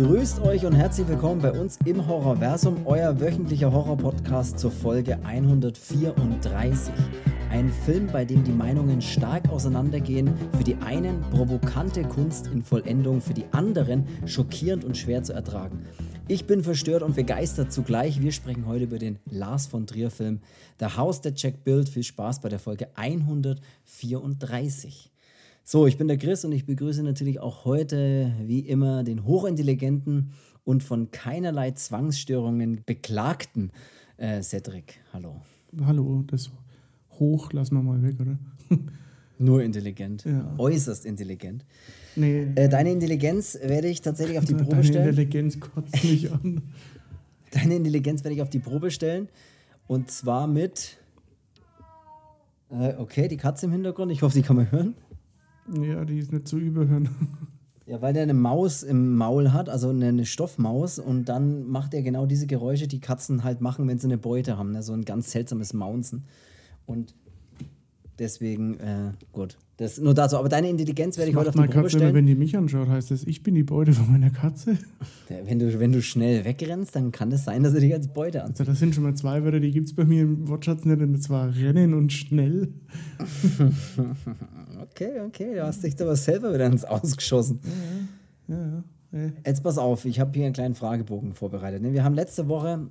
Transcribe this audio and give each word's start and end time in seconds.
Grüßt 0.00 0.40
euch 0.40 0.64
und 0.64 0.72
herzlich 0.72 1.06
willkommen 1.08 1.42
bei 1.42 1.52
uns 1.52 1.78
im 1.84 2.06
Horrorversum, 2.06 2.86
euer 2.86 3.20
wöchentlicher 3.20 3.70
Horror-Podcast 3.70 4.58
zur 4.58 4.70
Folge 4.70 5.18
134. 5.24 6.94
Ein 7.50 7.70
Film, 7.70 8.06
bei 8.06 8.24
dem 8.24 8.42
die 8.42 8.50
Meinungen 8.50 9.02
stark 9.02 9.50
auseinandergehen. 9.50 10.32
Für 10.56 10.64
die 10.64 10.76
einen 10.76 11.20
provokante 11.30 12.02
Kunst 12.04 12.46
in 12.46 12.62
Vollendung, 12.62 13.20
für 13.20 13.34
die 13.34 13.44
anderen 13.52 14.06
schockierend 14.24 14.86
und 14.86 14.96
schwer 14.96 15.22
zu 15.22 15.34
ertragen. 15.34 15.84
Ich 16.28 16.46
bin 16.46 16.64
verstört 16.64 17.02
und 17.02 17.14
begeistert 17.14 17.70
zugleich. 17.70 18.22
Wir 18.22 18.32
sprechen 18.32 18.64
heute 18.64 18.84
über 18.84 18.98
den 18.98 19.18
Lars 19.30 19.66
von 19.66 19.86
Trier 19.86 20.10
Film 20.10 20.40
The 20.78 20.96
House 20.96 21.20
That 21.20 21.38
Jack 21.42 21.62
Built. 21.62 21.90
Viel 21.90 22.04
Spaß 22.04 22.40
bei 22.40 22.48
der 22.48 22.58
Folge 22.58 22.88
134. 22.94 25.10
So, 25.64 25.86
ich 25.86 25.98
bin 25.98 26.08
der 26.08 26.18
Chris 26.18 26.44
und 26.44 26.52
ich 26.52 26.66
begrüße 26.66 27.02
natürlich 27.02 27.38
auch 27.40 27.64
heute, 27.64 28.32
wie 28.44 28.60
immer, 28.60 29.04
den 29.04 29.24
hochintelligenten 29.24 30.32
und 30.64 30.82
von 30.82 31.10
keinerlei 31.10 31.70
Zwangsstörungen 31.72 32.82
beklagten 32.84 33.70
äh, 34.16 34.42
Cedric. 34.42 35.00
Hallo. 35.12 35.42
Hallo, 35.84 36.24
das 36.26 36.50
hoch 37.18 37.52
lassen 37.52 37.74
wir 37.76 37.82
mal 37.82 38.02
weg, 38.02 38.16
oder? 38.20 38.38
Nur 39.38 39.62
intelligent. 39.62 40.24
Ja. 40.24 40.54
Äußerst 40.58 41.06
intelligent. 41.06 41.64
Nee. 42.16 42.48
Äh, 42.56 42.68
deine 42.68 42.92
Intelligenz 42.92 43.58
werde 43.62 43.88
ich 43.88 44.02
tatsächlich 44.02 44.38
auf 44.38 44.44
die 44.44 44.54
Probe 44.54 44.70
Deine 44.70 44.84
stellen. 44.84 45.08
Intelligenz 45.08 45.60
kotzt 45.60 46.04
mich 46.04 46.30
an. 46.30 46.62
Deine 47.52 47.76
Intelligenz 47.76 48.22
werde 48.22 48.34
ich 48.34 48.42
auf 48.42 48.50
die 48.50 48.58
Probe 48.58 48.90
stellen. 48.90 49.28
Und 49.86 50.10
zwar 50.10 50.46
mit. 50.46 50.98
Äh, 52.70 52.94
okay, 52.98 53.28
die 53.28 53.36
Katze 53.36 53.66
im 53.66 53.72
Hintergrund. 53.72 54.12
Ich 54.12 54.22
hoffe, 54.22 54.34
die 54.34 54.42
kann 54.42 54.56
man 54.56 54.70
hören. 54.70 54.94
Ja, 55.82 56.04
die 56.04 56.18
ist 56.18 56.32
nicht 56.32 56.48
zu 56.48 56.58
überhören. 56.58 57.08
Ja, 57.90 58.00
weil 58.00 58.12
der 58.12 58.22
eine 58.22 58.34
Maus 58.34 58.84
im 58.84 59.16
Maul 59.16 59.52
hat, 59.52 59.68
also 59.68 59.88
eine, 59.88 60.24
Stoffmaus. 60.24 61.00
Und 61.00 61.24
dann 61.24 61.66
macht 61.68 61.92
er 61.92 62.02
genau 62.02 62.24
diese 62.24 62.46
Geräusche, 62.46 62.86
die 62.86 63.00
Katzen 63.00 63.42
halt 63.42 63.60
machen, 63.60 63.88
wenn 63.88 63.98
sie 63.98 64.06
eine 64.06 64.16
Beute 64.16 64.56
haben. 64.56 64.70
Ne? 64.70 64.82
So 64.84 64.92
ein 64.92 65.04
ganz 65.04 65.32
seltsames 65.32 65.72
Maunzen. 65.72 66.24
Und 66.86 67.16
deswegen, 68.18 68.78
äh, 68.78 69.10
gut. 69.32 69.58
Das 69.76 69.98
nur 69.98 70.14
dazu. 70.14 70.36
Aber 70.36 70.48
deine 70.48 70.68
Intelligenz 70.68 71.16
werde 71.16 71.30
ich 71.30 71.36
heute 71.36 71.48
auf 71.48 71.54
die 71.54 71.62
Probe 71.62 71.72
Katze 71.72 71.96
stellen. 71.96 72.14
wenn 72.14 72.26
die 72.26 72.34
mich 72.36 72.56
anschaut, 72.56 72.86
heißt 72.86 73.10
das, 73.10 73.24
ich 73.24 73.42
bin 73.42 73.54
die 73.54 73.64
Beute 73.64 73.92
von 73.92 74.12
meiner 74.12 74.30
Katze. 74.30 74.76
Ja, 75.30 75.38
Wenn 75.46 75.58
du, 75.58 75.80
wenn 75.80 75.90
du 75.90 76.02
schnell 76.02 76.44
wegrennst, 76.44 76.94
dann 76.94 77.12
kann 77.12 77.32
es 77.32 77.44
sein, 77.44 77.62
dass 77.62 77.74
er 77.74 77.80
dich 77.80 77.94
als 77.94 78.08
Beute 78.08 78.42
ansieht. 78.42 78.60
Also 78.60 78.72
das 78.72 78.78
sind 78.78 78.94
schon 78.94 79.04
mal 79.04 79.14
zwei 79.14 79.42
Wörter, 79.42 79.58
die 79.58 79.70
gibt 79.70 79.88
es 79.88 79.94
bei 79.94 80.04
mir 80.04 80.22
im 80.22 80.48
Wortschatz 80.48 80.84
nicht. 80.84 81.00
Und 81.00 81.20
zwar 81.22 81.56
rennen 81.56 81.94
und 81.94 82.12
schnell. 82.12 82.68
Okay, 84.82 85.20
okay, 85.20 85.54
du 85.54 85.64
hast 85.64 85.82
dich 85.82 86.00
aber 86.00 86.16
selber 86.16 86.52
wieder 86.54 86.66
ins 86.66 86.84
Ausgeschossen. 86.84 87.60
Ja, 88.48 88.56
ja. 88.56 88.84
Äh, 89.12 89.32
Jetzt 89.44 89.62
pass 89.62 89.78
auf, 89.78 90.04
ich 90.04 90.20
habe 90.20 90.30
hier 90.34 90.46
einen 90.46 90.54
kleinen 90.54 90.74
Fragebogen 90.74 91.32
vorbereitet. 91.34 91.82
ne? 91.82 91.92
Wir 91.92 92.04
haben 92.04 92.14
letzte 92.14 92.48
Woche 92.48 92.86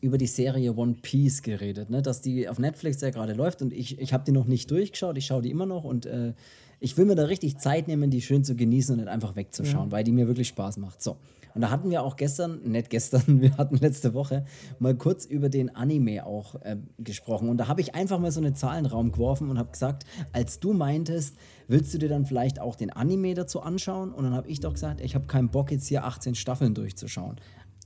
über 0.00 0.18
die 0.18 0.26
Serie 0.26 0.74
One 0.74 0.96
Piece 1.02 1.42
geredet, 1.42 1.90
ne? 1.90 2.02
dass 2.02 2.22
die 2.22 2.48
auf 2.48 2.58
Netflix 2.58 3.00
ja 3.02 3.10
gerade 3.10 3.34
läuft 3.34 3.62
und 3.62 3.72
ich, 3.72 3.98
ich 3.98 4.12
habe 4.12 4.24
die 4.24 4.32
noch 4.32 4.46
nicht 4.46 4.70
durchgeschaut, 4.70 5.16
ich 5.18 5.26
schaue 5.26 5.42
die 5.42 5.50
immer 5.50 5.66
noch 5.66 5.84
und 5.84 6.06
äh, 6.06 6.32
ich 6.80 6.96
will 6.96 7.04
mir 7.04 7.14
da 7.14 7.24
richtig 7.24 7.58
Zeit 7.58 7.86
nehmen, 7.88 8.10
die 8.10 8.22
schön 8.22 8.42
zu 8.42 8.56
genießen 8.56 8.94
und 8.94 9.00
nicht 9.00 9.10
einfach 9.12 9.36
wegzuschauen, 9.36 9.92
weil 9.92 10.02
die 10.02 10.12
mir 10.12 10.26
wirklich 10.26 10.48
Spaß 10.48 10.78
macht. 10.78 11.02
So. 11.02 11.16
Und 11.54 11.62
da 11.62 11.70
hatten 11.70 11.90
wir 11.90 12.02
auch 12.02 12.16
gestern, 12.16 12.62
nicht 12.62 12.90
gestern, 12.90 13.22
wir 13.40 13.56
hatten 13.56 13.76
letzte 13.76 14.14
Woche 14.14 14.44
mal 14.78 14.94
kurz 14.94 15.24
über 15.24 15.48
den 15.48 15.74
Anime 15.74 16.26
auch 16.26 16.56
äh, 16.62 16.76
gesprochen. 16.98 17.48
Und 17.48 17.58
da 17.58 17.68
habe 17.68 17.80
ich 17.80 17.94
einfach 17.94 18.18
mal 18.18 18.32
so 18.32 18.40
eine 18.40 18.54
Zahl 18.54 18.78
in 18.78 18.84
den 18.84 18.92
Raum 18.92 19.12
geworfen 19.12 19.50
und 19.50 19.58
habe 19.58 19.70
gesagt, 19.70 20.04
als 20.32 20.60
du 20.60 20.72
meintest, 20.72 21.36
willst 21.68 21.92
du 21.94 21.98
dir 21.98 22.08
dann 22.08 22.26
vielleicht 22.26 22.60
auch 22.60 22.76
den 22.76 22.90
Anime 22.90 23.34
dazu 23.34 23.60
anschauen? 23.60 24.12
Und 24.12 24.24
dann 24.24 24.34
habe 24.34 24.48
ich 24.48 24.60
doch 24.60 24.72
gesagt, 24.72 25.00
ich 25.00 25.14
habe 25.14 25.26
keinen 25.26 25.50
Bock, 25.50 25.70
jetzt 25.70 25.86
hier 25.86 26.04
18 26.04 26.34
Staffeln 26.34 26.74
durchzuschauen. 26.74 27.36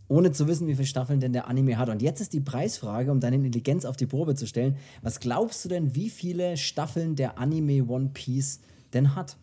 Ohne 0.09 0.33
zu 0.33 0.47
wissen, 0.47 0.67
wie 0.69 0.75
viele 0.75 0.87
Staffeln 0.87 1.21
denn 1.21 1.33
der 1.33 1.49
Anime 1.49 1.79
hat. 1.79 1.89
Und 1.89 2.03
jetzt 2.03 2.21
ist 2.21 2.35
die 2.35 2.41
Preisfrage, 2.41 3.11
um 3.11 3.21
deine 3.21 3.37
Intelligenz 3.37 3.85
auf 3.85 3.97
die 3.97 4.07
Probe 4.07 4.35
zu 4.35 4.47
stellen. 4.47 4.77
Was 5.01 5.19
glaubst 5.19 5.65
du 5.65 5.69
denn, 5.69 5.95
wie 5.95 6.11
viele 6.11 6.57
Staffeln 6.57 7.17
der 7.17 7.39
Anime 7.39 7.87
One 7.87 8.11
Piece 8.13 8.61
denn 8.93 9.15
hat? 9.15 9.37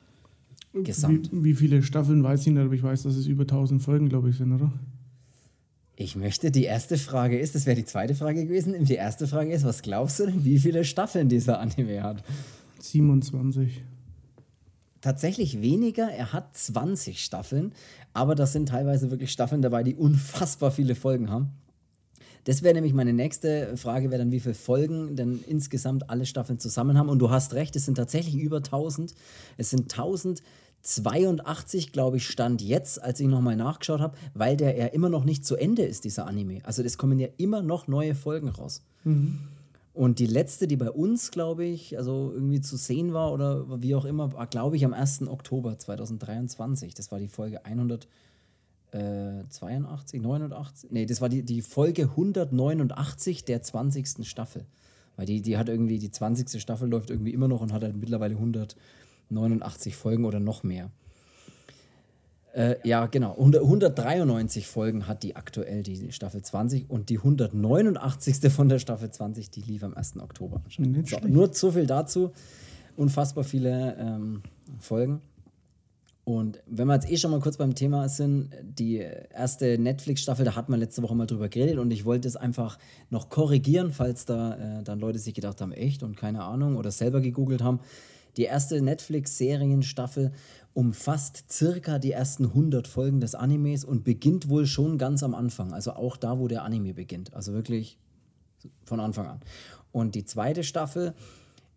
Gesamt. 0.74 1.30
Wie, 1.32 1.44
wie 1.44 1.54
viele 1.54 1.84
Staffeln 1.84 2.24
weiß 2.24 2.42
ich 2.42 2.54
nicht, 2.54 2.64
aber 2.64 2.74
ich 2.74 2.84
weiß, 2.84 3.04
dass 3.04 3.16
es 3.16 3.28
über 3.28 3.44
1000 3.44 3.82
Folgen, 3.82 4.10
glaube 4.10 4.30
ich, 4.30 4.38
sind, 4.38 4.54
oder? 4.54 4.72
Ich 5.96 6.16
möchte, 6.16 6.50
die 6.50 6.64
erste 6.64 6.98
Frage 6.98 7.38
ist, 7.38 7.54
das 7.54 7.66
wäre 7.66 7.76
die 7.76 7.86
zweite 7.86 8.16
Frage 8.16 8.46
gewesen. 8.46 8.86
Die 8.86 8.96
erste 8.96 9.28
Frage 9.28 9.52
ist, 9.52 9.66
was 9.66 9.82
glaubst 9.82 10.20
du 10.20 10.26
denn, 10.26 10.44
wie 10.46 10.58
viele 10.58 10.84
Staffeln 10.84 11.30
dieser 11.30 11.60
Anime 11.60 12.02
hat? 12.02 12.24
27. 12.80 13.84
Tatsächlich 15.02 15.62
weniger, 15.62 16.10
er 16.10 16.32
hat 16.32 16.56
20 16.56 17.24
Staffeln, 17.24 17.74
aber 18.14 18.36
das 18.36 18.54
sind 18.54 18.70
teilweise 18.70 19.12
wirklich 19.12 19.32
Staffeln 19.32 19.62
dabei, 19.62 19.84
die 19.84 19.96
unfassbar 19.96 20.72
viele 20.72 20.96
Folgen 20.96 21.30
haben. 21.30 21.50
Das 22.46 22.64
wäre 22.64 22.74
nämlich 22.74 22.94
meine 22.94 23.14
nächste 23.14 23.76
Frage, 23.78 24.10
wäre 24.10 24.20
dann, 24.20 24.32
wie 24.32 24.40
viele 24.40 24.56
Folgen 24.56 25.16
denn 25.16 25.44
insgesamt 25.48 26.10
alle 26.10 26.26
Staffeln 26.26 26.60
zusammen 26.60 26.98
haben. 26.98 27.10
Und 27.10 27.20
du 27.20 27.30
hast 27.30 27.54
recht, 27.54 27.76
es 27.76 27.86
sind 27.86 27.96
tatsächlich 27.96 28.36
über 28.36 28.58
1000. 28.58 29.14
Es 29.58 29.70
sind 29.70 29.92
1082, 29.92 31.92
glaube 31.92 32.18
ich, 32.18 32.28
Stand 32.28 32.62
jetzt, 32.62 33.02
als 33.02 33.20
ich 33.20 33.28
nochmal 33.28 33.56
nachgeschaut 33.56 34.00
habe, 34.00 34.18
weil 34.34 34.58
der 34.58 34.76
ja 34.76 34.88
immer 34.88 35.10
noch 35.10 35.24
nicht 35.24 35.46
zu 35.46 35.56
Ende 35.56 35.84
ist, 35.84 36.04
dieser 36.04 36.26
Anime. 36.26 36.60
Also 36.64 36.82
es 36.82 36.98
kommen 36.98 37.20
ja 37.20 37.28
immer 37.38 37.62
noch 37.62 37.88
neue 37.88 38.16
Folgen 38.16 38.50
raus. 38.50 38.82
Und 39.94 40.20
die 40.20 40.26
letzte, 40.26 40.68
die 40.68 40.78
bei 40.78 40.90
uns, 40.90 41.32
glaube 41.32 41.66
ich, 41.66 41.98
also 41.98 42.32
irgendwie 42.34 42.62
zu 42.62 42.78
sehen 42.78 43.14
war 43.14 43.34
oder 43.34 43.82
wie 43.82 43.94
auch 43.94 44.06
immer, 44.06 44.34
war, 44.34 44.48
glaube 44.48 44.78
ich, 44.78 44.86
am 44.86 44.94
1. 44.94 45.28
Oktober 45.28 45.78
2023. 45.78 46.94
Das 46.94 47.12
war 47.12 47.20
die 47.20 47.28
Folge 47.28 47.66
182, 48.94 50.22
89? 50.22 50.92
Nee, 50.92 51.06
das 51.06 51.22
war 51.22 51.30
die, 51.30 51.44
die 51.44 51.62
Folge 51.62 52.04
189 52.04 53.46
der 53.46 53.62
20. 53.62 54.28
Staffel. 54.28 54.66
Weil 55.16 55.26
die, 55.26 55.42
die 55.42 55.58
hat 55.58 55.70
irgendwie, 55.70 56.00
die 56.00 56.12
20. 56.12 56.62
Staffel 56.62 56.90
läuft 56.90 57.10
irgendwie 57.10 57.32
immer 57.32 57.48
noch 57.48 57.62
und 57.62 57.74
hat 57.74 57.84
halt 57.84 57.96
mittlerweile 57.96 58.36
189 58.36 59.96
Folgen 59.96 60.26
oder 60.26 60.40
noch 60.40 60.64
mehr. 60.64 60.92
Äh, 62.54 62.76
ja, 62.84 63.06
genau. 63.06 63.32
100, 63.32 63.64
193 63.64 64.68
Folgen 64.68 65.08
hat 65.08 65.24
die 65.24 65.36
aktuell, 65.36 65.84
die 65.84 66.12
Staffel 66.12 66.42
20. 66.42 66.90
Und 66.90 67.10
die 67.10 67.18
189. 67.18 68.52
von 68.52 68.68
der 68.68 68.80
Staffel 68.80 69.10
20, 69.10 69.50
die 69.52 69.62
lief 69.62 69.84
am 69.84 69.94
1. 69.94 70.18
Oktober. 70.20 70.62
anscheinend. 70.66 71.08
So, 71.08 71.20
nur 71.28 71.54
so 71.54 71.72
viel 71.72 71.88
dazu. 71.88 72.32
Unfassbar 72.98 73.46
viele 73.46 73.96
ähm, 73.98 74.42
Folgen. 74.80 75.22
Und 76.32 76.62
wenn 76.66 76.88
wir 76.88 76.94
jetzt 76.94 77.12
eh 77.12 77.18
schon 77.18 77.32
mal 77.32 77.42
kurz 77.42 77.58
beim 77.58 77.76
Thema 77.76 78.08
sind, 78.08 78.52
die 78.64 78.98
erste 78.98 79.78
Netflix-Staffel, 79.78 80.46
da 80.46 80.56
hat 80.56 80.70
man 80.70 80.80
letzte 80.80 81.04
Woche 81.04 81.14
mal 81.14 81.28
drüber 81.28 81.50
geredet 81.50 81.78
und 81.78 81.92
ich 81.92 82.06
wollte 82.06 82.26
es 82.26 82.38
einfach 82.38 82.80
noch 83.10 83.30
korrigieren, 83.30 83.92
falls 83.92 84.24
da 84.24 84.56
äh, 84.80 84.84
dann 84.84 85.02
Leute 85.02 85.20
sich 85.20 85.34
gedacht 85.34 85.60
haben, 85.60 85.74
echt 85.74 86.04
und 86.04 86.16
keine 86.16 86.44
Ahnung 86.44 86.78
oder 86.78 86.90
selber 86.90 87.20
gegoogelt 87.20 87.62
haben. 87.62 87.82
Die 88.38 88.44
erste 88.44 88.82
Netflix-Serienstaffel 88.82 90.32
umfasst 90.74 91.52
circa 91.52 92.00
die 92.00 92.14
ersten 92.14 92.46
100 92.46 92.88
Folgen 92.88 93.20
des 93.20 93.36
Animes 93.36 93.84
und 93.84 94.06
beginnt 94.06 94.48
wohl 94.48 94.68
schon 94.68 94.98
ganz 94.98 95.24
am 95.24 95.36
Anfang, 95.36 95.74
also 95.74 95.92
auch 95.92 96.16
da, 96.16 96.40
wo 96.40 96.48
der 96.48 96.64
Anime 96.64 96.94
beginnt. 96.94 97.34
Also 97.34 97.52
wirklich 97.52 97.98
von 98.86 99.02
Anfang 99.02 99.28
an. 99.28 99.42
Und 99.92 100.16
die 100.16 100.24
zweite 100.24 100.64
Staffel 100.64 101.14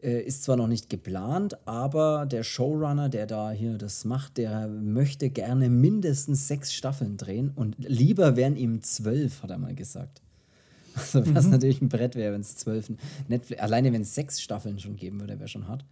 ist 0.05 0.45
zwar 0.45 0.57
noch 0.57 0.67
nicht 0.67 0.91
geplant, 0.91 1.57
aber 1.67 2.27
der 2.27 2.43
Showrunner, 2.43 3.09
der 3.09 3.27
da 3.27 3.51
hier 3.51 3.79
das 3.79 4.05
macht, 4.05 4.37
der 4.37 4.69
möchte 4.69 5.31
gerne 5.31 5.71
mindestens 5.71 6.47
sechs 6.47 6.75
Staffeln 6.75 7.17
drehen 7.17 7.53
und 7.55 7.75
lieber 7.79 8.37
wären 8.37 8.57
ihm 8.57 8.83
zwölf, 8.83 9.43
hat 9.43 9.51
er 9.51 9.59
mal 9.59 9.75
gesagt. 9.75 10.21
Also 10.95 11.35
was 11.35 11.47
natürlich 11.49 11.81
ein 11.81 11.89
Brett 11.89 12.15
wäre, 12.15 12.35
wenn 12.35 12.43
es 12.43 12.57
zwölf 12.57 12.93
Netflix, 13.29 13.61
alleine 13.61 13.93
wenn 13.93 14.03
es 14.03 14.15
sechs 14.15 14.41
Staffeln 14.41 14.79
schon 14.79 14.97
geben 14.97 15.21
würde, 15.21 15.39
wäre 15.39 15.49
schon 15.49 15.67
hart. 15.67 15.85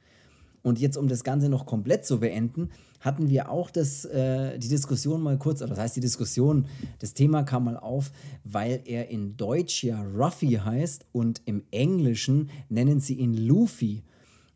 Und 0.63 0.79
jetzt, 0.79 0.97
um 0.97 1.09
das 1.09 1.25
Ganze 1.25 1.49
noch 1.49 1.67
komplett 1.67 2.05
zu 2.05 2.21
beenden, 2.21 2.71
hatten 3.01 3.29
wir 3.29 3.51
auch 3.51 3.71
das, 3.71 4.05
äh, 4.05 4.59
die 4.59 4.69
Diskussion 4.69 5.21
mal 5.21 5.37
kurz, 5.37 5.61
oder 5.61 5.71
das 5.71 5.79
heißt 5.79 5.97
die 5.97 6.01
Diskussion, 6.01 6.67
das 7.01 7.15
Thema 7.15 7.43
kam 7.43 7.65
mal 7.65 7.77
auf, 7.77 8.13
weil 8.45 8.81
er 8.85 9.09
in 9.09 9.37
Deutsch 9.37 9.83
ja 9.83 10.03
Ruffy 10.03 10.61
heißt 10.65 11.07
und 11.13 11.43
im 11.45 11.65
Englischen 11.73 12.51
nennen 12.69 13.01
sie 13.01 13.15
ihn 13.15 13.35
Luffy. 13.35 14.03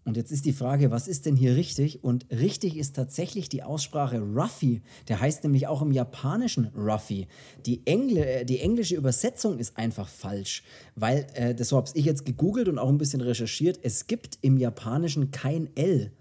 Und 0.07 0.17
jetzt 0.17 0.31
ist 0.31 0.45
die 0.47 0.53
Frage, 0.53 0.93
was 0.93 1.09
ist 1.09 1.27
denn 1.27 1.35
hier 1.35 1.57
richtig? 1.57 2.05
Und 2.05 2.27
richtig 2.31 2.77
ist 2.77 2.95
tatsächlich 2.95 3.49
die 3.49 3.65
Aussprache 3.65 4.21
Ruffy. 4.21 4.81
Der 5.09 5.21
heißt 5.21 5.43
nämlich 5.43 5.67
auch 5.67 5.83
im 5.83 5.91
Japanischen 5.91 6.67
Ruffy. 6.77 7.27
Die, 7.67 7.85
Engl 7.87 8.17
äh, 8.19 8.45
die 8.45 8.61
englische 8.61 8.95
Übersetzung 8.95 9.59
ist 9.59 9.77
einfach 9.77 10.07
falsch, 10.09 10.63
weil, 10.95 11.27
äh, 11.35 11.57
das 11.57 11.73
habe 11.73 11.91
ich 11.95 12.05
jetzt 12.05 12.25
gegoogelt 12.25 12.69
und 12.69 12.79
auch 12.79 12.89
ein 12.89 12.99
bisschen 12.99 13.21
recherchiert, 13.21 13.81
es 13.83 14.07
gibt 14.07 14.39
im 14.43 14.57
Japanischen 14.59 15.33
kein 15.33 15.69
L. 15.75 16.13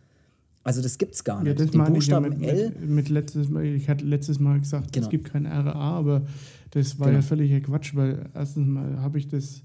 Also 0.64 0.82
das 0.82 0.98
gibt 0.98 1.14
es 1.14 1.24
gar 1.24 1.38
Ja, 1.38 1.44
nicht. 1.54 1.60
das 1.60 1.70
Den 1.70 1.78
meine 1.78 1.98
ich 2.00 2.08
ja 2.08 2.20
Buchstaben 2.20 2.40
mit, 2.42 2.50
L. 2.50 2.70
mit, 2.80 2.90
mit 2.90 3.10
letztes 3.10 3.50
Mal. 3.50 3.66
Ich 3.66 3.88
hatte 3.88 4.04
letztes 4.04 4.40
Mal 4.40 4.60
gesagt, 4.60 4.94
Genau. 4.94 5.06
es 5.06 5.12
gibt 5.12 5.32
kein 5.32 5.46
RA, 5.46 5.74
aber 5.74 6.26
das 6.72 7.00
war 7.00 7.08
Genau. 7.10 7.20
ja 7.20 7.22
völliger 7.22 7.60
Quatsch, 7.62 7.96
weil 7.96 8.32
erstens 8.34 8.66
mal 8.68 9.00
habe 9.00 9.20
ich 9.20 9.28
das, 9.28 9.62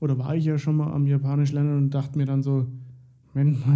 oder 0.00 0.18
war 0.18 0.36
ich 0.36 0.44
ja 0.44 0.58
schon 0.58 0.76
mal 0.76 0.92
am 0.92 1.06
Japanisch 1.06 1.50
lernen 1.52 1.78
und 1.78 1.90
dachte 1.94 2.18
mir 2.18 2.26
dann 2.26 2.42
so, 2.42 2.66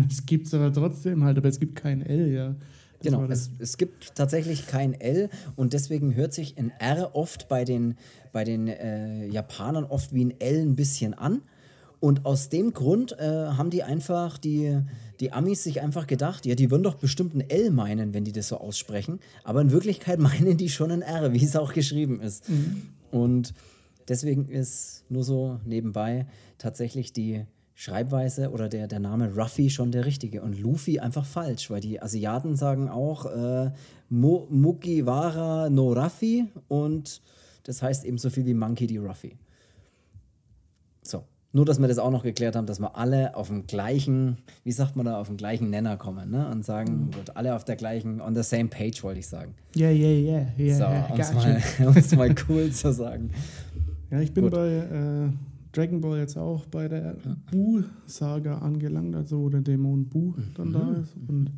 es 0.09 0.27
gibt 0.27 0.47
es 0.47 0.55
aber 0.55 0.73
trotzdem 0.73 1.25
halt, 1.25 1.39
aber 1.39 1.49
es 1.49 1.59
gibt 1.59 1.77
kein 1.77 2.03
L, 2.03 2.33
ja. 2.33 2.55
genau, 3.03 3.25
es, 3.25 3.51
es 3.59 3.77
gibt 3.77 4.15
tatsächlich 4.15 4.67
kein 4.67 4.95
L 4.95 5.31
und 5.57 5.73
deswegen 5.73 6.15
hört 6.15 6.33
sich 6.33 6.59
ein 6.59 6.73
R 6.79 7.15
oft 7.15 7.49
bei 7.49 7.65
den, 7.65 7.97
bei 8.33 8.45
den 8.45 8.69
äh, 8.69 9.27
Japanern 9.27 9.85
oft 9.85 10.15
wie 10.15 10.25
ein 10.25 10.41
L 10.41 10.63
ein 10.63 10.77
bisschen 10.77 11.15
an. 11.15 11.43
Und 12.01 12.27
aus 12.27 12.49
dem 12.49 12.73
Grund 12.73 13.19
äh, 13.19 13.25
haben 13.25 13.71
die 13.71 13.83
einfach, 13.83 14.39
die, 14.39 14.79
die 15.19 15.33
Amis 15.33 15.65
sich 15.65 15.81
einfach 15.81 16.07
gedacht, 16.07 16.47
ja, 16.47 16.55
die 16.55 16.71
würden 16.71 16.85
doch 16.85 16.95
bestimmt 16.95 17.35
ein 17.35 17.51
L 17.51 17.71
meinen, 17.73 18.15
wenn 18.15 18.23
die 18.23 18.31
das 18.31 18.49
so 18.49 18.59
aussprechen. 18.59 19.19
Aber 19.43 19.61
in 19.61 19.73
Wirklichkeit 19.73 20.19
meinen 20.21 20.57
die 20.57 20.69
schon 20.69 20.93
ein 20.93 21.03
R, 21.03 21.33
wie 21.33 21.45
es 21.45 21.57
auch 21.57 21.73
geschrieben 21.73 22.21
ist. 22.21 22.49
Mhm. 22.49 22.83
Und 23.11 23.55
deswegen 24.07 24.49
ist 24.49 25.05
nur 25.09 25.25
so 25.25 25.59
nebenbei 25.65 26.27
tatsächlich 26.59 27.13
die 27.13 27.45
Schreibweise 27.81 28.51
oder 28.51 28.69
der, 28.69 28.89
der 28.89 28.99
Name 28.99 29.33
Ruffy 29.37 29.71
schon 29.71 29.93
der 29.93 30.05
richtige 30.05 30.43
und 30.43 30.59
Luffy 30.59 30.99
einfach 30.99 31.25
falsch, 31.25 31.71
weil 31.71 31.81
die 31.81 32.03
Asiaten 32.03 32.57
sagen 32.57 32.89
auch 32.89 33.27
äh, 33.27 33.71
Mugiwara 34.11 35.71
no 35.71 35.93
Ruffy 35.93 36.49
und 36.67 37.23
das 37.63 37.81
heißt 37.81 38.05
eben 38.05 38.19
so 38.19 38.31
viel 38.31 38.47
wie 38.47 38.55
Monkey 38.55 38.89
D. 38.89 38.99
Ruffy. 38.99 39.39
So, 41.03 41.23
nur, 41.53 41.65
dass 41.65 41.79
wir 41.79 41.87
das 41.87 42.01
auch 42.01 42.11
noch 42.11 42.25
geklärt 42.25 42.57
haben, 42.57 42.67
dass 42.67 42.81
wir 42.81 42.97
alle 42.97 43.37
auf 43.37 43.47
dem 43.47 43.69
gleichen, 43.69 44.39
wie 44.65 44.73
sagt 44.73 44.97
man 44.97 45.07
da, 45.07 45.21
auf 45.21 45.29
dem 45.29 45.37
gleichen 45.37 45.71
Nenner 45.71 45.97
kommen 45.97 46.33
ne? 46.33 46.51
und 46.51 46.65
sagen, 46.65 47.05
mhm. 47.05 47.11
gut, 47.13 47.37
alle 47.37 47.55
auf 47.55 47.65
der 47.65 47.77
gleichen, 47.77 48.21
on 48.21 48.35
the 48.35 48.43
same 48.43 48.67
page, 48.67 49.05
wollte 49.05 49.21
ich 49.21 49.29
sagen. 49.29 49.55
Ja, 49.77 49.89
ja, 49.89 50.09
ja, 50.09 50.47
ja. 50.57 50.75
So, 50.75 51.85
um 51.85 51.97
es 51.97 52.11
mal, 52.11 52.29
mal 52.29 52.35
cool 52.49 52.73
zu 52.73 52.93
sagen. 52.93 53.31
Ja, 54.11 54.19
ich 54.19 54.35
bin 54.35 54.45
gut. 54.45 54.53
bei 54.55 54.67
äh, 54.67 55.31
Dragon 55.73 56.01
Ball 56.01 56.19
jetzt 56.19 56.37
auch 56.37 56.67
bei 56.67 56.89
der 56.89 57.17
ja. 57.25 57.37
Bu-Saga 57.51 58.59
angelangt, 58.59 59.15
also 59.15 59.41
wo 59.41 59.49
der 59.49 59.61
Dämon 59.61 60.07
Bu 60.07 60.35
dann 60.55 60.69
mhm. 60.69 60.73
da 60.73 60.93
ist. 60.95 61.17
Und 61.29 61.51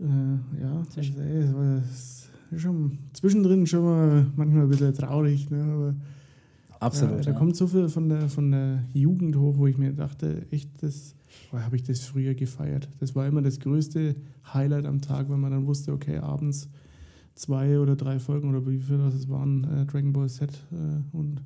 äh, 0.00 0.60
ja, 0.62 0.82
das, 0.94 1.06
ist, 1.06 1.18
das 1.18 2.30
ist 2.50 2.60
schon 2.60 2.98
zwischendrin 3.12 3.66
schon 3.66 3.84
mal 3.84 4.26
manchmal 4.36 4.64
ein 4.64 4.68
bisschen 4.68 4.94
traurig, 4.94 5.50
ne? 5.50 5.62
aber 5.62 5.94
Absolut. 6.82 7.18
Ja, 7.18 7.22
da 7.22 7.30
ja. 7.30 7.38
kommt 7.38 7.54
so 7.54 7.68
viel 7.68 7.88
von 7.88 8.08
der, 8.08 8.28
von 8.28 8.50
der 8.50 8.84
Jugend 8.92 9.36
hoch, 9.36 9.56
wo 9.56 9.68
ich 9.68 9.78
mir 9.78 9.92
dachte, 9.92 10.44
echt, 10.50 10.82
das 10.82 11.14
habe 11.52 11.76
ich 11.76 11.84
das 11.84 12.00
früher 12.00 12.34
gefeiert. 12.34 12.88
Das 12.98 13.14
war 13.14 13.26
immer 13.26 13.40
das 13.40 13.60
größte 13.60 14.16
Highlight 14.52 14.86
am 14.86 15.00
Tag, 15.00 15.30
wenn 15.30 15.38
man 15.38 15.52
dann 15.52 15.66
wusste, 15.66 15.92
okay, 15.92 16.18
abends 16.18 16.68
zwei 17.36 17.78
oder 17.78 17.94
drei 17.94 18.18
Folgen 18.18 18.50
oder 18.50 18.66
wie 18.66 18.80
viel 18.80 18.98
das 18.98 19.28
waren, 19.28 19.62
äh, 19.64 19.86
Dragon 19.86 20.12
Ball 20.12 20.28
Z 20.28 20.50
äh, 20.72 21.16
und 21.16 21.42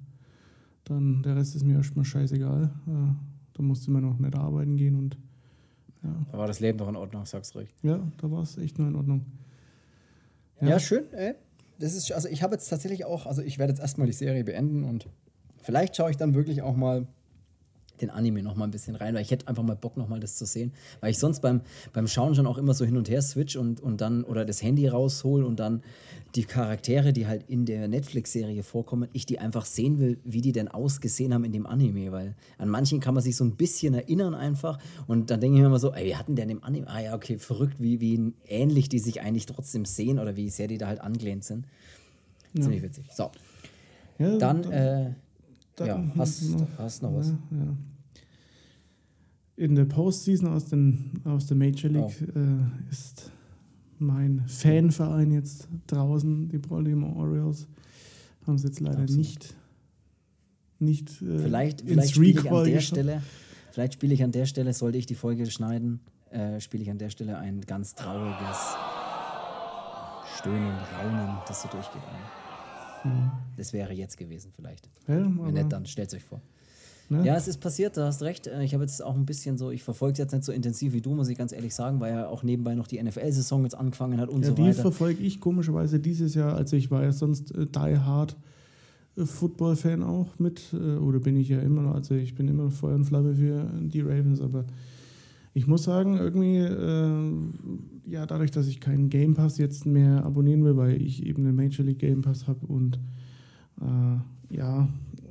dann 0.87 1.23
der 1.23 1.37
Rest 1.37 1.55
ist 1.55 1.65
mir 1.65 1.77
erstmal 1.77 2.05
scheißegal. 2.05 2.65
Äh, 2.65 3.15
da 3.53 3.63
musste 3.63 3.91
man 3.91 4.03
noch 4.03 4.19
nicht 4.19 4.35
arbeiten 4.35 4.77
gehen 4.77 4.97
und 4.97 5.19
ja. 6.03 6.15
Da 6.31 6.39
war 6.39 6.47
das 6.47 6.61
Leben 6.61 6.79
doch 6.79 6.89
in 6.89 6.97
Ordnung, 6.97 7.25
sagst 7.25 7.55
du 7.55 7.61
recht. 7.61 7.75
Ja, 7.83 8.01
da 8.19 8.31
war 8.31 8.43
es 8.43 8.59
echt 8.59 8.79
nur 8.79 8.89
in 8.89 8.97
Ordnung. 8.97 9.27
Ja, 10.61 10.69
ja 10.69 10.79
schön, 10.79 11.13
ey. 11.13 11.35
Das 11.79 11.95
ist, 11.95 12.11
also 12.13 12.29
ich 12.29 12.43
habe 12.43 12.55
jetzt 12.55 12.69
tatsächlich 12.69 13.05
auch, 13.05 13.27
also 13.27 13.43
ich 13.43 13.59
werde 13.59 13.73
jetzt 13.73 13.81
erstmal 13.81 14.07
die 14.07 14.13
Serie 14.13 14.45
beenden 14.45 14.85
und 14.85 15.09
Vielleicht 15.67 15.97
schaue 15.97 16.13
ich 16.13 16.17
dann 16.17 16.37
wirklich 16.37 16.63
auch 16.63 16.77
mal 16.77 17.09
den 18.01 18.11
Anime 18.11 18.43
noch 18.43 18.57
mal 18.57 18.65
ein 18.65 18.71
bisschen 18.71 18.97
rein, 18.97 19.15
weil 19.15 19.23
ich 19.23 19.31
hätte 19.31 19.49
einfach 19.49 19.63
mal 19.63 19.77
Bock 19.77 19.97
noch 19.97 20.09
mal 20.09 20.21
das 20.21 20.37
zu 20.37 20.47
sehen, 20.47 20.73
weil 21.01 21.11
ich 21.11 21.19
sonst 21.19 21.41
beim, 21.41 21.61
beim 21.93 22.07
Schauen 22.07 22.35
schon 22.35 22.47
auch 22.47 22.59
immer 22.59 22.75
so 22.75 22.85
hin 22.85 22.97
und 22.97 23.09
her 23.09 23.23
switch 23.23 23.57
und, 23.57 23.81
und 23.81 24.01
dann 24.01 24.25
oder 24.25 24.45
das 24.45 24.63
Handy 24.63 24.87
raushol 24.89 25.45
und 25.45 25.61
dann 25.61 25.83
die 26.35 26.45
Charaktere, 26.45 27.13
die 27.13 27.27
halt 27.27 27.49
in 27.49 27.65
der 27.65 27.89
Netflix-Serie 27.89 28.63
vorkommen, 28.63 29.09
ich 29.13 29.27
die 29.27 29.39
einfach 29.39 29.65
sehen 29.65 29.99
will, 29.99 30.19
wie 30.25 30.41
die 30.41 30.53
denn 30.53 30.69
ausgesehen 30.69 31.33
haben 31.33 31.45
in 31.45 31.53
dem 31.53 31.67
Anime, 31.67 32.13
weil 32.13 32.35
an 32.59 32.69
manchen 32.69 33.01
kann 33.01 33.15
man 33.15 33.23
sich 33.23 33.37
so 33.37 33.45
ein 33.45 33.57
bisschen 33.57 33.95
erinnern 33.95 34.35
einfach 34.35 34.79
und 35.07 35.31
dann 35.31 35.41
denke 35.41 35.57
ich 35.57 35.61
mir 35.61 35.69
immer 35.69 35.79
so, 35.79 35.93
ey, 35.93 36.07
wie 36.07 36.17
hatten 36.17 36.37
der 36.37 36.45
in 36.45 36.51
dem 36.51 36.65
Anime? 36.65 36.89
Ah 36.89 37.01
ja, 37.01 37.15
okay, 37.15 37.39
verrückt, 37.39 37.77
wie, 37.79 38.01
wie 38.01 38.33
ähnlich 38.47 38.89
die 38.89 38.99
sich 38.99 39.21
eigentlich 39.23 39.47
trotzdem 39.47 39.85
sehen 39.85 40.19
oder 40.19 40.37
wie 40.37 40.51
sehr 40.51 40.69
die 40.69 40.79
da 40.79 40.89
halt 40.89 41.01
angelehnt 41.01 41.45
sind. 41.45 41.67
Ja. 42.55 42.63
Ziemlich 42.63 42.83
witzig. 42.83 43.05
So. 43.13 43.31
Ja, 44.19 44.37
dann, 44.39 44.63
dann 44.63 44.73
äh, 44.73 45.11
dann 45.77 45.87
ja, 45.87 46.13
hast, 46.17 46.51
noch, 46.51 46.69
hast 46.79 47.03
noch 47.03 47.15
was. 47.15 47.29
Ja, 47.29 47.37
ja. 47.59 47.77
In 49.57 49.75
der 49.75 49.85
Postseason 49.85 50.49
aus, 50.49 50.67
den, 50.67 51.21
aus 51.25 51.47
der 51.47 51.57
Major 51.57 51.91
League 51.91 52.29
oh. 52.35 52.39
äh, 52.39 52.91
ist 52.91 53.31
mein 53.99 54.43
Fanverein 54.47 55.31
jetzt 55.31 55.69
draußen, 55.87 56.49
die 56.49 56.59
Baltimore 56.59 57.15
Orioles. 57.17 57.67
Haben 58.47 58.59
sie 58.59 58.67
jetzt 58.67 58.81
leider 58.81 59.03
Absolut. 59.03 59.19
nicht, 59.19 59.55
nicht 60.79 61.23
äh, 61.23 61.39
vielleicht, 61.39 61.83
vielleicht 61.83 62.15
spiele 62.15 62.41
ich 62.41 62.51
an 62.51 62.65
der 62.65 62.81
Stelle, 62.81 63.23
vielleicht 63.73 63.95
spiele 63.95 64.15
ich 64.15 64.23
an 64.23 64.33
der 64.33 64.47
Stelle, 64.47 64.73
sollte 64.73 64.99
ich 64.99 65.07
die 65.07 65.15
Folge 65.15 65.51
schneiden, 65.51 66.01
äh, 66.31 66.61
spiele 66.61 66.83
ich 66.83 66.91
an 66.91 66.99
der 66.99 67.11
Stelle 67.11 67.39
ein 67.39 67.63
ganz 67.63 67.95
trauriges 67.95 68.77
Stöhnen, 70.39 70.75
Raunen, 70.99 71.39
das 71.49 71.63
so 71.63 71.69
durchgeht. 71.69 72.03
Ein. 72.03 72.46
Mhm. 73.05 73.31
Das 73.57 73.73
wäre 73.73 73.93
jetzt 73.93 74.17
gewesen 74.17 74.53
vielleicht. 74.55 74.89
Ja, 75.07 75.15
Wenn 75.17 75.55
nicht, 75.55 75.73
dann 75.73 75.87
stellt 75.87 76.13
euch 76.15 76.25
vor. 76.25 76.41
Ne? 77.09 77.25
Ja, 77.25 77.37
es 77.37 77.47
ist 77.47 77.59
passiert, 77.59 77.97
du 77.97 78.05
hast 78.05 78.23
recht. 78.23 78.47
Äh, 78.49 78.65
ich 78.65 78.75
habe 78.75 78.83
jetzt 78.83 79.03
auch 79.03 79.15
ein 79.15 79.27
bisschen 79.27 79.57
so, 79.59 79.71
ich 79.71 79.83
verfolge 79.83 80.15
es 80.15 80.19
jetzt 80.19 80.33
nicht 80.33 80.45
so 80.45 80.53
intensiv 80.53 80.93
wie 80.93 81.01
du, 81.01 81.15
muss 81.15 81.29
ich 81.29 81.39
ganz 81.39 81.53
ehrlich 81.53 81.75
sagen, 81.75 82.01
weil 82.01 82.13
ja 82.13 82.29
auch 82.29 82.43
nebenbei 82.43 82.75
noch 82.75 82.89
die 82.89 83.01
NFL-Saison 83.01 83.63
jetzt 83.63 83.77
angefangen 83.77 84.21
hat 84.21 84.29
und 84.29 84.43
ja, 84.43 84.49
so 84.49 84.59
weiter. 84.59 84.71
Die 84.71 84.81
verfolge 84.81 85.23
ich 85.23 85.41
komischerweise 85.41 86.01
dieses 86.01 86.35
Jahr. 86.35 86.57
Also 86.57 86.77
ich 86.77 86.91
war 86.91 87.05
ja 87.05 87.13
sonst 87.13 87.53
äh, 87.53 87.67
die 87.67 87.99
Hard 87.99 88.37
äh, 89.17 89.25
Football-Fan 89.25 90.03
auch 90.03 90.39
mit, 90.39 90.73
äh, 90.73 90.77
oder 90.77 91.21
bin 91.21 91.37
ich 91.37 91.49
ja 91.49 91.61
immer 91.61 91.83
noch, 91.83 91.95
also 91.95 92.15
ich 92.15 92.35
bin 92.35 92.49
immer 92.49 92.71
Feuer 92.71 92.97
und 92.97 93.05
Flamme 93.05 93.35
für 93.35 93.71
die 93.81 94.01
Ravens, 94.01 94.41
aber 94.41 94.65
ich 95.57 95.67
muss 95.67 95.85
sagen, 95.85 96.19
irgendwie, 96.19 96.59
äh, 96.59 98.11
ja, 98.11 98.27
dadurch, 98.27 98.51
dass 98.51 98.67
ich 98.67 98.79
keinen 98.79 99.09
Game 99.09 99.33
Pass 99.33 99.57
jetzt 99.57 99.87
mehr 99.87 100.23
abonnieren 100.23 100.63
will, 100.63 100.77
weil 100.77 101.01
ich 101.01 101.25
eben 101.25 101.47
einen 101.47 101.57
Major 101.57 101.83
League 101.83 102.01
Game 102.01 102.21
Pass 102.21 102.47
habe 102.47 102.67
und 102.67 103.01
äh, 103.81 104.55
ja. 104.55 104.87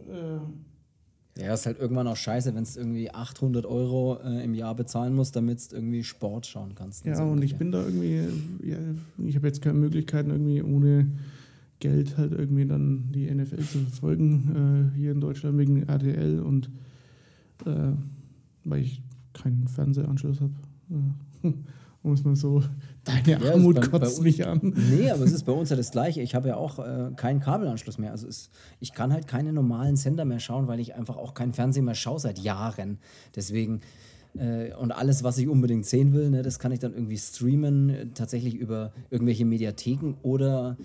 Äh, 0.09 1.39
ja, 1.39 1.53
ist 1.53 1.67
halt 1.67 1.77
irgendwann 1.77 2.07
auch 2.07 2.17
scheiße, 2.17 2.55
wenn 2.55 2.63
es 2.63 2.75
irgendwie 2.75 3.11
800 3.11 3.67
Euro 3.67 4.17
äh, 4.23 4.43
im 4.43 4.55
Jahr 4.55 4.73
bezahlen 4.73 5.13
musst, 5.13 5.35
damit 5.35 5.71
du 5.71 5.75
irgendwie 5.75 6.03
Sport 6.03 6.47
schauen 6.47 6.73
kannst. 6.73 7.05
Ja, 7.05 7.17
so 7.17 7.23
und 7.23 7.43
ich 7.43 7.57
bin 7.57 7.71
da 7.71 7.85
irgendwie, 7.85 8.27
ja, 8.63 8.79
ich 9.23 9.35
habe 9.35 9.45
jetzt 9.45 9.61
keine 9.61 9.77
Möglichkeiten, 9.77 10.31
irgendwie 10.31 10.63
ohne 10.63 11.11
Geld 11.79 12.17
halt 12.17 12.31
irgendwie 12.31 12.65
dann 12.65 13.11
die 13.11 13.29
NFL 13.29 13.61
zu 13.61 13.77
verfolgen, 13.77 14.91
äh, 14.95 14.97
hier 14.97 15.11
in 15.11 15.21
Deutschland 15.21 15.59
wegen 15.59 15.83
RTL 15.83 16.39
und 16.39 16.71
äh, 17.67 17.91
weil 18.63 18.81
ich 18.81 19.03
keinen 19.41 19.67
Fernsehanschluss 19.67 20.41
habe. 20.41 20.53
Äh, 21.43 21.53
um 22.05 22.13
es 22.13 22.23
mal 22.23 22.35
so, 22.35 22.61
deine 23.03 23.43
ja, 23.43 23.53
Armut 23.53 23.75
bei, 23.75 23.87
kotzt 23.87 24.17
bei 24.17 24.23
mich 24.23 24.45
an. 24.45 24.59
Nee, 24.91 25.09
aber 25.09 25.23
es 25.23 25.31
ist 25.31 25.43
bei 25.43 25.51
uns 25.51 25.71
ja 25.71 25.75
das 25.75 25.91
Gleiche. 25.91 26.21
Ich 26.21 26.35
habe 26.35 26.49
ja 26.49 26.55
auch 26.55 26.77
äh, 26.77 27.11
keinen 27.15 27.39
Kabelanschluss 27.39 27.97
mehr. 27.97 28.11
Also 28.11 28.27
es, 28.27 28.51
ich 28.79 28.93
kann 28.93 29.11
halt 29.11 29.27
keine 29.27 29.51
normalen 29.51 29.95
Sender 29.95 30.23
mehr 30.23 30.39
schauen, 30.39 30.67
weil 30.67 30.79
ich 30.79 30.93
einfach 30.93 31.17
auch 31.17 31.33
keinen 31.33 31.53
Fernsehen 31.53 31.85
mehr 31.85 31.95
schaue 31.95 32.19
seit 32.19 32.37
Jahren. 32.37 32.99
Deswegen, 33.35 33.81
äh, 34.37 34.71
und 34.75 34.91
alles, 34.91 35.23
was 35.23 35.39
ich 35.39 35.47
unbedingt 35.47 35.87
sehen 35.87 36.13
will, 36.13 36.29
ne, 36.29 36.43
das 36.43 36.59
kann 36.59 36.71
ich 36.71 36.79
dann 36.79 36.93
irgendwie 36.93 37.17
streamen, 37.17 37.89
äh, 37.89 38.07
tatsächlich 38.13 38.53
über 38.53 38.91
irgendwelche 39.09 39.45
Mediatheken 39.45 40.13
oder 40.21 40.77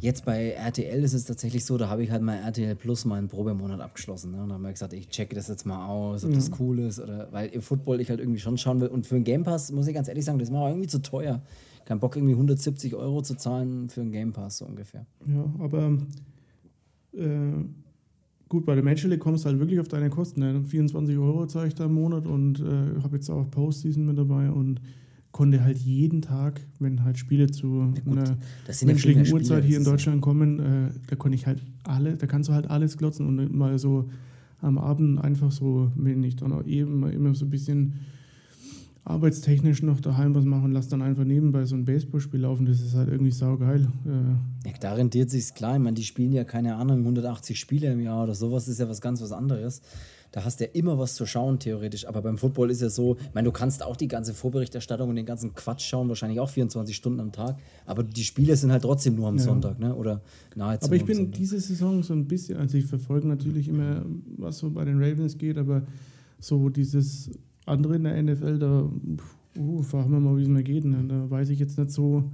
Jetzt 0.00 0.24
bei 0.24 0.50
RTL 0.50 1.02
ist 1.02 1.12
es 1.12 1.24
tatsächlich 1.24 1.64
so, 1.64 1.76
da 1.76 1.88
habe 1.88 2.04
ich 2.04 2.10
halt 2.10 2.22
mal 2.22 2.36
RTL 2.36 2.76
Plus 2.76 3.04
mal 3.04 3.16
einen 3.16 3.28
Probemonat 3.28 3.80
abgeschlossen. 3.80 4.32
Ne? 4.32 4.42
Und 4.42 4.50
dann 4.50 4.58
habe 4.58 4.68
ich 4.68 4.74
gesagt, 4.74 4.92
ich 4.92 5.08
checke 5.08 5.34
das 5.34 5.48
jetzt 5.48 5.66
mal 5.66 5.86
aus, 5.88 6.24
ob 6.24 6.30
mhm. 6.30 6.34
das 6.34 6.50
cool 6.60 6.78
ist. 6.78 7.00
Oder, 7.00 7.28
weil 7.32 7.48
im 7.48 7.62
Football 7.62 8.00
ich 8.00 8.10
halt 8.10 8.20
irgendwie 8.20 8.38
schon 8.38 8.58
schauen 8.58 8.80
will. 8.80 8.88
Und 8.88 9.06
für 9.06 9.16
einen 9.16 9.24
Game 9.24 9.42
Pass, 9.42 9.72
muss 9.72 9.88
ich 9.88 9.94
ganz 9.94 10.08
ehrlich 10.08 10.24
sagen, 10.24 10.38
das 10.38 10.52
auch 10.52 10.68
irgendwie 10.68 10.86
zu 10.86 11.02
teuer. 11.02 11.42
Kein 11.84 11.98
Bock, 11.98 12.16
irgendwie 12.16 12.34
170 12.34 12.94
Euro 12.94 13.22
zu 13.22 13.34
zahlen 13.34 13.88
für 13.88 14.02
einen 14.02 14.12
Game 14.12 14.32
Pass, 14.32 14.58
so 14.58 14.66
ungefähr. 14.66 15.06
Ja, 15.26 15.52
aber 15.58 15.98
äh, 17.14 17.64
gut, 18.48 18.66
bei 18.66 18.74
der 18.74 18.84
League 18.84 19.20
kommst 19.20 19.44
du 19.44 19.48
halt 19.48 19.58
wirklich 19.58 19.80
auf 19.80 19.88
deine 19.88 20.10
Kosten. 20.10 20.40
Ne? 20.40 20.62
24 20.62 21.16
Euro 21.18 21.46
zahle 21.46 21.68
ich 21.68 21.74
da 21.74 21.86
im 21.86 21.94
Monat 21.94 22.26
und 22.26 22.60
äh, 22.60 23.02
habe 23.02 23.16
jetzt 23.16 23.30
auch 23.30 23.50
Postseason 23.50 24.06
mit 24.06 24.18
dabei 24.18 24.50
und 24.50 24.80
konnte 25.32 25.62
halt 25.62 25.78
jeden 25.78 26.22
Tag, 26.22 26.60
wenn 26.78 27.04
halt 27.04 27.18
Spiele 27.18 27.50
zu 27.50 27.92
gut, 28.04 28.18
einer 28.18 28.36
menschlichen 28.84 29.30
Uhrzeit 29.32 29.64
hier 29.64 29.78
in 29.78 29.84
Deutschland 29.84 30.20
kommen, 30.20 30.58
äh, 30.58 30.90
da 31.06 31.16
konnte 31.16 31.36
ich 31.36 31.46
halt 31.46 31.60
alle, 31.84 32.16
da 32.16 32.26
kannst 32.26 32.48
du 32.48 32.54
halt 32.54 32.68
alles 32.70 32.96
glotzen 32.96 33.26
und 33.26 33.54
mal 33.54 33.78
so 33.78 34.08
am 34.60 34.78
Abend 34.78 35.22
einfach 35.22 35.52
so, 35.52 35.92
wenn 35.94 36.24
ich 36.24 36.36
dann 36.36 36.52
auch 36.52 36.64
eben 36.64 37.00
mal 37.00 37.12
immer 37.12 37.34
so 37.34 37.44
ein 37.44 37.50
bisschen 37.50 37.94
arbeitstechnisch 39.04 39.82
noch 39.82 40.00
daheim 40.00 40.34
was 40.34 40.44
machen, 40.44 40.72
lass 40.72 40.88
dann 40.88 41.00
einfach 41.00 41.24
nebenbei 41.24 41.64
so 41.64 41.76
ein 41.76 41.84
Baseballspiel 41.84 42.40
laufen, 42.40 42.66
das 42.66 42.80
ist 42.80 42.94
halt 42.94 43.08
irgendwie 43.08 43.30
saugeil. 43.30 43.88
Äh. 44.04 44.68
Ja, 44.68 44.74
da 44.80 44.92
rentiert 44.94 45.30
sich's 45.30 45.54
klar, 45.54 45.76
ich 45.76 45.82
meine, 45.82 45.94
die 45.94 46.04
spielen 46.04 46.32
ja 46.32 46.44
keine 46.44 46.76
Ahnung, 46.76 47.00
180 47.00 47.58
Spiele 47.58 47.90
im 47.92 48.00
Jahr 48.00 48.24
oder 48.24 48.34
sowas, 48.34 48.68
ist 48.68 48.80
ja 48.80 48.88
was 48.88 49.00
ganz 49.00 49.22
was 49.22 49.32
anderes 49.32 49.80
da 50.32 50.44
hast 50.44 50.60
du 50.60 50.64
ja 50.64 50.70
immer 50.74 50.98
was 50.98 51.14
zu 51.14 51.26
schauen, 51.26 51.58
theoretisch. 51.58 52.06
Aber 52.06 52.22
beim 52.22 52.36
Football 52.36 52.70
ist 52.70 52.82
ja 52.82 52.90
so, 52.90 53.16
ich 53.16 53.34
meine, 53.34 53.46
du 53.46 53.52
kannst 53.52 53.82
auch 53.82 53.96
die 53.96 54.08
ganze 54.08 54.34
Vorberichterstattung 54.34 55.08
und 55.08 55.16
den 55.16 55.26
ganzen 55.26 55.54
Quatsch 55.54 55.82
schauen, 55.82 56.08
wahrscheinlich 56.08 56.40
auch 56.40 56.50
24 56.50 56.94
Stunden 56.94 57.20
am 57.20 57.32
Tag. 57.32 57.58
Aber 57.86 58.02
die 58.02 58.24
Spiele 58.24 58.56
sind 58.56 58.70
halt 58.70 58.82
trotzdem 58.82 59.14
nur 59.14 59.28
am 59.28 59.36
ja. 59.36 59.42
Sonntag, 59.42 59.78
ne? 59.78 59.94
Oder 59.94 60.22
nahezu. 60.54 60.86
Aber 60.86 60.96
ich 60.96 61.04
bin 61.04 61.16
Sonntag. 61.16 61.38
diese 61.38 61.60
Saison 61.60 62.02
so 62.02 62.12
ein 62.12 62.26
bisschen, 62.26 62.58
also 62.58 62.76
ich 62.76 62.86
verfolge 62.86 63.26
natürlich 63.26 63.68
immer, 63.68 64.04
was 64.36 64.58
so 64.58 64.70
bei 64.70 64.84
den 64.84 65.02
Ravens 65.02 65.38
geht, 65.38 65.56
aber 65.56 65.82
so 66.38 66.68
dieses 66.68 67.30
andere 67.66 67.96
in 67.96 68.04
der 68.04 68.22
NFL, 68.22 68.58
da 68.58 68.90
uh, 69.58 69.82
fragen 69.82 70.10
wir 70.12 70.20
mal, 70.20 70.36
wie 70.36 70.42
es 70.42 70.48
mir 70.48 70.62
geht. 70.62 70.84
Ne? 70.84 71.04
Da 71.08 71.30
weiß 71.30 71.48
ich 71.50 71.58
jetzt 71.58 71.78
nicht 71.78 71.90
so. 71.90 72.24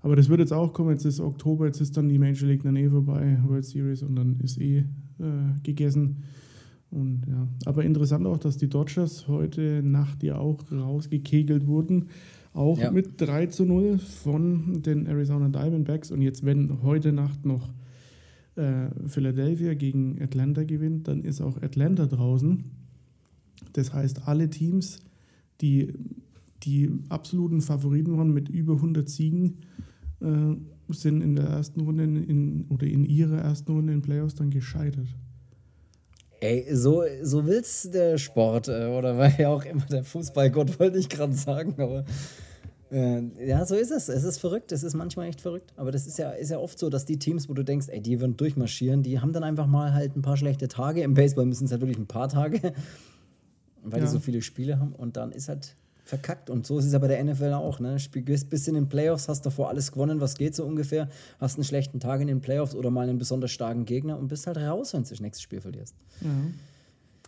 Aber 0.00 0.16
das 0.16 0.28
wird 0.28 0.40
jetzt 0.40 0.52
auch 0.52 0.72
kommen. 0.72 0.90
Jetzt 0.90 1.04
ist 1.04 1.20
Oktober, 1.20 1.66
jetzt 1.66 1.80
ist 1.80 1.96
dann 1.96 2.08
die 2.08 2.18
Major 2.18 2.48
League 2.48 2.62
dann 2.62 2.76
eh 2.76 2.88
vorbei, 2.88 3.38
World 3.46 3.64
Series, 3.64 4.02
und 4.02 4.16
dann 4.16 4.38
ist 4.40 4.60
eh 4.60 4.78
äh, 4.78 4.84
gegessen. 5.62 6.24
Und 6.94 7.22
ja, 7.26 7.48
aber 7.66 7.84
interessant 7.84 8.26
auch, 8.26 8.38
dass 8.38 8.56
die 8.56 8.68
Dodgers 8.68 9.26
heute 9.28 9.82
Nacht 9.82 10.22
ja 10.22 10.38
auch 10.38 10.60
rausgekegelt 10.70 11.66
wurden. 11.66 12.06
Auch 12.52 12.78
ja. 12.78 12.90
mit 12.92 13.20
3 13.20 13.46
zu 13.46 13.64
0 13.64 13.98
von 13.98 14.82
den 14.82 15.06
Arizona 15.06 15.48
Diamondbacks. 15.48 16.12
Und 16.12 16.22
jetzt, 16.22 16.44
wenn 16.44 16.82
heute 16.82 17.12
Nacht 17.12 17.44
noch 17.44 17.68
äh, 18.54 18.86
Philadelphia 19.06 19.74
gegen 19.74 20.22
Atlanta 20.22 20.62
gewinnt, 20.62 21.08
dann 21.08 21.24
ist 21.24 21.40
auch 21.40 21.60
Atlanta 21.60 22.06
draußen. 22.06 22.64
Das 23.72 23.92
heißt, 23.92 24.28
alle 24.28 24.48
Teams, 24.50 25.00
die 25.60 25.92
die 26.62 26.90
absoluten 27.08 27.60
Favoriten 27.60 28.16
waren 28.16 28.32
mit 28.32 28.48
über 28.48 28.74
100 28.74 29.08
Siegen, 29.08 29.58
äh, 30.20 30.54
sind 30.88 31.22
in 31.22 31.36
der 31.36 31.46
ersten 31.46 31.80
Runde 31.80 32.04
in, 32.04 32.66
oder 32.68 32.86
in 32.86 33.04
ihrer 33.04 33.38
ersten 33.38 33.72
Runde 33.72 33.92
in 33.92 34.02
Playoffs 34.02 34.34
dann 34.34 34.50
gescheitert. 34.50 35.08
Ey, 36.40 36.66
so, 36.74 37.04
so 37.22 37.46
will's 37.46 37.88
der 37.90 38.18
Sport, 38.18 38.68
äh, 38.68 38.86
oder 38.86 39.16
war 39.18 39.38
ja 39.38 39.48
auch 39.48 39.64
immer 39.64 39.86
der 39.86 40.04
Fußballgott, 40.04 40.78
wollte 40.78 40.98
ich 40.98 41.08
gerade 41.08 41.32
sagen, 41.32 41.74
aber 41.78 42.04
äh, 42.94 43.22
ja, 43.44 43.64
so 43.66 43.74
ist 43.74 43.90
es. 43.90 44.08
Es 44.08 44.22
ist 44.22 44.38
verrückt, 44.38 44.70
es 44.70 44.84
ist 44.84 44.94
manchmal 44.94 45.28
echt 45.28 45.40
verrückt. 45.40 45.72
Aber 45.76 45.90
das 45.90 46.06
ist 46.06 46.18
ja, 46.18 46.30
ist 46.30 46.50
ja 46.50 46.58
oft 46.58 46.78
so, 46.78 46.90
dass 46.90 47.04
die 47.04 47.18
Teams, 47.18 47.48
wo 47.48 47.54
du 47.54 47.64
denkst, 47.64 47.88
ey, 47.88 48.00
die 48.00 48.20
würden 48.20 48.36
durchmarschieren, 48.36 49.02
die 49.02 49.20
haben 49.20 49.32
dann 49.32 49.42
einfach 49.42 49.66
mal 49.66 49.92
halt 49.92 50.16
ein 50.16 50.22
paar 50.22 50.36
schlechte 50.36 50.68
Tage. 50.68 51.02
Im 51.02 51.14
Baseball 51.14 51.46
müssen 51.46 51.64
es 51.64 51.72
halt 51.72 51.80
wirklich 51.80 51.98
ein 51.98 52.06
paar 52.06 52.28
Tage, 52.28 52.60
weil 53.82 54.00
ja. 54.00 54.06
die 54.06 54.10
so 54.10 54.20
viele 54.20 54.42
Spiele 54.42 54.78
haben 54.78 54.92
und 54.92 55.16
dann 55.16 55.32
ist 55.32 55.48
halt 55.48 55.76
verkackt. 56.04 56.50
Und 56.50 56.66
so 56.66 56.78
ist 56.78 56.84
es 56.84 56.92
ja 56.92 56.98
bei 56.98 57.08
der 57.08 57.24
NFL 57.24 57.54
auch. 57.54 57.80
Ne? 57.80 57.98
Spielst 57.98 58.50
bis 58.50 58.68
in 58.68 58.74
den 58.74 58.88
Playoffs, 58.88 59.28
hast 59.28 59.44
davor 59.46 59.70
alles 59.70 59.90
gewonnen, 59.90 60.20
was 60.20 60.36
geht 60.36 60.54
so 60.54 60.64
ungefähr, 60.64 61.08
hast 61.40 61.56
einen 61.56 61.64
schlechten 61.64 61.98
Tag 61.98 62.20
in 62.20 62.28
den 62.28 62.40
Playoffs 62.40 62.74
oder 62.74 62.90
mal 62.90 63.08
einen 63.08 63.18
besonders 63.18 63.50
starken 63.50 63.86
Gegner 63.86 64.18
und 64.18 64.28
bist 64.28 64.46
halt 64.46 64.58
raus, 64.58 64.92
wenn 64.92 65.02
du 65.02 65.08
das 65.08 65.20
nächste 65.20 65.42
Spiel 65.42 65.62
verlierst. 65.62 65.96
Ja. 66.20 66.28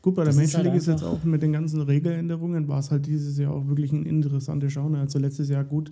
Gut, 0.02 0.14
bei 0.14 0.24
der 0.24 0.34
Major 0.34 0.62
League 0.62 0.72
halt 0.72 0.80
ist 0.80 0.86
jetzt 0.86 1.02
auch 1.02 1.24
mit 1.24 1.42
den 1.42 1.52
ganzen 1.52 1.80
Regeländerungen, 1.80 2.68
war 2.68 2.78
es 2.78 2.90
halt 2.90 3.06
dieses 3.06 3.38
Jahr 3.38 3.52
auch 3.52 3.66
wirklich 3.66 3.90
ein 3.92 4.04
interessanter 4.04 4.70
Schauen. 4.70 4.94
Also 4.94 5.18
letztes 5.18 5.48
Jahr 5.48 5.64
gut, 5.64 5.90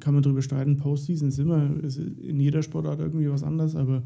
kann 0.00 0.14
man 0.14 0.22
drüber 0.22 0.42
streiten, 0.42 0.76
Postseason 0.76 1.28
ist 1.28 1.38
immer 1.38 1.70
ist 1.82 1.98
in 1.98 2.40
jeder 2.40 2.62
Sportart 2.62 3.00
irgendwie 3.00 3.30
was 3.30 3.42
anderes, 3.42 3.76
aber 3.76 4.02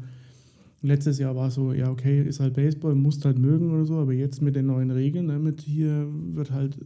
letztes 0.81 1.19
Jahr 1.19 1.35
war 1.35 1.51
so, 1.51 1.73
ja 1.73 1.89
okay, 1.89 2.21
ist 2.21 2.39
halt 2.39 2.53
Baseball, 2.53 2.95
musst 2.95 3.25
halt 3.25 3.39
mögen 3.39 3.71
oder 3.71 3.85
so, 3.85 3.97
aber 3.97 4.13
jetzt 4.13 4.41
mit 4.41 4.55
den 4.55 4.67
neuen 4.67 4.91
Regeln, 4.91 5.25
ne, 5.25 5.39
mit 5.39 5.61
hier 5.61 6.07
wird 6.33 6.51
halt 6.51 6.77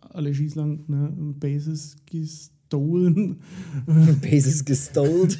alle 0.00 0.34
schießlang 0.34 0.84
ne, 0.86 1.12
Bases 1.38 1.96
gestohlen. 2.06 3.40
Bases 4.22 4.64
gestohlen, 4.64 5.36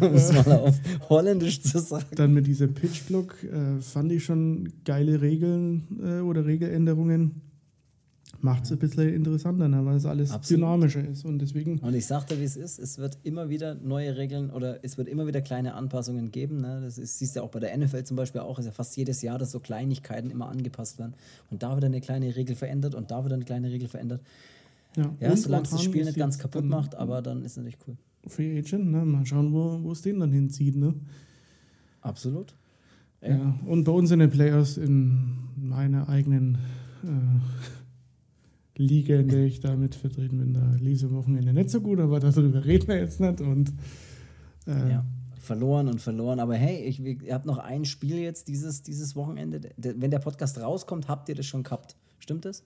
um 0.00 0.08
es 0.14 0.32
mal 0.32 0.58
auf 0.58 0.80
Holländisch 1.08 1.60
zu 1.62 1.78
sagen. 1.78 2.06
Dann 2.14 2.32
mit 2.34 2.46
dieser 2.46 2.66
Pitch-Block 2.66 3.44
äh, 3.44 3.80
fand 3.80 4.12
ich 4.12 4.24
schon 4.24 4.72
geile 4.84 5.20
Regeln 5.20 5.84
äh, 6.02 6.20
oder 6.20 6.46
Regeländerungen 6.46 7.45
macht 8.46 8.64
es 8.64 8.72
ein 8.72 8.78
bisschen 8.78 9.12
interessanter, 9.12 9.66
ne? 9.66 9.84
weil 9.84 9.96
es 9.96 10.06
alles 10.06 10.30
Absolut. 10.30 10.62
dynamischer 10.62 11.06
ist. 11.06 11.24
Und 11.24 11.40
deswegen. 11.40 11.78
Und 11.80 11.94
ich 11.94 12.06
sagte, 12.06 12.38
wie 12.38 12.44
es 12.44 12.56
ist, 12.56 12.78
es 12.78 12.96
wird 12.96 13.18
immer 13.24 13.48
wieder 13.48 13.74
neue 13.74 14.16
Regeln 14.16 14.50
oder 14.50 14.82
es 14.84 14.96
wird 14.96 15.08
immer 15.08 15.26
wieder 15.26 15.42
kleine 15.42 15.74
Anpassungen 15.74 16.30
geben. 16.30 16.60
Ne? 16.60 16.80
Das 16.82 16.96
ist, 16.96 17.18
siehst 17.18 17.34
du 17.34 17.40
ja 17.40 17.44
auch 17.44 17.50
bei 17.50 17.58
der 17.58 17.76
NFL 17.76 18.04
zum 18.04 18.16
Beispiel 18.16 18.40
auch, 18.40 18.58
ist 18.60 18.66
ja 18.66 18.70
fast 18.70 18.96
jedes 18.96 19.20
Jahr, 19.20 19.36
dass 19.36 19.50
so 19.50 19.58
Kleinigkeiten 19.58 20.30
immer 20.30 20.48
angepasst 20.48 20.98
werden. 20.98 21.14
Und 21.50 21.64
da 21.64 21.74
wird 21.74 21.84
eine 21.84 22.00
kleine 22.00 22.34
Regel 22.36 22.54
verändert 22.54 22.94
und 22.94 23.10
da 23.10 23.24
wird 23.24 23.32
eine 23.32 23.44
kleine 23.44 23.70
Regel 23.70 23.88
verändert. 23.88 24.22
Ja, 24.96 25.12
ja 25.20 25.36
solange 25.36 25.64
es 25.64 25.70
das 25.70 25.82
Spiel 25.82 26.04
nicht 26.04 26.16
ganz 26.16 26.38
kaputt 26.38 26.64
macht, 26.64 26.94
aber 26.94 27.20
dann 27.20 27.44
ist 27.44 27.52
es 27.52 27.56
natürlich 27.58 27.78
cool. 27.86 27.96
Free 28.28 28.58
Agent, 28.58 28.90
ne? 28.90 29.04
mal 29.04 29.26
schauen, 29.26 29.52
wo 29.52 29.92
es 29.92 30.02
den 30.02 30.20
dann 30.20 30.32
hinzieht. 30.32 30.76
Ne? 30.76 30.94
Absolut. 32.00 32.54
Ja, 33.22 33.58
und 33.66 33.84
bei 33.84 33.92
uns 33.92 34.12
in 34.12 34.20
den 34.20 34.30
Players 34.30 34.76
in 34.76 35.36
meiner 35.56 36.08
eigenen 36.08 36.58
äh, 37.02 37.75
Liga, 38.78 39.16
in 39.16 39.28
der 39.28 39.44
ich 39.44 39.60
damit 39.60 39.94
vertreten 39.94 40.38
bin. 40.38 40.54
Da 40.54 40.60
am 40.60 41.14
Wochenende 41.14 41.52
nicht 41.52 41.70
so 41.70 41.80
gut, 41.80 41.98
aber 42.00 42.20
darüber 42.20 42.64
reden 42.64 42.88
wir 42.88 42.98
jetzt 42.98 43.20
nicht. 43.20 43.40
Und, 43.40 43.72
äh, 44.66 44.90
ja, 44.90 45.04
verloren 45.40 45.88
und 45.88 46.00
verloren. 46.00 46.40
Aber 46.40 46.54
hey, 46.54 46.84
ich, 46.84 47.00
ihr 47.00 47.34
habt 47.34 47.46
noch 47.46 47.58
ein 47.58 47.84
Spiel 47.84 48.18
jetzt 48.18 48.48
dieses, 48.48 48.82
dieses 48.82 49.16
Wochenende. 49.16 49.60
Wenn 49.76 50.10
der 50.10 50.18
Podcast 50.18 50.60
rauskommt, 50.60 51.08
habt 51.08 51.28
ihr 51.28 51.34
das 51.34 51.46
schon 51.46 51.62
gehabt. 51.62 51.96
Stimmt 52.18 52.44
das? 52.44 52.64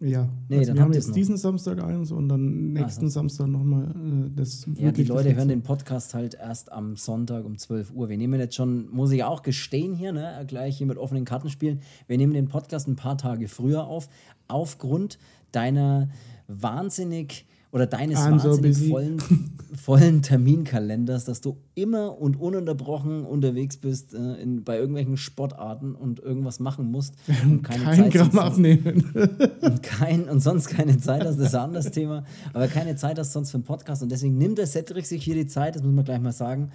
Ja, 0.00 0.28
nee, 0.48 0.58
also 0.58 0.74
wir 0.74 0.82
haben 0.82 0.92
jetzt 0.92 1.14
diesen 1.14 1.36
Samstag 1.36 1.82
eins 1.82 2.10
und 2.10 2.28
dann 2.28 2.72
nächsten 2.72 3.04
also. 3.04 3.20
Samstag 3.20 3.46
nochmal 3.46 3.84
äh, 3.84 4.30
das. 4.34 4.66
Ja, 4.76 4.90
die 4.90 5.04
Leute 5.04 5.34
hören 5.34 5.48
den 5.48 5.62
Podcast 5.62 6.14
halt 6.14 6.34
erst 6.34 6.72
am 6.72 6.96
Sonntag 6.96 7.44
um 7.44 7.56
12 7.56 7.92
Uhr. 7.92 8.08
Wir 8.08 8.18
nehmen 8.18 8.38
jetzt 8.40 8.56
schon, 8.56 8.90
muss 8.90 9.12
ich 9.12 9.22
auch 9.24 9.42
gestehen 9.42 9.94
hier, 9.94 10.12
ne, 10.12 10.44
gleich 10.48 10.78
hier 10.78 10.86
mit 10.86 10.98
offenen 10.98 11.24
Karten 11.24 11.48
spielen. 11.48 11.80
Wir 12.06 12.18
nehmen 12.18 12.34
den 12.34 12.48
Podcast 12.48 12.88
ein 12.88 12.96
paar 12.96 13.16
Tage 13.16 13.48
früher 13.48 13.86
auf, 13.86 14.08
aufgrund 14.48 15.18
deiner 15.52 16.08
wahnsinnig 16.48 17.46
oder 17.74 17.88
deines 17.88 18.20
I'm 18.20 18.40
wahnsinnig 18.40 18.76
so 18.76 18.88
vollen, 18.88 19.18
vollen 19.74 20.22
Terminkalenders, 20.22 21.24
dass 21.24 21.40
du 21.40 21.56
immer 21.74 22.20
und 22.20 22.40
ununterbrochen 22.40 23.24
unterwegs 23.24 23.78
bist 23.78 24.14
äh, 24.14 24.34
in, 24.40 24.62
bei 24.62 24.78
irgendwelchen 24.78 25.16
Sportarten 25.16 25.96
und 25.96 26.20
irgendwas 26.20 26.60
machen 26.60 26.92
musst 26.92 27.16
und 27.42 27.64
keine 27.64 27.82
kein 27.82 27.96
Zeit 27.96 28.12
Gramm 28.12 28.38
abnehmen 28.38 29.12
und 29.60 29.82
kein 29.82 30.28
und 30.28 30.38
sonst 30.38 30.68
keine 30.68 30.98
Zeit 30.98 31.24
hast, 31.24 31.36
das 31.40 31.48
ist 31.48 31.54
ein 31.56 31.64
anderes 31.64 31.90
Thema, 31.90 32.24
aber 32.52 32.68
keine 32.68 32.94
Zeit 32.94 33.18
hast 33.18 33.32
sonst 33.32 33.50
für 33.50 33.56
einen 33.56 33.64
Podcast 33.64 34.04
und 34.04 34.12
deswegen 34.12 34.38
nimmt 34.38 34.58
der 34.58 34.68
Cedric 34.68 35.04
sich 35.04 35.24
hier 35.24 35.34
die 35.34 35.48
Zeit, 35.48 35.74
das 35.74 35.82
muss 35.82 35.92
man 35.92 36.04
gleich 36.04 36.20
mal 36.20 36.30
sagen, 36.30 36.70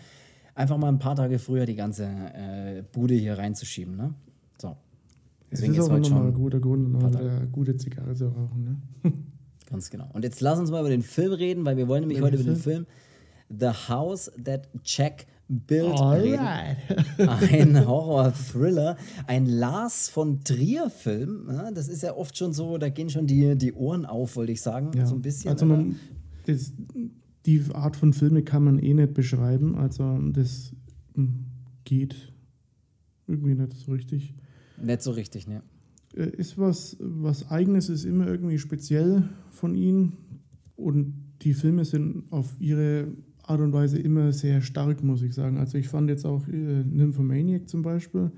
einfach 0.53 0.77
mal 0.77 0.89
ein 0.89 0.99
paar 0.99 1.15
Tage 1.15 1.39
früher 1.39 1.65
die 1.65 1.75
ganze 1.75 2.03
äh, 2.03 2.83
Bude 2.91 3.13
hier 3.13 3.37
reinzuschieben, 3.37 3.95
ne? 3.95 4.13
So. 4.61 4.75
Deswegen 5.49 5.71
es 5.71 5.79
ist, 5.79 5.85
ist 5.85 5.91
auch 5.91 5.97
nochmal 5.97 6.27
ein 6.27 6.33
guter 6.33 6.59
Grund, 6.59 6.91
mal 6.91 7.15
eine 7.15 7.47
gute 7.49 7.77
Zigarre 7.77 8.13
zu 8.13 8.27
rauchen, 8.27 8.81
ne? 9.03 9.13
Ganz 9.69 9.89
genau. 9.89 10.09
Und 10.13 10.23
jetzt 10.23 10.41
lass 10.41 10.59
uns 10.59 10.71
mal 10.71 10.79
über 10.79 10.89
den 10.89 11.03
Film 11.03 11.33
reden, 11.33 11.65
weil 11.65 11.77
wir 11.77 11.87
wollen 11.87 12.01
nämlich 12.01 12.21
heute 12.21 12.35
über 12.37 12.45
den 12.45 12.55
Film 12.55 12.85
The 13.49 13.69
House 13.87 14.31
That 14.43 14.69
Jack 14.83 15.25
Built 15.47 15.99
reden. 15.99 16.45
Ein 17.17 17.87
Horror-Thriller, 17.87 18.97
ein 19.25 19.47
Lars 19.47 20.07
von 20.07 20.43
Trier-Film. 20.43 21.49
Das 21.73 21.87
ist 21.87 22.03
ja 22.03 22.15
oft 22.15 22.37
schon 22.37 22.53
so, 22.53 22.77
da 22.77 22.89
gehen 22.89 23.09
schon 23.09 23.25
die, 23.25 23.55
die 23.55 23.73
Ohren 23.73 24.05
auf, 24.05 24.35
wollte 24.35 24.51
ich 24.51 24.61
sagen. 24.61 24.91
Ja. 24.95 25.07
So 25.07 25.15
ein 25.15 25.23
bisschen. 25.23 25.49
Also 25.49 25.65
man, 25.65 25.95
das, 26.45 26.71
die 27.47 27.63
Art 27.73 27.95
von 27.95 28.13
Filme 28.13 28.43
kann 28.43 28.63
man 28.63 28.77
eh 28.77 28.93
nicht 28.93 29.15
beschreiben. 29.15 29.75
Also 29.75 30.19
das 30.31 30.71
hm, 31.15 31.45
geht 31.83 32.31
irgendwie 33.25 33.55
nicht 33.55 33.73
so 33.73 33.91
richtig. 33.91 34.35
Nicht 34.79 35.01
so 35.01 35.11
richtig, 35.11 35.47
ne? 35.47 35.63
Äh, 36.15 36.29
ist 36.37 36.57
was, 36.57 36.97
was 36.99 37.49
Eigenes, 37.49 37.89
ist 37.89 38.05
immer 38.05 38.27
irgendwie 38.27 38.57
speziell 38.57 39.23
von 39.49 39.75
ihm. 39.75 40.13
Und 40.75 41.13
die 41.41 41.53
Filme 41.53 41.85
sind 41.85 42.23
auf 42.31 42.55
ihre 42.59 43.07
Art 43.43 43.61
und 43.61 43.73
Weise 43.73 43.97
immer 43.97 44.31
sehr 44.31 44.61
stark, 44.61 45.03
muss 45.03 45.21
ich 45.21 45.33
sagen. 45.33 45.57
Also 45.57 45.77
ich 45.77 45.87
fand 45.87 46.09
jetzt 46.09 46.25
auch 46.25 46.47
äh, 46.47 46.83
Nymphomaniac 46.83 47.67
zum 47.67 47.81
Beispiel, 47.81 48.31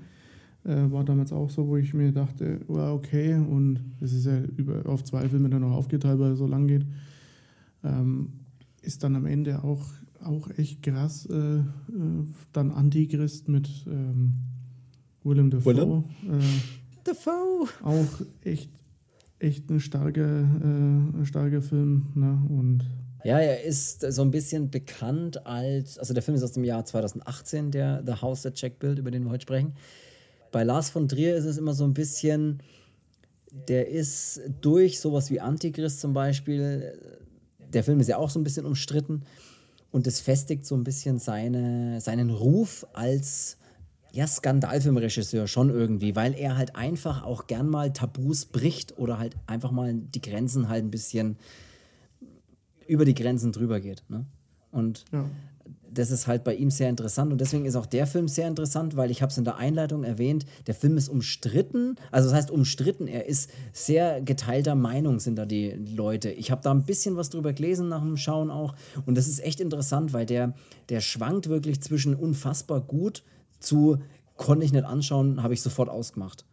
äh, 0.64 0.90
war 0.90 1.04
damals 1.04 1.32
auch 1.32 1.50
so, 1.50 1.68
wo 1.68 1.76
ich 1.76 1.92
mir 1.92 2.12
dachte, 2.12 2.60
well, 2.68 2.92
okay, 2.92 3.34
und 3.34 3.80
es 4.00 4.12
ist 4.12 4.26
ja 4.26 4.40
über, 4.56 4.86
auf 4.86 5.04
zwei 5.04 5.28
Filme 5.28 5.50
dann 5.50 5.62
noch 5.62 5.72
aufgeteilt, 5.72 6.18
weil 6.18 6.32
es 6.32 6.38
so 6.38 6.46
lang 6.46 6.66
geht, 6.66 6.86
ähm, 7.84 8.32
ist 8.80 9.04
dann 9.04 9.14
am 9.14 9.26
Ende 9.26 9.62
auch, 9.62 9.84
auch 10.24 10.48
echt 10.56 10.82
krass. 10.82 11.26
Äh, 11.26 11.58
äh 11.58 11.62
dann 12.52 12.70
Antichrist 12.70 13.48
mit 13.48 13.68
ähm, 13.86 14.32
Willem 15.24 15.50
Dafoe. 15.50 15.76
Willem? 15.76 16.04
Dafoe. 17.04 17.68
Auch 17.82 18.06
echt, 18.44 18.70
echt 19.38 19.70
ein 19.70 19.80
starker, 19.80 20.40
äh, 20.40 20.64
ein 20.64 21.24
starker 21.24 21.62
Film. 21.62 22.06
Ne? 22.14 22.38
Und 22.48 22.84
ja, 23.24 23.38
er 23.38 23.62
ist 23.62 24.00
so 24.12 24.22
ein 24.22 24.30
bisschen 24.30 24.70
bekannt 24.70 25.46
als, 25.46 25.98
also 25.98 26.12
der 26.12 26.22
Film 26.22 26.36
ist 26.36 26.42
aus 26.42 26.52
dem 26.52 26.64
Jahr 26.64 26.84
2018, 26.84 27.70
der 27.70 28.02
The 28.04 28.14
House 28.20 28.42
That 28.42 28.60
Jack 28.60 28.78
Built, 28.78 28.98
über 28.98 29.10
den 29.10 29.24
wir 29.24 29.30
heute 29.30 29.42
sprechen. 29.42 29.74
Bei 30.50 30.64
Lars 30.64 30.90
von 30.90 31.08
Trier 31.08 31.36
ist 31.36 31.44
es 31.44 31.56
immer 31.56 31.72
so 31.72 31.84
ein 31.84 31.94
bisschen, 31.94 32.62
der 33.68 33.88
ist 33.88 34.40
durch 34.60 35.00
sowas 35.00 35.30
wie 35.30 35.40
Antichrist 35.40 36.00
zum 36.00 36.12
Beispiel, 36.12 36.98
der 37.72 37.84
Film 37.84 38.00
ist 38.00 38.08
ja 38.08 38.18
auch 38.18 38.30
so 38.30 38.40
ein 38.40 38.44
bisschen 38.44 38.66
umstritten 38.66 39.22
und 39.90 40.06
es 40.06 40.20
festigt 40.20 40.66
so 40.66 40.74
ein 40.74 40.84
bisschen 40.84 41.18
seine, 41.18 42.00
seinen 42.00 42.30
Ruf 42.30 42.86
als 42.92 43.56
ja, 44.12 44.26
Skandalfilmregisseur 44.26 45.46
schon 45.46 45.70
irgendwie, 45.70 46.14
weil 46.14 46.34
er 46.34 46.56
halt 46.56 46.76
einfach 46.76 47.24
auch 47.24 47.46
gern 47.46 47.68
mal 47.68 47.92
Tabus 47.92 48.44
bricht 48.44 48.98
oder 48.98 49.18
halt 49.18 49.36
einfach 49.46 49.70
mal 49.70 49.94
die 49.94 50.20
Grenzen 50.20 50.68
halt 50.68 50.84
ein 50.84 50.90
bisschen 50.90 51.38
über 52.86 53.06
die 53.06 53.14
Grenzen 53.14 53.52
drüber 53.52 53.80
geht. 53.80 54.02
Ne? 54.08 54.26
Und 54.70 55.06
ja. 55.12 55.24
das 55.90 56.10
ist 56.10 56.26
halt 56.26 56.44
bei 56.44 56.54
ihm 56.54 56.70
sehr 56.70 56.90
interessant 56.90 57.32
und 57.32 57.40
deswegen 57.40 57.64
ist 57.64 57.74
auch 57.74 57.86
der 57.86 58.06
Film 58.06 58.28
sehr 58.28 58.48
interessant, 58.48 58.96
weil 58.96 59.10
ich 59.10 59.22
habe 59.22 59.30
es 59.30 59.38
in 59.38 59.44
der 59.44 59.56
Einleitung 59.56 60.04
erwähnt, 60.04 60.44
der 60.66 60.74
Film 60.74 60.98
ist 60.98 61.08
umstritten, 61.08 61.96
also 62.10 62.28
das 62.28 62.36
heißt 62.36 62.50
umstritten, 62.50 63.06
er 63.06 63.26
ist 63.26 63.50
sehr 63.72 64.20
geteilter 64.20 64.74
Meinung 64.74 65.20
sind 65.20 65.36
da 65.36 65.46
die 65.46 65.70
Leute. 65.70 66.30
Ich 66.30 66.50
habe 66.50 66.60
da 66.62 66.70
ein 66.70 66.84
bisschen 66.84 67.16
was 67.16 67.30
drüber 67.30 67.54
gelesen 67.54 67.88
nach 67.88 68.02
dem 68.02 68.18
Schauen 68.18 68.50
auch 68.50 68.74
und 69.06 69.16
das 69.16 69.26
ist 69.26 69.42
echt 69.42 69.60
interessant, 69.60 70.12
weil 70.12 70.26
der, 70.26 70.54
der 70.90 71.00
schwankt 71.00 71.48
wirklich 71.48 71.80
zwischen 71.80 72.14
unfassbar 72.14 72.82
gut 72.82 73.22
zu 73.62 73.98
konnte 74.36 74.64
ich 74.64 74.72
nicht 74.72 74.84
anschauen, 74.84 75.42
habe 75.42 75.54
ich 75.54 75.62
sofort 75.62 75.88
ausgemacht. 75.88 76.44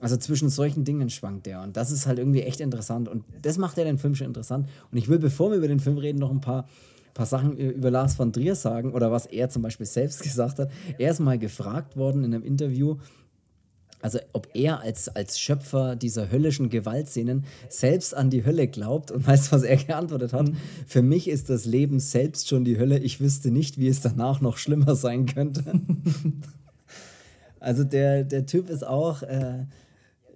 Also 0.00 0.16
zwischen 0.16 0.48
solchen 0.48 0.84
Dingen 0.84 1.10
schwankt 1.10 1.46
der 1.46 1.62
und 1.62 1.76
das 1.76 1.90
ist 1.90 2.06
halt 2.06 2.18
irgendwie 2.18 2.42
echt 2.42 2.60
interessant 2.60 3.08
und 3.08 3.24
das 3.42 3.58
macht 3.58 3.76
ja 3.78 3.84
den 3.84 3.98
Film 3.98 4.14
schon 4.14 4.28
interessant 4.28 4.68
und 4.92 4.98
ich 4.98 5.08
will, 5.08 5.18
bevor 5.18 5.50
wir 5.50 5.58
über 5.58 5.66
den 5.66 5.80
Film 5.80 5.98
reden, 5.98 6.18
noch 6.18 6.30
ein 6.30 6.40
paar 6.40 6.66
paar 7.14 7.26
Sachen 7.26 7.56
über 7.56 7.90
Lars 7.90 8.14
von 8.14 8.32
Trier 8.32 8.54
sagen 8.54 8.92
oder 8.92 9.10
was 9.10 9.26
er 9.26 9.50
zum 9.50 9.62
Beispiel 9.62 9.86
selbst 9.86 10.22
gesagt 10.22 10.60
hat. 10.60 10.70
Er 10.98 11.10
ist 11.10 11.18
mal 11.18 11.36
gefragt 11.36 11.96
worden 11.96 12.22
in 12.22 12.32
einem 12.32 12.44
Interview, 12.44 12.96
also 14.00 14.20
ob 14.32 14.48
er 14.54 14.80
als, 14.80 15.08
als 15.08 15.40
Schöpfer 15.40 15.96
dieser 15.96 16.30
höllischen 16.30 16.70
Gewaltszenen 16.70 17.44
selbst 17.68 18.14
an 18.14 18.30
die 18.30 18.44
Hölle 18.44 18.68
glaubt 18.68 19.10
und 19.10 19.26
weißt, 19.26 19.50
was 19.50 19.64
er 19.64 19.76
geantwortet 19.76 20.32
hat. 20.32 20.50
Für 20.86 21.02
mich 21.02 21.28
ist 21.28 21.50
das 21.50 21.64
Leben 21.64 21.98
selbst 21.98 22.48
schon 22.48 22.64
die 22.64 22.78
Hölle. 22.78 23.00
Ich 23.00 23.20
wüsste 23.20 23.50
nicht, 23.50 23.78
wie 23.78 23.88
es 23.88 24.00
danach 24.00 24.40
noch 24.40 24.56
schlimmer 24.56 24.94
sein 24.94 25.26
könnte. 25.26 25.64
also 27.60 27.84
der, 27.84 28.24
der 28.24 28.46
Typ 28.46 28.70
ist 28.70 28.86
auch, 28.86 29.22
äh, 29.22 29.66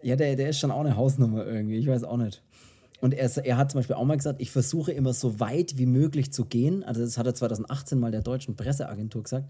ja, 0.03 0.17
der, 0.17 0.37
der 0.37 0.51
ist 0.51 0.59
schon 0.59 0.71
auch 0.71 0.81
eine 0.81 0.97
Hausnummer 0.97 1.47
irgendwie. 1.47 1.77
Ich 1.77 1.87
weiß 1.87 2.05
auch 2.05 2.17
nicht. 2.17 2.43
Und 3.01 3.15
er, 3.15 3.31
er 3.45 3.57
hat 3.57 3.73
zum 3.73 3.81
Beispiel 3.81 3.97
auch 3.97 4.05
mal 4.05 4.17
gesagt, 4.17 4.41
ich 4.41 4.51
versuche 4.51 4.93
immer 4.93 5.13
so 5.13 5.41
weit 5.41 5.77
wie 5.77 5.87
möglich 5.87 6.33
zu 6.33 6.45
gehen. 6.45 6.85
Also 6.85 7.01
das 7.01 7.19
hat 7.19 7.27
er 7.27 7.35
2018 7.35 7.99
mal 7.99 8.13
der 8.13 8.23
deutschen 8.23 8.55
Presseagentur 8.55 9.25
gesagt. 9.25 9.49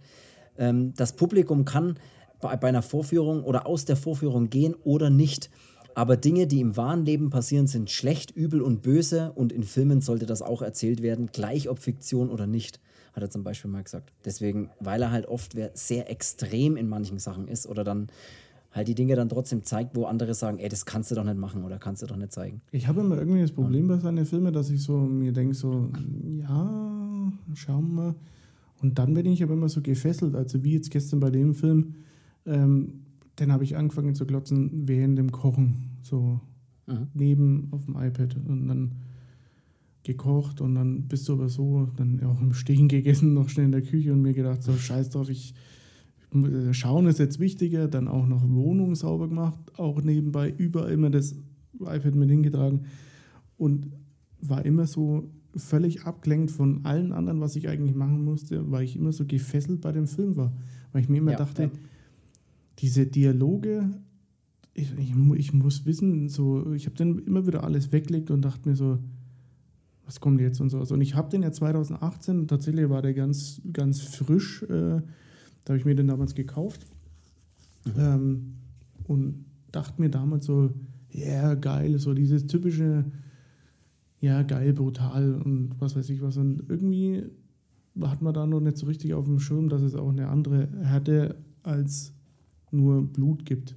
Ähm, 0.57 0.95
das 0.97 1.13
Publikum 1.13 1.65
kann 1.65 1.99
bei, 2.41 2.57
bei 2.57 2.69
einer 2.69 2.83
Vorführung 2.83 3.45
oder 3.45 3.67
aus 3.67 3.85
der 3.85 3.97
Vorführung 3.97 4.49
gehen 4.49 4.75
oder 4.85 5.11
nicht. 5.11 5.51
Aber 5.95 6.17
Dinge, 6.17 6.47
die 6.47 6.61
im 6.61 6.77
wahren 6.77 7.05
Leben 7.05 7.29
passieren, 7.29 7.67
sind 7.67 7.91
schlecht, 7.91 8.31
übel 8.31 8.63
und 8.63 8.81
böse 8.81 9.33
und 9.35 9.53
in 9.53 9.63
Filmen 9.63 10.01
sollte 10.01 10.25
das 10.25 10.41
auch 10.41 10.63
erzählt 10.63 11.03
werden, 11.03 11.27
gleich 11.27 11.69
ob 11.69 11.79
Fiktion 11.79 12.31
oder 12.31 12.47
nicht, 12.47 12.81
hat 13.13 13.23
er 13.23 13.31
zum 13.31 13.45
Beispiel 13.45 13.71
mal 13.71 13.83
gesagt. 13.83 14.13
Deswegen, 14.25 14.71
weil 14.81 15.03
er 15.03 15.11
halt 15.11 15.27
oft 15.27 15.57
sehr 15.75 16.11
extrem 16.11 16.77
in 16.77 16.89
manchen 16.89 17.19
Sachen 17.19 17.49
ist 17.49 17.67
oder 17.67 17.85
dann 17.85 18.09
halt 18.73 18.89
die 18.89 18.95
Dinge 18.95 19.17
dann 19.17 19.29
trotzdem 19.29 19.65
zeigt, 19.65 19.95
wo 19.95 20.05
andere 20.05 20.35
sagen, 20.35 20.59
ey, 20.59 20.69
das 20.69 20.87
kannst 20.87 21.11
du 21.11 21.15
doch 21.15 21.25
nicht 21.25 21.37
machen 21.37 21.65
oder 21.65 21.79
kannst 21.79 22.03
du 22.03 22.07
doch 22.07 22.17
nicht 22.17 22.33
zeigen. 22.33 22.63
Ich 22.71 22.89
habe 22.89 23.03
immer 23.03 23.19
irgendwie 23.19 23.43
das 23.43 23.53
Problem 23.53 23.87
bei 23.87 23.99
seinen 23.99 24.25
Filmen, 24.25 24.53
dass 24.53 24.71
ich 24.71 24.83
so 24.83 24.97
mir 24.97 25.33
denke, 25.33 25.55
so, 25.55 25.91
ja, 26.39 27.33
schauen 27.55 27.89
wir 27.89 28.03
mal. 28.03 28.15
Und 28.81 28.99
dann 28.99 29.15
bin 29.15 29.27
ich 29.27 29.43
aber 29.43 29.53
immer 29.53 29.69
so 29.69 29.81
gefesselt, 29.83 30.35
also 30.35 30.65
wie 30.65 30.73
jetzt 30.73 30.91
gestern 30.91 31.21
bei 31.21 31.31
dem 31.31 31.55
Film, 31.55 31.95
ähm, 32.47 33.03
den 33.39 33.53
habe 33.53 33.65
ich 33.65 33.77
angefangen 33.77 34.15
zu 34.15 34.27
glotzen 34.27 34.89
während 34.89 35.19
dem 35.19 35.31
Kochen, 35.31 35.91
so 36.03 36.41
mhm. 36.87 37.09
neben 37.15 37.69
auf 37.71 37.85
dem 37.85 37.97
iPad 37.97 38.37
und 38.49 38.69
dann 38.69 38.93
gekocht 40.05 40.61
und 40.61 40.75
dann 40.75 41.09
bist 41.09 41.29
du 41.29 41.35
aber 41.35 41.49
so, 41.49 41.89
dann 41.97 42.23
auch 42.25 42.41
im 42.41 42.55
Stehen 42.55 42.89
gegessen, 42.89 43.35
noch 43.35 43.49
schnell 43.49 43.67
in 43.67 43.73
der 43.73 43.83
Küche 43.83 44.13
und 44.13 44.23
mir 44.23 44.33
gedacht, 44.33 44.63
so 44.63 44.73
scheiß 44.73 45.11
drauf, 45.11 45.29
ich 45.29 45.55
Schauen 46.73 47.07
ist 47.07 47.19
jetzt 47.19 47.41
wichtiger, 47.41 47.89
dann 47.89 48.09
auch 48.09 48.27
noch 48.27 48.43
Wohnung 48.49 48.95
sauber 48.95 49.29
gemacht, 49.29 49.59
auch 49.77 50.01
nebenbei 50.01 50.51
überall 50.57 50.91
immer 50.91 51.11
das 51.11 51.35
iPad 51.79 52.15
mit 52.15 52.31
hingetragen 52.31 52.87
und 53.59 53.91
war 54.41 54.65
immer 54.65 54.87
so 54.87 55.31
völlig 55.55 56.05
abgelenkt 56.05 56.51
von 56.51 56.87
allen 56.87 57.13
anderen, 57.13 57.41
was 57.41 57.55
ich 57.57 57.69
eigentlich 57.69 57.95
machen 57.95 58.25
musste, 58.25 58.71
weil 58.71 58.85
ich 58.85 58.97
immer 58.97 59.13
so 59.13 59.27
gefesselt 59.27 59.83
bei 59.83 59.93
dem 59.93 60.07
Film 60.07 60.37
war. 60.37 60.53
Weil 60.93 61.03
ich 61.03 61.09
mir 61.11 61.19
immer 61.19 61.33
ja, 61.33 61.39
dachte, 61.39 61.65
ja. 61.65 61.71
diese 62.79 63.07
Dialoge, 63.07 63.91
ich, 64.73 64.91
ich, 64.99 65.15
ich, 65.37 65.53
muss 65.53 65.85
wissen, 65.85 66.31
so, 66.31 66.73
ich 66.73 66.87
habe 66.87 66.97
dann 66.97 67.19
immer 67.19 67.47
wieder 67.47 67.63
alles 67.63 67.93
weggelegt 67.93 68.31
und 68.31 68.43
dachte 68.43 68.71
mir 68.71 68.75
so, 68.77 68.99
was 70.07 70.21
kommt 70.21 70.41
jetzt 70.41 70.61
und 70.61 70.71
so. 70.71 70.79
Und 70.79 71.01
ich 71.01 71.15
habe 71.15 71.31
den 71.31 71.43
ja 71.43 71.53
2018, 71.53 72.49
tatsächlich 72.49 72.89
war 72.89 73.03
der 73.03 73.15
ganz, 73.15 73.61
ganz 73.73 74.01
frisch. 74.01 74.63
Äh, 74.65 75.01
da 75.65 75.69
habe 75.69 75.79
ich 75.79 75.85
mir 75.85 75.95
den 75.95 76.09
damals 76.09 76.35
gekauft 76.35 76.87
mhm. 77.85 77.93
ähm, 77.99 78.55
und 79.05 79.45
dachte 79.71 80.01
mir 80.01 80.11
damals 80.11 80.47
so, 80.47 80.71
ja, 81.11 81.27
yeah, 81.27 81.55
geil, 81.55 81.99
so 81.99 82.15
dieses 82.15 82.47
typische, 82.47 83.05
ja, 84.21 84.43
geil, 84.43 84.73
brutal 84.73 85.35
und 85.35 85.75
was 85.79 85.95
weiß 85.95 86.09
ich 86.11 86.23
was. 86.23 86.37
Und 86.37 86.65
irgendwie 86.69 87.25
hat 88.01 88.23
man 88.23 88.35
da 88.35 88.47
noch 88.47 88.61
nicht 88.61 88.79
so 88.79 88.87
richtig 88.87 89.15
auf 89.15 89.27
dem 89.27 89.39
Schirm, 89.39 89.69
dass 89.69 89.83
es 89.83 89.95
auch 89.95 90.09
eine 90.09 90.29
andere 90.29 90.69
Härte 90.83 91.37
als 91.63 92.13
nur 92.71 93.07
Blut 93.07 93.45
gibt. 93.45 93.77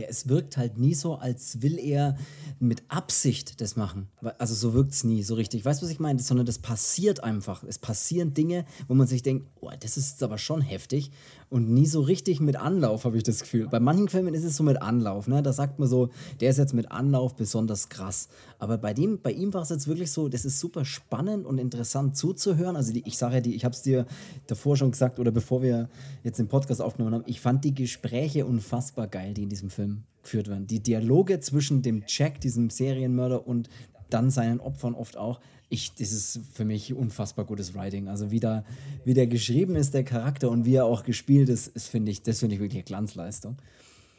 Ja, 0.00 0.06
es 0.08 0.28
wirkt 0.28 0.56
halt 0.56 0.78
nie 0.78 0.94
so, 0.94 1.16
als 1.16 1.60
will 1.60 1.78
er 1.78 2.16
mit 2.58 2.82
Absicht 2.88 3.60
das 3.60 3.76
machen. 3.76 4.08
Also 4.38 4.54
so 4.54 4.72
wirkt 4.72 4.92
es 4.92 5.04
nie 5.04 5.22
so 5.22 5.34
richtig. 5.34 5.62
Weißt 5.62 5.82
du, 5.82 5.84
was 5.84 5.92
ich 5.92 6.00
meine? 6.00 6.20
Sondern 6.20 6.46
das 6.46 6.58
passiert 6.58 7.22
einfach. 7.22 7.64
Es 7.64 7.78
passieren 7.78 8.32
Dinge, 8.32 8.64
wo 8.88 8.94
man 8.94 9.06
sich 9.06 9.22
denkt, 9.22 9.46
oh, 9.60 9.70
das 9.78 9.98
ist 9.98 10.22
aber 10.22 10.38
schon 10.38 10.62
heftig. 10.62 11.10
Und 11.50 11.68
nie 11.68 11.86
so 11.86 12.00
richtig 12.00 12.40
mit 12.40 12.54
Anlauf, 12.54 13.04
habe 13.04 13.16
ich 13.16 13.24
das 13.24 13.40
Gefühl. 13.40 13.66
Bei 13.68 13.80
manchen 13.80 14.08
Filmen 14.08 14.34
ist 14.34 14.44
es 14.44 14.56
so 14.56 14.62
mit 14.62 14.80
Anlauf. 14.80 15.26
Ne? 15.26 15.42
Da 15.42 15.52
sagt 15.52 15.80
man 15.80 15.88
so, 15.88 16.10
der 16.40 16.50
ist 16.50 16.58
jetzt 16.58 16.74
mit 16.74 16.92
Anlauf 16.92 17.34
besonders 17.34 17.88
krass. 17.88 18.28
Aber 18.60 18.78
bei, 18.78 18.94
dem, 18.94 19.20
bei 19.20 19.32
ihm 19.32 19.52
war 19.52 19.62
es 19.62 19.70
jetzt 19.70 19.88
wirklich 19.88 20.12
so, 20.12 20.28
das 20.28 20.44
ist 20.44 20.60
super 20.60 20.84
spannend 20.84 21.46
und 21.46 21.58
interessant 21.58 22.16
zuzuhören. 22.16 22.76
Also 22.76 22.92
die, 22.92 23.02
ich 23.04 23.18
sage 23.18 23.34
ja, 23.34 23.40
die, 23.40 23.56
ich 23.56 23.64
habe 23.64 23.74
es 23.74 23.82
dir 23.82 24.06
davor 24.46 24.76
schon 24.76 24.92
gesagt 24.92 25.18
oder 25.18 25.32
bevor 25.32 25.60
wir 25.60 25.88
jetzt 26.22 26.38
den 26.38 26.46
Podcast 26.46 26.80
aufgenommen 26.80 27.16
haben, 27.16 27.24
ich 27.26 27.40
fand 27.40 27.64
die 27.64 27.74
Gespräche 27.74 28.46
unfassbar 28.46 29.08
geil, 29.08 29.34
die 29.34 29.42
in 29.42 29.48
diesem 29.48 29.70
Film 29.70 30.04
geführt 30.22 30.46
werden. 30.46 30.68
Die 30.68 30.80
Dialoge 30.80 31.40
zwischen 31.40 31.82
dem 31.82 32.04
Jack, 32.06 32.40
diesem 32.40 32.70
Serienmörder, 32.70 33.46
und 33.46 33.68
dann 34.08 34.30
seinen 34.30 34.60
Opfern 34.60 34.94
oft 34.94 35.16
auch. 35.16 35.40
Ich, 35.72 35.94
das 35.94 36.12
ist 36.12 36.40
für 36.52 36.64
mich 36.64 36.92
unfassbar 36.92 37.44
gutes 37.44 37.74
Writing. 37.74 38.08
Also 38.08 38.30
wie, 38.30 38.40
da, 38.40 38.64
wie 39.04 39.14
der 39.14 39.26
geschrieben 39.26 39.76
ist, 39.76 39.94
der 39.94 40.04
Charakter 40.04 40.50
und 40.50 40.64
wie 40.64 40.74
er 40.74 40.84
auch 40.84 41.04
gespielt 41.04 41.48
ist, 41.48 41.68
ist 41.68 41.86
finde 41.86 42.10
ich, 42.10 42.22
das 42.22 42.40
finde 42.40 42.56
ich 42.56 42.60
wirklich 42.60 42.78
eine 42.78 42.84
Glanzleistung. 42.84 43.56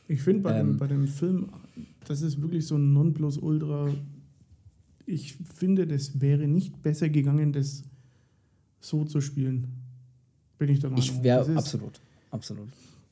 Ich 0.07 0.21
finde 0.21 0.41
bei, 0.41 0.57
ähm, 0.57 0.67
dem, 0.67 0.77
bei 0.77 0.87
dem 0.87 1.07
Film, 1.07 1.49
das 2.05 2.21
ist 2.21 2.41
wirklich 2.41 2.65
so 2.65 2.75
ein 2.75 2.93
Nonplusultra. 2.93 3.89
Ich 5.05 5.35
finde, 5.53 5.87
das 5.87 6.19
wäre 6.21 6.47
nicht 6.47 6.81
besser 6.81 7.09
gegangen, 7.09 7.51
das 7.51 7.83
so 8.79 9.05
zu 9.05 9.21
spielen. 9.21 9.67
Bin 10.57 10.69
ich 10.69 10.79
der 10.79 10.89
Meinung. 10.89 11.03
Ich 11.03 11.21
wäre 11.23 11.55
absolut, 11.55 12.01
absolut. 12.29 12.69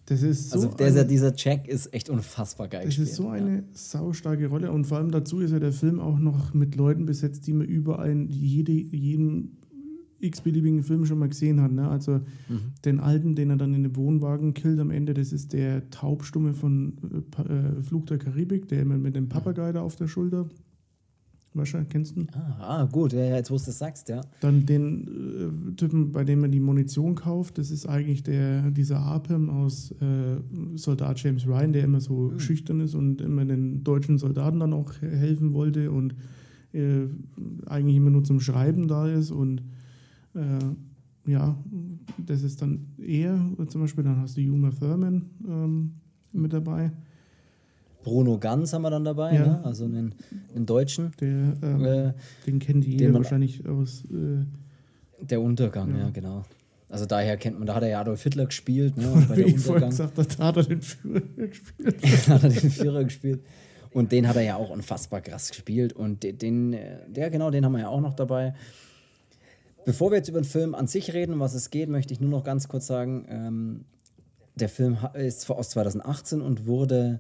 Das 0.10 0.24
ist 0.24 0.50
so 0.50 0.60
also 0.60 0.76
der, 0.76 1.04
dieser 1.04 1.34
Jack 1.36 1.68
ist 1.68 1.94
echt 1.94 2.10
unfassbar 2.10 2.68
geil. 2.68 2.82
Das 2.82 2.88
gespielt, 2.96 3.10
ist 3.10 3.16
so 3.16 3.30
eine 3.30 3.58
ja. 3.58 3.64
saustarke 3.74 4.48
Rolle 4.48 4.72
und 4.72 4.86
vor 4.86 4.98
allem 4.98 5.12
dazu 5.12 5.40
ist 5.40 5.52
ja 5.52 5.60
der 5.60 5.72
Film 5.72 6.00
auch 6.00 6.18
noch 6.18 6.54
mit 6.56 6.76
Leuten 6.76 7.06
besetzt, 7.06 7.46
die 7.46 7.54
man 7.54 7.68
überall 7.68 8.26
jede, 8.28 8.72
jeden 8.72 9.60
x-beliebigen 10.20 10.82
Film 10.82 11.06
schon 11.06 11.20
mal 11.20 11.30
gesehen 11.30 11.62
hat. 11.62 11.72
Ne? 11.72 11.88
Also 11.88 12.22
mhm. 12.50 12.74
den 12.84 13.00
alten, 13.00 13.36
den 13.36 13.52
er 13.52 13.58
dann 13.58 13.74
in 13.76 13.84
dem 13.84 13.96
Wohnwagen 13.96 14.56
killt 14.56 14.80
am 14.80 14.90
Ende, 14.90 15.14
das 15.14 15.32
ist 15.32 15.54
der 15.54 15.90
Taubstumme 15.92 16.56
von 16.56 16.98
äh, 17.38 17.54
äh 17.54 17.82
Flug 17.84 18.08
der 18.08 18.18
Karibik, 18.18 18.68
der 18.68 18.82
immer 18.82 18.98
mit 18.98 19.16
dem 19.16 19.30
Papagei 19.30 19.72
da 19.72 19.82
auf 19.82 19.96
der 19.96 20.08
Schulter 20.08 20.50
Wahrscheinlich 21.60 21.90
kennst 21.90 22.16
du 22.16 22.22
ihn. 22.22 22.28
Ah, 22.34 22.82
ah 22.82 22.86
gut, 22.86 23.14
ja, 23.14 23.36
jetzt 23.36 23.52
wo 23.52 23.56
du 23.56 23.62
es 23.62 23.78
sagst, 23.78 24.10
ja. 24.10 24.22
Dann 24.40 24.66
den 24.66 25.72
äh, 25.72 25.76
Typen, 25.76 26.12
bei 26.12 26.24
dem 26.24 26.40
man 26.40 26.52
die 26.52 26.60
Munition 26.60 27.16
kauft, 27.16 27.58
das 27.58 27.70
ist 27.70 27.86
eigentlich 27.86 28.24
der, 28.24 28.72
dieser 28.72 29.00
Arpem 29.00 29.50
aus 29.50 29.92
äh, 30.02 30.38
Soldat 30.76 31.22
James 31.22 31.46
Ryan, 31.46 31.74
der 31.74 31.84
immer 31.84 32.02
so 32.02 32.32
mhm. 32.32 32.40
schüchtern 32.40 32.80
ist 32.80 32.96
und 32.96 33.22
immer 33.22 33.46
den 33.46 33.84
deutschen 33.84 34.18
Soldaten 34.18 34.60
dann 34.60 34.74
auch 34.74 34.94
helfen 35.02 35.54
wollte 35.54 35.92
und 35.92 36.16
äh, 36.74 37.08
eigentlich 37.68 37.96
immer 37.96 38.10
nur 38.10 38.24
zum 38.24 38.40
Schreiben 38.40 38.88
da 38.88 39.08
ist 39.08 39.32
und 39.32 39.62
äh, 40.34 41.30
ja, 41.30 41.58
das 42.18 42.44
ist 42.44 42.62
dann 42.62 42.88
er, 42.98 43.40
zum 43.68 43.82
Beispiel, 43.82 44.04
dann 44.04 44.18
hast 44.18 44.38
du 44.38 44.42
Uma 44.42 44.72
Thurman 44.72 45.26
ähm, 45.48 45.92
mit 46.32 46.54
dabei. 46.54 46.92
Bruno 48.10 48.40
Ganz 48.40 48.74
haben 48.74 48.82
wir 48.82 48.90
dann 48.90 49.06
dabei, 49.06 49.36
ja. 49.36 49.46
ne? 49.46 49.62
also 49.64 49.86
einen, 49.86 50.16
einen 50.56 50.66
Deutschen. 50.66 51.12
Der, 51.22 51.28
ähm, 51.62 51.86
äh, 51.86 52.14
den 52.48 52.58
kennen 52.58 52.82
die 52.82 52.98
den 52.98 53.14
wahrscheinlich 53.14 53.68
aus. 53.68 54.04
Äh, 54.06 54.46
der 55.22 55.42
Untergang, 55.42 55.96
ja. 55.96 56.06
ja. 56.06 56.10
genau. 56.10 56.44
Also 56.90 57.06
daher 57.06 57.38
kennt 57.38 57.60
man, 57.60 57.68
da 57.68 57.76
hat 57.76 57.84
er 57.84 57.90
ja 57.90 58.02
Adolf 58.02 58.24
Hitler 58.24 58.48
gespielt. 58.48 58.98
Ne? 58.98 59.26
bei 59.30 59.36
der 59.36 59.46
ich 59.46 59.56
Untergang. 59.56 59.92
Gesagt, 59.92 60.18
da 60.18 60.44
hat 60.44 60.58
er 60.58 60.64
den 60.64 60.82
Führer 60.82 61.22
gespielt. 61.22 61.96
da 62.28 62.34
hat 62.34 62.44
er 62.44 62.50
den 62.50 62.72
Führer 62.72 63.04
gespielt. 63.04 63.42
Und 63.92 64.12
den 64.12 64.28
hat 64.28 64.38
er 64.38 64.42
ja 64.42 64.56
auch 64.56 64.72
unfassbar 64.72 65.22
krass 65.22 65.50
gespielt. 65.50 65.94
Und 65.94 66.24
den, 66.24 66.76
der, 67.08 67.30
genau, 67.30 67.52
den 67.52 67.64
haben 67.64 67.74
wir 67.74 67.82
ja 67.82 67.90
auch 67.90 68.02
noch 68.02 68.16
dabei. 68.16 68.56
Bevor 69.86 70.12
wir 70.12 70.18
jetzt 70.18 70.30
über 70.30 70.42
den 70.42 70.48
Film 70.48 70.74
an 70.74 70.88
sich 70.88 71.14
reden, 71.14 71.34
um 71.34 71.40
was 71.40 71.54
es 71.54 71.70
geht, 71.70 71.90
möchte 71.90 72.14
ich 72.14 72.20
nur 72.20 72.30
noch 72.32 72.44
ganz 72.44 72.68
kurz 72.68 72.88
sagen, 72.88 73.28
ähm, 73.30 73.86
der 74.56 74.70
Film 74.70 74.98
ist 75.14 75.50
aus 75.52 75.70
2018 75.70 76.42
und 76.42 76.66
wurde 76.66 77.20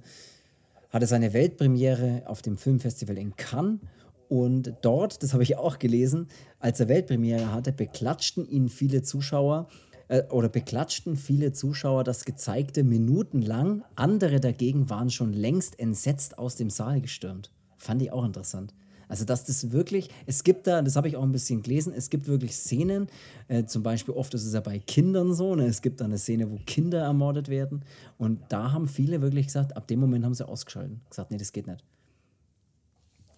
hatte 0.89 1.05
seine 1.05 1.33
Weltpremiere 1.33 2.23
auf 2.25 2.41
dem 2.41 2.57
Filmfestival 2.57 3.17
in 3.17 3.35
Cannes 3.35 3.79
Und 4.27 4.73
dort, 4.81 5.23
das 5.23 5.33
habe 5.33 5.43
ich 5.43 5.57
auch 5.57 5.79
gelesen, 5.79 6.27
als 6.59 6.79
er 6.79 6.89
Weltpremiere 6.89 7.51
hatte, 7.51 7.71
beklatschten 7.71 8.47
ihn 8.47 8.69
viele 8.69 9.01
Zuschauer 9.01 9.67
äh, 10.07 10.23
oder 10.29 10.49
beklatschten 10.49 11.15
viele 11.15 11.53
Zuschauer 11.53 12.03
das 12.03 12.25
Gezeigte 12.25 12.83
minutenlang. 12.83 13.83
Andere 13.95 14.39
dagegen 14.39 14.89
waren 14.89 15.09
schon 15.09 15.33
längst 15.33 15.79
entsetzt 15.79 16.37
aus 16.37 16.55
dem 16.55 16.69
Saal 16.69 17.01
gestürmt. 17.01 17.51
Fand 17.77 18.01
ich 18.01 18.11
auch 18.11 18.25
interessant. 18.25 18.73
Also, 19.09 19.25
dass 19.25 19.43
das 19.43 19.71
wirklich, 19.71 20.09
es 20.27 20.43
gibt 20.43 20.67
da, 20.67 20.81
das 20.83 20.95
habe 20.95 21.07
ich 21.07 21.17
auch 21.17 21.23
ein 21.23 21.31
bisschen 21.31 21.63
gelesen, 21.63 21.91
es 21.93 22.09
gibt 22.11 22.27
wirklich 22.27 22.55
Szenen, 22.55 23.07
äh, 23.47 23.65
zum 23.65 23.81
Beispiel 23.81 24.13
oft 24.13 24.33
ist 24.35 24.45
es 24.45 24.53
ja 24.53 24.61
bei 24.61 24.77
Kindern 24.79 25.33
so, 25.33 25.55
ne? 25.55 25.65
es 25.65 25.81
gibt 25.81 25.99
da 25.99 26.05
eine 26.05 26.19
Szene, 26.19 26.49
wo 26.49 26.59
Kinder 26.65 27.01
ermordet 27.01 27.49
werden 27.49 27.81
und 28.19 28.39
da 28.49 28.71
haben 28.71 28.87
viele 28.87 29.21
wirklich 29.21 29.47
gesagt, 29.47 29.75
ab 29.75 29.87
dem 29.87 29.99
Moment 29.99 30.23
haben 30.23 30.35
sie 30.35 30.47
ausgeschaltet, 30.47 30.97
gesagt, 31.09 31.31
nee, 31.31 31.37
das 31.37 31.51
geht 31.51 31.65
nicht. 31.65 31.83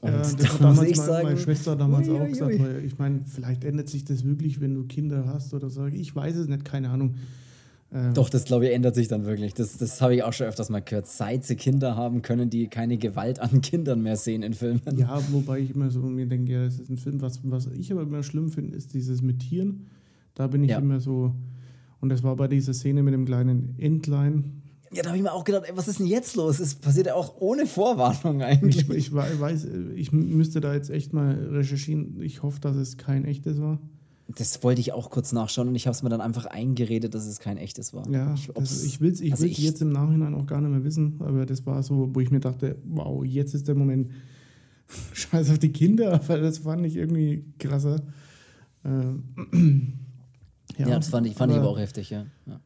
Und 0.02 0.12
ja, 0.12 0.18
das 0.18 0.36
da 0.36 0.48
hat 0.48 0.62
damals 0.62 0.98
sagen, 0.98 1.28
meine 1.28 1.40
Schwester 1.40 1.76
damals 1.76 2.10
ui, 2.10 2.16
auch 2.18 2.22
ui, 2.22 2.30
gesagt, 2.30 2.52
ui. 2.52 2.60
weil 2.60 2.84
ich 2.84 3.00
meine, 3.00 3.22
vielleicht 3.26 3.64
ändert 3.64 3.88
sich 3.88 4.04
das 4.04 4.26
wirklich, 4.26 4.60
wenn 4.60 4.76
du 4.76 4.84
Kinder 4.84 5.26
hast 5.28 5.54
oder 5.54 5.70
so. 5.70 5.86
Ich 5.86 6.14
weiß 6.14 6.36
es 6.36 6.48
nicht, 6.48 6.66
keine 6.66 6.90
Ahnung. 6.90 7.16
Ähm 7.94 8.14
Doch, 8.14 8.30
das 8.30 8.46
glaube 8.46 8.68
ich 8.68 8.74
ändert 8.74 8.96
sich 8.96 9.08
dann 9.08 9.26
wirklich. 9.26 9.54
Das, 9.54 9.78
das 9.78 10.02
habe 10.02 10.16
ich 10.16 10.24
auch 10.24 10.34
schon 10.34 10.48
öfters 10.48 10.70
mal 10.70 10.82
gehört. 10.82 11.08
Seit 11.08 11.44
sie 11.44 11.56
Kinder 11.56 11.96
haben, 11.96 12.22
können 12.22 12.50
die 12.50 12.68
keine 12.68 12.98
Gewalt 12.98 13.40
an 13.40 13.62
Kindern 13.62 14.02
mehr 14.02 14.16
sehen 14.16 14.44
in 14.44 14.54
Filmen. 14.54 14.82
Ja, 14.96 15.22
wobei 15.32 15.60
ich 15.60 15.76
immer 15.76 15.90
so 15.90 16.02
mir 16.02 16.28
denke, 16.28 16.54
ja, 16.54 16.64
das 16.64 16.80
ist 16.80 16.90
ein 16.90 16.98
Film. 16.98 17.22
Was, 17.22 17.42
was 17.44 17.68
ich 17.68 17.92
aber 17.92 18.04
immer 18.04 18.24
schlimm 18.24 18.50
finde, 18.50 18.78
ist 18.78 18.94
dieses 18.94 19.22
mit 19.22 19.40
Tieren. 19.40 19.88
Da 20.36 20.48
bin 20.48 20.64
ich 20.64 20.72
ja. 20.72 20.78
immer 20.78 21.00
so. 21.00 21.34
Und 22.00 22.10
das 22.10 22.24
war 22.24 22.36
bei 22.36 22.48
dieser 22.48 22.74
Szene 22.74 23.04
mit 23.04 23.14
dem 23.14 23.26
kleinen 23.26 23.76
Entlein, 23.78 24.62
ja, 24.94 25.04
da 25.04 25.10
habe 25.10 25.18
ich 25.18 25.24
mir 25.24 25.32
auch 25.32 25.46
gedacht, 25.46 25.64
ey, 25.68 25.78
was 25.78 25.88
ist 25.88 26.00
denn 26.00 26.08
jetzt 26.08 26.36
los? 26.36 26.60
Es 26.60 26.76
passiert 26.76 27.08
ja 27.08 27.16
auch 27.16 27.40
ohne 27.40 27.66
Vorwarnung 27.66 28.42
eigentlich. 28.42 28.90
Ich, 28.90 28.96
ich, 28.98 29.14
weiß, 29.14 29.68
ich 29.96 30.12
müsste 30.12 30.60
da 30.60 30.74
jetzt 30.74 30.90
echt 30.90 31.14
mal 31.14 31.34
recherchieren. 31.34 32.20
Ich 32.22 32.44
hoffe, 32.44 32.60
dass 32.60 32.76
es 32.76 32.98
kein 32.98 33.24
echtes 33.24 33.62
war. 33.62 33.80
Das 34.36 34.64
wollte 34.64 34.82
ich 34.82 34.94
auch 34.94 35.10
kurz 35.10 35.32
nachschauen 35.32 35.68
und 35.68 35.76
ich 35.76 35.88
habe 35.88 35.96
es 35.96 36.04
mir 36.04 36.10
dann 36.10 36.22
einfach 36.22 36.46
eingeredet, 36.46 37.14
dass 37.14 37.26
es 37.26 37.40
kein 37.40 37.58
echtes 37.58 37.94
war. 37.94 38.08
Ja, 38.10 38.34
ich, 38.34 38.50
ich 38.50 39.02
will 39.02 39.12
es 39.12 39.22
ich 39.22 39.32
also 39.34 39.46
jetzt 39.46 39.82
im 39.82 39.90
Nachhinein 39.90 40.34
auch 40.36 40.46
gar 40.46 40.62
nicht 40.62 40.72
mehr 40.72 40.84
wissen, 40.84 41.16
aber 41.20 41.46
das 41.46 41.66
war 41.66 41.82
so, 41.84 42.10
wo 42.14 42.20
ich 42.20 42.32
mir 42.32 42.40
dachte, 42.40 42.78
wow, 42.86 43.24
jetzt 43.26 43.54
ist 43.54 43.68
der 43.68 43.76
Moment. 43.76 44.12
Scheiß 45.14 45.50
auf 45.50 45.60
die 45.60 45.72
Kinder, 45.72 46.20
weil 46.28 46.42
das 46.42 46.60
fand 46.60 46.86
ich 46.86 46.96
irgendwie 46.96 47.46
krasser. 47.60 48.02
Ähm, 48.84 49.24
ja, 50.78 50.88
ja, 50.88 50.96
das 50.98 51.10
fand 51.10 51.28
ich, 51.28 51.36
fand 51.36 51.52
aber 51.52 51.62
ich 51.62 51.66
aber 51.66 51.72
auch 51.74 51.80
heftig, 51.80 52.10
ja. 52.10 52.26
ja. 52.46 52.60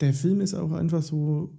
Der 0.00 0.14
Film 0.14 0.40
ist 0.40 0.54
auch 0.54 0.72
einfach 0.72 1.02
so 1.02 1.50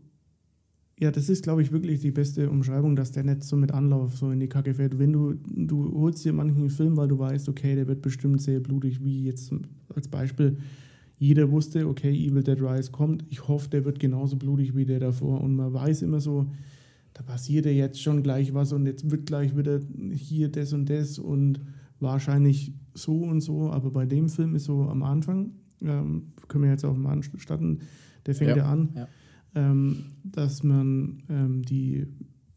ja, 1.01 1.09
das 1.09 1.29
ist, 1.29 1.41
glaube 1.41 1.63
ich, 1.63 1.71
wirklich 1.71 1.99
die 1.99 2.11
beste 2.11 2.47
Umschreibung, 2.47 2.95
dass 2.95 3.11
der 3.11 3.23
nicht 3.23 3.43
so 3.43 3.55
mit 3.55 3.71
Anlauf 3.71 4.15
so 4.15 4.29
in 4.29 4.39
die 4.39 4.47
Kacke 4.47 4.75
fährt. 4.75 4.99
Wenn 4.99 5.11
du, 5.11 5.33
du 5.47 5.91
holst 5.99 6.23
dir 6.23 6.31
manchen 6.31 6.69
Film, 6.69 6.95
weil 6.95 7.07
du 7.07 7.17
weißt, 7.17 7.49
okay, 7.49 7.73
der 7.73 7.87
wird 7.87 8.03
bestimmt 8.03 8.39
sehr 8.39 8.59
blutig, 8.59 9.03
wie 9.03 9.23
jetzt 9.23 9.51
als 9.95 10.07
Beispiel, 10.07 10.57
jeder 11.17 11.49
wusste, 11.49 11.87
okay, 11.87 12.13
Evil 12.13 12.43
Dead 12.43 12.61
Rise 12.61 12.91
kommt. 12.91 13.25
Ich 13.29 13.47
hoffe, 13.47 13.67
der 13.69 13.83
wird 13.83 13.99
genauso 13.99 14.35
blutig 14.35 14.75
wie 14.75 14.85
der 14.85 14.99
davor. 14.99 15.41
Und 15.41 15.55
man 15.55 15.73
weiß 15.73 16.03
immer 16.03 16.19
so, 16.19 16.51
da 17.15 17.23
passiert 17.23 17.65
ja 17.65 17.71
jetzt 17.71 17.99
schon 17.99 18.21
gleich 18.21 18.53
was 18.53 18.71
und 18.71 18.85
jetzt 18.85 19.09
wird 19.09 19.25
gleich 19.25 19.57
wieder 19.57 19.79
hier 20.13 20.49
das 20.49 20.71
und 20.71 20.87
das 20.87 21.17
und 21.17 21.61
wahrscheinlich 21.99 22.73
so 22.93 23.23
und 23.23 23.41
so. 23.41 23.71
Aber 23.71 23.89
bei 23.89 24.05
dem 24.05 24.29
Film 24.29 24.53
ist 24.53 24.65
so 24.65 24.83
am 24.83 25.01
Anfang, 25.01 25.53
ähm, 25.81 26.33
können 26.47 26.65
wir 26.65 26.71
jetzt 26.71 26.85
auch 26.85 26.95
mal 26.95 27.13
anstatten, 27.13 27.79
der 28.27 28.35
fängt 28.35 28.51
ja, 28.51 28.57
ja 28.57 28.65
an. 28.65 28.89
Ja 28.95 29.07
dass 29.53 30.63
man 30.63 31.23
ähm, 31.29 31.61
die 31.63 32.07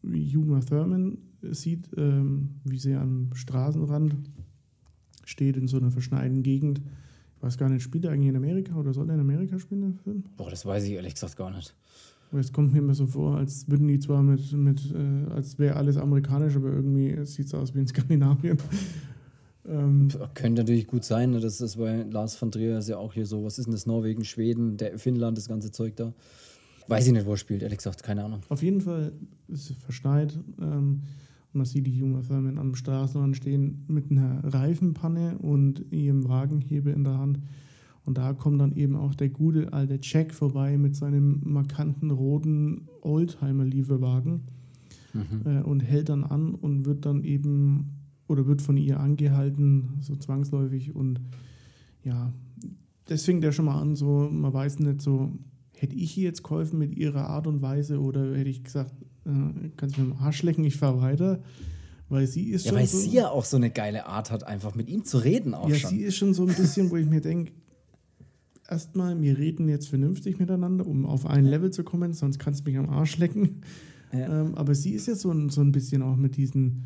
Uma 0.03 0.61
Thurman 0.61 1.17
sieht, 1.41 1.89
ähm, 1.97 2.61
wie 2.63 2.79
sie 2.79 2.95
am 2.95 3.29
Straßenrand 3.33 4.15
steht 5.25 5.57
in 5.57 5.67
so 5.67 5.77
einer 5.77 5.91
verschneiten 5.91 6.43
Gegend. 6.43 6.81
Ich 7.37 7.43
weiß 7.43 7.57
gar 7.57 7.69
nicht, 7.69 7.83
spielt 7.83 8.05
er 8.05 8.11
eigentlich 8.11 8.29
in 8.29 8.35
Amerika 8.35 8.75
oder 8.75 8.93
soll 8.93 9.09
er 9.09 9.15
in 9.15 9.21
Amerika 9.21 9.59
spielen, 9.59 9.81
der 9.81 10.03
Film? 10.03 10.23
Boah, 10.37 10.49
das 10.49 10.65
weiß 10.65 10.83
ich 10.85 10.91
ehrlich 10.91 11.13
gesagt 11.15 11.35
gar 11.35 11.51
nicht. 11.51 11.75
Es 12.31 12.51
kommt 12.51 12.73
mir 12.73 12.79
immer 12.79 12.95
so 12.95 13.05
vor, 13.05 13.37
als 13.37 13.69
würden 13.69 13.87
die 13.87 13.99
zwar 13.99 14.21
mit, 14.21 14.51
mit 14.51 14.93
äh, 14.93 15.31
als 15.31 15.57
wäre 15.57 15.75
alles 15.75 15.95
amerikanisch, 15.97 16.55
aber 16.55 16.69
irgendwie 16.69 17.25
sieht 17.25 17.47
es 17.47 17.53
aus 17.53 17.73
wie 17.73 17.79
in 17.79 17.87
Skandinavien. 17.87 18.57
ähm, 19.67 20.09
Könnte 20.33 20.61
natürlich 20.61 20.87
gut 20.87 21.05
sein, 21.05 21.31
ne? 21.31 21.39
das 21.39 21.61
ist 21.61 21.77
bei 21.77 22.03
Lars 22.03 22.35
von 22.35 22.51
Trier 22.51 22.79
ist 22.79 22.89
ja 22.89 22.97
auch 22.97 23.13
hier 23.13 23.25
so, 23.25 23.43
was 23.43 23.57
ist 23.59 23.65
denn 23.65 23.73
das, 23.73 23.85
Norwegen, 23.85 24.25
Schweden, 24.25 24.75
der, 24.77 24.97
Finnland, 24.97 25.37
das 25.37 25.47
ganze 25.47 25.71
Zeug 25.71 25.95
da. 25.95 26.13
Weiß 26.87 27.07
ich 27.07 27.13
nicht, 27.13 27.25
wo 27.25 27.31
er 27.31 27.37
spielt, 27.37 27.63
ehrlich 27.63 27.77
gesagt, 27.77 28.03
keine 28.03 28.23
Ahnung. 28.23 28.41
Auf 28.49 28.61
jeden 28.61 28.81
Fall 28.81 29.13
ist 29.47 29.71
es 29.71 29.77
verschneit 29.77 30.37
ähm, 30.59 31.01
und 31.53 31.57
man 31.57 31.65
sieht 31.65 31.87
die 31.87 31.97
junge 31.97 32.23
Firmen 32.23 32.57
am 32.57 32.75
Straßenrand 32.75 33.37
stehen 33.37 33.85
mit 33.87 34.11
einer 34.11 34.43
Reifenpanne 34.43 35.37
und 35.39 35.91
ihrem 35.91 36.27
Wagenhebe 36.27 36.91
in 36.91 37.03
der 37.03 37.17
Hand. 37.17 37.39
Und 38.05 38.19
da 38.19 38.33
kommt 38.33 38.61
dann 38.61 38.75
eben 38.75 38.95
auch 38.95 39.15
der 39.15 39.29
gute 39.29 39.73
alte 39.73 39.99
Jack 40.01 40.33
vorbei 40.33 40.77
mit 40.77 40.95
seinem 40.95 41.41
markanten 41.43 42.11
roten 42.11 42.87
Oldtimer-Lieferwagen 43.01 44.43
mhm. 45.13 45.41
äh, 45.45 45.61
und 45.61 45.79
hält 45.79 46.09
dann 46.09 46.23
an 46.23 46.53
und 46.53 46.85
wird 46.85 47.05
dann 47.05 47.23
eben 47.23 47.95
oder 48.27 48.45
wird 48.47 48.61
von 48.61 48.77
ihr 48.77 48.99
angehalten, 48.99 49.97
so 50.01 50.15
zwangsläufig. 50.15 50.95
Und 50.95 51.19
ja, 52.03 52.31
das 53.05 53.23
fängt 53.23 53.43
ja 53.43 53.51
schon 53.51 53.65
mal 53.65 53.79
an, 53.79 53.95
so, 53.95 54.29
man 54.31 54.53
weiß 54.53 54.79
nicht 54.79 55.01
so, 55.01 55.31
hätte 55.77 55.95
ich 55.95 56.17
ihr 56.17 56.25
jetzt 56.25 56.43
geholfen 56.43 56.79
mit 56.79 56.95
ihrer 56.95 57.29
Art 57.29 57.47
und 57.47 57.61
Weise 57.61 57.99
oder 57.99 58.35
hätte 58.35 58.49
ich 58.49 58.63
gesagt, 58.63 58.93
äh, 59.25 59.69
kannst 59.77 59.97
du 59.97 60.01
mir 60.01 60.11
am 60.13 60.21
Arsch 60.21 60.43
lecken, 60.43 60.63
ich 60.63 60.77
fahre 60.77 61.01
weiter? 61.01 61.41
Weil 62.07 62.27
sie 62.27 62.49
ist 62.49 62.65
ja, 62.65 62.69
schon. 62.69 62.79
weil 62.79 62.87
so, 62.87 62.97
sie 62.99 63.11
ja 63.11 63.29
auch 63.29 63.45
so 63.45 63.57
eine 63.57 63.71
geile 63.71 64.05
Art 64.05 64.31
hat, 64.31 64.43
einfach 64.43 64.75
mit 64.75 64.89
ihm 64.89 65.05
zu 65.05 65.17
reden 65.17 65.53
auch 65.53 65.69
ja, 65.69 65.75
schon. 65.75 65.89
sie 65.89 66.01
ist 66.01 66.15
schon 66.15 66.33
so 66.33 66.45
ein 66.45 66.55
bisschen, 66.55 66.91
wo 66.91 66.97
ich 66.97 67.07
mir 67.07 67.21
denke, 67.21 67.51
erstmal, 68.69 69.19
wir 69.21 69.37
reden 69.37 69.67
jetzt 69.69 69.87
vernünftig 69.87 70.39
miteinander, 70.39 70.85
um 70.85 71.05
auf 71.05 71.25
ein 71.25 71.45
Level 71.45 71.71
zu 71.71 71.83
kommen, 71.83 72.13
sonst 72.13 72.39
kannst 72.39 72.65
du 72.65 72.69
mich 72.69 72.77
am 72.77 72.89
Arsch 72.89 73.17
lecken. 73.17 73.61
Ja. 74.13 74.41
Ähm, 74.41 74.55
aber 74.55 74.75
sie 74.75 74.91
ist 74.91 75.07
ja 75.07 75.15
so 75.15 75.31
ein, 75.31 75.49
so 75.49 75.61
ein 75.61 75.71
bisschen 75.71 76.01
auch 76.01 76.15
mit 76.15 76.37
diesen, 76.37 76.85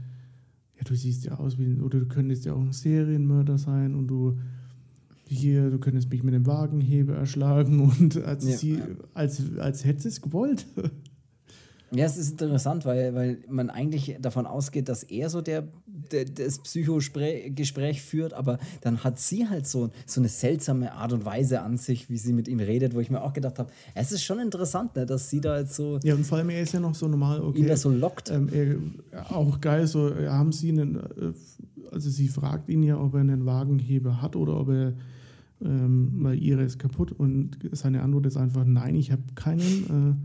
ja, 0.78 0.84
du 0.84 0.96
siehst 0.96 1.26
ja 1.26 1.38
aus 1.38 1.58
wie, 1.60 1.80
oder 1.80 2.00
du 2.00 2.08
könntest 2.08 2.46
ja 2.46 2.54
auch 2.54 2.62
ein 2.62 2.72
Serienmörder 2.72 3.58
sein 3.58 3.96
und 3.96 4.08
du 4.08 4.38
hier, 5.30 5.70
du 5.70 5.78
könntest 5.80 6.10
mich 6.10 6.24
mit 6.24 6.34
dem 6.34 6.46
Wagenheber 6.46 7.16
erschlagen 7.16 7.80
und 8.00 8.24
als, 8.24 8.48
ja. 8.48 8.58
sie, 8.58 8.82
als, 9.14 9.42
als 9.58 9.86
hätte 9.86 10.02
sie 10.02 10.10
es 10.10 10.22
gewollt. 10.22 10.66
Ja, 11.92 12.06
es 12.06 12.18
ist 12.18 12.40
interessant, 12.40 12.86
weil, 12.86 13.16
weil 13.16 13.40
man 13.48 13.70
eigentlich 13.70 14.18
davon 14.22 14.46
ausgeht, 14.46 14.90
dass 14.90 15.04
er 15.04 15.30
so 15.30 15.42
der, 15.42 15.68
der 15.88 16.26
das 16.26 16.60
Psychogespräch 16.60 18.02
führt, 18.04 18.34
aber 18.34 18.60
dann 18.82 19.04
hat 19.04 19.18
sie 19.18 19.50
halt 19.50 19.66
so, 19.66 19.90
so 20.06 20.22
eine 20.22 20.30
seltsame 20.30 20.94
Art 20.94 21.14
und 21.14 21.26
Weise 21.26 21.62
an 21.62 21.78
sich, 21.78 22.10
wie 22.10 22.18
sie 22.18 22.34
mit 22.34 22.48
ihm 22.48 22.60
redet, 22.60 22.94
wo 22.94 23.00
ich 23.00 23.10
mir 23.10 23.24
auch 23.24 23.34
gedacht 23.34 23.58
habe, 23.58 23.72
es 23.96 24.12
ist 24.12 24.24
schon 24.24 24.40
interessant, 24.40 24.96
ne, 24.96 25.08
dass 25.08 25.32
sie 25.32 25.42
da 25.42 25.60
jetzt 25.60 25.74
so. 25.74 26.00
Ja, 26.04 26.14
und 26.14 26.26
vor 26.26 26.38
allem 26.38 26.50
er 26.52 26.62
ist 26.62 26.74
ja 26.74 26.80
noch 26.80 26.94
so 26.94 27.08
normal, 27.08 27.42
okay. 27.42 27.60
Ihn 27.60 27.68
da 27.68 27.76
so 27.76 27.90
lockt. 27.90 28.30
Ähm, 28.30 28.50
er, 29.12 29.36
auch 29.36 29.60
geil, 29.60 29.88
so 29.88 30.14
haben 30.16 30.52
sie 30.52 30.70
einen, 30.70 30.98
äh, 30.98 31.34
also 31.92 32.10
sie 32.12 32.28
fragt 32.28 32.70
ihn 32.70 32.84
ja, 32.84 33.00
ob 33.00 33.16
er 33.16 33.22
einen 33.22 33.48
Wagenheber 33.48 34.22
hat 34.22 34.36
oder 34.36 34.60
ob 34.60 34.70
er 34.70 34.94
ähm, 35.64 36.12
weil 36.20 36.42
ihre 36.42 36.64
ist 36.64 36.80
kaputt 36.80 37.12
und 37.12 37.58
seine 37.72 38.02
Antwort 38.02 38.26
ist 38.26 38.38
einfach, 38.38 38.66
nein, 38.66 38.96
ich 38.96 39.12
habe 39.12 39.24
keinen. 39.36 40.20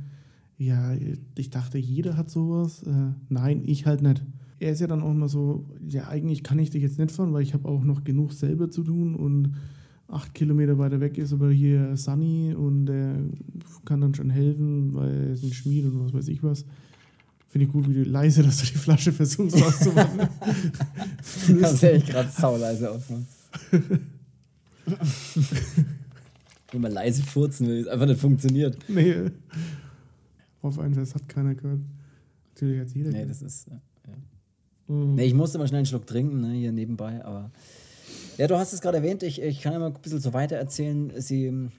Äh, 0.59 0.65
ja, 0.65 0.95
ich 1.37 1.51
dachte, 1.51 1.79
jeder 1.79 2.17
hat 2.17 2.31
sowas. 2.31 2.83
Äh, 2.85 3.13
nein, 3.29 3.63
ich 3.65 3.87
halt 3.87 4.03
nicht. 4.03 4.23
Er 4.61 4.73
ist 4.73 4.81
ja 4.81 4.87
dann 4.87 5.03
auch 5.03 5.11
immer 5.11 5.29
so, 5.29 5.65
ja, 5.87 6.09
eigentlich 6.09 6.43
kann 6.45 6.59
ich 6.59 6.71
dich 6.71 6.83
jetzt 6.83 6.99
nicht 6.99 7.11
fahren, 7.11 7.33
weil 7.33 7.43
ich 7.43 7.55
habe 7.55 7.69
auch 7.69 7.83
noch 7.83 8.05
genug 8.05 8.33
selber 8.33 8.71
zu 8.71 8.85
tun 8.85 9.15
und 9.17 9.55
acht 10.09 10.33
Kilometer 10.33 10.79
weiter 10.79 11.01
weg 11.01 11.19
ist 11.19 11.33
aber 11.33 11.51
hier 11.51 11.97
Sunny 11.97 12.55
und 12.55 12.87
der 12.87 13.17
kann 13.85 14.01
dann 14.01 14.15
schon 14.15 14.31
helfen, 14.31 14.95
weil 14.95 15.11
er 15.11 15.33
ist 15.33 15.43
ein 15.43 15.53
Schmied 15.53 15.87
und 15.87 16.05
was 16.05 16.13
weiß 16.13 16.29
ich 16.29 16.43
was. 16.43 16.65
Finde 17.49 17.67
ich 17.67 17.73
gut, 17.73 17.89
wie 17.89 17.95
du 17.95 18.03
leise, 18.05 18.43
dass 18.43 18.59
du 18.59 18.67
die 18.67 18.79
Flasche 18.79 19.13
versuchst 19.13 19.61
auszumachen. 19.63 20.29
Kannst 21.61 21.83
ja 21.83 21.91
echt 21.91 22.09
gerade 22.09 22.29
sauleise 22.29 22.91
ausmachen. 22.91 23.27
Wenn 26.73 26.81
man 26.81 26.93
leise 26.93 27.23
furzen 27.23 27.69
will, 27.69 27.81
es 27.83 27.89
einfach 27.89 28.07
nicht 28.07 28.21
funktioniert. 28.21 28.77
Nee. 28.89 29.31
Auf 30.63 30.79
einen 30.79 30.95
das 30.95 31.15
hat 31.15 31.29
keiner 31.29 31.55
gehört. 31.55 31.81
Natürlich 32.55 32.81
hat 32.81 32.89
jeder. 32.95 33.11
Nee, 33.11 33.23
gehört. 33.23 33.31
das 33.31 33.43
ist. 33.43 33.69
Ja. 33.69 33.81
Mhm. 34.87 35.15
Nee, 35.15 35.25
ich 35.25 35.35
musste 35.35 35.59
mal 35.59 35.67
schnell 35.67 35.79
einen 35.79 35.87
Schluck 35.87 36.07
trinken, 36.07 36.41
ne, 36.41 36.53
hier 36.53 36.73
nebenbei, 36.73 37.25
aber. 37.25 37.51
Ja, 38.37 38.47
du 38.49 38.59
hast 38.59 38.73
es 38.73 38.81
gerade 38.81 38.99
erwähnt, 38.99 39.23
ich, 39.23 39.41
ich 39.41 39.61
kann 39.61 39.73
ja 39.73 39.79
mal 39.79 39.87
ein 39.87 40.03
bisschen 40.03 40.21
so 40.21 40.33
weiter 40.33 40.57
erzählen. 40.57 41.13
Sie, 41.17 41.71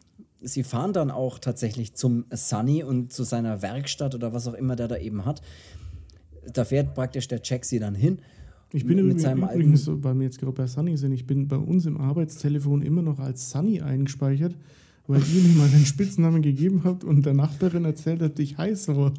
sie 0.41 0.63
fahren 0.63 0.93
dann 0.93 1.11
auch 1.11 1.37
tatsächlich 1.39 1.95
zum 1.95 2.25
Sunny 2.31 2.83
und 2.83 3.11
zu 3.11 3.23
seiner 3.23 3.61
Werkstatt 3.61 4.15
oder 4.15 4.33
was 4.33 4.47
auch 4.47 4.53
immer 4.53 4.75
der 4.75 4.87
da 4.87 4.97
eben 4.97 5.25
hat. 5.25 5.41
Da 6.51 6.63
fährt 6.63 6.93
praktisch 6.95 7.27
der 7.27 7.41
Jack 7.43 7.65
sie 7.65 7.79
dann 7.79 7.95
hin 7.95 8.19
ich 8.75 8.85
bin 8.85 9.07
mit 9.07 9.21
seinem 9.21 9.43
übrigens, 9.43 9.85
so, 9.85 10.03
weil 10.03 10.15
wir 10.15 10.23
jetzt 10.23 10.39
gerade 10.39 10.51
bei 10.51 10.67
Sunny 10.67 10.97
sind, 10.97 11.13
ich 11.13 11.25
bin 11.25 11.47
bei 11.47 11.57
uns 11.57 11.85
im 11.85 11.97
Arbeitstelefon 11.97 12.81
immer 12.81 13.01
noch 13.01 13.19
als 13.19 13.49
Sunny 13.49 13.81
eingespeichert, 13.81 14.55
weil 15.07 15.21
ihr 15.21 15.43
nicht 15.43 15.57
mal 15.57 15.69
den 15.69 15.85
Spitznamen 15.85 16.41
gegeben 16.41 16.81
habt 16.83 17.03
und 17.03 17.25
der 17.25 17.33
Nachbarin 17.33 17.85
erzählt 17.85 18.21
hat, 18.21 18.37
ich 18.39 18.57
heiße. 18.57 19.13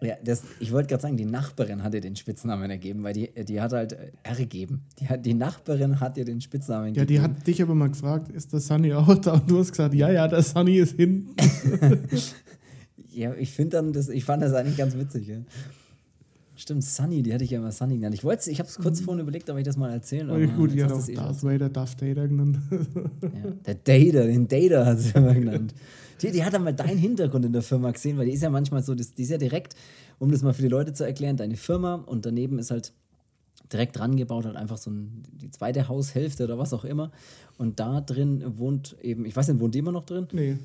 Ja, 0.00 0.16
das, 0.24 0.42
ich 0.58 0.72
wollte 0.72 0.88
gerade 0.88 1.02
sagen, 1.02 1.16
die 1.16 1.24
Nachbarin 1.24 1.82
hat 1.82 1.94
dir 1.94 2.00
den 2.00 2.16
Spitznamen 2.16 2.70
ergeben, 2.70 3.02
weil 3.04 3.12
die, 3.12 3.30
die 3.44 3.60
hat 3.60 3.72
halt 3.72 3.92
äh, 3.92 4.10
ergeben. 4.22 4.82
Die, 4.98 5.08
hat, 5.08 5.24
die 5.24 5.34
Nachbarin 5.34 6.00
hat 6.00 6.16
dir 6.16 6.24
den 6.24 6.40
Spitznamen 6.40 6.94
ja, 6.94 7.04
gegeben. 7.04 7.22
Ja, 7.22 7.28
die 7.28 7.34
hat 7.36 7.46
dich 7.46 7.62
aber 7.62 7.74
mal 7.74 7.88
gefragt, 7.88 8.28
ist 8.32 8.52
der 8.52 8.60
Sunny 8.60 8.94
auch 8.94 9.14
da? 9.16 9.34
Und 9.34 9.50
du 9.50 9.58
hast 9.58 9.70
gesagt, 9.70 9.94
ja, 9.94 10.10
ja, 10.10 10.26
der 10.26 10.42
Sunny 10.42 10.78
ist 10.78 10.96
hinten. 10.96 11.36
ja, 13.12 13.34
ich 13.34 13.52
finde 13.52 13.76
dann, 13.76 13.92
das, 13.92 14.08
ich 14.08 14.24
fand 14.24 14.42
das 14.42 14.54
eigentlich 14.54 14.76
ganz 14.76 14.96
witzig. 14.96 15.28
Ja. 15.28 15.36
Stimmt, 16.54 16.84
Sunny, 16.84 17.22
die 17.22 17.32
hatte 17.32 17.44
ich 17.44 17.50
ja 17.50 17.58
immer 17.58 17.72
Sunny 17.72 17.96
genannt. 17.96 18.14
Ich 18.14 18.24
wollte 18.24 18.50
ich 18.50 18.58
habe 18.58 18.68
es 18.68 18.76
kurz 18.76 19.00
mhm. 19.00 19.04
vorhin 19.04 19.22
überlegt, 19.22 19.48
ob 19.48 19.56
ich 19.56 19.64
das 19.64 19.76
mal 19.76 19.90
erzählen 19.90 20.28
soll. 20.28 20.46
gut, 20.48 20.72
ja, 20.74 20.86
auch 20.92 21.08
eh 21.08 21.14
Darth 21.14 21.42
Vader, 21.42 21.68
Darth 21.70 22.00
Vader 22.00 22.28
genannt. 22.28 22.58
ja, 23.22 23.50
der 23.66 23.74
Data, 23.74 24.26
den 24.26 24.46
Data 24.46 24.84
hat 24.84 24.98
sie 24.98 25.16
immer 25.16 25.34
genannt. 25.34 25.74
Die, 26.20 26.30
die 26.30 26.44
hat 26.44 26.52
dann 26.52 26.62
mal 26.62 26.74
deinen 26.74 26.98
Hintergrund 26.98 27.46
in 27.46 27.52
der 27.52 27.62
Firma 27.62 27.90
gesehen, 27.90 28.18
weil 28.18 28.26
die 28.26 28.32
ist 28.32 28.42
ja 28.42 28.50
manchmal 28.50 28.82
so, 28.82 28.94
die 28.94 29.02
ist 29.02 29.30
ja 29.30 29.38
direkt, 29.38 29.74
um 30.18 30.30
das 30.30 30.42
mal 30.42 30.52
für 30.52 30.62
die 30.62 30.68
Leute 30.68 30.92
zu 30.92 31.04
erklären, 31.04 31.36
deine 31.36 31.56
Firma 31.56 31.94
und 31.94 32.26
daneben 32.26 32.58
ist 32.58 32.70
halt 32.70 32.92
direkt 33.72 33.98
dran 33.98 34.16
gebaut, 34.16 34.44
halt 34.44 34.56
einfach 34.56 34.76
so 34.76 34.90
ein, 34.90 35.22
die 35.40 35.50
zweite 35.50 35.88
Haushälfte 35.88 36.44
oder 36.44 36.58
was 36.58 36.72
auch 36.72 36.84
immer. 36.84 37.10
Und 37.58 37.80
da 37.80 38.00
drin 38.00 38.44
wohnt 38.58 38.96
eben, 39.02 39.24
ich 39.24 39.34
weiß 39.34 39.48
nicht, 39.48 39.60
wohnt 39.60 39.74
die 39.74 39.78
immer 39.78 39.92
noch 39.92 40.04
drin? 40.04 40.28
Nee. 40.32 40.58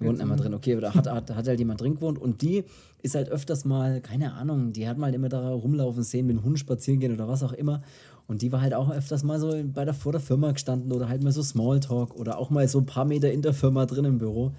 Wohnt 0.00 0.20
immer 0.20 0.36
drin, 0.36 0.54
okay, 0.54 0.76
oder 0.76 0.94
hat, 0.94 1.06
hat, 1.06 1.34
hat 1.34 1.46
halt 1.46 1.58
jemand 1.58 1.80
drin 1.80 1.94
gewohnt 1.94 2.18
und 2.18 2.42
die 2.42 2.64
ist 3.02 3.14
halt 3.14 3.28
öfters 3.28 3.64
mal, 3.64 4.00
keine 4.00 4.34
Ahnung, 4.34 4.72
die 4.72 4.88
hat 4.88 4.98
mal 4.98 5.14
immer 5.14 5.28
da 5.28 5.50
rumlaufen 5.50 6.02
sehen, 6.02 6.26
mit 6.26 6.36
dem 6.36 6.44
Hund 6.44 6.58
spazieren 6.58 7.00
gehen 7.00 7.12
oder 7.12 7.28
was 7.28 7.42
auch 7.42 7.52
immer. 7.52 7.82
Und 8.26 8.42
die 8.42 8.50
war 8.50 8.60
halt 8.60 8.74
auch 8.74 8.90
öfters 8.90 9.22
mal 9.22 9.38
so 9.38 9.54
bei 9.72 9.84
der, 9.84 9.94
vor 9.94 10.12
der 10.12 10.20
Firma 10.20 10.50
gestanden 10.52 10.92
oder 10.92 11.08
halt 11.08 11.22
mal 11.22 11.32
so 11.32 11.42
Smalltalk 11.42 12.14
oder 12.16 12.38
auch 12.38 12.50
mal 12.50 12.66
so 12.66 12.78
ein 12.78 12.86
paar 12.86 13.04
Meter 13.04 13.30
in 13.30 13.42
der 13.42 13.52
Firma 13.52 13.84
drin 13.86 14.06
im 14.06 14.18
Büro. 14.18 14.52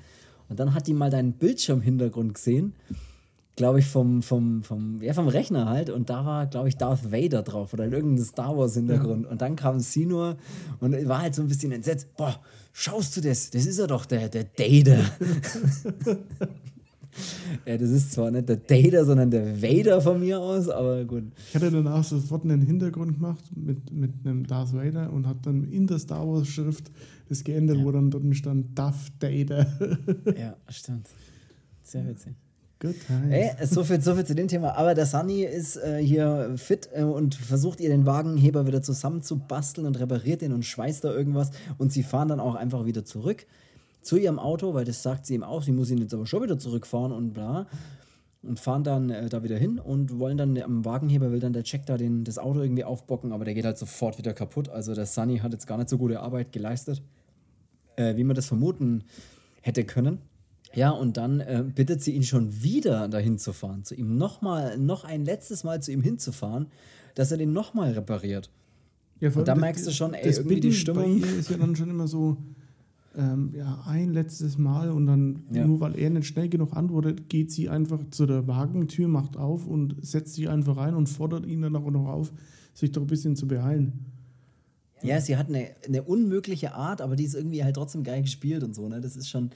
Und 0.48 0.60
dann 0.60 0.74
hat 0.74 0.88
die 0.88 0.93
mal 0.93 1.10
deinen 1.10 1.34
Bildschirmhintergrund 1.34 2.36
gesehen, 2.36 2.74
glaube 3.56 3.80
ich, 3.80 3.88
vom, 3.88 4.22
vom, 4.22 4.63
vom, 4.63 5.02
ja, 5.02 5.13
vom 5.13 5.28
Rechner 5.28 5.68
halt. 5.70 5.89
Und 5.89 6.10
da 6.10 6.26
war, 6.26 6.46
glaube 6.48 6.68
ich, 6.68 6.78
Darth 6.78 7.12
Vader 7.12 7.41
drauf 7.41 7.74
oder 7.74 7.86
irgendein 7.86 8.26
Star 8.26 8.58
Wars-Hintergrund. 8.58 9.26
Ja. 9.26 9.32
Und 9.32 9.41
dann 9.41 9.56
kam 9.56 9.80
sie 9.80 10.06
nur 10.06 10.38
und 10.80 10.94
war 11.08 11.22
halt 11.22 11.36
so 11.36 11.41
ein 11.41 11.48
bisschen 11.48 11.72
entsetzt. 11.72 12.15
Boah, 12.18 12.39
schaust 12.74 13.15
du 13.18 13.22
das? 13.22 13.50
Das 13.50 13.65
ist 13.65 13.80
ja 13.80 13.88
doch 13.88 14.06
der, 14.06 14.28
der 14.28 14.44
Data. 14.44 14.98
ja, 17.65 17.78
das 17.78 17.89
ist 17.89 18.12
zwar 18.12 18.30
nicht 18.30 18.50
der 18.50 18.58
Data, 18.58 19.06
sondern 19.06 19.32
der 19.32 19.62
Vader 19.62 20.02
von 20.02 20.20
mir 20.20 20.38
aus, 20.39 20.68
aber 20.68 21.06
gut. 21.06 21.24
Ich 21.48 21.56
hatte 21.56 21.72
dann 21.72 21.88
auch 21.88 22.04
sofort 22.04 22.44
einen 22.44 22.62
Hintergrund 22.62 23.15
gemacht 23.15 23.44
mit, 23.56 23.89
mit 23.94 24.12
einem 24.26 24.46
Darth 24.46 24.74
Vader 24.74 25.13
und 25.13 25.28
habe 25.28 25.39
dann 25.44 25.63
in 25.72 25.88
der 25.88 26.00
Star 26.00 26.28
Wars-Schrift 26.28 26.91
das 27.30 27.44
geändert, 27.44 27.78
ja. 27.78 27.86
wo 27.86 27.91
dann 27.91 28.12
dort 28.12 28.24
stand 28.36 28.78
Darth 28.78 29.13
Data. 29.20 29.65
ja, 30.38 30.58
stimmt. 30.68 31.08
Sehr 31.84 32.06
witzig. 32.06 32.36
Good 32.79 32.95
Ey, 33.29 33.51
so 33.65 33.85
viel, 33.85 34.01
so 34.01 34.15
viel 34.15 34.25
zu 34.25 34.35
dem 34.35 34.49
Thema. 34.49 34.75
Aber 34.75 34.95
der 34.95 35.05
Sunny 35.05 35.43
ist 35.43 35.77
äh, 35.77 35.99
hier 36.03 36.53
fit 36.57 36.89
äh, 36.93 37.03
und 37.03 37.35
versucht 37.35 37.79
ihr 37.79 37.89
den 37.89 38.05
Wagenheber 38.05 38.67
wieder 38.67 38.81
zusammenzubasteln 38.81 39.88
und 39.88 39.97
repariert 39.97 40.41
ihn 40.41 40.51
und 40.51 40.65
schweißt 40.65 41.03
da 41.05 41.11
irgendwas. 41.13 41.51
Und 41.77 41.93
sie 41.93 42.03
fahren 42.03 42.27
dann 42.27 42.41
auch 42.41 42.55
einfach 42.55 42.85
wieder 42.85 43.05
zurück 43.05 43.45
zu 44.01 44.17
ihrem 44.17 44.39
Auto, 44.39 44.73
weil 44.73 44.83
das 44.83 45.01
sagt 45.01 45.25
sie 45.25 45.35
ihm 45.35 45.43
auch. 45.43 45.63
Sie 45.63 45.71
muss 45.71 45.89
ihn 45.89 45.99
jetzt 45.99 46.13
aber 46.13 46.25
schon 46.25 46.43
wieder 46.43 46.59
zurückfahren 46.59 47.13
und 47.13 47.33
bla. 47.33 47.67
Und 48.43 48.59
fahren 48.59 48.83
dann 48.83 49.09
äh, 49.09 49.29
da 49.29 49.41
wieder 49.41 49.57
hin 49.57 49.79
und 49.79 50.19
wollen 50.19 50.38
dann 50.38 50.57
am 50.61 50.83
Wagenheber, 50.83 51.31
will 51.31 51.39
dann 51.39 51.53
der 51.53 51.63
Check 51.63 51.85
da 51.85 51.97
den, 51.97 52.25
das 52.25 52.38
Auto 52.38 52.61
irgendwie 52.61 52.83
aufbocken, 52.83 53.31
aber 53.31 53.45
der 53.45 53.53
geht 53.53 53.65
halt 53.65 53.77
sofort 53.77 54.17
wieder 54.17 54.33
kaputt. 54.33 54.69
Also 54.69 54.93
der 54.93 55.05
Sunny 55.05 55.39
hat 55.39 55.53
jetzt 55.53 55.65
gar 55.65 55.77
nicht 55.77 55.89
so 55.89 55.97
gute 55.97 56.19
Arbeit 56.19 56.51
geleistet, 56.51 57.01
äh, 57.95 58.17
wie 58.17 58.23
man 58.25 58.35
das 58.35 58.47
vermuten 58.47 59.05
hätte 59.61 59.85
können. 59.85 60.19
Ja, 60.75 60.91
und 60.91 61.17
dann 61.17 61.39
äh, 61.39 61.63
bittet 61.73 62.01
sie 62.01 62.11
ihn 62.11 62.23
schon 62.23 62.61
wieder 62.61 63.07
dahin 63.07 63.38
zu 63.38 63.53
fahren, 63.53 63.83
zu 63.83 63.95
ihm 63.95 64.17
nochmal, 64.17 64.77
noch 64.77 65.05
ein 65.05 65.23
letztes 65.23 65.63
Mal 65.63 65.81
zu 65.81 65.91
ihm 65.91 66.01
hinzufahren, 66.01 66.67
dass 67.15 67.31
er 67.31 67.38
den 67.38 67.53
nochmal 67.53 67.91
repariert. 67.93 68.51
Ja, 69.21 69.31
und 69.31 69.47
da 69.47 69.55
merkst 69.55 69.88
du 69.88 69.91
schon, 69.91 70.13
ey, 70.13 70.29
irgendwie 70.29 70.55
Bitten 70.55 70.61
die 70.61 70.73
Stimmung. 70.73 71.21
Bei 71.21 71.27
ihr 71.27 71.38
ist 71.38 71.49
ja 71.49 71.57
dann 71.57 71.75
schon 71.75 71.89
immer 71.89 72.07
so, 72.07 72.38
ähm, 73.17 73.53
ja, 73.55 73.83
ein 73.88 74.13
letztes 74.13 74.57
Mal 74.57 74.91
und 74.91 75.05
dann, 75.05 75.43
ja. 75.51 75.65
nur 75.65 75.79
weil 75.79 75.97
er 75.97 76.09
nicht 76.09 76.27
schnell 76.27 76.49
genug 76.49 76.75
antwortet, 76.75 77.29
geht 77.29 77.51
sie 77.51 77.69
einfach 77.69 77.99
zu 78.11 78.25
der 78.25 78.45
Wagentür, 78.47 79.07
macht 79.07 79.38
auf 79.38 79.67
und 79.67 79.95
setzt 80.01 80.35
sich 80.35 80.49
einfach 80.49 80.75
rein 80.75 80.95
und 80.95 81.07
fordert 81.07 81.45
ihn 81.45 81.61
dann 81.61 81.75
auch 81.77 81.89
noch 81.89 82.07
auf, 82.07 82.33
sich 82.73 82.91
doch 82.91 83.01
ein 83.01 83.07
bisschen 83.07 83.38
zu 83.38 83.47
beeilen. 83.47 83.93
Ja, 85.01 85.21
sie 85.21 85.38
hat 85.38 85.49
eine, 85.49 85.69
eine 85.85 86.03
unmögliche 86.03 86.73
Art, 86.73 87.01
aber 87.01 87.15
die 87.15 87.23
ist 87.23 87.35
irgendwie 87.35 87.63
halt 87.63 87.75
trotzdem 87.75 88.03
geil 88.03 88.21
gespielt 88.21 88.63
und 88.63 88.75
so, 88.75 88.89
ne? 88.89 89.01
Das 89.01 89.15
ist 89.15 89.29
schon, 89.29 89.51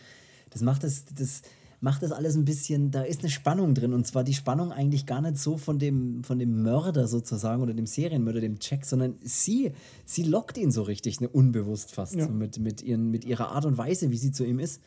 das 0.50 0.62
macht 0.62 0.84
das, 0.84 1.06
das 1.16 1.42
macht 1.82 2.04
das 2.04 2.12
alles 2.12 2.36
ein 2.36 2.46
bisschen, 2.46 2.92
da 2.92 3.04
ist 3.04 3.22
eine 3.22 3.30
Spannung 3.30 3.74
drin 3.74 3.94
und 3.94 4.06
zwar 4.06 4.24
die 4.24 4.34
Spannung 4.34 4.72
eigentlich 4.72 5.06
gar 5.06 5.22
nicht 5.22 5.38
so 5.38 5.58
von 5.58 5.80
dem, 5.80 6.24
von 6.24 6.38
dem 6.38 6.62
Mörder 6.62 7.08
sozusagen 7.08 7.62
oder 7.62 7.74
dem 7.74 7.86
Serienmörder, 7.86 8.42
dem 8.42 8.58
Jack, 8.60 8.86
sondern 8.86 9.16
sie, 9.22 9.72
sie 10.06 10.24
lockt 10.24 10.58
ihn 10.58 10.72
so 10.72 10.84
richtig, 10.84 11.22
ne, 11.22 11.30
unbewusst 11.30 11.92
fast, 11.92 12.16
ja. 12.16 12.26
so 12.26 12.32
mit, 12.32 12.60
mit, 12.60 12.82
ihren, 12.82 13.10
mit 13.12 13.24
ihrer 13.24 13.52
Art 13.52 13.66
und 13.66 13.78
Weise, 13.78 14.12
wie 14.12 14.18
sie 14.18 14.32
zu 14.32 14.46
ihm 14.46 14.60
ist. 14.60 14.82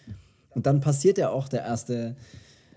Und 0.51 0.66
dann 0.66 0.81
passiert 0.81 1.16
ja 1.16 1.31
auch 1.31 1.48
der 1.48 1.62
erste, 1.62 2.14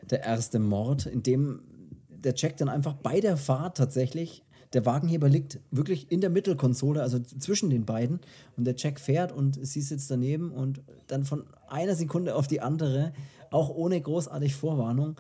der 0.10 0.24
erste 0.24 0.60
Mord, 0.60 1.08
in 1.08 1.22
dem 1.22 1.62
der 2.10 2.34
Jack 2.36 2.58
dann 2.58 2.70
einfach 2.70 2.94
bei 2.94 3.20
der 3.20 3.38
Fahrt 3.38 3.78
tatsächlich 3.78 4.45
der 4.74 4.86
Wagenheber 4.86 5.30
liegt 5.30 5.60
wirklich 5.72 6.12
in 6.12 6.22
der 6.22 6.30
Mittelkonsole, 6.30 7.02
also 7.02 7.20
zwischen 7.20 7.70
den 7.70 7.86
beiden. 7.86 8.20
Und 8.58 8.66
der 8.66 8.76
Jack 8.78 9.00
fährt 9.00 9.32
und 9.32 9.66
sie 9.66 9.82
sitzt 9.82 10.10
daneben 10.12 10.52
und 10.52 10.82
dann 11.08 11.24
von 11.24 11.44
einer 11.68 11.96
Sekunde 11.96 12.36
auf 12.36 12.48
die 12.48 12.62
andere, 12.62 13.14
auch 13.52 13.70
ohne 13.70 14.00
großartig 14.00 14.56
Vorwarnung, 14.56 15.16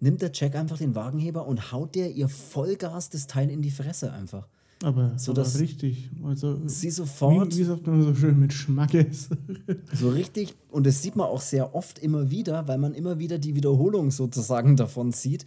nimmt 0.00 0.20
der 0.20 0.30
Jack 0.32 0.56
einfach 0.56 0.78
den 0.78 0.94
Wagenheber 0.94 1.46
und 1.46 1.72
haut 1.72 1.94
der 1.94 2.10
ihr 2.12 2.28
Vollgas 2.28 3.08
das 3.10 3.26
Teil 3.26 3.50
in 3.50 3.62
die 3.62 3.70
Fresse 3.70 4.12
einfach. 4.12 4.46
Aber, 4.82 5.14
so 5.16 5.32
aber 5.32 5.46
richtig. 5.58 6.10
Also, 6.22 6.60
sie 6.66 6.90
sofort. 6.90 7.54
Wie, 7.54 7.60
wie 7.60 7.64
sagt 7.64 7.86
man 7.86 8.02
so 8.02 8.14
schön, 8.14 8.38
mit 8.38 8.52
Schmackes. 8.52 9.30
so 9.94 10.10
richtig. 10.10 10.54
Und 10.70 10.86
das 10.86 11.00
sieht 11.00 11.16
man 11.16 11.26
auch 11.26 11.40
sehr 11.40 11.74
oft 11.74 11.98
immer 11.98 12.30
wieder, 12.30 12.68
weil 12.68 12.76
man 12.76 12.92
immer 12.92 13.18
wieder 13.18 13.38
die 13.38 13.54
Wiederholung 13.54 14.10
sozusagen 14.10 14.76
davon 14.76 15.12
sieht 15.12 15.46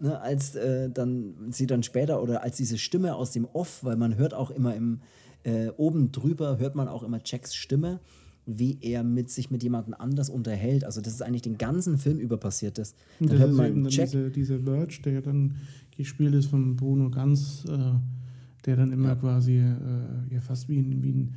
ne, 0.00 0.20
als 0.20 0.54
äh, 0.56 0.90
dann 0.90 1.34
sie 1.50 1.66
dann 1.66 1.82
später 1.82 2.22
oder 2.22 2.42
als 2.42 2.56
diese 2.56 2.78
Stimme 2.78 3.14
aus 3.14 3.32
dem 3.32 3.44
Off, 3.44 3.84
weil 3.84 3.96
man 3.96 4.16
hört 4.16 4.34
auch 4.34 4.50
immer 4.50 4.74
im 4.74 5.00
äh, 5.42 5.68
oben 5.76 6.12
drüber 6.12 6.58
hört 6.58 6.74
man 6.74 6.88
auch 6.88 7.02
immer 7.02 7.20
Jacks 7.24 7.54
Stimme, 7.54 8.00
wie 8.46 8.78
er 8.80 9.02
mit 9.04 9.30
sich 9.30 9.50
mit 9.50 9.62
jemandem 9.62 9.94
anders 9.94 10.28
unterhält. 10.28 10.84
Also 10.84 11.00
das 11.00 11.14
ist 11.14 11.22
eigentlich 11.22 11.42
den 11.42 11.56
ganzen 11.56 11.98
Film 11.98 12.18
über 12.18 12.36
passiert. 12.36 12.78
Das, 12.78 12.94
dann 13.18 13.28
das 13.28 13.38
hört 13.38 13.52
man 13.52 13.88
Jack. 13.88 14.10
Diese, 14.10 14.30
diese 14.30 14.58
Merch, 14.58 15.00
der 15.02 15.22
dann 15.22 15.56
gespielt 15.96 16.34
ist 16.34 16.46
von 16.46 16.76
Bruno 16.76 17.10
Ganz, 17.10 17.64
äh, 17.68 17.78
der 18.66 18.76
dann 18.76 18.92
immer 18.92 19.10
ja. 19.10 19.14
quasi 19.14 19.58
äh, 19.58 20.34
ja 20.34 20.40
fast 20.40 20.68
wie 20.68 20.78
ein, 20.78 21.02
wie 21.02 21.12
ein, 21.12 21.34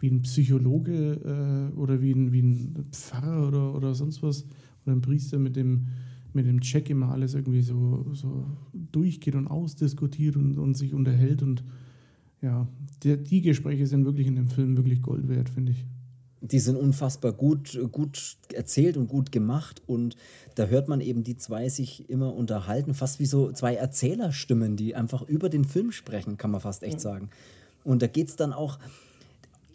wie 0.00 0.08
ein 0.08 0.22
Psychologe 0.22 1.72
äh, 1.74 1.78
oder 1.78 2.00
wie 2.00 2.12
ein, 2.12 2.32
wie 2.32 2.42
ein 2.42 2.86
Pfarrer 2.90 3.48
oder, 3.48 3.74
oder 3.74 3.94
sonst 3.94 4.22
was 4.22 4.46
oder 4.84 4.96
ein 4.96 5.00
Priester 5.00 5.38
mit 5.38 5.56
dem 5.56 5.88
mit 6.34 6.46
dem 6.46 6.60
Check 6.60 6.90
immer 6.90 7.10
alles 7.10 7.34
irgendwie 7.34 7.62
so, 7.62 8.06
so 8.12 8.46
durchgeht 8.72 9.34
und 9.34 9.48
ausdiskutiert 9.48 10.36
und, 10.36 10.58
und 10.58 10.74
sich 10.74 10.94
unterhält. 10.94 11.42
Und 11.42 11.64
ja, 12.40 12.66
die, 13.02 13.16
die 13.16 13.42
Gespräche 13.42 13.86
sind 13.86 14.04
wirklich 14.04 14.26
in 14.26 14.36
dem 14.36 14.48
Film 14.48 14.76
wirklich 14.76 15.02
Gold 15.02 15.28
wert, 15.28 15.48
finde 15.48 15.72
ich. 15.72 15.84
Die 16.40 16.58
sind 16.58 16.76
unfassbar 16.76 17.32
gut, 17.32 17.78
gut 17.92 18.36
erzählt 18.52 18.96
und 18.96 19.06
gut 19.06 19.30
gemacht. 19.30 19.80
Und 19.86 20.16
da 20.56 20.66
hört 20.66 20.88
man 20.88 21.00
eben 21.00 21.22
die 21.22 21.36
zwei 21.36 21.68
sich 21.68 22.10
immer 22.10 22.34
unterhalten, 22.34 22.94
fast 22.94 23.20
wie 23.20 23.26
so 23.26 23.52
zwei 23.52 23.74
Erzählerstimmen, 23.76 24.76
die 24.76 24.96
einfach 24.96 25.22
über 25.22 25.48
den 25.48 25.64
Film 25.64 25.92
sprechen, 25.92 26.38
kann 26.38 26.50
man 26.50 26.60
fast 26.60 26.82
echt 26.82 26.94
ja. 26.94 27.00
sagen. 27.00 27.30
Und 27.84 28.02
da 28.02 28.08
geht 28.08 28.28
es 28.28 28.36
dann 28.36 28.52
auch, 28.52 28.78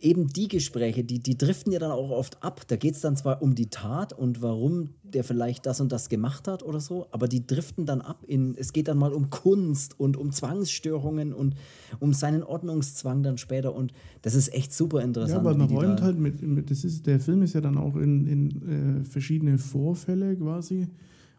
eben 0.01 0.27
die 0.27 0.47
Gespräche, 0.47 1.03
die, 1.03 1.19
die 1.19 1.37
driften 1.37 1.71
ja 1.71 1.79
dann 1.79 1.91
auch 1.91 2.09
oft 2.09 2.43
ab. 2.43 2.61
Da 2.67 2.75
geht 2.75 2.95
es 2.95 3.01
dann 3.01 3.15
zwar 3.15 3.41
um 3.41 3.55
die 3.55 3.69
Tat 3.69 4.13
und 4.13 4.41
warum 4.41 4.89
der 5.03 5.23
vielleicht 5.23 5.65
das 5.65 5.79
und 5.79 5.91
das 5.91 6.09
gemacht 6.09 6.47
hat 6.47 6.63
oder 6.63 6.79
so, 6.79 7.07
aber 7.11 7.27
die 7.27 7.45
driften 7.45 7.85
dann 7.85 8.01
ab 8.01 8.23
in, 8.27 8.55
es 8.57 8.73
geht 8.73 8.87
dann 8.87 8.97
mal 8.97 9.13
um 9.13 9.29
Kunst 9.29 9.99
und 9.99 10.17
um 10.17 10.31
Zwangsstörungen 10.31 11.33
und 11.33 11.55
um 11.99 12.13
seinen 12.13 12.43
Ordnungszwang 12.43 13.23
dann 13.23 13.37
später 13.37 13.73
und 13.73 13.93
das 14.21 14.35
ist 14.35 14.53
echt 14.53 14.73
super 14.73 15.01
interessant. 15.01 15.43
Ja, 15.43 15.49
aber 15.49 15.57
man 15.57 15.69
räumt 15.69 16.01
halt 16.01 16.19
mit, 16.19 16.41
mit, 16.41 16.69
das 16.69 16.83
ist, 16.83 17.07
der 17.07 17.19
Film 17.19 17.41
ist 17.41 17.53
ja 17.53 17.61
dann 17.61 17.77
auch 17.77 17.95
in, 17.95 18.27
in 18.27 19.01
äh, 19.01 19.03
verschiedene 19.05 19.57
Vorfälle 19.57 20.35
quasi 20.35 20.87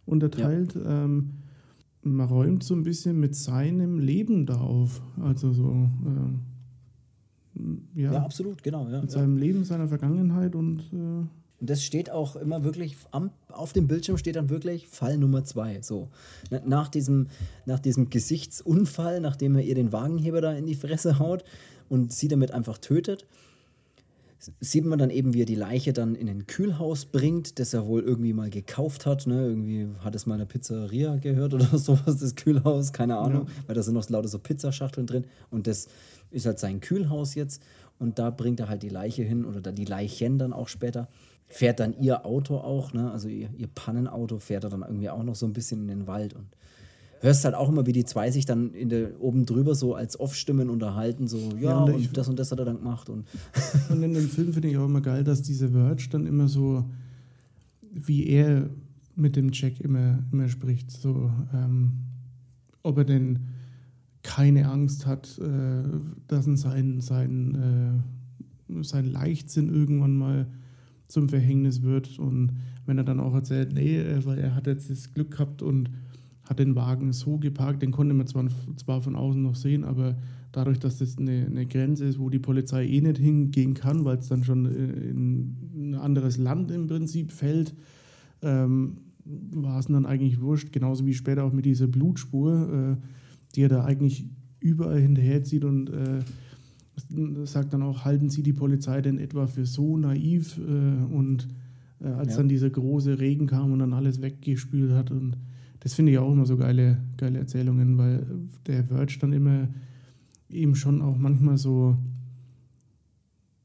unterteilt. 0.06 0.74
Ja. 0.74 1.04
Ähm, 1.04 1.30
man 2.02 2.28
räumt 2.28 2.62
so 2.62 2.74
ein 2.74 2.84
bisschen 2.84 3.20
mit 3.20 3.34
seinem 3.34 3.98
Leben 3.98 4.46
da 4.46 4.56
auf. 4.56 5.02
Also 5.20 5.52
so. 5.52 5.90
Äh, 6.06 6.47
ja, 7.94 8.12
ja 8.12 8.22
absolut, 8.22 8.62
genau. 8.62 8.88
Ja, 8.88 9.00
mit 9.00 9.10
seinem 9.10 9.36
Leben, 9.36 9.64
seiner 9.64 9.88
Vergangenheit 9.88 10.54
und. 10.54 10.80
Äh 10.92 11.26
und 11.60 11.68
das 11.68 11.82
steht 11.82 12.10
auch 12.10 12.36
immer 12.36 12.62
wirklich, 12.62 12.96
am, 13.10 13.30
auf 13.48 13.72
dem 13.72 13.88
Bildschirm 13.88 14.16
steht 14.16 14.36
dann 14.36 14.48
wirklich 14.48 14.86
Fall 14.86 15.18
Nummer 15.18 15.42
zwei. 15.44 15.82
So. 15.82 16.08
Nach 16.64 16.88
diesem, 16.88 17.26
nach 17.66 17.80
diesem 17.80 18.10
Gesichtsunfall, 18.10 19.20
nachdem 19.20 19.56
er 19.56 19.62
ihr 19.62 19.74
den 19.74 19.92
Wagenheber 19.92 20.40
da 20.40 20.52
in 20.52 20.66
die 20.66 20.76
Fresse 20.76 21.18
haut 21.18 21.42
und 21.88 22.12
sie 22.12 22.28
damit 22.28 22.52
einfach 22.52 22.78
tötet, 22.78 23.26
sieht 24.60 24.84
man 24.84 25.00
dann 25.00 25.10
eben, 25.10 25.34
wie 25.34 25.42
er 25.42 25.46
die 25.46 25.56
Leiche 25.56 25.92
dann 25.92 26.14
in 26.14 26.28
ein 26.28 26.46
Kühlhaus 26.46 27.06
bringt, 27.06 27.58
das 27.58 27.74
er 27.74 27.86
wohl 27.86 28.02
irgendwie 28.02 28.32
mal 28.32 28.50
gekauft 28.50 29.04
hat. 29.04 29.26
Ne? 29.26 29.46
Irgendwie 29.46 29.88
hat 29.98 30.14
es 30.14 30.26
mal 30.26 30.34
eine 30.34 30.46
Pizzeria 30.46 31.16
gehört 31.16 31.54
oder 31.54 31.66
sowas, 31.78 32.18
das 32.18 32.36
Kühlhaus, 32.36 32.92
keine 32.92 33.18
Ahnung, 33.18 33.46
ja. 33.46 33.52
weil 33.66 33.74
da 33.74 33.82
sind 33.82 33.94
noch 33.94 34.08
lauter 34.08 34.28
so 34.28 34.38
Pizzaschachteln 34.38 35.08
drin. 35.08 35.24
Und 35.50 35.66
das 35.66 35.88
ist 36.30 36.46
halt 36.46 36.58
sein 36.58 36.80
Kühlhaus 36.80 37.34
jetzt. 37.34 37.62
Und 37.98 38.18
da 38.18 38.30
bringt 38.30 38.60
er 38.60 38.68
halt 38.68 38.82
die 38.82 38.88
Leiche 38.88 39.22
hin 39.22 39.44
oder 39.44 39.60
da 39.60 39.72
die 39.72 39.84
Leichen 39.84 40.38
dann 40.38 40.52
auch 40.52 40.68
später. 40.68 41.08
Fährt 41.48 41.80
dann 41.80 41.98
ihr 42.00 42.26
Auto 42.26 42.58
auch, 42.58 42.92
ne? 42.92 43.10
also 43.10 43.28
ihr, 43.28 43.48
ihr 43.56 43.68
Pannenauto 43.68 44.38
fährt 44.38 44.64
er 44.64 44.70
dann 44.70 44.82
irgendwie 44.82 45.08
auch 45.08 45.22
noch 45.22 45.34
so 45.34 45.46
ein 45.46 45.54
bisschen 45.54 45.82
in 45.82 45.88
den 45.88 46.06
Wald 46.06 46.34
und 46.34 46.46
hörst 47.20 47.44
halt 47.44 47.54
auch 47.54 47.68
immer, 47.68 47.86
wie 47.86 47.92
die 47.92 48.04
zwei 48.04 48.30
sich 48.30 48.44
dann 48.44 48.74
in 48.74 48.88
der, 48.88 49.20
oben 49.20 49.46
drüber 49.46 49.74
so 49.74 49.94
als 49.94 50.18
Off-Stimmen 50.20 50.70
unterhalten, 50.70 51.26
so, 51.26 51.38
ja, 51.56 51.70
ja 51.70 51.78
und, 51.78 51.94
und 51.94 52.16
das 52.16 52.28
und 52.28 52.38
das 52.38 52.52
hat 52.52 52.58
er 52.58 52.64
dann 52.64 52.78
gemacht. 52.78 53.08
Und, 53.08 53.26
und 53.88 54.02
in 54.02 54.14
dem 54.14 54.28
Film 54.28 54.52
finde 54.52 54.68
ich 54.68 54.76
auch 54.76 54.84
immer 54.84 55.00
geil, 55.00 55.24
dass 55.24 55.42
diese 55.42 55.70
Verge 55.70 56.08
dann 56.10 56.26
immer 56.26 56.48
so, 56.48 56.84
wie 57.92 58.28
er 58.28 58.68
mit 59.16 59.34
dem 59.36 59.50
Jack 59.52 59.80
immer, 59.80 60.18
immer 60.32 60.48
spricht, 60.48 60.90
so, 60.90 61.30
ähm, 61.52 61.92
ob 62.82 62.98
er 62.98 63.04
denn 63.04 63.40
keine 64.22 64.68
Angst 64.68 65.06
hat, 65.06 65.38
äh, 65.38 65.82
dass 66.26 66.44
sein, 66.44 67.00
sein, 67.00 68.02
äh, 68.68 68.82
sein 68.82 69.06
Leichtsinn 69.06 69.68
irgendwann 69.68 70.16
mal 70.16 70.46
zum 71.06 71.28
Verhängnis 71.28 71.82
wird. 71.82 72.18
Und 72.18 72.52
wenn 72.86 72.98
er 72.98 73.04
dann 73.04 73.20
auch 73.20 73.34
erzählt, 73.34 73.72
nee, 73.72 73.98
äh, 73.98 74.24
weil 74.24 74.38
er 74.38 74.54
hat 74.54 74.66
jetzt 74.66 74.90
das 74.90 75.14
Glück 75.14 75.32
gehabt 75.32 75.62
und 75.62 75.90
hat 76.44 76.58
den 76.58 76.74
Wagen 76.74 77.12
so 77.12 77.38
geparkt, 77.38 77.82
den 77.82 77.90
konnte 77.90 78.14
man 78.14 78.26
zwar, 78.26 78.46
zwar 78.76 79.00
von 79.02 79.16
außen 79.16 79.42
noch 79.42 79.54
sehen, 79.54 79.84
aber 79.84 80.16
dadurch, 80.52 80.78
dass 80.78 80.98
das 80.98 81.18
eine, 81.18 81.46
eine 81.46 81.66
Grenze 81.66 82.06
ist, 82.06 82.18
wo 82.18 82.30
die 82.30 82.38
Polizei 82.38 82.86
eh 82.86 83.00
nicht 83.00 83.18
hingehen 83.18 83.74
kann, 83.74 84.04
weil 84.04 84.18
es 84.18 84.28
dann 84.28 84.44
schon 84.44 84.66
äh, 84.66 85.10
in 85.10 85.54
ein 85.76 85.94
anderes 85.94 86.38
Land 86.38 86.70
im 86.70 86.86
Prinzip 86.86 87.32
fällt, 87.32 87.74
ähm, 88.42 88.98
war 89.24 89.78
es 89.78 89.86
dann 89.86 90.06
eigentlich 90.06 90.40
wurscht, 90.40 90.72
genauso 90.72 91.04
wie 91.04 91.14
später 91.14 91.44
auch 91.44 91.52
mit 91.52 91.66
dieser 91.66 91.86
Blutspur, 91.86 92.96
äh, 92.98 93.06
die 93.54 93.62
er 93.62 93.68
da 93.68 93.84
eigentlich 93.84 94.26
überall 94.60 95.00
hinterherzieht 95.00 95.64
und 95.64 95.90
äh, 95.90 97.46
sagt 97.46 97.72
dann 97.72 97.82
auch, 97.82 98.04
halten 98.04 98.28
Sie 98.28 98.42
die 98.42 98.52
Polizei 98.52 99.00
denn 99.00 99.18
etwa 99.18 99.46
für 99.46 99.66
so 99.66 99.96
naiv? 99.96 100.58
Äh, 100.58 101.14
und 101.14 101.48
äh, 102.00 102.08
als 102.08 102.32
ja. 102.32 102.38
dann 102.38 102.48
dieser 102.48 102.70
große 102.70 103.18
Regen 103.18 103.46
kam 103.46 103.72
und 103.72 103.78
dann 103.78 103.92
alles 103.92 104.20
weggespült 104.22 104.92
hat 104.92 105.10
und 105.10 105.36
das 105.80 105.94
finde 105.94 106.12
ich 106.12 106.18
auch 106.18 106.32
immer 106.32 106.44
so 106.44 106.56
geile, 106.56 106.98
geile 107.16 107.38
Erzählungen, 107.38 107.98
weil 107.98 108.26
der 108.66 108.84
Verge 108.84 109.18
dann 109.20 109.32
immer 109.32 109.68
eben 110.50 110.74
schon 110.74 111.00
auch 111.00 111.16
manchmal 111.16 111.56
so 111.56 111.96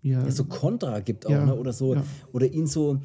ja, 0.03 0.29
so 0.29 0.43
Kontra 0.43 0.99
gibt 0.99 1.25
auch, 1.25 1.31
ja, 1.31 1.45
ne? 1.45 1.55
oder 1.55 1.71
so, 1.71 1.95
ja. 1.95 2.03
oder 2.33 2.45
ihn 2.45 2.67
so, 2.67 2.99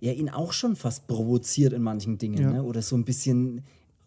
ja, 0.00 0.12
ihn 0.12 0.30
auch 0.30 0.52
schon 0.52 0.76
fast 0.76 1.06
provoziert 1.06 1.74
in 1.74 1.82
manchen 1.82 2.16
Dingen, 2.16 2.40
ja. 2.40 2.52
ne? 2.54 2.62
oder 2.62 2.80
so 2.80 2.96
ein 2.96 3.04
bisschen 3.04 3.60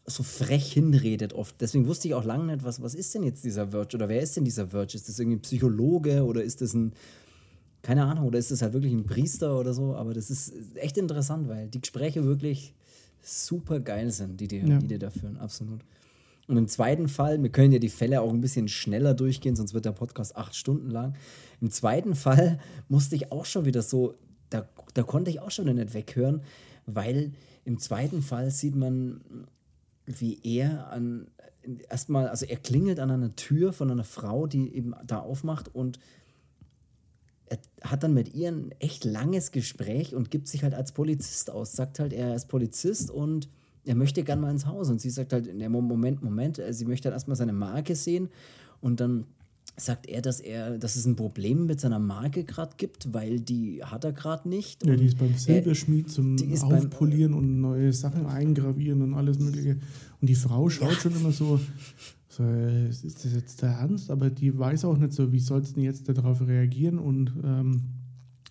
so 0.07 0.23
frech 0.23 0.71
hinredet 0.71 1.33
oft. 1.33 1.55
Deswegen 1.59 1.87
wusste 1.87 2.07
ich 2.07 2.13
auch 2.13 2.23
lange 2.23 2.53
nicht, 2.53 2.63
was, 2.63 2.81
was 2.81 2.93
ist 2.93 3.13
denn 3.15 3.23
jetzt 3.23 3.43
dieser 3.43 3.69
Verge 3.69 3.97
oder 3.97 4.09
wer 4.09 4.21
ist 4.21 4.35
denn 4.35 4.45
dieser 4.45 4.67
Verge? 4.67 4.95
Ist 4.95 5.09
das 5.09 5.19
irgendwie 5.19 5.37
ein 5.37 5.41
Psychologe 5.41 6.23
oder 6.23 6.43
ist 6.43 6.61
das 6.61 6.73
ein, 6.73 6.93
keine 7.81 8.05
Ahnung, 8.05 8.25
oder 8.25 8.37
ist 8.37 8.51
das 8.51 8.61
halt 8.61 8.73
wirklich 8.73 8.93
ein 8.93 9.05
Priester 9.05 9.59
oder 9.59 9.73
so? 9.73 9.95
Aber 9.95 10.13
das 10.13 10.29
ist 10.29 10.53
echt 10.75 10.97
interessant, 10.97 11.47
weil 11.47 11.69
die 11.69 11.81
Gespräche 11.81 12.23
wirklich 12.23 12.73
super 13.21 13.79
geil 13.79 14.11
sind, 14.11 14.39
die 14.39 14.47
die, 14.47 14.59
ja. 14.59 14.77
die, 14.77 14.99
da 14.99 15.09
führen, 15.09 15.37
absolut. 15.37 15.81
Und 16.47 16.57
im 16.57 16.67
zweiten 16.67 17.07
Fall, 17.07 17.41
wir 17.41 17.49
können 17.49 17.71
ja 17.71 17.79
die 17.79 17.89
Fälle 17.89 18.21
auch 18.21 18.29
ein 18.29 18.41
bisschen 18.41 18.67
schneller 18.67 19.15
durchgehen, 19.15 19.55
sonst 19.55 19.73
wird 19.73 19.85
der 19.85 19.93
Podcast 19.93 20.35
acht 20.35 20.55
Stunden 20.55 20.91
lang. 20.91 21.15
Im 21.59 21.71
zweiten 21.71 22.13
Fall 22.13 22.59
musste 22.87 23.15
ich 23.15 23.31
auch 23.31 23.45
schon 23.45 23.65
wieder 23.65 23.81
so, 23.81 24.13
da, 24.51 24.69
da 24.93 25.01
konnte 25.01 25.31
ich 25.31 25.39
auch 25.39 25.49
schon 25.49 25.73
nicht 25.73 25.95
weghören, 25.95 26.41
weil 26.85 27.31
im 27.63 27.79
zweiten 27.79 28.21
Fall 28.21 28.51
sieht 28.51 28.75
man, 28.75 29.21
wie 30.05 30.39
er 30.43 30.89
an 30.89 31.27
erstmal, 31.89 32.27
also 32.27 32.45
er 32.45 32.57
klingelt 32.57 32.99
an 32.99 33.11
einer 33.11 33.35
Tür 33.35 33.73
von 33.73 33.89
einer 33.89 34.03
Frau, 34.03 34.47
die 34.47 34.73
eben 34.75 34.93
da 35.05 35.19
aufmacht 35.19 35.73
und 35.73 35.99
er 37.47 37.59
hat 37.83 38.03
dann 38.03 38.13
mit 38.13 38.33
ihr 38.33 38.51
ein 38.51 38.71
echt 38.79 39.05
langes 39.05 39.51
Gespräch 39.51 40.15
und 40.15 40.31
gibt 40.31 40.47
sich 40.47 40.63
halt 40.63 40.73
als 40.73 40.93
Polizist 40.93 41.51
aus. 41.51 41.73
Sagt 41.73 41.99
halt, 41.99 42.11
er 42.11 42.35
ist 42.35 42.47
Polizist 42.47 43.11
und 43.11 43.49
er 43.85 43.95
möchte 43.95 44.23
gern 44.23 44.39
mal 44.39 44.49
ins 44.49 44.65
Haus. 44.65 44.89
Und 44.89 44.99
sie 44.99 45.11
sagt 45.11 45.31
halt, 45.31 45.45
in 45.45 45.59
dem 45.59 45.71
Moment, 45.71 46.23
Moment, 46.23 46.57
äh, 46.57 46.73
sie 46.73 46.85
möchte 46.85 47.03
dann 47.03 47.13
erstmal 47.13 47.37
seine 47.37 47.53
Marke 47.53 47.95
sehen 47.95 48.29
und 48.81 48.99
dann 48.99 49.27
sagt 49.77 50.07
er, 50.07 50.21
dass 50.21 50.39
er, 50.39 50.77
dass 50.77 50.95
es 50.95 51.05
ein 51.05 51.15
Problem 51.15 51.65
mit 51.65 51.79
seiner 51.79 51.99
Marke 51.99 52.43
gerade 52.43 52.75
gibt, 52.77 53.13
weil 53.13 53.39
die 53.39 53.83
hat 53.83 54.03
er 54.03 54.13
gerade 54.13 54.47
nicht. 54.47 54.85
Ja, 54.85 54.95
die 54.95 55.05
ist 55.05 55.17
beim 55.17 55.35
Silberschmied 55.35 56.09
zum 56.09 56.37
Aufpolieren 56.61 57.33
beim, 57.33 57.39
und 57.39 57.61
neue 57.61 57.91
Sachen 57.91 58.25
eingravieren 58.25 59.01
und 59.01 59.13
alles 59.13 59.39
Mögliche. 59.39 59.77
Und 60.21 60.29
die 60.29 60.35
Frau 60.35 60.69
schaut 60.69 60.91
ja. 60.91 60.99
schon 60.99 61.15
immer 61.15 61.31
so, 61.31 61.59
so, 62.29 62.43
ist 62.43 63.25
das 63.25 63.33
jetzt 63.33 63.61
der 63.61 63.71
Ernst? 63.71 64.11
Aber 64.11 64.29
die 64.29 64.57
weiß 64.57 64.85
auch 64.85 64.97
nicht 64.97 65.13
so, 65.13 65.31
wie 65.31 65.39
soll 65.39 65.61
es 65.61 65.73
denn 65.73 65.83
jetzt 65.83 66.07
darauf 66.07 66.41
reagieren? 66.41 66.99
Und 66.99 67.33
ähm, 67.43 67.81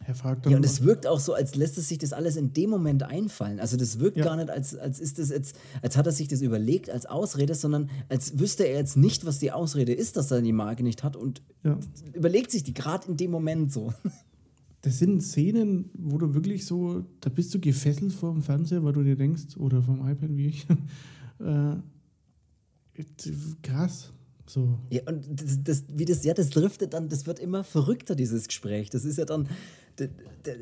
er 0.07 0.15
fragt 0.15 0.45
dann. 0.45 0.53
Ja, 0.53 0.57
und 0.59 0.65
es 0.65 0.83
wirkt 0.83 1.07
auch 1.07 1.21
so, 1.21 1.35
als 1.35 1.55
lässt 1.55 1.79
es 1.79 1.89
sich 1.89 1.99
das 1.99 2.13
alles 2.13 2.37
in 2.37 2.53
dem 2.53 2.71
Moment 2.71 3.03
einfallen. 3.03 3.59
Also 3.59 3.77
das 3.77 3.99
wirkt 4.01 4.19
ja. 4.19 4.25
gar 4.25 4.37
nicht, 4.37 4.51
als, 4.51 4.77
als 4.77 5.01
ist 5.01 5.19
das 5.19 5.31
jetzt, 5.31 5.57
als 5.83 5.97
hat 5.97 6.07
er 6.07 6.13
sich 6.13 6.29
das 6.29 6.43
überlegt 6.43 6.91
als 6.91 7.07
Ausrede, 7.07 7.55
sondern 7.55 7.91
als 8.09 8.39
wüsste 8.39 8.65
er 8.65 8.77
jetzt 8.77 8.97
nicht, 8.97 9.25
was 9.25 9.39
die 9.39 9.53
Ausrede 9.53 9.93
ist, 9.93 10.17
dass 10.17 10.31
er 10.31 10.43
die 10.43 10.53
Marke 10.53 10.83
nicht 10.83 11.03
hat 11.03 11.17
und 11.17 11.43
ja. 11.63 11.79
überlegt 12.13 12.51
sich 12.51 12.63
die 12.63 12.75
gerade 12.75 13.09
in 13.09 13.17
dem 13.17 13.31
Moment 13.31 13.73
so. 13.73 13.93
Das 14.83 14.99
sind 14.99 15.23
Szenen, 15.23 15.89
wo 15.95 16.19
du 16.19 16.35
wirklich 16.35 16.67
so, 16.67 17.07
da 17.21 17.31
bist 17.31 17.55
du 17.55 17.59
gefesselt 17.59 18.13
vor 18.13 18.35
dem 18.35 18.43
Fernseher, 18.43 18.85
weil 18.85 18.93
du 18.93 19.03
dir 19.03 19.17
denkst, 19.17 19.57
oder 19.57 19.81
vom 19.81 20.07
iPad 20.07 20.37
wie 20.37 20.49
ich, 20.49 20.67
äh, 21.39 21.77
krass. 23.63 24.13
So. 24.47 24.79
Ja, 24.91 25.01
und 25.07 25.25
das, 25.41 25.63
das, 25.63 25.85
wie 25.89 26.05
das, 26.05 26.23
ja, 26.25 26.35
das 26.35 26.51
driftet 26.51 26.93
dann, 26.93 27.09
das 27.09 27.27
wird 27.27 27.39
immer 27.39 27.65
verrückter, 27.65 28.15
dieses 28.15 28.47
Gespräch. 28.47 28.91
Das 28.91 29.05
ist 29.05 29.17
ja 29.17 29.25
dann, 29.25 29.49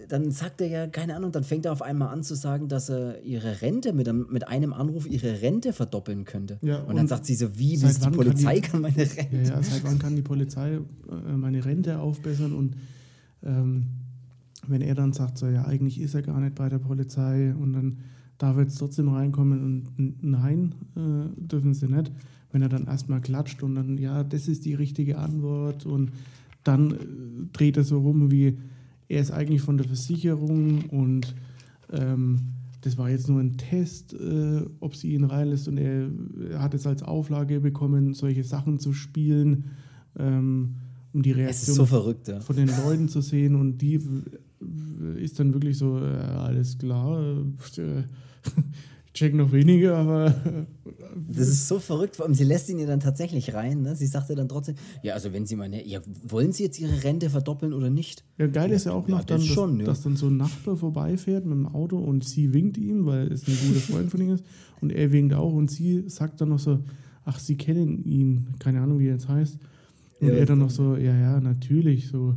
dann 0.08 0.30
sagt 0.30 0.60
er 0.60 0.68
ja, 0.68 0.86
keine 0.86 1.16
Ahnung, 1.16 1.32
dann 1.32 1.44
fängt 1.44 1.66
er 1.66 1.72
auf 1.72 1.82
einmal 1.82 2.08
an 2.08 2.22
zu 2.22 2.34
sagen, 2.34 2.68
dass 2.68 2.88
er 2.88 3.22
ihre 3.22 3.62
Rente 3.62 3.92
mit 3.92 4.08
einem, 4.08 4.26
mit 4.30 4.46
einem 4.46 4.72
Anruf 4.72 5.06
ihre 5.06 5.42
Rente 5.42 5.72
verdoppeln 5.72 6.24
könnte. 6.24 6.58
Ja, 6.62 6.78
und, 6.80 6.90
und, 6.90 6.96
dann 6.96 7.08
sagt 7.08 7.26
sie 7.26 7.34
so, 7.34 7.58
wie, 7.58 7.80
wie 7.82 7.86
die 7.86 8.10
Polizei 8.10 8.60
kann, 8.60 8.82
die, 8.82 8.92
kann, 8.92 8.96
meine 8.96 8.98
Rente. 8.98 9.36
Ja, 9.36 9.42
ja, 9.42 9.62
seit 9.62 9.84
wann 9.84 9.98
kann 9.98 10.14
die 10.14 10.22
Polizei 10.22 10.74
äh, 10.74 11.36
meine 11.36 11.64
Rente 11.64 11.98
aufbessern? 11.98 12.52
Und 12.52 12.76
ähm, 13.42 13.86
wenn 14.68 14.82
er 14.82 14.94
dann 14.94 15.12
sagt, 15.12 15.38
so, 15.38 15.46
ja, 15.48 15.64
eigentlich 15.64 16.00
ist 16.00 16.14
er 16.14 16.22
gar 16.22 16.40
nicht 16.40 16.54
bei 16.54 16.68
der 16.68 16.78
Polizei 16.78 17.54
und 17.54 17.72
dann 17.72 17.98
darf 18.38 18.56
er 18.56 18.62
jetzt 18.62 18.78
trotzdem 18.78 19.08
reinkommen 19.08 19.64
und 19.98 20.22
nein, 20.22 20.74
äh, 20.96 21.40
dürfen 21.40 21.74
sie 21.74 21.86
nicht. 21.86 22.12
Wenn 22.52 22.62
er 22.62 22.68
dann 22.68 22.86
erstmal 22.86 23.20
klatscht 23.20 23.62
und 23.62 23.74
dann, 23.74 23.98
ja, 23.98 24.22
das 24.24 24.46
ist 24.46 24.64
die 24.64 24.74
richtige 24.74 25.18
Antwort 25.18 25.86
und 25.86 26.12
dann 26.64 26.92
äh, 26.92 26.96
dreht 27.52 27.76
er 27.76 27.84
so 27.84 27.98
rum 27.98 28.30
wie, 28.30 28.58
er 29.12 29.20
ist 29.20 29.30
eigentlich 29.30 29.60
von 29.60 29.76
der 29.76 29.86
Versicherung 29.86 30.86
und 30.86 31.34
ähm, 31.92 32.40
das 32.80 32.96
war 32.96 33.10
jetzt 33.10 33.28
nur 33.28 33.40
ein 33.40 33.58
Test, 33.58 34.14
äh, 34.14 34.62
ob 34.80 34.96
sie 34.96 35.12
ihn 35.12 35.24
reinlässt 35.24 35.68
und 35.68 35.76
er, 35.76 36.08
er, 36.50 36.62
hat 36.62 36.72
es 36.72 36.86
als 36.86 37.02
Auflage 37.02 37.60
bekommen, 37.60 38.14
solche 38.14 38.42
Sachen 38.42 38.78
zu 38.78 38.94
spielen, 38.94 39.66
ähm, 40.18 40.76
um 41.12 41.22
die 41.22 41.32
Reaktion 41.32 41.76
so 41.76 41.84
verrückt, 41.84 42.28
ja. 42.28 42.40
von 42.40 42.56
den 42.56 42.68
Leuten 42.68 43.08
zu 43.08 43.20
sehen 43.20 43.54
und 43.54 43.78
die 43.78 44.00
ist 45.20 45.38
dann 45.38 45.52
wirklich 45.52 45.76
so, 45.76 45.98
äh, 45.98 46.06
alles 46.06 46.78
klar, 46.78 47.22
äh, 47.76 48.02
check 49.14 49.34
noch 49.34 49.52
weniger, 49.52 49.96
aber. 49.96 50.34
das 51.28 51.48
ist 51.48 51.68
so 51.68 51.78
verrückt. 51.78 52.16
Vor 52.16 52.26
allem, 52.26 52.34
sie 52.34 52.44
lässt 52.44 52.68
ihn 52.68 52.78
ja 52.78 52.86
dann 52.86 53.00
tatsächlich 53.00 53.54
rein. 53.54 53.82
Ne? 53.82 53.96
Sie 53.96 54.06
sagte 54.06 54.34
dann 54.34 54.48
trotzdem, 54.48 54.76
ja, 55.02 55.14
also 55.14 55.32
wenn 55.32 55.46
sie 55.46 55.56
meine, 55.56 55.86
ja, 55.86 56.00
wollen 56.24 56.52
sie 56.52 56.64
jetzt 56.64 56.78
ihre 56.78 57.04
Rente 57.04 57.30
verdoppeln 57.30 57.72
oder 57.72 57.90
nicht? 57.90 58.24
Ja, 58.38 58.46
geil 58.46 58.70
ist 58.72 58.86
ja 58.86 58.92
auch 58.92 59.06
noch, 59.08 59.20
ja, 59.20 59.24
dann, 59.24 59.38
das 59.38 59.46
dass, 59.46 59.54
schon, 59.54 59.80
ja. 59.80 59.86
dass 59.86 60.02
dann 60.02 60.16
so 60.16 60.26
ein 60.28 60.36
Nachbar 60.36 60.76
vorbeifährt 60.76 61.44
mit 61.44 61.54
dem 61.54 61.66
Auto 61.66 61.98
und 61.98 62.24
sie 62.24 62.52
winkt 62.52 62.78
ihm, 62.78 63.06
weil 63.06 63.32
es 63.32 63.46
ein 63.46 63.56
guter 63.68 63.80
Freund 63.80 64.10
von 64.10 64.20
ihm 64.20 64.30
ist. 64.30 64.44
Und 64.80 64.92
er 64.92 65.12
winkt 65.12 65.34
auch 65.34 65.52
und 65.52 65.70
sie 65.70 66.08
sagt 66.08 66.40
dann 66.40 66.48
noch 66.48 66.58
so, 66.58 66.80
ach, 67.24 67.38
sie 67.38 67.56
kennen 67.56 68.04
ihn, 68.04 68.48
keine 68.58 68.80
Ahnung, 68.80 68.98
wie 68.98 69.06
er 69.06 69.14
jetzt 69.14 69.28
heißt. 69.28 69.58
Und 70.20 70.28
er 70.30 70.46
dann 70.46 70.60
noch 70.60 70.70
so, 70.70 70.96
ja, 70.96 71.16
ja, 71.16 71.40
natürlich, 71.40 72.08
so. 72.08 72.36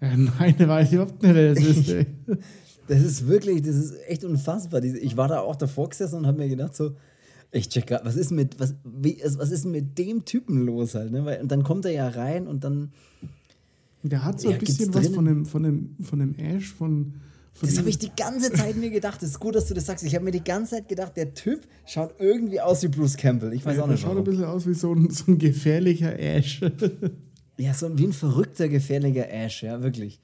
Ja, 0.00 0.14
nein, 0.16 0.54
weiß 0.58 0.88
ich 0.88 0.94
überhaupt 0.94 1.22
nicht, 1.22 1.34
wer 1.34 1.54
das 1.54 1.64
ist. 1.64 1.88
Ey. 1.88 2.06
Das 2.86 3.00
ist 3.00 3.26
wirklich, 3.26 3.62
das 3.62 3.76
ist 3.76 3.94
echt 4.06 4.24
unfassbar. 4.24 4.82
Ich 4.82 5.16
war 5.16 5.28
da 5.28 5.40
auch 5.40 5.56
davor 5.56 5.88
gesessen 5.88 6.16
und 6.16 6.26
habe 6.26 6.38
mir 6.38 6.48
gedacht, 6.48 6.74
so, 6.76 6.94
ich 7.54 7.68
check 7.68 7.86
grad, 7.86 8.04
was 8.04 8.16
ist 8.16 8.30
mit, 8.30 8.58
was, 8.58 8.74
wie, 8.84 9.20
was 9.22 9.50
ist 9.50 9.64
mit 9.64 9.96
dem 9.96 10.24
Typen 10.24 10.66
los 10.66 10.94
halt, 10.94 11.12
ne? 11.12 11.24
Weil, 11.24 11.40
und 11.40 11.50
dann 11.50 11.62
kommt 11.62 11.84
er 11.84 11.92
ja 11.92 12.08
rein 12.08 12.46
und 12.46 12.64
dann. 12.64 12.92
Der 14.02 14.24
hat 14.24 14.40
so 14.40 14.50
ja, 14.50 14.56
ein 14.56 14.60
bisschen 14.60 14.92
was 14.92 15.08
von 15.08 15.24
dem, 15.24 15.46
von, 15.46 15.62
dem, 15.62 15.96
von 16.02 16.18
dem 16.18 16.34
Ash 16.34 16.74
von. 16.74 17.14
von 17.54 17.68
das 17.68 17.78
habe 17.78 17.88
ich 17.88 17.98
die 17.98 18.10
ganze 18.14 18.52
Zeit 18.52 18.76
mir 18.76 18.90
gedacht. 18.90 19.22
Es 19.22 19.30
ist 19.30 19.40
gut, 19.40 19.54
dass 19.54 19.66
du 19.66 19.74
das 19.74 19.86
sagst. 19.86 20.04
Ich 20.04 20.14
habe 20.14 20.24
mir 20.24 20.32
die 20.32 20.44
ganze 20.44 20.72
Zeit 20.72 20.88
gedacht, 20.88 21.16
der 21.16 21.32
Typ 21.32 21.66
schaut 21.86 22.14
irgendwie 22.18 22.60
aus 22.60 22.82
wie 22.82 22.88
Bruce 22.88 23.16
Campbell. 23.16 23.54
Ich 23.54 23.64
weiß 23.64 23.76
ja, 23.76 23.84
auch 23.84 23.86
nicht. 23.86 24.02
Der 24.02 24.08
schaut 24.08 24.18
ein 24.18 24.24
bisschen 24.24 24.44
aus 24.44 24.66
wie 24.66 24.74
so 24.74 24.92
ein, 24.92 25.08
so 25.10 25.32
ein 25.32 25.38
gefährlicher 25.38 26.18
Ash. 26.18 26.60
ja, 27.56 27.72
so 27.72 27.96
wie 27.96 28.04
ein 28.04 28.12
verrückter, 28.12 28.68
gefährlicher 28.68 29.30
Ash, 29.30 29.62
ja, 29.62 29.82
wirklich. 29.82 30.20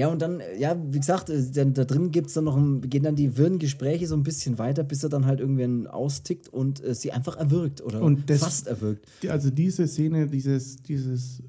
Ja, 0.00 0.08
und 0.08 0.22
dann, 0.22 0.40
äh, 0.40 0.58
ja, 0.58 0.74
wie 0.90 0.98
gesagt, 0.98 1.28
äh, 1.28 1.42
dann, 1.52 1.74
da 1.74 1.84
drin 1.84 2.10
gibt's 2.10 2.32
dann 2.32 2.44
noch 2.44 2.56
ein, 2.56 2.80
gehen 2.88 3.02
dann 3.02 3.16
die 3.16 3.36
wirren 3.36 3.58
Gespräche 3.58 4.06
so 4.06 4.14
ein 4.16 4.22
bisschen 4.22 4.56
weiter, 4.56 4.82
bis 4.82 5.02
er 5.02 5.10
dann 5.10 5.26
halt 5.26 5.40
irgendwann 5.40 5.86
austickt 5.86 6.48
und 6.48 6.82
äh, 6.82 6.94
sie 6.94 7.12
einfach 7.12 7.36
erwürgt 7.36 7.82
oder 7.82 8.00
das- 8.24 8.38
fast 8.38 8.66
erwürgt. 8.66 9.06
Also 9.28 9.50
diese 9.50 9.86
Szene, 9.86 10.26
dieses, 10.26 10.78
dieses 10.78 11.42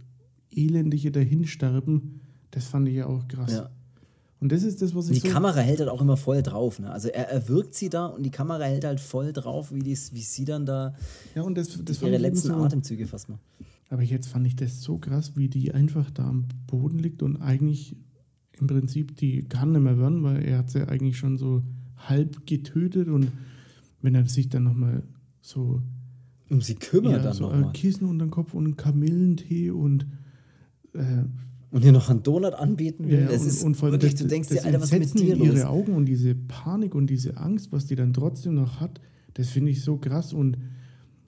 elendige 0.54 1.12
Dahinsterben, 1.12 2.20
das 2.52 2.66
fand 2.66 2.90
ich 2.90 2.96
ja 2.96 3.06
auch 3.06 3.26
krass. 3.30 3.54
Ja. 3.54 3.70
Und 4.42 4.52
das 4.52 4.64
ist 4.64 4.82
das, 4.82 4.94
was 4.94 5.08
Und 5.08 5.14
ich 5.14 5.22
die 5.22 5.30
so... 5.30 5.34
Kamera 5.34 5.62
hält 5.62 5.80
halt 5.80 5.90
auch 5.90 6.02
immer 6.02 6.18
voll 6.18 6.44
drauf. 6.44 6.80
Ne? 6.80 6.92
Also 6.92 7.08
er 7.08 7.30
erwürgt 7.30 7.74
sie 7.74 7.88
da 7.88 8.08
und 8.08 8.24
die 8.24 8.32
Kamera 8.32 8.66
hält 8.66 8.84
halt 8.84 9.00
voll 9.00 9.32
drauf, 9.32 9.72
wie, 9.72 9.80
dies, 9.80 10.12
wie 10.14 10.24
sie 10.24 10.44
dann 10.44 10.66
da 10.66 10.94
ja, 11.36 11.44
und 11.44 11.58
das, 11.58 11.80
das 11.86 12.02
ihre 12.02 12.18
letzten 12.18 12.50
so, 12.50 12.56
Atemzüge 12.56 13.08
fast 13.08 13.30
mal. 13.30 13.40
Aber 13.90 14.02
jetzt 14.02 14.28
fand 14.28 14.46
ich 14.46 14.58
das 14.58 14.82
so 14.82 14.98
krass, 14.98 15.38
wie 15.38 15.48
die 15.48 15.74
einfach 15.74 16.12
da 16.12 16.28
am 16.28 16.50
Boden 16.68 17.00
liegt 17.00 17.24
und 17.24 17.38
eigentlich 17.38 17.96
im 18.62 18.68
Prinzip, 18.68 19.18
die 19.18 19.44
kann 19.44 19.72
nicht 19.72 19.82
mehr 19.82 19.98
werden, 19.98 20.24
weil 20.24 20.44
er 20.44 20.60
hat 20.60 20.70
sie 20.70 20.88
eigentlich 20.88 21.18
schon 21.18 21.38
so 21.38 21.64
halb 21.98 22.46
getötet 22.46 23.08
und 23.10 23.28
wenn 24.02 24.16
er 24.16 24.26
sich 24.28 24.50
dann 24.50 24.64
nochmal 24.64 25.04
so, 25.42 25.82
Um 26.50 26.62
sie 26.62 26.76
kümmert 26.76 27.14
ja, 27.14 27.20
dann 27.20 27.34
so 27.34 27.44
nochmal. 27.44 27.66
ein 27.66 27.74
Kissen 27.74 28.08
unter 28.08 28.26
den 28.26 28.32
Kopf 28.32 28.54
und 28.54 28.66
einen 28.66 28.78
Kamillentee 28.78 29.72
und 29.72 30.06
äh, 30.94 31.24
Und 31.72 31.84
ihr 31.86 31.92
noch 31.92 32.10
einen 32.10 32.24
Donut 32.24 32.54
anbieten 32.54 33.08
will. 33.08 33.22
Ja, 33.22 33.28
das 33.28 33.42
und, 33.42 33.48
ist 33.48 33.64
und 33.64 33.76
vor 33.76 33.92
wirklich, 33.92 34.14
das, 34.14 34.22
du 34.22 34.28
denkst 34.28 34.50
das 34.50 34.60
dir, 34.60 34.66
Alter, 34.66 34.82
was 34.82 34.92
mit 34.92 35.14
dir 35.20 35.36
in 35.36 35.44
ihre 35.44 35.56
los? 35.56 35.66
Augen 35.66 35.94
und 35.94 36.06
diese 36.06 36.36
Panik 36.36 36.96
und 36.96 37.08
diese 37.10 37.38
Angst, 37.38 37.72
was 37.72 37.86
die 37.86 37.96
dann 37.96 38.14
trotzdem 38.14 38.56
noch 38.56 38.80
hat, 38.80 39.02
das 39.34 39.50
finde 39.50 39.72
ich 39.72 39.82
so 39.82 39.98
krass. 39.98 40.34
Und 40.34 40.58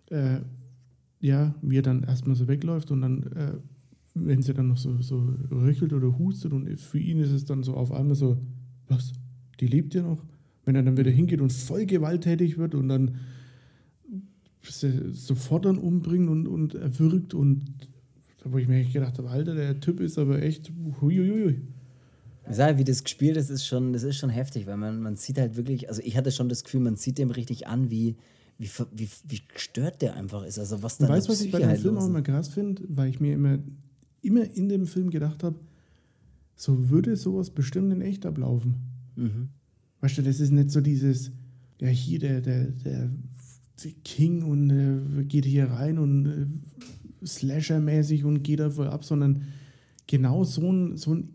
äh, 0.10 0.40
ja, 1.22 1.56
wie 1.62 1.78
er 1.78 1.84
dann 1.84 2.04
erstmal 2.04 2.36
so 2.36 2.48
wegläuft 2.48 2.92
und 2.92 3.02
dann, 3.02 3.24
äh, 3.24 3.54
wenn 4.16 4.42
sie 4.42 4.54
dann 4.54 4.68
noch 4.68 4.78
so, 4.78 5.02
so 5.02 5.34
röchelt 5.52 5.94
oder 5.94 6.18
hustet 6.18 6.54
und 6.54 6.68
für 6.80 7.00
ihn 7.00 7.20
ist 7.20 7.32
es 7.32 7.46
dann 7.46 7.64
so 7.64 7.74
auf 7.74 7.92
einmal 7.92 8.16
so, 8.16 8.38
was, 8.88 9.14
die 9.60 9.68
lebt 9.68 9.94
ja 9.94 10.04
noch? 10.04 10.24
Wenn 10.66 10.76
er 10.76 10.84
dann 10.84 10.98
wieder 10.98 11.12
hingeht 11.12 11.42
und 11.42 11.52
voll 11.52 11.86
gewalttätig 11.86 12.58
wird 12.58 12.76
und 12.76 12.88
dann 12.88 13.16
sofort 15.12 15.66
dann 15.66 15.78
umbringt 15.78 16.30
und, 16.30 16.48
und 16.48 16.76
erwürgt 16.76 17.34
und 17.34 17.66
wo 18.46 18.58
ich 18.58 18.68
mir 18.68 18.80
echt 18.80 18.94
gedacht 18.94 19.18
habe, 19.18 19.30
Alter, 19.30 19.56
der 19.56 19.80
Typ 19.80 20.00
ist 20.00 20.18
aber 20.18 20.42
echt 20.42 20.72
huiuiui. 21.02 21.62
Ich 22.50 22.56
sage, 22.56 22.78
wie 22.78 22.84
das 22.84 23.04
gespielt 23.04 23.38
ist, 23.38 23.50
ist 23.50 23.66
schon, 23.66 23.94
das 23.94 24.04
ist 24.04 24.18
schon 24.18 24.30
heftig, 24.30 24.68
weil 24.68 24.76
man, 24.76 25.02
man 25.02 25.16
sieht 25.16 25.38
halt 25.38 25.56
wirklich, 25.56 25.88
also 25.88 26.02
ich 26.04 26.18
hatte 26.18 26.32
schon 26.32 26.50
das 26.50 26.64
Gefühl, 26.64 26.82
man 26.82 26.98
sieht 26.98 27.18
dem 27.18 27.32
richtig 27.32 27.68
an, 27.68 27.90
wie, 27.90 28.18
wie, 28.58 28.70
wie, 28.92 29.10
wie 29.28 29.42
gestört 29.54 30.02
der 30.02 30.16
einfach 30.16 30.44
ist. 30.44 30.60
Also 30.60 30.84
was 30.84 30.98
da 30.98 31.08
weißt 31.08 31.28
du, 31.28 31.32
was 31.32 31.42
ich 31.42 31.52
bei 31.52 31.60
dem 31.60 31.70
halt 31.70 31.80
Film 31.80 31.98
auch 31.98 32.06
immer 32.06 32.22
krass 32.22 32.50
finde? 32.50 32.84
Weil 32.90 33.10
ich 33.10 33.22
mir 33.22 33.34
immer, 33.34 33.60
immer 34.24 34.50
in 34.56 34.70
dem 34.70 34.88
Film 34.88 35.10
gedacht 35.10 35.44
habe, 35.44 35.60
so 36.56 36.90
würde 36.90 37.16
sowas 37.16 37.50
bestimmt 37.50 37.92
in 37.94 38.02
echt 38.02 38.26
ablaufen. 38.26 38.76
Mhm. 39.16 39.50
Weißt 40.02 40.18
du, 40.18 40.22
das 40.24 40.40
ist 40.40 40.52
nicht 40.52 40.72
so 40.72 40.82
dieses, 40.82 41.32
ja, 41.80 41.88
hier 41.88 42.20
der, 42.20 42.42
der, 42.42 42.68
der, 42.68 43.10
King 44.06 44.44
und 44.44 44.70
äh, 44.70 45.24
geht 45.26 45.44
hier 45.44 45.66
rein 45.66 45.98
und 45.98 46.26
äh, 46.26 47.26
Slasher-mäßig 47.26 48.24
und 48.24 48.44
geht 48.44 48.60
da 48.60 48.70
voll 48.70 48.88
ab, 48.88 49.04
sondern 49.04 49.44
genau 50.08 50.46
so 50.46 50.72
ein, 50.72 50.96
so 50.96 51.16
ein 51.16 51.30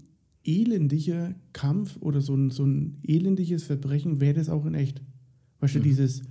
elendiger 0.44 1.34
Kampf 1.52 1.98
oder 2.00 2.22
so 2.22 2.34
ein, 2.34 2.50
so 2.50 2.64
ein 2.64 2.98
elendiges 3.02 3.64
Verbrechen 3.64 4.20
wäre 4.20 4.34
das 4.34 4.48
auch 4.48 4.64
in 4.64 4.74
echt. 4.74 5.02
Weißt 5.60 5.74
du, 5.74 5.80
dieses 5.80 6.22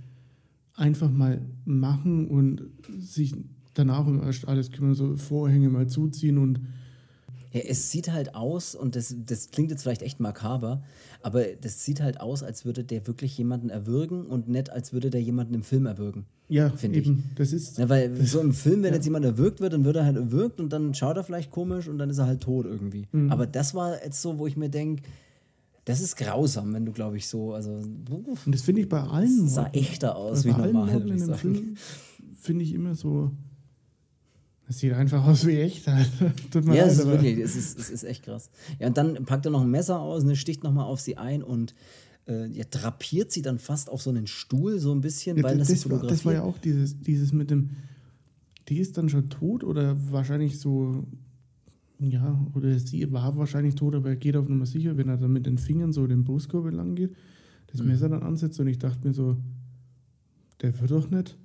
einfach 0.74 1.10
mal 1.10 1.42
machen 1.64 2.26
und 2.26 2.62
sich 2.98 3.34
danach 3.78 4.06
um 4.06 4.20
alles 4.20 4.70
kümmern, 4.70 4.94
so 4.94 5.16
Vorhänge 5.16 5.68
mal 5.68 5.86
zuziehen 5.86 6.38
und 6.38 6.60
Ja, 7.52 7.60
es 7.60 7.90
sieht 7.90 8.12
halt 8.12 8.34
aus, 8.34 8.74
und 8.74 8.94
das, 8.96 9.14
das 9.24 9.50
klingt 9.50 9.70
jetzt 9.70 9.82
vielleicht 9.82 10.02
echt 10.02 10.20
makaber, 10.20 10.82
aber 11.22 11.44
das 11.60 11.84
sieht 11.84 12.00
halt 12.02 12.20
aus, 12.20 12.42
als 12.42 12.64
würde 12.64 12.84
der 12.84 13.06
wirklich 13.06 13.36
jemanden 13.38 13.70
erwürgen 13.70 14.26
und 14.26 14.48
nicht, 14.48 14.70
als 14.70 14.92
würde 14.92 15.08
der 15.10 15.22
jemanden 15.22 15.54
im 15.54 15.62
Film 15.62 15.86
erwürgen. 15.86 16.26
ja, 16.48 16.68
Finde 16.70 16.98
ich. 16.98 17.10
das 17.36 17.52
ist, 17.52 17.78
Ja, 17.78 17.88
weil 17.88 18.14
so 18.24 18.40
im 18.40 18.52
Film, 18.52 18.82
wenn 18.82 18.92
jetzt 18.94 19.04
jemand 19.06 19.24
erwürgt 19.24 19.60
wird, 19.60 19.72
dann 19.72 19.84
wird 19.84 19.96
er 19.96 20.04
halt 20.04 20.16
erwürgt 20.16 20.60
und 20.60 20.72
dann 20.72 20.92
schaut 20.94 21.16
er 21.16 21.24
vielleicht 21.24 21.50
komisch 21.50 21.88
und 21.88 21.96
dann 21.98 22.10
ist 22.10 22.18
er 22.18 22.26
halt 22.26 22.42
tot 22.42 22.66
irgendwie. 22.66 23.06
Mhm. 23.12 23.30
Aber 23.32 23.46
das 23.46 23.74
war 23.74 24.02
jetzt 24.04 24.20
so, 24.20 24.38
wo 24.38 24.46
ich 24.46 24.56
mir 24.56 24.68
denke, 24.68 25.02
das 25.86 26.02
ist 26.02 26.16
grausam, 26.16 26.74
wenn 26.74 26.84
du, 26.84 26.92
glaube 26.92 27.16
ich, 27.16 27.26
so, 27.28 27.54
also 27.54 27.70
und 27.72 28.38
das 28.54 28.60
finde 28.60 28.82
ich 28.82 28.90
bei 28.90 29.00
allen 29.00 29.48
sah 29.48 29.62
Morden. 29.62 29.74
echter 29.78 30.16
aus 30.16 30.44
wie 30.44 30.50
bei 30.50 30.56
allen 30.56 30.72
normal, 30.74 30.92
würde 30.92 31.08
in 31.08 31.16
ich 31.16 31.24
sagen. 31.24 31.76
Finde 32.40 32.64
ich 32.64 32.74
immer 32.74 32.94
so, 32.94 33.30
das 34.68 34.78
sieht 34.78 34.92
einfach 34.92 35.26
aus 35.26 35.46
wie 35.46 35.56
echt. 35.56 35.86
Tut 36.50 36.64
mir 36.66 36.76
Ja, 36.76 36.82
leid, 36.84 36.92
es 36.92 36.98
ist 37.00 37.06
wirklich, 37.06 37.38
es 37.38 37.56
ist, 37.56 37.78
es 37.78 37.90
ist 37.90 38.04
echt 38.04 38.22
krass. 38.22 38.50
Ja, 38.78 38.86
und 38.88 38.96
dann 38.96 39.24
packt 39.24 39.46
er 39.46 39.50
noch 39.50 39.62
ein 39.62 39.70
Messer 39.70 39.98
aus, 39.98 40.22
ne, 40.24 40.36
sticht 40.36 40.62
nochmal 40.62 40.84
auf 40.84 41.00
sie 41.00 41.16
ein 41.16 41.42
und 41.42 41.74
äh, 42.28 42.46
ja, 42.48 42.64
drapiert 42.70 43.32
sie 43.32 43.40
dann 43.42 43.58
fast 43.58 43.88
auf 43.88 44.02
so 44.02 44.10
einen 44.10 44.26
Stuhl, 44.26 44.78
so 44.78 44.92
ein 44.92 45.00
bisschen, 45.00 45.38
Ja, 45.38 45.42
weil 45.42 45.56
das, 45.58 45.68
das, 45.68 45.80
sie 45.82 45.90
war, 45.90 46.02
das 46.06 46.24
war 46.26 46.34
ja 46.34 46.42
auch 46.42 46.58
dieses, 46.58 47.00
dieses 47.00 47.32
mit 47.32 47.50
dem, 47.50 47.70
die 48.68 48.78
ist 48.78 48.98
dann 48.98 49.08
schon 49.08 49.30
tot 49.30 49.64
oder 49.64 49.96
wahrscheinlich 50.12 50.58
so, 50.60 51.04
ja, 51.98 52.38
oder 52.54 52.78
sie 52.78 53.10
war 53.10 53.36
wahrscheinlich 53.38 53.74
tot, 53.74 53.94
aber 53.94 54.10
er 54.10 54.16
geht 54.16 54.36
auf 54.36 54.48
Nummer 54.48 54.66
sicher, 54.66 54.96
wenn 54.98 55.08
er 55.08 55.16
dann 55.16 55.32
mit 55.32 55.46
den 55.46 55.56
Fingern 55.58 55.92
so 55.94 56.06
den 56.06 56.24
Brustkorb 56.24 56.70
lang 56.70 56.94
geht, 56.94 57.16
das 57.68 57.80
Mhm. 57.80 57.88
Messer 57.88 58.10
dann 58.10 58.22
ansetzt 58.22 58.60
und 58.60 58.66
ich 58.68 58.78
dachte 58.78 59.08
mir 59.08 59.14
so, 59.14 59.38
der 60.60 60.78
wird 60.78 60.90
doch 60.90 61.10
nicht. 61.10 61.38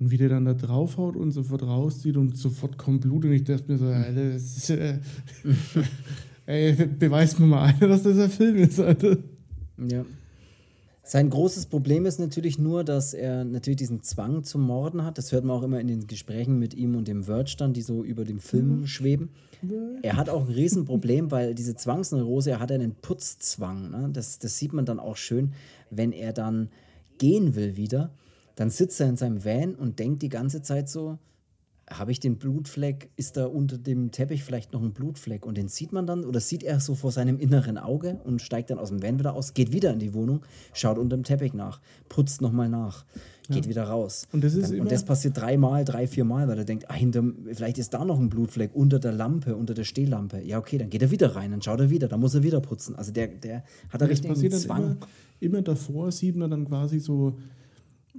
Und 0.00 0.10
wie 0.10 0.16
der 0.16 0.28
dann 0.28 0.44
da 0.44 0.54
draufhaut 0.54 1.16
und 1.16 1.30
sofort 1.30 1.62
rauszieht 1.62 2.16
und 2.16 2.36
sofort 2.36 2.76
kommt 2.78 3.02
Blut 3.02 3.24
und 3.24 3.32
ich 3.32 3.44
dachte 3.44 3.70
mir 3.70 3.78
so, 3.78 3.86
Alter, 3.86 4.32
das 4.32 4.56
ist, 4.56 4.70
äh, 4.70 4.98
ey, 6.46 6.72
beweist 6.86 7.38
mir 7.38 7.46
mal 7.46 7.62
einer, 7.64 7.88
dass 7.88 8.02
das 8.02 8.18
ein 8.18 8.30
Film 8.30 8.56
ist, 8.56 8.80
Alter. 8.80 9.18
Ja. 9.88 10.04
Sein 11.06 11.28
großes 11.28 11.66
Problem 11.66 12.06
ist 12.06 12.18
natürlich 12.18 12.58
nur, 12.58 12.82
dass 12.82 13.12
er 13.12 13.44
natürlich 13.44 13.76
diesen 13.76 14.02
Zwang 14.02 14.42
zum 14.42 14.62
Morden 14.62 15.04
hat. 15.04 15.18
Das 15.18 15.32
hört 15.32 15.44
man 15.44 15.56
auch 15.58 15.62
immer 15.62 15.78
in 15.78 15.86
den 15.86 16.06
Gesprächen 16.06 16.58
mit 16.58 16.72
ihm 16.72 16.96
und 16.96 17.08
dem 17.08 17.24
Verge 17.24 17.54
dann, 17.58 17.74
die 17.74 17.82
so 17.82 18.02
über 18.02 18.24
dem 18.24 18.38
Film 18.38 18.80
Mhm. 18.80 18.86
schweben. 18.86 19.28
Er 20.02 20.16
hat 20.16 20.28
auch 20.30 20.46
ein 20.48 20.52
Riesenproblem, 20.52 21.30
weil 21.30 21.54
diese 21.54 21.74
Zwangsneurose, 21.74 22.50
er 22.52 22.60
hat 22.60 22.72
einen 22.72 22.94
Putzzwang. 22.94 23.90
Ne? 23.90 24.10
Das, 24.12 24.38
das 24.38 24.58
sieht 24.58 24.72
man 24.72 24.86
dann 24.86 24.98
auch 24.98 25.16
schön, 25.16 25.52
wenn 25.90 26.12
er 26.12 26.32
dann 26.32 26.68
gehen 27.18 27.54
will 27.54 27.76
wieder. 27.76 28.10
Dann 28.56 28.70
sitzt 28.70 29.00
er 29.00 29.08
in 29.08 29.16
seinem 29.16 29.44
Van 29.44 29.74
und 29.74 29.98
denkt 29.98 30.22
die 30.22 30.28
ganze 30.28 30.62
Zeit 30.62 30.88
so, 30.88 31.18
habe 31.90 32.12
ich 32.12 32.20
den 32.20 32.36
Blutfleck, 32.36 33.10
ist 33.16 33.36
da 33.36 33.46
unter 33.46 33.76
dem 33.76 34.10
Teppich 34.10 34.42
vielleicht 34.42 34.72
noch 34.72 34.82
ein 34.82 34.92
Blutfleck 34.92 35.44
und 35.44 35.58
den 35.58 35.68
sieht 35.68 35.92
man 35.92 36.06
dann 36.06 36.24
oder 36.24 36.40
sieht 36.40 36.62
er 36.62 36.80
so 36.80 36.94
vor 36.94 37.12
seinem 37.12 37.38
inneren 37.38 37.76
Auge 37.76 38.20
und 38.24 38.40
steigt 38.40 38.70
dann 38.70 38.78
aus 38.78 38.88
dem 38.88 39.02
Van 39.02 39.18
wieder 39.18 39.34
aus, 39.34 39.54
geht 39.54 39.72
wieder 39.72 39.92
in 39.92 39.98
die 39.98 40.14
Wohnung, 40.14 40.40
schaut 40.72 40.98
unter 40.98 41.16
dem 41.16 41.24
Teppich 41.24 41.52
nach, 41.52 41.80
putzt 42.08 42.40
nochmal 42.40 42.70
nach, 42.70 43.04
geht 43.50 43.68
wieder 43.68 43.84
raus. 43.84 44.26
Und 44.32 44.42
das 44.42 44.54
ist 44.54 44.72
dann, 44.72 44.80
und 44.80 44.92
das 44.92 45.04
passiert 45.04 45.36
dreimal, 45.36 45.84
drei, 45.84 46.06
vier 46.06 46.24
Mal, 46.24 46.48
weil 46.48 46.58
er 46.58 46.64
denkt, 46.64 46.90
ah, 46.90 46.94
hinter, 46.94 47.22
vielleicht 47.52 47.76
ist 47.78 47.92
da 47.92 48.04
noch 48.04 48.18
ein 48.18 48.30
Blutfleck 48.30 48.74
unter 48.74 48.98
der 48.98 49.12
Lampe, 49.12 49.54
unter 49.54 49.74
der 49.74 49.84
Stehlampe. 49.84 50.40
Ja, 50.42 50.58
okay, 50.58 50.78
dann 50.78 50.88
geht 50.88 51.02
er 51.02 51.10
wieder 51.10 51.36
rein, 51.36 51.50
dann 51.50 51.60
schaut 51.60 51.80
er 51.80 51.90
wieder, 51.90 52.08
dann 52.08 52.20
muss 52.20 52.34
er 52.34 52.42
wieder 52.42 52.60
putzen. 52.60 52.96
Also 52.96 53.12
der, 53.12 53.28
der 53.28 53.62
hat 53.90 54.00
da 54.00 54.06
richtig 54.06 54.32
Zwang. 54.52 54.82
immer, 54.82 54.96
immer 55.40 55.62
davor, 55.62 56.10
sieht 56.10 56.36
man 56.36 56.50
dann 56.50 56.64
quasi 56.64 56.98
so 56.98 57.36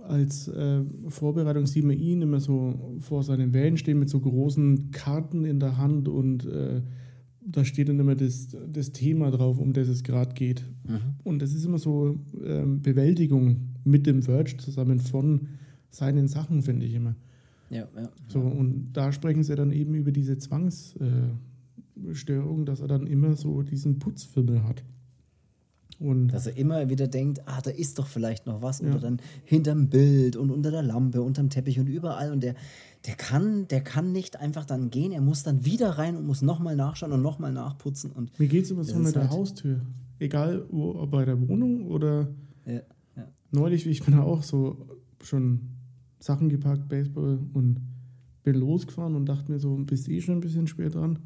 als 0.02 0.48
äh, 0.48 0.82
Vorbereitung, 1.08 1.66
sieht 1.66 1.86
man 1.86 1.98
ihn 1.98 2.22
immer 2.22 2.40
so 2.40 2.96
vor 3.00 3.24
seinem 3.24 3.54
Van 3.54 3.78
stehen 3.78 4.00
mit 4.00 4.10
so 4.10 4.20
großen 4.20 4.92
Karten 4.92 5.46
in 5.46 5.60
der 5.60 5.78
Hand 5.78 6.08
und 6.08 6.46
äh, 6.46 6.82
da 7.48 7.64
steht 7.64 7.90
dann 7.90 8.00
immer 8.00 8.16
das, 8.16 8.56
das 8.68 8.92
Thema 8.92 9.32
drauf, 9.32 9.60
um 9.60 9.74
das 9.74 9.88
es 9.88 10.04
gerade 10.04 10.34
geht. 10.34 10.66
Mhm. 10.88 11.00
Und 11.24 11.42
das 11.42 11.54
ist 11.54 11.66
immer 11.66 11.78
so 11.78 12.20
ähm, 12.44 12.82
Bewältigung 12.82 13.58
mit 13.84 14.08
dem 14.08 14.24
Verge 14.24 14.58
zusammen 14.58 15.00
von 15.00 15.48
seinen 15.90 16.28
Sachen, 16.28 16.62
finde 16.62 16.86
ich 16.86 16.96
immer. 16.96 17.16
Ja, 17.70 17.88
ja. 17.96 18.10
So, 18.28 18.40
und 18.40 18.94
da 18.94 19.12
sprechen 19.12 19.44
sie 19.44 19.56
dann 19.56 19.72
eben 19.72 19.96
über 19.96 20.12
diese 20.12 20.38
Zwangsstörung, 20.38 22.62
äh, 22.62 22.66
dass 22.66 22.80
er 22.80 22.88
dann 22.88 23.08
immer 23.08 23.36
so 23.36 23.64
diesen 23.64 24.00
Putzfimmel 24.00 24.64
hat. 24.64 24.84
Und 26.00 26.30
Dass 26.30 26.48
er 26.48 26.58
immer 26.58 26.90
wieder 26.90 27.08
denkt, 27.08 27.42
ah, 27.46 27.62
da 27.62 27.72
ist 27.72 28.00
doch 28.00 28.08
vielleicht 28.08 28.46
noch 28.46 28.62
was. 28.62 28.80
Ja. 28.80 28.90
Oder 28.90 29.00
dann 29.00 29.20
hinterm 29.46 29.88
Bild 29.90 30.36
und 30.36 30.52
unter 30.52 30.72
der 30.72 30.84
Lampe, 30.84 31.22
unterm 31.22 31.50
Teppich 31.50 31.80
und 31.80 31.88
überall. 31.88 32.32
Und 32.32 32.44
der, 32.44 32.56
der, 33.06 33.16
kann, 33.16 33.68
der 33.70 33.82
kann 33.82 34.12
nicht 34.12 34.40
einfach 34.40 34.66
dann 34.66 34.90
gehen. 34.90 35.12
Er 35.12 35.22
muss 35.22 35.44
dann 35.44 35.64
wieder 35.66 35.92
rein 35.92 36.18
und 36.18 36.26
muss 36.26 36.42
nochmal 36.42 36.76
nachschauen 36.76 37.14
und 37.14 37.22
nochmal 37.22 37.54
nachputzen. 37.54 38.12
Und 38.12 38.38
Mir 38.40 38.48
geht 38.48 38.66
es 38.66 38.72
immer 38.72 38.84
so 38.84 38.98
mit 38.98 39.16
der 39.16 39.24
halt- 39.24 39.32
Haustür. 39.32 39.82
Egal, 40.20 40.66
wo, 40.70 40.96
ob 40.96 41.12
bei 41.12 41.26
der 41.26 41.48
Wohnung 41.48 41.88
oder 41.88 42.30
ja, 42.66 42.82
ja. 43.18 43.28
neulich, 43.52 43.86
ich 43.86 44.04
bin 44.04 44.16
da 44.16 44.24
auch 44.24 44.44
so 44.44 44.88
schon 45.22 45.60
Sachen 46.20 46.48
gepackt, 46.48 46.88
Baseball 46.88 47.40
und 47.54 47.82
bin 48.44 48.56
losgefahren 48.56 49.16
und 49.16 49.26
dachte 49.26 49.52
mir 49.52 49.60
so, 49.60 49.76
bist 49.76 50.08
eh 50.08 50.22
schon 50.22 50.36
ein 50.38 50.42
bisschen 50.42 50.68
spät 50.68 50.96
dran. 50.96 51.20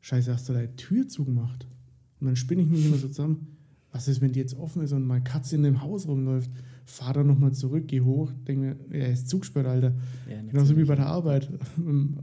Scheiße, 0.00 0.32
hast 0.32 0.48
du 0.48 0.52
da 0.52 0.60
die 0.60 0.76
Tür 0.76 1.08
zugemacht? 1.08 1.66
Und 2.20 2.26
dann 2.28 2.36
spinne 2.36 2.62
ich 2.62 2.68
mich 2.68 2.86
immer 2.86 2.96
so 2.96 3.08
zusammen. 3.08 3.57
Was 3.98 4.06
ist, 4.06 4.20
wenn 4.20 4.30
die 4.30 4.38
jetzt 4.38 4.56
offen 4.56 4.82
ist 4.82 4.92
und 4.92 5.04
meine 5.04 5.24
Katze 5.24 5.56
in 5.56 5.64
dem 5.64 5.82
Haus 5.82 6.06
rumläuft? 6.06 6.52
fahr 6.84 7.12
dann 7.12 7.26
nochmal 7.26 7.52
zurück, 7.52 7.84
geh 7.88 8.00
hoch, 8.00 8.30
denke 8.46 8.60
mir, 8.60 8.76
er 8.90 9.12
ist 9.12 9.28
zugesperrt, 9.28 9.66
Alter. 9.66 9.92
Ja, 10.30 10.40
Genauso 10.40 10.76
wie 10.76 10.84
bei 10.84 10.94
der 10.94 11.06
Arbeit. 11.06 11.50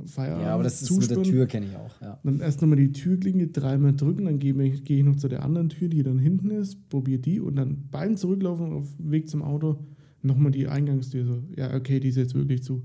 Feierabend, 0.05 0.45
ja, 0.45 0.53
aber 0.53 0.63
das 0.63 0.81
ist 0.81 0.89
mit 0.89 1.11
der 1.11 1.21
Tür, 1.21 1.45
kenne 1.47 1.65
ich 1.67 1.75
auch. 1.75 2.01
Ja. 2.01 2.17
Dann 2.23 2.39
erst 2.39 2.61
nochmal 2.61 2.77
die 2.77 2.93
Türklinge 2.93 3.47
dreimal 3.47 3.93
drücken, 3.93 4.23
dann 4.23 4.39
gehe 4.39 4.59
ich, 4.63 4.85
geh 4.85 4.99
ich 4.99 5.05
noch 5.05 5.17
zu 5.17 5.27
der 5.27 5.43
anderen 5.43 5.67
Tür, 5.67 5.89
die 5.89 6.01
dann 6.01 6.17
hinten 6.17 6.49
ist, 6.49 6.89
probiere 6.89 7.19
die 7.19 7.41
und 7.41 7.57
dann 7.57 7.89
beim 7.91 8.15
Zurücklaufen 8.15 8.71
auf 8.71 8.87
Weg 8.97 9.29
zum 9.29 9.43
Auto 9.43 9.77
nochmal 10.21 10.53
die 10.53 10.69
Eingangstür 10.69 11.25
so, 11.25 11.43
ja, 11.55 11.75
okay, 11.75 11.99
die 11.99 12.07
ist 12.07 12.15
jetzt 12.15 12.33
wirklich 12.35 12.63
zu. 12.63 12.81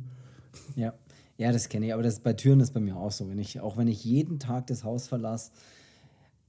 Ja, 0.75 0.93
ja, 1.39 1.53
das 1.53 1.71
kenne 1.71 1.87
ich, 1.87 1.95
aber 1.95 2.03
das 2.03 2.19
bei 2.19 2.35
Türen 2.35 2.59
ist 2.59 2.75
bei 2.75 2.81
mir 2.81 2.97
auch 2.97 3.13
so. 3.13 3.29
Wenn 3.31 3.39
ich, 3.39 3.61
auch 3.61 3.79
wenn 3.79 3.89
ich 3.89 4.05
jeden 4.05 4.41
Tag 4.41 4.67
das 4.67 4.85
Haus 4.85 5.09
verlasse, 5.09 5.53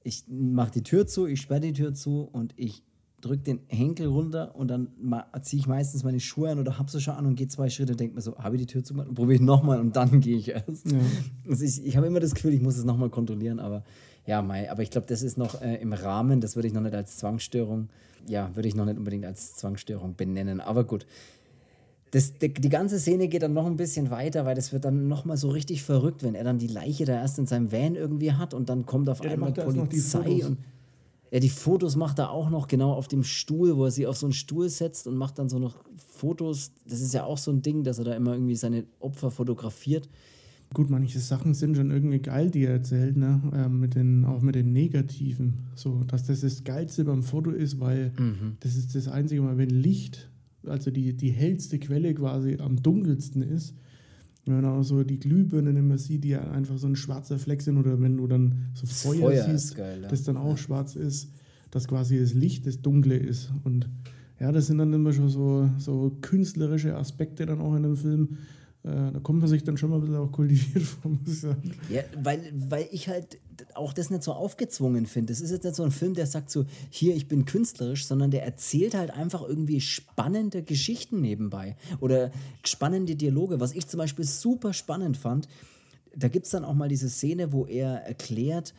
ich 0.04 0.26
mache 0.28 0.72
die 0.72 0.84
Tür 0.84 1.08
zu, 1.08 1.28
ich 1.28 1.41
sperre 1.41 1.62
die 1.62 1.74
Tür 1.74 1.93
zu 1.93 2.28
und 2.32 2.54
ich 2.58 2.84
drücke 3.22 3.43
den 3.43 3.60
Henkel 3.68 4.08
runter 4.08 4.56
und 4.56 4.68
dann 4.68 4.89
ziehe 5.41 5.60
ich 5.60 5.68
meistens 5.68 6.04
meine 6.04 6.20
Schuhe 6.20 6.49
an 6.49 6.60
oder 6.60 6.80
habe 6.80 6.89
sie 6.89 6.99
schon 6.99 7.14
an 7.14 7.28
und 7.28 7.36
gehe 7.36 7.47
zwei 7.47 7.70
Schritte 7.70 7.93
und 7.93 7.99
denke 7.99 8.16
mir 8.16 8.22
so, 8.22 8.36
habe 8.38 8.56
ich 8.56 8.62
die 8.62 8.68
Tür 8.68 8.84
zugemacht? 8.84 9.14
Probiere 9.14 9.36
ich 9.36 9.41
nochmal 9.41 9.80
und 9.80 9.95
dann 9.95 10.22
gehe 10.22 10.38
ich 10.38 10.49
erst. 10.49 10.91
Ja. 10.91 10.97
Also 11.47 11.64
ich 11.64 11.86
ich 11.86 11.97
habe 11.97 12.08
immer 12.08 12.20
das 12.20 12.34
Gefühl, 12.34 12.54
ich 12.54 12.62
muss 12.62 12.78
es 12.78 12.84
nochmal 12.84 13.10
kontrollieren, 13.10 13.60
aber 13.60 13.84
ja, 14.26 14.41
Mai, 14.41 14.70
aber 14.70 14.84
ich 14.84 14.89
glaube, 14.89 15.08
das 15.08 15.22
ist 15.22 15.38
noch 15.38 15.62
äh, 15.62 15.76
im 15.76 15.93
Rahmen, 15.93 16.41
das 16.41 16.56
würde 16.56 16.68
ich 16.68 16.74
noch 16.74 16.82
nicht 16.82 16.93
als 16.93 17.18
Zwangsstörung, 17.18 17.89
ja, 18.28 18.56
würde 18.56 18.68
ich 18.68 18.76
noch 18.76 18.86
nicht 18.86 18.97
unbedingt 18.97 19.26
als 19.26 19.56
Zwangsstörung 19.56 20.16
benennen, 20.16 20.60
aber 20.60 20.84
gut. 20.84 21.06
Das, 22.12 22.38
die, 22.38 22.53
die, 22.53 22.70
ganze 22.70 22.99
Szene 22.99 23.30
geht 23.30 23.41
dann 23.41 23.53
noch 23.53 23.66
ein 23.66 23.78
bisschen 23.78 24.12
weiter, 24.12 24.45
weil 24.45 24.55
das 24.55 24.74
wird 24.74 24.84
dann 24.84 25.07
nochmal 25.07 25.38
so 25.38 25.49
richtig 25.49 25.84
verrückt, 25.84 26.24
wenn 26.24 26.36
er 26.36 26.43
dann 26.43 26.57
die 26.57 26.68
Leiche 26.68 27.05
da 27.05 27.14
erst 27.14 27.39
in 27.39 27.47
seinem 27.47 27.72
Van 27.72 27.95
irgendwie 27.95 28.34
hat 28.34 28.53
und 28.53 28.70
dann 28.70 28.86
kommt 28.86 29.09
auf 29.09 29.24
ja, 29.24 29.32
einmal 29.32 29.53
Polizei 29.53 30.45
und 30.45 30.57
ja, 31.32 31.39
die 31.39 31.49
Fotos 31.49 31.95
macht 31.95 32.20
er 32.20 32.30
auch 32.32 32.49
noch 32.49 32.68
genau 32.68 32.91
auf 32.91 33.07
dem 33.07 33.24
Stuhl, 33.24 33.78
wo 33.78 33.86
er 33.86 33.91
sie 33.91 34.05
auf 34.05 34.18
so 34.18 34.26
einen 34.26 34.34
Stuhl 34.34 34.68
setzt 34.68 35.07
und 35.07 35.16
macht 35.16 35.39
dann 35.39 35.47
so 35.47 35.59
noch 35.59 35.76
Fotos. 36.05 36.74
Das 36.86 36.99
ist 36.99 37.14
ja 37.14 37.24
auch 37.24 37.38
so 37.38 37.51
ein 37.51 37.62
Ding, 37.62 37.86
dass 37.86 37.99
er 37.99 38.03
da 38.03 38.14
immer 38.16 38.34
irgendwie 38.34 38.57
seine 38.57 38.84
Opfer 38.99 39.32
fotografiert. 39.32 40.09
Gut, 40.74 40.89
manche 40.89 41.20
Sachen 41.20 41.53
sind 41.53 41.76
schon 41.76 41.89
irgendwie 41.89 42.20
geil, 42.20 42.49
die 42.49 42.66
er 42.66 42.74
erzählt, 42.74 43.18
ne? 43.18 43.41
Äh, 43.53 43.70
mit 43.70 43.95
den, 43.95 44.26
auch 44.26 44.41
mit 44.41 44.55
den 44.55 44.74
Negativen. 44.74 45.55
So, 45.76 46.03
dass 46.05 46.26
das 46.26 46.41
das 46.41 46.64
Geilste 46.66 47.05
beim 47.05 47.24
Foto 47.24 47.51
ist, 47.51 47.80
weil 47.80 48.14
mhm. 48.18 48.57
das 48.59 48.76
ist 48.76 48.95
das 48.95 49.07
einzige 49.07 49.41
Mal, 49.41 49.57
wenn 49.57 49.70
Licht, 49.70 50.30
also 50.66 50.91
die, 50.91 51.14
die 51.16 51.32
hellste 51.32 51.80
Quelle 51.80 52.14
quasi 52.14 52.57
am 52.59 52.82
dunkelsten 52.82 53.41
ist, 53.41 53.76
wenn 54.45 54.55
man 54.55 54.66
auch 54.66 54.84
so 54.84 55.03
die 55.03 55.20
Glühbirnen 55.20 55.78
immer 55.78 55.97
sieht, 55.97 56.24
die 56.24 56.30
ja 56.30 56.49
einfach 56.51 56.78
so 56.78 56.88
ein 56.88 56.95
schwarzer 56.95 57.38
Fleck 57.38 57.62
sind, 57.62 57.78
oder 57.78 58.01
wenn 58.01 58.18
du 58.18 58.28
dann 58.28 58.70
so 58.74 58.88
Feuer, 58.88 59.20
Feuer 59.20 59.43
siehst, 59.45 59.76
geil, 59.76 59.99
ja. 60.01 60.07
das 60.07 60.24
dann 60.24 60.38
auch 60.38 60.57
schwarz 60.57 60.95
ist, 60.95 61.32
dass 61.70 61.88
quasi 61.88 62.20
das 62.20 62.34
Licht 62.34 62.66
das 62.66 62.82
Dunkle 62.82 63.18
ist. 63.18 63.51
Und 63.64 63.88
ja, 64.39 64.51
das 64.51 64.68
sind 64.68 64.80
dann 64.80 64.91
immer 64.93 65.14
schon 65.14 65.30
so, 65.30 65.70
so 65.78 66.18
künstlerische 66.22 66.97
Aspekte 66.97 67.45
dann 67.45 67.62
auch 67.62 67.76
in 67.76 67.84
dem 67.84 67.95
Film, 67.95 68.38
da 68.84 69.20
kommt 69.22 69.40
man 69.40 69.48
sich 69.48 69.64
dann 69.64 69.78
schon 69.78 69.92
mal 69.92 69.98
ein 69.98 70.02
bisschen 70.02 70.18
auch 70.18 70.32
kultiviert 70.32 70.84
vor, 70.84 71.12
muss 71.12 71.34
ich 71.34 71.40
sagen. 71.42 71.72
Ja, 71.90 72.02
weil, 72.24 72.52
weil 72.56 72.88
ich 72.92 73.08
halt 73.08 73.40
auch 73.76 73.94
das 73.94 74.10
nicht 74.10 74.24
so 74.24 74.34
aufgezwungen 74.34 75.06
finde. 75.06 75.32
Das 75.32 75.40
ist 75.40 75.52
jetzt 75.52 75.64
nicht 75.64 75.76
so 75.76 75.84
ein 75.84 75.92
Film, 75.92 76.16
der 76.16 76.26
sagt 76.26 76.50
so, 76.50 76.66
hier, 76.90 77.16
ich 77.16 77.28
bin 77.28 77.46
künstlerisch, 77.46 78.08
sondern 78.08 78.32
der 78.32 78.44
erzählt 78.44 78.96
halt 78.96 79.12
einfach 79.12 79.48
irgendwie 79.48 79.82
spannende 79.82 80.64
Geschichten 80.64 81.22
nebenbei 81.22 81.76
oder 82.00 82.32
spannende 82.66 83.16
Dialoge. 83.16 83.60
Was 83.60 83.74
ich 83.74 83.88
zum 83.88 84.00
Beispiel 84.00 84.26
super 84.26 84.74
spannend 84.74 85.16
fand, 85.16 85.48
da 86.16 86.28
gibt 86.28 86.46
es 86.46 86.52
dann 86.52 86.66
auch 86.66 86.74
mal 86.74 86.90
diese 86.90 87.10
Szene, 87.10 87.54
wo 87.54 87.68
er 87.68 87.98
erklärt, 88.04 88.74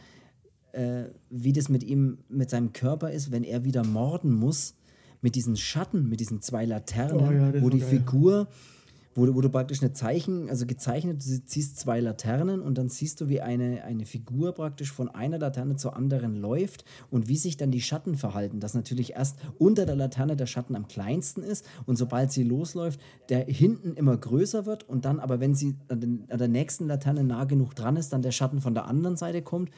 äh, 0.73 1.05
wie 1.31 1.53
das 1.53 1.69
mit 1.69 1.85
ihm, 1.85 2.19
mit 2.29 2.51
seinem 2.51 2.73
Körper 2.73 3.13
ist, 3.13 3.31
wenn 3.31 3.45
er 3.45 3.65
wieder 3.65 3.85
morden 3.85 4.33
muss, 4.33 4.75
mit 5.21 5.37
diesen 5.37 5.57
Schatten, 5.57 6.09
mit 6.09 6.19
diesen 6.19 6.43
zwei 6.43 6.65
Laternen, 6.65 7.29
oh 7.29 7.31
ja, 7.31 7.63
wo 7.63 7.71
die 7.71 7.79
geil. 7.79 7.89
Figur 7.89 8.49
wo, 9.15 9.35
wo 9.35 9.41
du 9.41 9.49
praktisch 9.49 9.83
eine 9.83 9.93
Zeichen, 9.93 10.49
also 10.49 10.67
gezeichnet, 10.67 11.25
du 11.25 11.45
ziehst 11.45 11.79
zwei 11.79 12.01
Laternen 12.01 12.63
und 12.63 12.79
dann 12.79 12.89
siehst 12.89 13.21
du, 13.21 13.29
wie 13.29 13.41
eine, 13.41 13.85
eine 13.85 14.07
Figur 14.07 14.53
praktisch 14.53 14.93
von 14.93 15.09
einer 15.09 15.39
Laterne 15.39 15.77
zur 15.77 15.97
anderen 15.97 16.37
läuft 16.37 16.85
und 17.11 17.29
wie 17.29 17.37
sich 17.37 17.57
dann 17.57 17.71
die 17.71 17.81
Schatten 17.81 18.17
verhalten. 18.17 18.61
Dass 18.61 18.75
natürlich 18.75 19.13
erst 19.15 19.39
unter 19.59 19.87
der 19.87 19.97
Laterne 19.97 20.37
der 20.37 20.47
Schatten 20.47 20.77
am 20.77 20.89
kleinsten 20.89 21.43
ist 21.43 21.67
und 21.87 21.97
sobald 21.97 22.33
sie 22.33 22.43
losläuft, 22.43 23.01
der 23.29 23.45
hinten 23.45 23.95
immer 23.95 24.17
größer 24.17 24.67
wird 24.67 24.89
und 24.89 25.05
dann 25.05 25.21
aber, 25.21 25.41
wenn 25.41 25.55
sie 25.55 25.77
an, 25.89 26.01
den, 26.01 26.25
an 26.31 26.39
der 26.39 26.49
nächsten 26.49 26.87
Laterne 26.87 27.25
nah 27.25 27.45
genug 27.45 27.75
dran 27.75 27.97
ist, 27.97 28.13
dann 28.13 28.23
der 28.23 28.33
Schatten 28.33 28.61
von 28.61 28.75
der 28.75 28.87
anderen 28.87 29.17
Seite 29.17 29.43
kommt. 29.43 29.71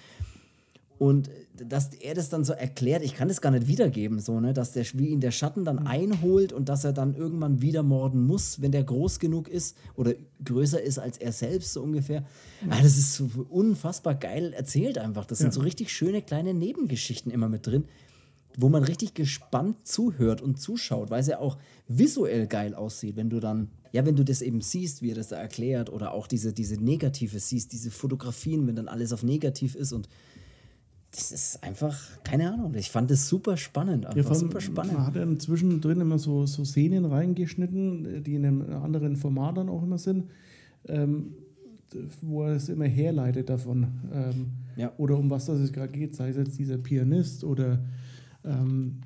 Und 1.04 1.28
dass 1.54 1.92
er 1.92 2.14
das 2.14 2.30
dann 2.30 2.44
so 2.44 2.54
erklärt, 2.54 3.02
ich 3.02 3.14
kann 3.14 3.28
das 3.28 3.42
gar 3.42 3.50
nicht 3.50 3.66
wiedergeben, 3.66 4.20
so, 4.20 4.40
ne, 4.40 4.54
dass 4.54 4.72
der, 4.72 4.86
wie 4.94 5.08
ihn 5.08 5.20
der 5.20 5.32
Schatten 5.32 5.66
dann 5.66 5.80
mhm. 5.80 5.86
einholt 5.86 6.54
und 6.54 6.70
dass 6.70 6.82
er 6.82 6.94
dann 6.94 7.14
irgendwann 7.14 7.60
wieder 7.60 7.82
morden 7.82 8.26
muss, 8.26 8.62
wenn 8.62 8.72
der 8.72 8.84
groß 8.84 9.18
genug 9.18 9.50
ist 9.50 9.76
oder 9.96 10.14
größer 10.42 10.80
ist 10.80 10.98
als 10.98 11.18
er 11.18 11.32
selbst, 11.32 11.74
so 11.74 11.82
ungefähr. 11.82 12.24
Ja. 12.62 12.68
Ah, 12.70 12.82
das 12.82 12.96
ist 12.96 13.16
so 13.16 13.28
unfassbar 13.50 14.14
geil 14.14 14.54
erzählt 14.54 14.96
einfach. 14.96 15.26
Das 15.26 15.40
sind 15.40 15.52
so 15.52 15.60
richtig 15.60 15.92
schöne 15.92 16.22
kleine 16.22 16.54
Nebengeschichten 16.54 17.30
immer 17.30 17.50
mit 17.50 17.66
drin, 17.66 17.84
wo 18.56 18.70
man 18.70 18.82
richtig 18.82 19.12
gespannt 19.12 19.86
zuhört 19.86 20.40
und 20.40 20.58
zuschaut, 20.58 21.10
weil 21.10 21.20
es 21.20 21.26
ja 21.26 21.38
auch 21.38 21.58
visuell 21.86 22.46
geil 22.46 22.74
aussieht, 22.74 23.16
wenn 23.16 23.28
du 23.28 23.40
dann, 23.40 23.68
ja, 23.92 24.06
wenn 24.06 24.16
du 24.16 24.24
das 24.24 24.40
eben 24.40 24.62
siehst, 24.62 25.02
wie 25.02 25.10
er 25.10 25.16
das 25.16 25.28
da 25.28 25.36
erklärt 25.36 25.92
oder 25.92 26.14
auch 26.14 26.26
diese, 26.26 26.54
diese 26.54 26.82
Negative 26.82 27.38
siehst, 27.40 27.74
diese 27.74 27.90
Fotografien, 27.90 28.66
wenn 28.66 28.76
dann 28.76 28.88
alles 28.88 29.12
auf 29.12 29.22
negativ 29.22 29.74
ist 29.74 29.92
und 29.92 30.08
das 31.14 31.30
ist 31.30 31.62
einfach, 31.62 31.96
keine 32.24 32.52
Ahnung, 32.52 32.74
ich 32.74 32.90
fand 32.90 33.10
das 33.10 33.28
super 33.28 33.56
spannend. 33.56 34.04
Ja, 34.04 34.10
allem, 34.10 34.34
super 34.34 34.60
spannend. 34.60 34.94
Man 34.94 35.06
hat 35.06 35.14
ja 35.14 35.38
zwischendrin 35.38 36.00
immer 36.00 36.18
so, 36.18 36.44
so 36.46 36.64
Szenen 36.64 37.04
reingeschnitten, 37.04 38.24
die 38.24 38.34
in 38.34 38.44
einem 38.44 38.62
anderen 38.82 39.16
Format 39.16 39.58
dann 39.58 39.68
auch 39.68 39.82
immer 39.82 39.98
sind, 39.98 40.24
ähm, 40.88 41.34
wo 42.20 42.42
er 42.42 42.56
es 42.56 42.68
immer 42.68 42.86
herleitet 42.86 43.48
davon. 43.48 43.86
Ähm, 44.12 44.46
ja. 44.76 44.92
Oder 44.96 45.16
um 45.16 45.30
was 45.30 45.46
das 45.46 45.60
es 45.60 45.72
gerade 45.72 45.92
geht, 45.92 46.16
sei 46.16 46.30
es 46.30 46.36
jetzt 46.36 46.58
dieser 46.58 46.78
Pianist 46.78 47.44
oder 47.44 47.84
ähm, 48.44 49.02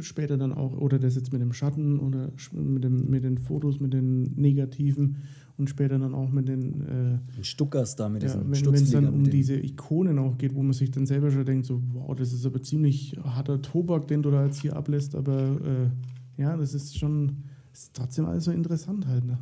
später 0.00 0.38
dann 0.38 0.54
auch, 0.54 0.76
oder 0.78 0.98
das 0.98 1.14
jetzt 1.14 1.30
mit 1.32 1.42
dem 1.42 1.52
Schatten 1.52 2.00
oder 2.00 2.30
mit, 2.52 2.84
dem, 2.84 3.10
mit 3.10 3.22
den 3.22 3.36
Fotos, 3.36 3.80
mit 3.80 3.92
den 3.92 4.34
Negativen 4.34 5.16
und 5.56 5.70
später 5.70 5.98
dann 5.98 6.14
auch 6.14 6.30
mit 6.30 6.48
den 6.48 7.20
äh, 7.38 7.44
Stuckers 7.44 7.96
da, 7.96 8.08
mit 8.08 8.22
ja, 8.22 8.28
diesen 8.28 8.50
Wenn 8.72 8.74
es 8.74 8.90
dann 8.90 9.08
um 9.08 9.24
diese 9.24 9.54
Ikonen 9.54 10.18
auch 10.18 10.36
geht, 10.36 10.54
wo 10.54 10.62
man 10.62 10.72
sich 10.72 10.90
dann 10.90 11.06
selber 11.06 11.30
schon 11.30 11.44
denkt, 11.44 11.66
so, 11.66 11.80
wow, 11.92 12.14
das 12.16 12.32
ist 12.32 12.44
aber 12.44 12.60
ziemlich 12.62 13.16
harter 13.22 13.62
Tobak, 13.62 14.08
den 14.08 14.22
du 14.22 14.30
da 14.30 14.44
jetzt 14.44 14.60
hier 14.60 14.74
ablässt, 14.74 15.14
aber 15.14 15.60
äh, 15.60 16.42
ja, 16.42 16.56
das 16.56 16.74
ist 16.74 16.98
schon, 16.98 17.44
ist 17.72 17.94
trotzdem 17.94 18.24
alles 18.24 18.44
so 18.44 18.50
interessant 18.50 19.06
halt, 19.06 19.24
ne? 19.24 19.38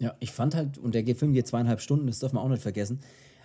Ja, 0.00 0.14
ich 0.20 0.30
fand 0.30 0.54
halt, 0.54 0.78
und 0.78 0.94
der 0.94 1.04
Film 1.16 1.32
geht 1.32 1.48
zweieinhalb 1.48 1.80
Stunden, 1.80 2.06
das 2.06 2.20
darf 2.20 2.32
man 2.32 2.44
auch 2.44 2.48
nicht 2.48 2.62
vergessen, 2.62 3.00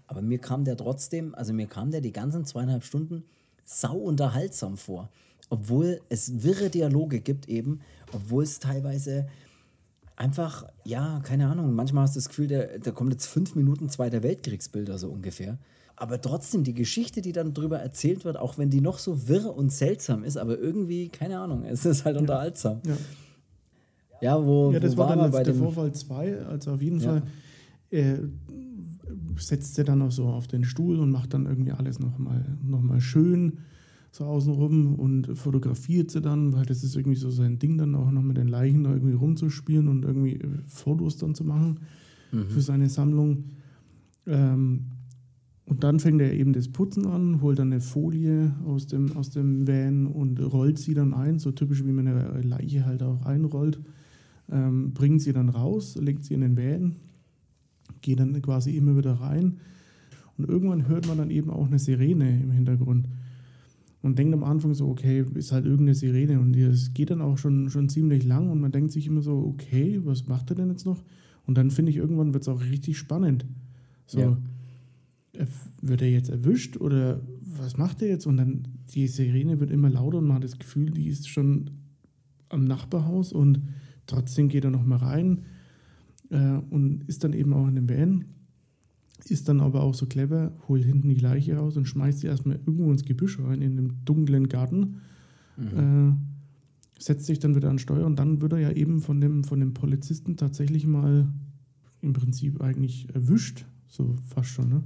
aber 0.05 0.21
mir 0.21 0.37
kam 0.37 0.65
der 0.65 0.77
trotzdem, 0.77 1.33
also 1.33 1.53
mir 1.53 1.67
kam 1.67 1.89
der 1.91 2.01
die 2.01 2.11
ganzen 2.11 2.45
zweieinhalb 2.45 2.83
Stunden 2.83 3.23
sau 3.65 3.97
unterhaltsam 3.97 4.77
vor. 4.77 5.09
Obwohl 5.49 5.99
es 6.09 6.43
wirre 6.43 6.69
Dialoge 6.69 7.19
gibt 7.19 7.47
eben, 7.47 7.79
obwohl 8.11 8.43
es 8.43 8.59
teilweise 8.59 9.27
einfach, 10.15 10.65
ja, 10.85 11.19
keine 11.23 11.47
Ahnung, 11.47 11.73
manchmal 11.73 12.03
hast 12.03 12.15
du 12.15 12.19
das 12.19 12.29
Gefühl, 12.29 12.47
da, 12.47 12.63
da 12.81 12.91
kommt 12.91 13.11
jetzt 13.11 13.27
fünf 13.27 13.55
Minuten 13.55 13.89
Zweiter 13.89 14.23
Weltkriegsbilder 14.23 14.97
so 14.97 15.09
ungefähr. 15.09 15.57
Aber 15.95 16.19
trotzdem, 16.21 16.63
die 16.63 16.73
Geschichte, 16.73 17.21
die 17.21 17.31
dann 17.31 17.53
drüber 17.53 17.79
erzählt 17.79 18.25
wird, 18.25 18.37
auch 18.37 18.57
wenn 18.57 18.69
die 18.69 18.81
noch 18.81 18.99
so 18.99 19.27
wirr 19.27 19.55
und 19.55 19.71
seltsam 19.71 20.23
ist, 20.23 20.37
aber 20.37 20.57
irgendwie, 20.57 21.09
keine 21.09 21.39
Ahnung, 21.39 21.63
es 21.69 21.85
ist 21.85 22.05
halt 22.05 22.17
unterhaltsam. 22.17 22.81
Ja, 22.85 22.97
ja 24.21 24.45
wo. 24.45 24.71
Ja, 24.71 24.79
das 24.79 24.97
wo 24.97 25.01
war 25.01 25.15
dann 25.15 25.31
bei 25.31 25.43
der 25.43 25.55
Vorfall 25.55 25.93
2, 25.93 26.45
also 26.45 26.71
auf 26.71 26.81
jeden 26.81 26.99
ja. 26.99 27.09
Fall. 27.09 27.23
Äh, 27.91 28.17
setzt 29.37 29.77
er 29.77 29.83
dann 29.83 29.99
noch 29.99 30.11
so 30.11 30.25
auf 30.25 30.47
den 30.47 30.63
Stuhl 30.63 30.99
und 30.99 31.11
macht 31.11 31.33
dann 31.33 31.45
irgendwie 31.45 31.71
alles 31.71 31.99
nochmal 31.99 32.43
noch 32.63 32.81
mal 32.81 33.01
schön 33.01 33.59
so 34.13 34.25
außenrum 34.25 34.93
und 34.93 35.35
fotografiert 35.35 36.11
sie 36.11 36.21
dann, 36.21 36.53
weil 36.53 36.67
das 36.67 36.83
ist 36.83 36.95
irgendwie 36.95 37.17
so 37.17 37.31
sein 37.31 37.57
Ding, 37.57 37.79
dann 37.79 37.95
auch 37.95 38.11
noch 38.11 38.21
mit 38.21 38.37
den 38.37 38.47
Leichen 38.47 38.83
da 38.83 38.93
irgendwie 38.93 39.15
rumzuspielen 39.15 39.87
und 39.87 40.05
irgendwie 40.05 40.35
äh, 40.35 40.47
Fotos 40.67 41.17
dann 41.17 41.33
zu 41.33 41.43
machen 41.43 41.79
mhm. 42.31 42.45
für 42.47 42.61
seine 42.61 42.89
Sammlung. 42.89 43.45
Ähm, 44.27 44.81
und 45.65 45.83
dann 45.83 45.99
fängt 45.99 46.21
er 46.21 46.31
eben 46.31 46.53
das 46.53 46.67
Putzen 46.67 47.07
an, 47.07 47.41
holt 47.41 47.57
dann 47.57 47.71
eine 47.71 47.81
Folie 47.81 48.53
aus 48.67 48.85
dem, 48.85 49.17
aus 49.17 49.31
dem 49.31 49.67
Van 49.67 50.05
und 50.05 50.39
rollt 50.39 50.77
sie 50.77 50.93
dann 50.93 51.15
ein, 51.15 51.39
so 51.39 51.51
typisch 51.51 51.83
wie 51.83 51.91
man 51.91 52.07
eine 52.07 52.41
Leiche 52.41 52.85
halt 52.85 53.01
auch 53.01 53.25
einrollt. 53.25 53.79
Ähm, 54.51 54.93
bringt 54.93 55.23
sie 55.23 55.33
dann 55.33 55.49
raus, 55.49 55.97
legt 55.99 56.23
sie 56.23 56.35
in 56.35 56.41
den 56.41 56.55
Van, 56.55 56.97
geht 58.01 58.19
dann 58.19 58.39
quasi 58.43 58.77
immer 58.77 58.95
wieder 58.95 59.13
rein. 59.13 59.57
Und 60.37 60.47
irgendwann 60.47 60.87
hört 60.87 61.07
man 61.07 61.17
dann 61.17 61.31
eben 61.31 61.49
auch 61.49 61.65
eine 61.65 61.79
Sirene 61.79 62.41
im 62.43 62.51
Hintergrund 62.51 63.07
und 64.03 64.19
denkt 64.19 64.33
am 64.33 64.43
Anfang 64.43 64.73
so, 64.73 64.89
okay, 64.89 65.23
ist 65.33 65.53
halt 65.53 65.65
irgendeine 65.65 65.95
Sirene 65.95 66.39
und 66.39 66.55
es 66.55 66.93
geht 66.93 67.09
dann 67.09 67.21
auch 67.21 67.37
schon, 67.37 67.69
schon 67.69 67.87
ziemlich 67.87 68.23
lang 68.25 68.49
und 68.49 68.59
man 68.59 68.71
denkt 68.71 68.91
sich 68.91 69.07
immer 69.07 69.21
so, 69.21 69.37
okay, 69.37 69.99
was 70.03 70.27
macht 70.27 70.51
er 70.51 70.57
denn 70.57 70.69
jetzt 70.69 70.85
noch? 70.85 71.01
Und 71.47 71.57
dann 71.57 71.71
finde 71.71 71.89
ich, 71.89 71.97
irgendwann 71.97 72.33
wird 72.33 72.43
es 72.43 72.49
auch 72.49 72.61
richtig 72.61 72.97
spannend. 72.97 73.45
So, 74.05 74.19
ja. 74.19 74.37
wird 75.81 76.01
er 76.01 76.11
jetzt 76.11 76.29
erwischt 76.29 76.77
oder 76.77 77.21
was 77.57 77.77
macht 77.77 78.01
er 78.01 78.09
jetzt? 78.09 78.27
Und 78.27 78.35
dann 78.35 78.67
die 78.93 79.07
Sirene 79.07 79.61
wird 79.61 79.71
immer 79.71 79.89
lauter 79.89 80.17
und 80.17 80.27
man 80.27 80.35
hat 80.35 80.43
das 80.43 80.59
Gefühl, 80.59 80.91
die 80.91 81.07
ist 81.07 81.29
schon 81.29 81.71
am 82.49 82.65
Nachbarhaus 82.65 83.31
und 83.31 83.61
trotzdem 84.05 84.49
geht 84.49 84.65
er 84.65 84.71
nochmal 84.71 84.99
rein 84.99 85.43
äh, 86.29 86.57
und 86.69 87.05
ist 87.07 87.23
dann 87.23 87.31
eben 87.31 87.53
auch 87.53 87.67
in 87.67 87.75
dem 87.75 87.89
Van. 87.89 88.25
Ist 89.29 89.47
dann 89.47 89.61
aber 89.61 89.81
auch 89.83 89.93
so 89.93 90.05
clever, 90.05 90.51
holt 90.67 90.83
hinten 90.83 91.09
die 91.09 91.15
Leiche 91.15 91.55
raus 91.55 91.77
und 91.77 91.85
schmeißt 91.85 92.19
sie 92.19 92.27
erstmal 92.27 92.57
irgendwo 92.57 92.91
ins 92.91 93.05
Gebüsch 93.05 93.39
rein, 93.39 93.61
in 93.61 93.77
einem 93.77 94.05
dunklen 94.05 94.49
Garten. 94.49 95.01
Mhm. 95.57 96.17
Äh, 96.97 97.01
setzt 97.01 97.25
sich 97.25 97.39
dann 97.39 97.55
wieder 97.55 97.69
an 97.69 97.79
Steuer 97.79 98.05
und 98.05 98.17
dann 98.17 98.41
wird 98.41 98.53
er 98.53 98.59
ja 98.59 98.71
eben 98.71 99.01
von 99.01 99.19
dem, 99.19 99.43
von 99.43 99.59
dem 99.59 99.73
Polizisten 99.73 100.37
tatsächlich 100.37 100.85
mal 100.85 101.27
im 102.01 102.13
Prinzip 102.13 102.61
eigentlich 102.61 103.13
erwischt, 103.13 103.65
so 103.87 104.15
fast 104.27 104.49
schon, 104.49 104.69
ne? 104.69 104.83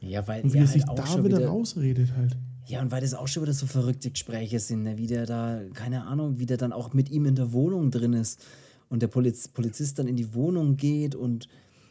Ja, 0.00 0.26
weil 0.26 0.42
und 0.42 0.52
wie 0.52 0.58
er, 0.58 0.64
er 0.64 0.68
halt 0.68 0.72
sich 0.72 0.84
da 0.84 1.24
wieder, 1.24 1.38
wieder 1.38 1.48
rausredet 1.48 2.16
halt. 2.16 2.36
Ja, 2.66 2.80
und 2.80 2.90
weil 2.90 3.00
das 3.00 3.14
auch 3.14 3.28
schon 3.28 3.42
wieder 3.42 3.52
so 3.52 3.66
verrückte 3.66 4.10
Gespräche 4.10 4.58
sind, 4.60 4.84
ne? 4.84 4.96
wie 4.96 5.06
der 5.06 5.26
da, 5.26 5.60
keine 5.74 6.04
Ahnung, 6.04 6.38
wie 6.38 6.46
der 6.46 6.56
dann 6.56 6.72
auch 6.72 6.92
mit 6.92 7.10
ihm 7.10 7.26
in 7.26 7.34
der 7.34 7.52
Wohnung 7.52 7.90
drin 7.90 8.12
ist 8.12 8.44
und 8.88 9.02
der 9.02 9.08
Poliz 9.08 9.48
Polizist 9.48 9.98
dann 9.98 10.06
in 10.06 10.16
die 10.16 10.34
Wohnung 10.34 10.76
geht 10.76 11.14
und. 11.14 11.48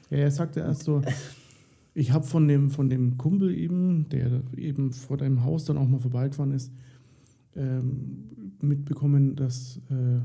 Ja, 0.10 0.18
er 0.18 0.32
sagte 0.32 0.62
erst 0.62 0.84
so, 0.84 1.02
ich 1.94 2.12
habe 2.12 2.26
von 2.26 2.48
dem, 2.48 2.70
von 2.70 2.90
dem 2.90 3.18
Kumpel 3.18 3.54
eben, 3.54 4.08
der 4.10 4.42
eben 4.56 4.94
vor 4.94 5.18
deinem 5.18 5.44
Haus 5.44 5.66
dann 5.66 5.78
auch 5.78 5.88
mal 5.88 6.00
vorbeigefahren 6.00 6.52
ist, 6.52 6.72
ähm, 7.56 8.54
mitbekommen, 8.62 9.36
dass. 9.36 9.78
Äh, 9.90 10.22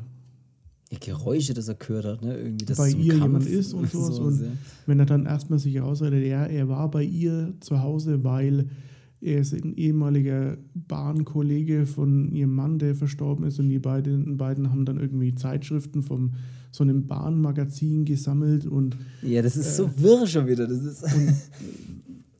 die 0.92 1.00
Geräusche, 1.00 1.52
das 1.52 1.66
er 1.66 1.74
gehört 1.74 2.04
hat, 2.04 2.22
ne? 2.22 2.38
Irgendwie, 2.38 2.64
dass 2.64 2.78
bei 2.78 2.90
ihr 2.90 3.18
Kampf 3.18 3.24
jemand 3.24 3.46
ist 3.46 3.74
und 3.74 3.90
sowas. 3.90 4.16
So, 4.16 4.22
und 4.22 4.40
ja. 4.40 4.46
wenn 4.86 5.00
er 5.00 5.06
dann 5.06 5.26
erstmal 5.26 5.58
sich 5.58 5.74
herausredet, 5.74 6.24
ja, 6.24 6.44
er 6.44 6.68
war 6.68 6.88
bei 6.88 7.02
ihr 7.02 7.54
zu 7.58 7.82
Hause, 7.82 8.22
weil 8.22 8.68
er 9.20 9.40
ist 9.40 9.52
ein 9.52 9.74
ehemaliger 9.74 10.56
Bahnkollege 10.74 11.86
von 11.86 12.30
ihrem 12.30 12.54
Mann, 12.54 12.78
der 12.78 12.94
verstorben 12.94 13.44
ist, 13.46 13.58
und 13.58 13.68
die 13.68 13.80
beiden, 13.80 14.36
beiden 14.36 14.70
haben 14.70 14.84
dann 14.84 15.00
irgendwie 15.00 15.34
Zeitschriften 15.34 16.02
vom 16.02 16.34
so 16.70 16.84
einem 16.84 17.06
Bahnmagazin 17.06 18.04
gesammelt 18.04 18.66
und 18.66 18.96
ja, 19.22 19.42
das 19.42 19.56
ist 19.56 19.68
äh, 19.68 19.72
so 19.72 19.90
wirr 19.98 20.26
schon 20.26 20.46
wieder. 20.46 20.66
Das 20.66 20.82
ist 20.82 21.04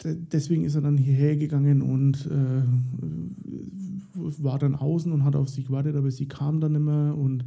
deswegen 0.04 0.64
ist 0.64 0.74
er 0.74 0.82
dann 0.82 0.96
hierher 0.96 1.36
gegangen 1.36 1.82
und 1.82 2.26
äh, 2.26 2.62
war 4.42 4.58
dann 4.58 4.74
außen 4.74 5.12
und 5.12 5.24
hat 5.24 5.36
auf 5.36 5.48
sie 5.48 5.64
gewartet, 5.64 5.96
aber 5.96 6.10
sie 6.10 6.26
kam 6.26 6.60
dann 6.60 6.74
immer 6.74 7.16
und 7.16 7.44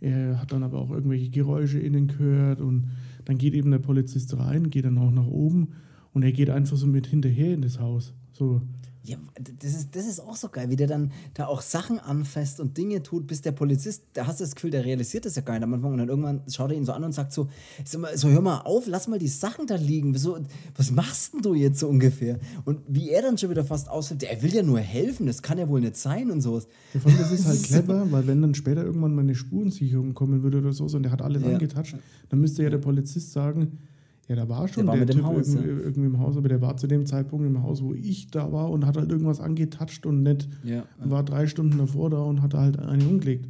er 0.00 0.40
hat 0.40 0.52
dann 0.52 0.62
aber 0.62 0.78
auch 0.78 0.90
irgendwelche 0.90 1.30
Geräusche 1.30 1.78
innen 1.78 2.08
gehört 2.08 2.60
und 2.60 2.88
dann 3.24 3.38
geht 3.38 3.54
eben 3.54 3.70
der 3.70 3.78
Polizist 3.78 4.36
rein, 4.36 4.70
geht 4.70 4.84
dann 4.84 4.98
auch 4.98 5.10
nach 5.10 5.26
oben 5.26 5.68
und 6.12 6.22
er 6.22 6.32
geht 6.32 6.50
einfach 6.50 6.76
so 6.76 6.86
mit 6.86 7.06
hinterher 7.06 7.54
in 7.54 7.62
das 7.62 7.78
Haus. 7.78 8.12
So. 8.32 8.62
Ja, 9.04 9.16
das 9.60 9.74
ist, 9.74 9.96
das 9.96 10.06
ist 10.06 10.20
auch 10.20 10.36
so 10.36 10.48
geil, 10.48 10.70
wie 10.70 10.76
der 10.76 10.86
dann 10.86 11.10
da 11.34 11.46
auch 11.46 11.60
Sachen 11.60 11.98
anfasst 11.98 12.60
und 12.60 12.78
Dinge 12.78 13.02
tut, 13.02 13.26
bis 13.26 13.42
der 13.42 13.50
Polizist, 13.50 14.04
da 14.12 14.28
hast 14.28 14.38
du 14.38 14.44
das 14.44 14.54
Gefühl, 14.54 14.70
der 14.70 14.84
realisiert 14.84 15.24
das 15.24 15.34
ja 15.34 15.42
gar 15.42 15.54
nicht 15.54 15.64
am 15.64 15.74
Anfang 15.74 15.92
und 15.92 15.98
dann 15.98 16.08
irgendwann 16.08 16.42
schaut 16.48 16.70
er 16.70 16.76
ihn 16.76 16.84
so 16.84 16.92
an 16.92 17.02
und 17.02 17.12
sagt 17.12 17.32
so, 17.32 17.48
so 17.84 18.28
hör 18.28 18.40
mal 18.40 18.60
auf, 18.60 18.86
lass 18.86 19.08
mal 19.08 19.18
die 19.18 19.26
Sachen 19.26 19.66
da 19.66 19.74
liegen, 19.74 20.16
so, 20.16 20.38
was 20.76 20.92
machst 20.92 21.34
denn 21.34 21.42
du 21.42 21.54
jetzt 21.54 21.80
so 21.80 21.88
ungefähr? 21.88 22.38
Und 22.64 22.80
wie 22.86 23.10
er 23.10 23.22
dann 23.22 23.36
schon 23.38 23.50
wieder 23.50 23.64
fast 23.64 23.88
ausfällt, 23.88 24.22
er 24.22 24.40
will 24.40 24.54
ja 24.54 24.62
nur 24.62 24.78
helfen, 24.78 25.26
das 25.26 25.42
kann 25.42 25.58
ja 25.58 25.68
wohl 25.68 25.80
nicht 25.80 25.96
sein 25.96 26.30
und 26.30 26.40
sowas. 26.40 26.68
Ja, 26.94 27.00
vor 27.00 27.10
allem, 27.10 27.20
das 27.20 27.32
ist 27.32 27.46
halt 27.46 27.62
clever, 27.64 28.12
weil 28.12 28.28
wenn 28.28 28.40
dann 28.40 28.54
später 28.54 28.84
irgendwann 28.84 29.16
mal 29.16 29.22
eine 29.22 29.34
Spurensicherung 29.34 30.14
kommen 30.14 30.44
würde 30.44 30.58
oder 30.58 30.72
so, 30.72 30.84
und 30.84 31.02
der 31.02 31.10
hat 31.10 31.22
alles 31.22 31.42
ja. 31.42 31.48
angetatscht, 31.48 31.96
dann 32.28 32.40
müsste 32.40 32.62
ja 32.62 32.70
der 32.70 32.78
Polizist 32.78 33.32
sagen, 33.32 33.78
ja, 34.32 34.36
da 34.36 34.48
war 34.48 34.66
schon 34.66 34.86
der, 34.86 34.98
war 34.98 35.04
der 35.04 35.14
Typ 35.14 35.24
Haus, 35.24 35.48
irgendwie, 35.48 35.68
ja. 35.68 35.78
irgendwie, 35.80 36.06
im 36.06 36.18
Haus, 36.18 36.38
aber 36.38 36.48
der 36.48 36.62
war 36.62 36.74
zu 36.78 36.86
dem 36.86 37.04
Zeitpunkt 37.04 37.46
im 37.46 37.62
Haus, 37.62 37.82
wo 37.82 37.92
ich 37.92 38.30
da 38.30 38.50
war 38.50 38.70
und 38.70 38.86
hat 38.86 38.96
halt 38.96 39.10
irgendwas 39.10 39.40
angetatscht 39.40 40.06
und 40.06 40.22
nicht 40.22 40.48
ja, 40.64 40.84
war 41.04 41.22
drei 41.22 41.46
Stunden 41.46 41.76
davor 41.76 42.08
da 42.08 42.22
und 42.22 42.40
hat 42.40 42.54
halt 42.54 42.78
einen 42.78 43.06
umgelegt. 43.06 43.46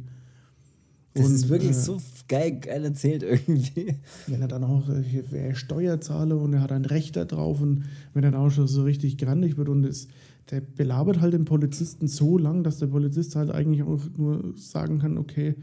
Das 1.13 1.27
und, 1.27 1.35
ist 1.35 1.47
wirklich 1.47 1.71
äh, 1.71 1.73
so 1.73 2.01
geil, 2.27 2.59
geil 2.59 2.83
erzählt 2.83 3.23
irgendwie. 3.23 3.95
Wenn 4.27 4.41
er 4.41 4.49
dann 4.49 4.65
auch, 4.65 4.83
er 5.31 5.55
Steuerzahler 5.55 6.37
und 6.37 6.51
er 6.51 6.59
hat 6.59 6.73
ein 6.73 6.83
Recht 6.83 7.15
da 7.15 7.23
drauf 7.23 7.61
und 7.61 7.85
wenn 8.13 8.25
er 8.25 8.31
dann 8.31 8.41
auch 8.41 8.49
schon 8.49 8.67
so 8.67 8.83
richtig 8.83 9.17
grandig 9.17 9.55
wird 9.55 9.69
und 9.69 9.85
es, 9.85 10.09
der 10.51 10.59
belabert 10.59 11.21
halt 11.21 11.33
den 11.33 11.45
Polizisten 11.45 12.09
so 12.09 12.37
lang, 12.37 12.65
dass 12.65 12.79
der 12.79 12.87
Polizist 12.87 13.37
halt 13.37 13.51
eigentlich 13.51 13.83
auch 13.83 14.01
nur 14.17 14.53
sagen 14.57 14.99
kann, 14.99 15.17
okay, 15.17 15.55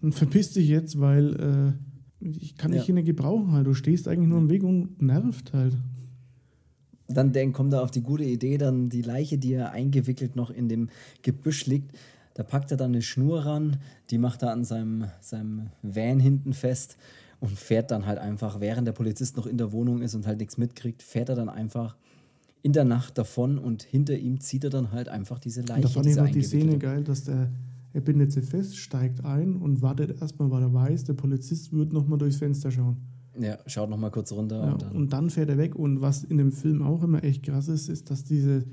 dann 0.00 0.12
verpiss 0.12 0.52
dich 0.52 0.68
jetzt, 0.68 0.98
weil 0.98 1.34
äh, 1.34 1.91
ich 2.22 2.56
kann 2.56 2.72
dich 2.72 2.86
ja. 2.86 2.94
nicht 2.94 3.06
gebrauchen 3.06 3.52
halt. 3.52 3.66
Du 3.66 3.74
stehst 3.74 4.08
eigentlich 4.08 4.28
nur 4.28 4.38
im 4.38 4.50
Weg 4.50 4.62
und 4.62 5.00
nervt 5.02 5.52
halt. 5.52 5.76
Dann 7.08 7.32
denk, 7.32 7.54
kommt 7.54 7.72
er 7.72 7.82
auf 7.82 7.90
die 7.90 8.02
gute 8.02 8.24
Idee, 8.24 8.58
dann 8.58 8.88
die 8.88 9.02
Leiche, 9.02 9.36
die 9.38 9.52
er 9.52 9.72
eingewickelt 9.72 10.36
noch 10.36 10.50
in 10.50 10.68
dem 10.68 10.88
Gebüsch 11.22 11.66
liegt, 11.66 11.92
da 12.34 12.42
packt 12.42 12.70
er 12.70 12.76
dann 12.76 12.92
eine 12.92 13.02
Schnur 13.02 13.44
ran, 13.44 13.76
die 14.10 14.18
macht 14.18 14.42
er 14.42 14.52
an 14.52 14.64
seinem, 14.64 15.06
seinem 15.20 15.68
Van 15.82 16.20
hinten 16.20 16.54
fest 16.54 16.96
und 17.40 17.58
fährt 17.58 17.90
dann 17.90 18.06
halt 18.06 18.18
einfach, 18.18 18.60
während 18.60 18.86
der 18.86 18.92
Polizist 18.92 19.36
noch 19.36 19.46
in 19.46 19.58
der 19.58 19.72
Wohnung 19.72 20.00
ist 20.00 20.14
und 20.14 20.26
halt 20.26 20.38
nichts 20.38 20.56
mitkriegt, 20.56 21.02
fährt 21.02 21.28
er 21.28 21.34
dann 21.34 21.48
einfach 21.48 21.96
in 22.62 22.72
der 22.72 22.84
Nacht 22.84 23.18
davon 23.18 23.58
und 23.58 23.82
hinter 23.82 24.16
ihm 24.16 24.40
zieht 24.40 24.64
er 24.64 24.70
dann 24.70 24.92
halt 24.92 25.08
einfach 25.08 25.38
diese 25.40 25.62
Leiche. 25.62 25.98
Und 25.98 26.06
da 26.06 26.12
fand 26.12 26.28
ich 26.28 26.32
die 26.32 26.42
Szene 26.44 26.78
geil, 26.78 27.02
dass 27.02 27.24
der 27.24 27.50
er 27.92 28.00
bindet 28.00 28.32
sie 28.32 28.42
fest, 28.42 28.76
steigt 28.76 29.24
ein 29.24 29.56
und 29.56 29.82
wartet 29.82 30.20
erstmal, 30.20 30.50
weil 30.50 30.62
er 30.62 30.72
weiß, 30.72 31.04
der 31.04 31.14
Polizist 31.14 31.72
wird 31.72 31.92
nochmal 31.92 32.18
durchs 32.18 32.36
Fenster 32.36 32.70
schauen. 32.70 32.96
Ja, 33.38 33.58
schaut 33.66 33.90
nochmal 33.90 34.10
kurz 34.10 34.32
runter. 34.32 34.64
Ja, 34.64 34.72
und, 34.72 34.82
dann 34.82 34.92
und, 34.92 35.12
dann 35.12 35.30
fährt 35.30 35.48
er 35.48 35.58
weg. 35.58 35.74
Und 35.74 36.00
was 36.00 36.24
in 36.24 36.38
dem 36.38 36.52
Film 36.52 36.82
auch 36.82 37.02
immer 37.02 37.22
echt 37.24 37.42
krass 37.42 37.68
ist, 37.68 37.88
ist, 37.88 38.10
dass 38.10 38.24
diese, 38.24 38.64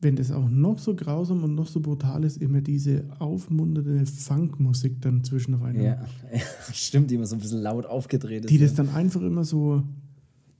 wenn 0.00 0.16
das 0.16 0.32
auch 0.32 0.48
noch 0.48 0.78
so 0.78 0.94
grausam 0.94 1.44
und 1.44 1.54
noch 1.54 1.66
so 1.66 1.80
brutal 1.80 2.24
ist, 2.24 2.38
immer 2.38 2.60
diese 2.60 3.04
aufmunternde 3.18 4.06
Funkmusik 4.06 5.00
dann 5.00 5.24
zwischen 5.24 5.54
rein. 5.54 5.76
Ja. 5.76 5.82
ja, 6.32 6.40
stimmt, 6.72 7.10
die 7.10 7.16
immer 7.16 7.26
so 7.26 7.36
ein 7.36 7.40
bisschen 7.40 7.60
laut 7.60 7.86
aufgedreht 7.86 8.44
ist. 8.44 8.50
Die 8.50 8.58
das 8.58 8.74
dann 8.74 8.90
einfach 8.90 9.20
immer 9.20 9.44
so, 9.44 9.82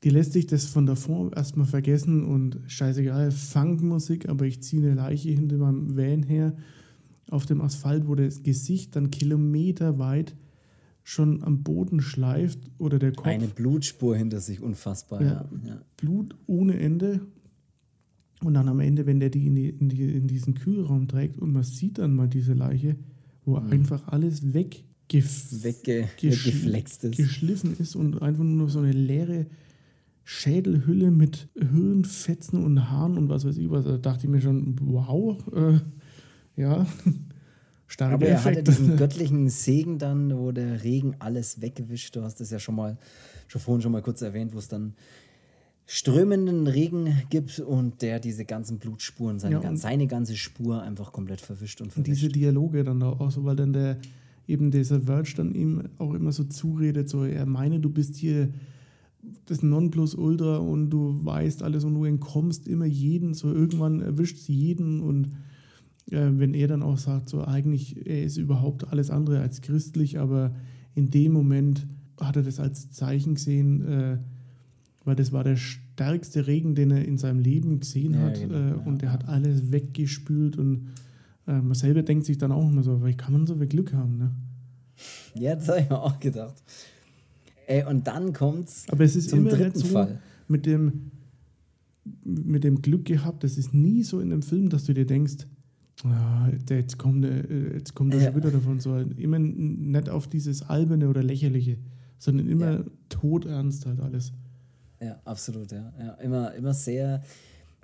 die 0.03 0.11
lässt 0.11 0.35
sich 0.35 0.47
das 0.47 0.66
von 0.66 0.85
davor 0.85 1.35
erstmal 1.35 1.66
vergessen 1.66 2.24
und 2.24 2.61
scheißegal, 2.66 3.31
Funkmusik, 3.31 4.29
aber 4.29 4.45
ich 4.45 4.62
ziehe 4.62 4.83
eine 4.83 4.95
Leiche 4.95 5.31
hinter 5.31 5.57
meinem 5.57 5.97
Van 5.97 6.22
her 6.22 6.55
auf 7.31 7.47
dem 7.47 7.61
Asphalt, 7.61 8.07
wo 8.07 8.14
das 8.14 8.43
Gesicht 8.43 8.97
dann 8.97 9.11
kilometerweit 9.11 10.35
schon 11.03 11.43
am 11.43 11.62
Boden 11.62 12.03
schleift 12.03 12.59
oder 12.76 12.99
der 12.99 13.12
Kopf. 13.12 13.26
Eine 13.26 13.49
Blutspur 13.49 14.16
hinter 14.16 14.41
sich, 14.41 14.61
unfassbar. 14.61 15.22
Ja, 15.22 15.49
ja. 15.64 15.81
Blut 15.97 16.37
ohne 16.47 16.79
Ende. 16.79 17.20
Und 18.45 18.55
dann 18.55 18.68
am 18.68 18.81
Ende, 18.81 19.07
wenn 19.07 19.18
der 19.18 19.31
die 19.31 19.47
in, 19.47 19.55
die, 19.55 19.70
in, 19.70 19.89
die, 19.89 20.05
in 20.05 20.29
diesen 20.29 20.55
Kühlraum 20.55 21.09
trägt 21.09 21.39
und 21.39 21.53
man 21.53 21.62
sieht 21.62 21.99
dann 21.99 22.14
mal 22.14 22.29
diese 22.29 22.53
Leiche, 22.53 22.97
wo 23.45 23.59
mhm. 23.59 23.72
einfach 23.72 24.07
alles 24.09 24.53
weggeflext 24.53 27.05
ist. 27.05 27.16
geschliffen 27.16 27.74
ist 27.79 27.97
und 27.97 28.20
einfach 28.20 28.45
nur 28.45 28.68
so 28.68 28.81
eine 28.81 28.93
leere 28.93 29.47
Schädelhülle 30.24 31.11
mit 31.11 31.49
Hirnfetzen 31.59 32.62
und 32.62 32.91
Haaren 32.91 33.16
und 33.16 33.31
was 33.31 33.47
weiß 33.47 33.57
ich 33.57 33.70
was. 33.70 33.87
Da 33.87 33.97
dachte 33.97 34.26
ich 34.26 34.31
mir 34.31 34.43
schon, 34.43 34.76
wow, 34.83 35.39
äh, 35.55 35.79
ja, 36.59 36.86
starke 37.86 38.14
Aber 38.14 38.26
er 38.26 38.44
hatte 38.44 38.62
diesen 38.62 38.96
göttlichen 38.98 39.48
Segen 39.48 39.98
dann, 39.98 40.36
wo 40.36 40.52
der 40.52 40.84
Regen 40.84 41.16
alles 41.20 41.61
weggewischt. 41.61 42.14
Du 42.16 42.22
hast 42.22 42.40
es 42.40 42.50
ja 42.50 42.59
schon 42.59 42.74
mal, 42.74 42.98
schon 43.46 43.61
vorhin 43.61 43.82
schon 43.82 43.92
mal 43.92 44.02
kurz 44.02 44.20
erwähnt, 44.20 44.52
wo 44.54 44.59
es 44.59 44.68
dann 44.68 44.94
strömenden 45.86 46.66
Regen 46.66 47.22
gibt 47.30 47.61
und 47.61 48.02
der 48.02 48.20
diese 48.20 48.44
ganzen 48.44 48.78
Blutspuren, 48.78 49.38
seine, 49.38 49.62
ja, 49.62 49.76
seine 49.76 50.06
ganze 50.06 50.36
Spur 50.36 50.82
einfach 50.82 51.12
komplett 51.12 51.40
verwischt 51.40 51.80
und 51.80 51.90
verwischt. 51.92 52.09
Diese 52.09 52.28
Dialoge 52.28 52.84
dann 52.84 53.02
auch 53.02 53.30
so, 53.30 53.44
weil 53.44 53.56
dann 53.56 53.72
der 53.72 53.96
eben 54.46 54.70
dieser 54.70 55.00
Verge 55.00 55.32
dann 55.36 55.54
ihm 55.54 55.88
auch 55.96 56.12
immer 56.12 56.32
so 56.32 56.44
zuredet, 56.44 57.09
so 57.09 57.24
er 57.24 57.46
meine, 57.46 57.80
du 57.80 57.88
bist 57.88 58.16
hier 58.16 58.50
das 59.46 59.62
Nonplusultra 59.62 60.59
und 60.59 60.90
du 60.90 61.24
weißt 61.24 61.62
alles 61.62 61.84
und 61.84 61.94
du 61.94 62.04
entkommst 62.04 62.68
immer 62.68 62.86
jeden, 62.86 63.32
so 63.32 63.52
irgendwann 63.52 64.00
erwischt 64.00 64.38
sie 64.38 64.54
jeden 64.54 65.00
und 65.00 65.32
wenn 66.11 66.54
er 66.54 66.68
dann 66.68 66.82
auch 66.82 66.98
sagt, 66.98 67.28
so 67.28 67.44
eigentlich, 67.44 68.06
er 68.06 68.24
ist 68.24 68.36
überhaupt 68.36 68.88
alles 68.88 69.11
andere 69.11 69.40
als 69.40 69.61
christlich, 69.61 70.18
aber 70.18 70.54
in 70.94 71.11
dem 71.11 71.32
Moment 71.32 71.86
hat 72.20 72.36
er 72.36 72.42
das 72.42 72.59
als 72.61 72.90
Zeichen 72.90 73.34
gesehen, 73.34 73.86
äh, 73.86 74.18
weil 75.04 75.16
das 75.16 75.32
war 75.32 75.44
der 75.44 75.56
stärkste 75.56 76.46
Regen, 76.46 76.74
den 76.74 76.90
er 76.90 77.04
in 77.04 77.18
seinem 77.18 77.40
Leben 77.40 77.80
gesehen 77.80 78.14
ja, 78.14 78.20
hat. 78.20 78.40
Genau, 78.40 78.54
äh, 78.54 78.88
und 78.88 79.02
er 79.02 79.12
hat 79.12 79.28
alles 79.28 79.70
weggespült 79.70 80.56
und 80.56 80.88
äh, 81.46 81.61
man 81.61 81.74
selber 81.74 82.02
denkt 82.02 82.26
sich 82.26 82.38
dann 82.38 82.52
auch 82.52 82.68
immer 82.68 82.82
so, 82.82 83.04
wie 83.04 83.14
kann 83.14 83.32
man 83.32 83.46
so 83.46 83.56
viel 83.56 83.66
Glück 83.66 83.92
haben, 83.92 84.18
ne? 84.18 84.30
Ja, 85.34 85.54
das 85.54 85.68
habe 85.68 85.80
ich 85.80 85.88
mir 85.88 86.00
auch 86.00 86.18
gedacht. 86.18 86.62
Ey, 87.66 87.84
und 87.84 88.06
dann 88.06 88.32
kommt's 88.32 88.86
Aber 88.88 89.04
es 89.04 89.14
ist 89.14 89.30
zum 89.30 89.40
immer 89.40 89.50
dritten 89.50 89.78
so 89.78 89.86
Fall. 89.88 90.20
Mit 90.48 90.66
dem, 90.66 91.11
mit 92.24 92.64
dem 92.64 92.82
Glück 92.82 93.04
gehabt, 93.04 93.44
das 93.44 93.59
ist 93.59 93.74
nie 93.74 94.02
so 94.02 94.20
in 94.20 94.30
dem 94.30 94.42
Film, 94.42 94.70
dass 94.70 94.84
du 94.84 94.94
dir 94.94 95.06
denkst, 95.06 95.46
ja, 96.05 96.49
jetzt 96.70 96.99
kommt, 96.99 97.24
äh, 97.24 97.74
jetzt 97.74 97.94
kommt 97.94 98.14
er 98.14 98.20
ja. 98.20 98.26
schon 98.26 98.36
wieder 98.36 98.51
davon 98.51 98.80
so. 98.80 98.96
Immer 98.96 99.38
nicht 99.38 100.09
auf 100.09 100.28
dieses 100.28 100.62
Alberne 100.62 101.09
oder 101.09 101.22
Lächerliche, 101.22 101.78
sondern 102.18 102.49
immer 102.49 102.70
ja. 102.72 102.84
todernst 103.09 103.86
halt 103.86 104.01
alles. 104.01 104.32
Ja, 105.01 105.20
absolut, 105.24 105.72
ja. 105.72 105.92
ja. 105.99 106.12
Immer, 106.14 106.55
immer 106.55 106.74
sehr. 106.74 107.22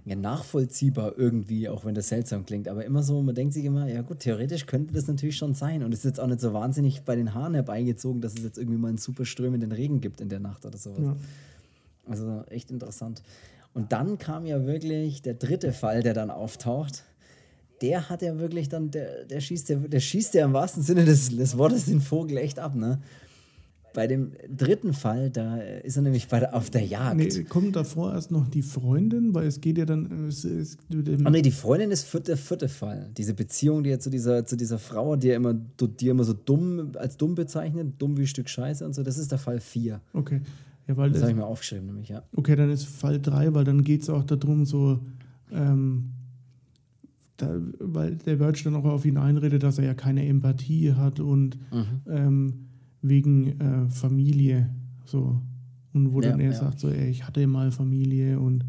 ja, 0.04 0.16
nachvollziehbar 0.16 1.14
irgendwie, 1.16 1.68
auch 1.68 1.84
wenn 1.84 1.94
das 1.94 2.08
seltsam 2.08 2.44
klingt. 2.44 2.68
Aber 2.68 2.84
immer 2.84 3.02
so, 3.02 3.22
man 3.22 3.34
denkt 3.34 3.54
sich 3.54 3.64
immer, 3.64 3.88
ja 3.88 4.02
gut, 4.02 4.20
theoretisch 4.20 4.66
könnte 4.66 4.92
das 4.94 5.08
natürlich 5.08 5.36
schon 5.36 5.54
sein. 5.54 5.82
Und 5.82 5.92
es 5.92 6.00
ist 6.00 6.04
jetzt 6.04 6.20
auch 6.20 6.26
nicht 6.26 6.40
so 6.40 6.52
wahnsinnig 6.52 7.02
bei 7.02 7.16
den 7.16 7.34
Haaren 7.34 7.54
herbeigezogen, 7.54 8.20
dass 8.20 8.34
es 8.34 8.44
jetzt 8.44 8.58
irgendwie 8.58 8.78
mal 8.78 8.88
einen 8.88 8.98
super 8.98 9.24
strömenden 9.24 9.72
Regen 9.72 10.00
gibt 10.00 10.20
in 10.20 10.28
der 10.28 10.40
Nacht 10.40 10.66
oder 10.66 10.76
sowas. 10.76 11.00
Ja. 11.00 11.16
Also 12.06 12.42
echt 12.50 12.70
interessant. 12.70 13.22
Und 13.72 13.92
dann 13.92 14.18
kam 14.18 14.46
ja 14.46 14.66
wirklich 14.66 15.22
der 15.22 15.34
dritte 15.34 15.72
Fall, 15.72 16.02
der 16.02 16.14
dann 16.14 16.30
auftaucht. 16.30 17.04
Der 17.80 18.08
hat 18.08 18.22
ja 18.22 18.38
wirklich 18.38 18.68
dann, 18.68 18.90
der, 18.90 19.24
der 19.24 19.40
schießt 19.40 19.68
ja, 19.68 19.76
der 19.76 20.00
schießt 20.00 20.34
ja 20.34 20.44
im 20.44 20.52
wahrsten 20.52 20.82
Sinne 20.82 21.04
des, 21.04 21.36
des 21.36 21.58
Wortes 21.58 21.86
den 21.86 22.00
Vogel 22.00 22.38
echt 22.38 22.58
ab, 22.58 22.74
ne? 22.74 23.00
Bei 23.94 24.08
dem 24.08 24.32
dritten 24.48 24.92
Fall, 24.92 25.30
da 25.30 25.58
ist 25.58 25.94
er 25.94 26.02
nämlich 26.02 26.26
bei 26.26 26.40
der, 26.40 26.52
auf 26.52 26.68
der 26.68 26.84
Jagd. 26.84 27.16
Nee, 27.16 27.44
kommt 27.44 27.76
davor 27.76 28.12
erst 28.12 28.32
noch 28.32 28.48
die 28.48 28.62
Freundin, 28.62 29.34
weil 29.34 29.46
es 29.46 29.60
geht 29.60 29.78
ja 29.78 29.84
dann. 29.84 30.26
Es, 30.26 30.44
es, 30.44 30.78
oh 30.92 31.30
nee, 31.30 31.42
die 31.42 31.52
Freundin 31.52 31.92
ist 31.92 32.04
vierte, 32.04 32.32
der 32.32 32.36
vierte 32.36 32.68
Fall. 32.68 33.10
Diese 33.16 33.34
Beziehung, 33.34 33.84
die 33.84 33.90
er 33.90 34.00
zu 34.00 34.10
dieser, 34.10 34.44
zu 34.44 34.56
dieser 34.56 34.80
Frau, 34.80 35.14
die 35.14 35.28
er 35.28 35.36
immer, 35.36 35.54
die 35.54 36.08
er 36.08 36.10
immer 36.10 36.24
so 36.24 36.32
dumm 36.32 36.90
als 36.96 37.16
dumm 37.16 37.36
bezeichnet, 37.36 37.94
dumm 37.98 38.16
wie 38.16 38.22
ein 38.22 38.26
Stück 38.26 38.48
Scheiße 38.48 38.84
und 38.84 38.94
so, 38.94 39.04
das 39.04 39.16
ist 39.16 39.30
der 39.30 39.38
Fall 39.38 39.60
4. 39.60 40.00
Okay. 40.12 40.40
Ja, 40.88 40.96
weil 40.96 41.10
das 41.10 41.22
habe 41.22 41.30
ich 41.30 41.36
mir 41.36 41.46
aufgeschrieben, 41.46 41.86
nämlich, 41.86 42.08
ja. 42.08 42.24
Okay, 42.34 42.56
dann 42.56 42.70
ist 42.70 42.86
Fall 42.86 43.20
3, 43.20 43.54
weil 43.54 43.64
dann 43.64 43.84
geht 43.84 44.02
es 44.02 44.10
auch 44.10 44.24
darum, 44.24 44.66
so. 44.66 44.98
Ähm, 45.52 46.10
da, 47.36 47.60
weil 47.80 48.16
der 48.16 48.38
Verge 48.38 48.60
dann 48.64 48.76
auch 48.76 48.84
auf 48.84 49.04
ihn 49.04 49.16
einredet, 49.16 49.62
dass 49.62 49.78
er 49.78 49.84
ja 49.84 49.94
keine 49.94 50.26
Empathie 50.26 50.92
hat 50.92 51.20
und 51.20 51.58
mhm. 51.72 51.84
ähm, 52.08 52.54
wegen 53.02 53.60
äh, 53.60 53.88
Familie 53.90 54.70
so. 55.04 55.40
Und 55.92 56.12
wo 56.12 56.20
ja, 56.20 56.30
dann 56.30 56.40
er 56.40 56.50
ja. 56.50 56.56
sagt, 56.56 56.80
so, 56.80 56.88
ey, 56.88 57.08
ich 57.08 57.26
hatte 57.26 57.46
mal 57.46 57.70
Familie 57.70 58.40
und 58.40 58.64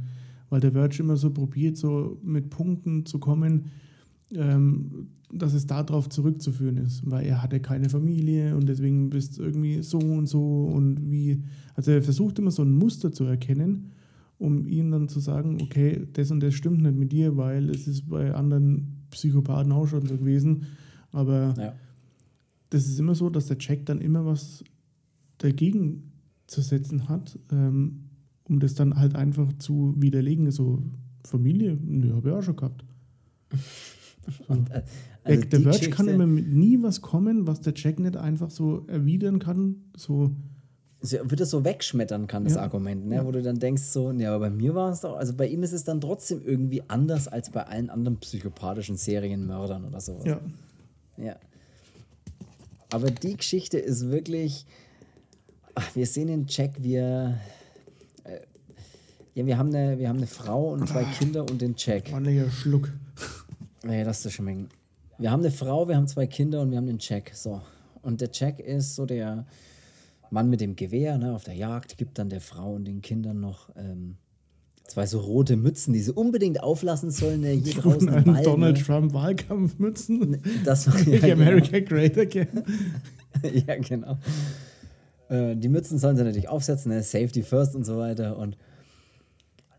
weil 0.50 0.62
der 0.62 0.74
Verge 0.74 1.00
immer 1.00 1.18
so 1.18 1.32
probiert, 1.32 1.76
so 1.76 2.20
mit 2.24 2.50
Punkten 2.50 3.06
zu 3.06 3.20
kommen, 3.20 3.66
ähm, 4.34 5.08
dass 5.34 5.54
es 5.54 5.66
darauf 5.66 6.08
zurückzuführen 6.10 6.78
ist, 6.78 7.02
weil 7.10 7.26
er 7.26 7.42
hatte 7.42 7.60
keine 7.60 7.90
Familie 7.90 8.56
und 8.56 8.70
deswegen 8.70 9.10
bist 9.10 9.38
du 9.38 9.44
irgendwie 9.44 9.82
so 9.82 9.98
und 9.98 10.28
so 10.28 10.66
und 10.66 11.12
wie. 11.12 11.44
Also 11.74 11.92
er 11.92 12.02
versucht 12.02 12.40
immer 12.40 12.52
so 12.52 12.62
ein 12.62 12.72
Muster 12.72 13.12
zu 13.12 13.26
erkennen, 13.26 13.92
um 14.38 14.68
ihm 14.68 14.92
dann 14.92 15.08
zu 15.08 15.20
sagen, 15.20 15.62
okay, 15.62 16.08
das 16.14 16.32
und 16.32 16.42
das 16.42 16.54
stimmt 16.54 16.82
nicht 16.82 16.96
mit 16.96 17.12
dir, 17.12 17.38
weil 17.38 17.70
es 17.70 17.88
ist 17.88 18.10
bei 18.10 18.34
anderen 18.34 19.06
Psychopathen 19.12 19.72
auch 19.72 19.88
schon 19.88 20.06
so 20.06 20.18
gewesen. 20.18 20.66
Aber 21.12 21.54
ja. 21.58 21.74
das 22.70 22.88
ist 22.88 23.00
immer 23.00 23.16
so, 23.16 23.30
dass 23.30 23.48
der 23.48 23.58
Jack 23.60 23.86
dann 23.86 24.02
immer 24.02 24.26
was 24.26 24.64
dagegen 25.38 26.12
zu 26.48 26.62
setzen 26.62 27.08
hat, 27.08 27.40
ähm, 27.52 28.10
um 28.44 28.60
das 28.60 28.76
dann 28.76 28.96
halt 28.96 29.16
einfach 29.16 29.52
zu 29.58 29.96
widerlegen. 29.98 30.52
So, 30.52 30.84
Familie, 31.24 31.78
ne, 31.82 32.14
habe 32.14 32.30
ich 32.30 32.36
auch 32.36 32.44
schon 32.44 32.56
gehabt. 32.56 32.86
So. 34.48 34.56
Also 35.24 35.46
der 35.46 35.62
Verge 35.62 35.92
kann 35.92 36.08
immer 36.08 36.26
mit 36.26 36.52
nie 36.52 36.82
was 36.82 37.02
kommen, 37.02 37.46
was 37.46 37.62
der 37.62 37.74
Jack 37.76 38.00
nicht 38.00 38.18
einfach 38.18 38.50
so 38.50 38.86
erwidern 38.88 39.38
kann. 39.38 39.76
So. 39.96 40.36
Wird 41.12 41.40
das 41.40 41.50
so 41.50 41.64
wegschmettern 41.64 42.28
kann, 42.28 42.44
das 42.44 42.56
ja. 42.56 42.62
Argument, 42.62 43.08
ne? 43.08 43.16
Ja. 43.16 43.26
wo 43.26 43.32
du 43.32 43.42
dann 43.42 43.60
denkst, 43.60 43.84
so, 43.84 44.12
ja, 44.12 44.34
aber 44.34 44.50
bei 44.50 44.50
mir 44.50 44.76
war 44.76 44.92
es 44.92 45.02
doch, 45.02 45.16
also 45.16 45.34
bei 45.34 45.48
ihm 45.48 45.64
ist 45.64 45.74
es 45.74 45.84
dann 45.84 46.02
trotzdem 46.02 46.42
irgendwie 46.46 46.84
anders 46.88 47.28
als 47.28 47.50
bei 47.50 47.64
allen 47.64 47.90
anderen 47.90 48.18
psychopathischen 48.18 48.98
Serienmördern 48.98 49.86
oder 49.86 50.02
sowas. 50.02 50.26
Ja. 50.26 50.40
Ja. 51.18 51.36
Aber 52.90 53.12
die 53.12 53.36
Geschichte 53.36 53.78
ist 53.78 54.10
wirklich, 54.10 54.66
ach, 55.74 55.96
wir 55.96 56.06
sehen 56.06 56.28
den 56.28 56.46
Jack, 56.48 56.72
wir, 56.82 57.38
äh, 58.24 58.40
ja, 59.34 59.46
wir 59.46 59.58
haben, 59.58 59.74
eine, 59.74 60.00
wir 60.00 60.10
haben 60.10 60.18
eine 60.18 60.28
Frau 60.28 60.72
und 60.72 60.88
zwei 60.88 61.06
Ach, 61.06 61.20
Kinder 61.20 61.42
und 61.42 61.62
den 61.62 61.76
Jack. 61.78 62.10
Ordentlicher 62.12 62.50
Schluck. 62.50 62.92
Nee, 63.84 64.04
das 64.04 64.26
ist 64.26 64.34
schmecken. 64.34 64.70
Wir 65.18 65.32
haben 65.32 65.42
eine 65.42 65.52
Frau, 65.52 65.88
wir 65.88 65.96
haben 65.96 66.08
zwei 66.08 66.28
Kinder 66.28 66.62
und 66.62 66.72
wir 66.72 66.78
haben 66.78 66.88
den 66.88 67.00
Jack. 67.00 67.32
So. 67.34 67.62
Und 68.02 68.22
der 68.22 68.30
Jack 68.32 68.60
ist 68.60 68.96
so 68.96 69.06
der 69.06 69.46
Mann 70.30 70.50
mit 70.50 70.62
dem 70.62 70.76
Gewehr 70.76 71.18
ne, 71.18 71.34
auf 71.34 71.44
der 71.44 71.56
Jagd, 71.56 71.98
gibt 71.98 72.20
dann 72.20 72.30
der 72.30 72.42
Frau 72.42 72.74
und 72.74 72.86
den 72.86 73.02
Kindern 73.02 73.40
noch 73.40 73.70
ähm, 73.76 74.18
zwei 74.88 75.06
so 75.06 75.20
rote 75.20 75.56
Mützen, 75.56 75.94
die 75.94 76.02
sie 76.02 76.12
unbedingt 76.12 76.62
auflassen 76.62 77.12
sollen, 77.12 77.42
ne, 77.42 77.52
hier 77.52 77.82
draußen 77.82 78.08
im 78.08 78.26
Wald. 78.26 78.46
Donald 78.46 78.78
ne? 78.78 78.84
Trump 78.84 79.14
Wahlkampfmützen. 79.14 80.42
Das 80.64 80.88
war 80.88 81.00
ja, 81.08 81.34
America 81.34 81.80
genau. 81.80 81.90
Great 81.90 82.18
Again. 82.18 82.64
ja, 83.68 83.76
genau. 83.78 84.18
Äh, 85.30 85.56
die 85.56 85.70
Mützen 85.70 85.98
sollen 85.98 86.18
sie 86.18 86.24
natürlich 86.24 86.50
aufsetzen, 86.50 86.92
ne? 86.92 87.02
Safety 87.04 87.44
First 87.44 87.76
und 87.76 87.86
so 87.86 87.98
weiter. 87.98 88.38
Und 88.38 88.58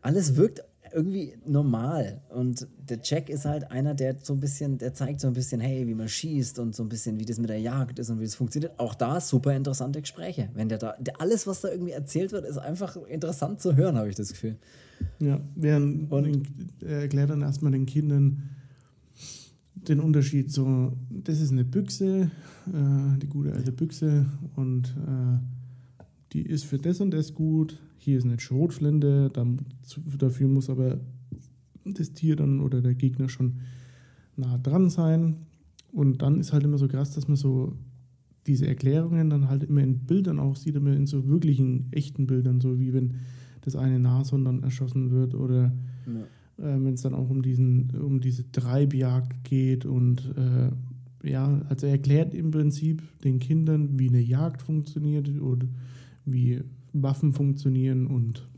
alles 0.03 0.37
wirkt 0.37 0.65
irgendwie 0.97 1.35
normal. 1.45 2.23
Und 2.31 2.67
der 2.89 2.99
Jack 3.03 3.29
ist 3.29 3.45
halt 3.45 3.71
einer, 3.71 3.95
der 3.95 4.17
so 4.23 4.33
ein 4.33 4.41
bisschen, 4.41 4.79
der 4.79 4.95
zeigt 4.95 5.21
so 5.21 5.27
ein 5.27 5.35
bisschen, 5.35 5.61
hey, 5.61 5.87
wie 5.87 5.95
man 5.95 6.09
schießt 6.09 6.59
und 6.59 6.75
so 6.75 6.83
ein 6.83 6.89
bisschen, 6.89 7.21
wie 7.21 7.27
das 7.27 7.39
mit 7.39 7.51
der 7.51 7.61
Jagd 7.61 7.99
ist 7.99 8.09
und 8.09 8.19
wie 8.19 8.25
das 8.25 8.35
funktioniert. 8.35 8.81
Auch 8.81 8.95
da 8.95 9.21
super 9.21 9.55
interessante 9.55 10.01
Gespräche. 10.01 10.49
Wenn 10.55 10.71
der 10.71 10.79
da, 10.79 10.97
der, 10.99 11.21
alles, 11.21 11.47
was 11.47 11.61
da 11.61 11.69
irgendwie 11.69 11.93
erzählt 11.93 12.33
wird, 12.33 12.47
ist 12.47 12.57
einfach 12.57 12.97
interessant 12.97 13.61
zu 13.61 13.77
hören, 13.77 13.97
habe 13.97 14.09
ich 14.09 14.17
das 14.17 14.31
Gefühl. 14.31 14.57
Ja, 15.19 15.39
während 15.55 16.11
und, 16.11 16.47
er 16.81 17.03
erklärt 17.03 17.29
dann 17.29 17.43
erstmal 17.43 17.73
den 17.73 17.85
Kindern 17.85 18.49
den 19.75 20.01
Unterschied. 20.01 20.51
So, 20.51 20.95
das 21.11 21.43
ist 21.43 21.53
eine 21.53 21.65
Büchse, 21.65 22.31
äh, 22.69 23.19
die 23.19 23.29
gute 23.29 23.53
alte 23.53 23.71
Büchse 23.71 24.25
und 24.57 24.97
äh, 24.97 25.39
die 26.33 26.43
ist 26.43 26.65
für 26.65 26.79
das 26.79 27.03
und 27.03 27.11
das 27.11 27.35
gut 27.35 27.79
hier 28.07 28.19
ist 28.19 28.25
eine 28.25 28.39
Schrotflinte, 28.39 29.33
dafür 30.17 30.47
muss 30.47 30.71
aber 30.71 31.01
das 31.85 32.13
Tier 32.13 32.37
dann 32.37 32.61
oder 32.61 32.81
der 32.81 32.95
Gegner 32.95 33.29
schon 33.29 33.55
nah 34.37 34.59
dran 34.59 34.91
sein. 34.91 35.39
Und 35.91 36.23
dann 36.23 36.39
ist 36.39 36.53
halt 36.53 36.63
immer 36.63 36.79
so 36.79 36.87
krass, 36.87 37.11
dass 37.11 37.27
man 37.27 37.37
so 37.37 37.73
diese 38.47 38.69
Erklärungen 38.69 39.29
dann 39.29 39.49
halt 39.49 39.65
immer 39.65 39.81
in 39.81 39.99
Bildern 39.99 40.39
auch 40.39 40.55
sieht, 40.55 40.77
immer 40.77 40.93
in 40.93 41.09
so 41.09 41.27
wirklichen, 41.27 41.89
echten 41.91 42.29
Bildern, 42.29 42.61
so 42.61 42.79
wie 42.79 42.93
wenn 42.93 43.15
das 43.63 43.75
eine 43.75 43.99
Nashorn 43.99 44.45
dann 44.45 44.63
erschossen 44.63 45.11
wird 45.11 45.35
oder 45.35 45.73
ja. 46.07 46.65
äh, 46.65 46.85
wenn 46.85 46.95
es 46.95 47.03
dann 47.03 47.15
auch 47.15 47.29
um, 47.29 47.43
diesen, 47.43 47.91
um 47.91 48.21
diese 48.21 48.53
Treibjagd 48.53 49.43
geht 49.43 49.85
und 49.85 50.33
äh, 50.37 51.29
ja, 51.29 51.61
also 51.69 51.87
er 51.87 51.95
erklärt 51.95 52.35
im 52.35 52.53
Prinzip 52.53 53.03
den 53.25 53.41
Kindern, 53.41 53.99
wie 53.99 54.09
eine 54.09 54.21
Jagd 54.21 54.63
funktioniert 54.63 55.29
oder 55.41 55.67
wie 56.25 56.63
Waffen 57.03 57.33
funktionieren 57.33 58.07
und 58.07 58.49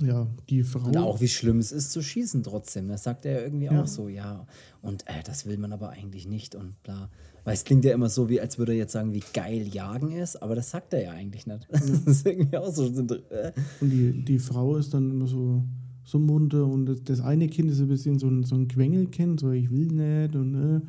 ja, 0.00 0.26
die 0.48 0.62
Frau. 0.62 0.86
Und 0.86 0.96
auch 0.96 1.20
wie 1.20 1.28
schlimm 1.28 1.58
es 1.58 1.70
ist 1.70 1.92
zu 1.92 2.02
schießen 2.02 2.42
trotzdem. 2.42 2.88
Das 2.88 3.04
sagt 3.04 3.26
er 3.26 3.44
irgendwie 3.44 3.66
ja. 3.66 3.82
auch 3.82 3.86
so, 3.86 4.08
ja. 4.08 4.46
Und 4.80 5.06
äh, 5.06 5.22
das 5.24 5.46
will 5.46 5.58
man 5.58 5.72
aber 5.72 5.90
eigentlich 5.90 6.26
nicht 6.26 6.54
und 6.54 6.82
bla. 6.82 7.10
Weil 7.44 7.54
es 7.54 7.64
klingt 7.64 7.84
ja 7.84 7.92
immer 7.92 8.08
so, 8.08 8.28
wie 8.28 8.40
als 8.40 8.58
würde 8.58 8.72
er 8.72 8.78
jetzt 8.78 8.92
sagen, 8.92 9.14
wie 9.14 9.22
geil 9.32 9.66
Jagen 9.68 10.12
ist, 10.12 10.36
aber 10.42 10.54
das 10.54 10.70
sagt 10.70 10.92
er 10.94 11.02
ja 11.02 11.10
eigentlich 11.12 11.46
nicht. 11.46 11.68
Ja. 11.72 11.78
Das 11.78 12.06
ist 12.06 12.26
irgendwie 12.26 12.56
auch 12.56 12.72
so. 12.72 12.86
Äh. 12.86 13.52
Und 13.80 13.90
die, 13.90 14.24
die 14.24 14.38
Frau 14.38 14.76
ist 14.76 14.94
dann 14.94 15.10
immer 15.10 15.26
so, 15.26 15.62
so 16.04 16.18
munter 16.18 16.66
und 16.66 16.86
das, 16.86 17.04
das 17.04 17.20
eine 17.20 17.48
Kind 17.48 17.70
ist 17.70 17.80
ein 17.80 17.88
bisschen 17.88 18.18
so 18.18 18.28
ein, 18.28 18.44
so 18.44 18.54
ein 18.54 18.68
Quengelkind, 18.68 19.40
so 19.40 19.50
ich 19.50 19.70
will 19.70 19.88
nicht 19.88 20.34
und 20.36 20.54
äh. 20.54 20.80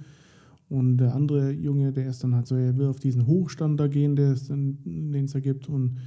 Und 0.70 0.98
der 0.98 1.14
andere 1.14 1.52
Junge, 1.52 1.92
der 1.92 2.08
ist 2.08 2.24
dann 2.24 2.34
halt 2.34 2.48
so, 2.48 2.56
er 2.56 2.76
will 2.76 2.88
auf 2.88 3.00
diesen 3.00 3.28
Hochstand 3.28 3.80
da 3.80 3.86
gehen, 3.86 4.16
der 4.16 4.32
es 4.32 4.48
dann, 4.48 4.80
den 4.84 5.26
es 5.26 5.34
da 5.34 5.40
gibt 5.40 5.70
und 5.70 6.00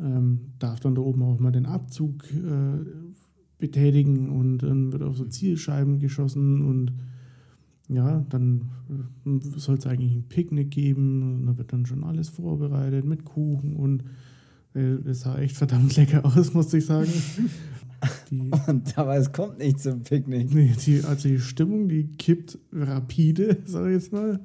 ähm, 0.00 0.52
darf 0.58 0.80
dann 0.80 0.94
da 0.94 1.02
oben 1.02 1.22
auch 1.22 1.38
mal 1.38 1.52
den 1.52 1.66
Abzug 1.66 2.24
äh, 2.30 2.84
betätigen 3.58 4.30
und 4.30 4.58
dann 4.58 4.92
wird 4.92 5.02
auf 5.02 5.16
so 5.16 5.24
Zielscheiben 5.24 5.98
geschossen 5.98 6.62
und 6.62 6.92
ja, 7.88 8.24
dann 8.28 8.68
äh, 9.24 9.58
soll 9.58 9.78
es 9.78 9.86
eigentlich 9.86 10.14
ein 10.14 10.28
Picknick 10.28 10.70
geben 10.70 11.22
und 11.22 11.46
da 11.46 11.58
wird 11.58 11.72
dann 11.72 11.86
schon 11.86 12.04
alles 12.04 12.28
vorbereitet 12.28 13.04
mit 13.04 13.24
Kuchen 13.24 13.76
und 13.76 14.04
äh, 14.74 14.98
es 15.08 15.20
sah 15.20 15.38
echt 15.38 15.56
verdammt 15.56 15.96
lecker 15.96 16.24
aus, 16.24 16.54
muss 16.54 16.72
ich 16.74 16.86
sagen. 16.86 17.10
Die, 18.30 18.50
und 18.68 18.96
aber 18.96 19.16
es 19.16 19.32
kommt 19.32 19.58
nicht 19.58 19.80
zum 19.80 20.02
Picknick. 20.02 20.54
Nee, 20.54 20.72
die, 20.86 21.02
also 21.02 21.28
die 21.28 21.40
Stimmung, 21.40 21.88
die 21.88 22.06
kippt 22.06 22.56
rapide, 22.70 23.58
sag 23.64 23.86
ich 23.86 23.94
jetzt 23.94 24.12
mal. 24.12 24.38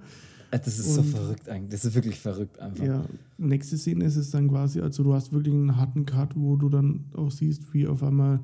Äh, 0.54 0.60
das 0.60 0.78
ist 0.78 0.88
und, 0.90 0.94
so 0.94 1.04
verrückt 1.04 1.50
eigentlich. 1.50 1.72
Das 1.72 1.86
ist 1.86 1.96
wirklich 1.96 2.20
verrückt 2.20 2.60
einfach. 2.60 2.86
Ja, 2.86 3.06
nächste 3.38 3.78
Szene 3.78 4.06
ist 4.06 4.18
es 4.18 4.30
dann 4.30 4.48
quasi, 4.48 4.82
also 4.82 5.04
du 5.04 5.14
hast 5.14 5.34
wirklich 5.34 5.54
einen 5.54 5.78
harten 5.78 6.06
Cut, 6.06 6.36
wo 6.36 6.56
du 6.56 6.70
dann 6.70 7.06
auch 7.14 7.32
siehst, 7.32 7.74
wie 7.74 7.88
auf 7.88 8.04
einmal 8.04 8.40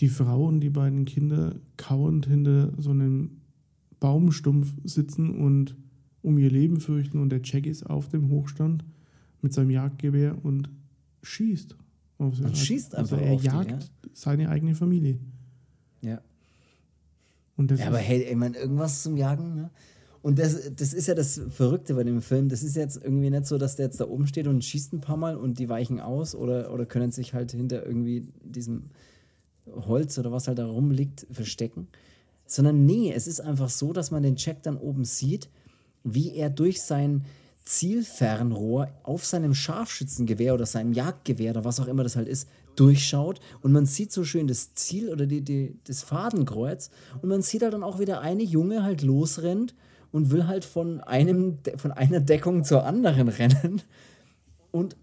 die 0.00 0.08
Frau 0.08 0.46
und 0.46 0.60
die 0.60 0.70
beiden 0.70 1.04
Kinder 1.06 1.54
kauend 1.76 2.26
hinter 2.26 2.72
so 2.78 2.90
einem 2.90 3.40
Baumstumpf 4.00 4.74
sitzen 4.84 5.30
und 5.38 5.76
um 6.20 6.36
ihr 6.36 6.50
Leben 6.50 6.80
fürchten 6.80 7.18
und 7.18 7.30
der 7.30 7.40
Jack 7.42 7.66
ist 7.66 7.84
auf 7.84 8.08
dem 8.08 8.28
Hochstand 8.30 8.84
mit 9.40 9.54
seinem 9.54 9.70
Jagdgewehr 9.70 10.36
und 10.44 10.68
schießt. 11.22 11.76
Auf 12.18 12.38
und 12.40 12.56
schießt 12.56 12.94
also 12.94 13.16
er 13.16 13.34
jagt 13.34 13.70
die, 13.70 13.72
ja? 13.72 14.12
seine 14.12 14.48
eigene 14.50 14.74
Familie. 14.74 15.18
Ja. 16.02 16.20
Ja, 17.56 17.86
aber 17.86 17.98
hey, 17.98 18.22
ich 18.22 18.36
meine, 18.36 18.56
irgendwas 18.56 19.04
zum 19.04 19.16
Jagen, 19.16 19.54
ne? 19.54 19.70
Und 20.24 20.38
das, 20.38 20.74
das 20.74 20.94
ist 20.94 21.06
ja 21.06 21.14
das 21.14 21.38
Verrückte 21.50 21.92
bei 21.92 22.02
dem 22.02 22.22
Film. 22.22 22.48
Das 22.48 22.62
ist 22.62 22.76
jetzt 22.76 22.96
irgendwie 22.96 23.28
nicht 23.28 23.44
so, 23.44 23.58
dass 23.58 23.76
der 23.76 23.84
jetzt 23.84 24.00
da 24.00 24.08
oben 24.08 24.26
steht 24.26 24.46
und 24.46 24.64
schießt 24.64 24.94
ein 24.94 25.02
paar 25.02 25.18
Mal 25.18 25.36
und 25.36 25.58
die 25.58 25.68
weichen 25.68 26.00
aus 26.00 26.34
oder, 26.34 26.72
oder 26.72 26.86
können 26.86 27.12
sich 27.12 27.34
halt 27.34 27.52
hinter 27.52 27.84
irgendwie 27.84 28.26
diesem 28.42 28.84
Holz 29.66 30.16
oder 30.16 30.32
was 30.32 30.48
halt 30.48 30.56
da 30.56 30.64
rumliegt, 30.64 31.26
verstecken. 31.30 31.88
Sondern 32.46 32.86
nee, 32.86 33.12
es 33.12 33.26
ist 33.26 33.40
einfach 33.40 33.68
so, 33.68 33.92
dass 33.92 34.10
man 34.10 34.22
den 34.22 34.36
Jack 34.36 34.62
dann 34.62 34.78
oben 34.78 35.04
sieht, 35.04 35.50
wie 36.04 36.34
er 36.34 36.48
durch 36.48 36.80
sein 36.80 37.26
Zielfernrohr 37.66 38.88
auf 39.02 39.26
seinem 39.26 39.52
Scharfschützengewehr 39.52 40.54
oder 40.54 40.64
seinem 40.64 40.94
Jagdgewehr 40.94 41.50
oder 41.50 41.66
was 41.66 41.80
auch 41.80 41.86
immer 41.86 42.02
das 42.02 42.16
halt 42.16 42.28
ist, 42.28 42.48
durchschaut 42.76 43.40
und 43.60 43.72
man 43.72 43.84
sieht 43.84 44.10
so 44.10 44.24
schön 44.24 44.46
das 44.46 44.72
Ziel 44.72 45.10
oder 45.10 45.26
die, 45.26 45.42
die, 45.42 45.76
das 45.84 46.02
Fadenkreuz 46.02 46.88
und 47.20 47.28
man 47.28 47.42
sieht 47.42 47.60
halt 47.60 47.74
dann 47.74 47.82
auch 47.82 47.98
wieder 47.98 48.22
eine 48.22 48.42
Junge 48.42 48.82
halt 48.82 49.02
losrennt 49.02 49.74
und 50.14 50.30
will 50.30 50.46
halt 50.46 50.64
von, 50.64 51.00
einem, 51.00 51.58
von 51.74 51.90
einer 51.90 52.20
Deckung 52.20 52.62
zur 52.62 52.86
anderen 52.86 53.26
rennen 53.26 53.82
und 54.70 54.96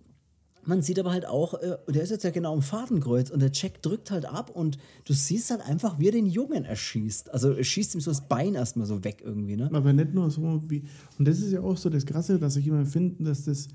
man 0.64 0.82
sieht 0.82 1.00
aber 1.00 1.12
halt 1.12 1.26
auch, 1.26 1.56
äh, 1.56 1.76
der 1.90 2.04
ist 2.04 2.12
jetzt 2.12 2.24
ja 2.24 2.30
genau 2.30 2.54
am 2.54 2.62
Fadenkreuz 2.62 3.30
und 3.30 3.42
der 3.42 3.52
Jack 3.52 3.82
drückt 3.82 4.10
halt 4.10 4.26
ab 4.26 4.50
und 4.52 4.78
du 5.04 5.12
siehst 5.12 5.52
halt 5.52 5.60
einfach, 5.62 6.00
wie 6.00 6.08
er 6.08 6.12
den 6.14 6.28
Jungen 6.28 6.64
erschießt. 6.64 7.34
Also 7.34 7.52
er 7.52 7.64
schießt 7.64 7.96
ihm 7.96 8.00
so 8.00 8.10
das 8.12 8.30
Bein 8.30 8.56
erstmal 8.56 8.86
so 8.86 9.04
weg 9.04 9.22
irgendwie, 9.26 9.58
ne? 9.58 9.70
Aber 9.74 9.92
nicht 9.92 10.14
nur 10.14 10.30
so 10.30 10.62
wie. 10.70 10.84
Und 11.20 11.28
das 11.28 11.40
ist 11.40 11.52
ja 11.52 11.62
auch 11.62 11.76
so 11.76 11.90
das 11.90 12.06
Krasse, 12.06 12.40
dass 12.40 12.56
ich 12.56 12.68
immer 12.68 12.86
finde, 12.86 13.24
dass 13.24 13.46
das, 13.46 13.68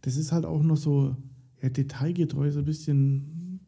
das 0.00 0.16
ist 0.16 0.32
halt 0.32 0.46
auch 0.46 0.62
noch 0.62 0.76
so 0.76 1.16
ja, 1.60 1.68
detailgetreu, 1.68 2.50
so 2.50 2.60
ein 2.60 2.64
bisschen. 2.64 3.60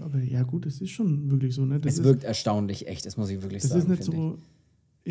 Aber 0.00 0.20
ja, 0.20 0.44
gut, 0.44 0.64
es 0.64 0.80
ist 0.80 0.90
schon 0.90 1.28
wirklich 1.30 1.54
so, 1.54 1.66
ne? 1.66 1.80
Das 1.80 1.94
es 1.94 1.98
ist, 1.98 2.04
wirkt 2.04 2.24
erstaunlich 2.24 2.86
echt, 2.86 3.04
das 3.04 3.16
muss 3.16 3.30
ich 3.30 3.42
wirklich 3.42 3.62
das 3.62 3.72
sagen. 3.72 3.82
ist 3.82 3.88
nicht 3.88 4.04
so, 4.04 4.38
ich 4.38 4.55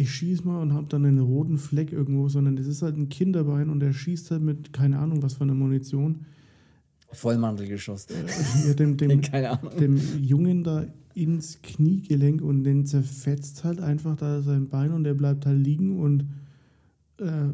schieß 0.03 0.43
mal 0.43 0.61
und 0.61 0.73
hab 0.73 0.89
dann 0.89 1.05
einen 1.05 1.19
roten 1.19 1.57
Fleck 1.57 1.93
irgendwo, 1.93 2.27
sondern 2.27 2.55
das 2.55 2.67
ist 2.67 2.81
halt 2.81 2.97
ein 2.97 3.09
Kinderbein 3.09 3.69
und 3.69 3.79
der 3.79 3.93
schießt 3.93 4.31
halt 4.31 4.41
mit, 4.41 4.73
keine 4.73 4.99
Ahnung, 4.99 5.23
was 5.23 5.35
für 5.35 5.43
einer 5.43 5.53
Munition. 5.53 6.25
Vollmantelgeschoss. 7.11 8.07
Ja, 8.67 8.73
dem, 8.73 8.97
dem, 8.97 9.21
Keine 9.21 9.51
Ahnung. 9.51 9.77
dem 9.79 9.97
Jungen 10.21 10.63
da 10.63 10.85
ins 11.13 11.61
Kniegelenk 11.61 12.41
und 12.41 12.65
den 12.65 12.85
zerfetzt 12.85 13.63
halt 13.63 13.79
einfach 13.79 14.17
da 14.17 14.41
sein 14.41 14.67
Bein 14.67 14.91
und 14.91 15.05
der 15.05 15.13
bleibt 15.13 15.45
halt 15.45 15.63
liegen 15.63 15.99
und 15.99 16.25
äh, 17.19 17.51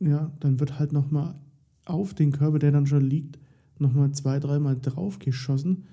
ja, 0.00 0.32
dann 0.40 0.58
wird 0.58 0.78
halt 0.80 0.92
nochmal 0.92 1.36
auf 1.84 2.14
den 2.14 2.32
Körper, 2.32 2.58
der 2.58 2.72
dann 2.72 2.86
schon 2.86 3.02
liegt, 3.08 3.38
nochmal 3.78 4.10
zwei, 4.10 4.40
dreimal 4.40 4.76
draufgeschossen. 4.80 5.84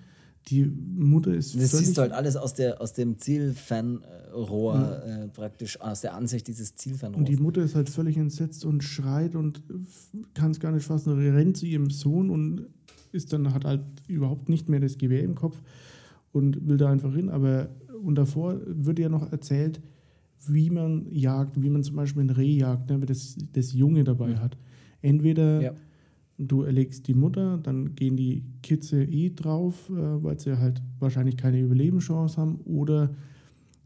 Die 0.48 0.66
Mutter 0.66 1.34
ist 1.34 1.56
Das 1.56 1.72
siehst 1.72 1.98
du 1.98 2.02
halt 2.02 2.12
alles 2.12 2.36
aus, 2.36 2.54
der, 2.54 2.82
aus 2.82 2.94
dem 2.94 3.18
Zielfernrohr, 3.20 5.04
äh, 5.06 5.28
praktisch 5.28 5.80
aus 5.80 6.02
der 6.02 6.16
Ansicht 6.16 6.48
dieses 6.48 6.76
Zielfernrohrs. 6.76 7.20
und 7.20 7.30
die 7.30 7.38
Mutter 7.42 7.62
ist 7.62 7.76
halt 7.76 7.90
völlig 7.90 8.18
entsetzt 8.18 8.66
und 8.66 8.84
schreit 8.84 9.36
und 9.36 9.62
kann 10.34 10.52
es 10.52 10.60
gar 10.60 10.72
nicht 10.72 10.86
fassen, 10.86 11.14
rennt 11.14 11.58
zu 11.58 11.66
ihrem 11.66 11.90
Sohn 11.90 12.30
und 12.30 12.66
ist 13.12 13.34
dann, 13.34 13.54
hat 13.54 13.66
halt 13.66 13.82
überhaupt 14.08 14.50
nicht 14.50 14.70
mehr 14.70 14.80
das 14.80 14.98
Gewehr 14.98 15.24
im 15.24 15.36
Kopf 15.36 15.62
und 16.32 16.68
will 16.68 16.78
da 16.78 16.90
einfach 16.90 17.14
hin. 17.14 17.30
Aber 17.30 17.70
und 18.04 18.16
davor 18.16 18.60
wird 18.66 19.00
ja 19.00 19.10
noch 19.10 19.32
erzählt, 19.32 19.82
wie 20.48 20.70
man 20.70 21.06
jagt, 21.12 21.62
wie 21.62 21.70
man 21.70 21.84
zum 21.84 21.96
Beispiel 21.96 22.24
ein 22.24 22.30
Reh 22.32 22.58
jagt, 22.58 22.90
ne, 22.90 23.00
wenn 23.00 23.06
das, 23.08 23.36
das 23.54 23.74
Junge 23.74 24.04
dabei 24.04 24.38
hat. 24.38 24.58
Entweder 25.02 25.62
Ja. 25.62 25.74
Du 26.48 26.64
erlegst 26.64 27.08
die 27.08 27.14
Mutter, 27.14 27.58
dann 27.62 27.96
gehen 27.96 28.18
die 28.18 28.44
Kitze 28.64 29.04
eh 29.04 29.30
drauf, 29.30 29.90
äh, 29.90 29.94
weil 30.24 30.40
sie 30.40 30.58
halt 30.58 30.82
wahrscheinlich 31.00 31.38
keine 31.38 31.60
Überlebenschance 31.60 32.38
haben, 32.38 32.60
oder 32.66 33.10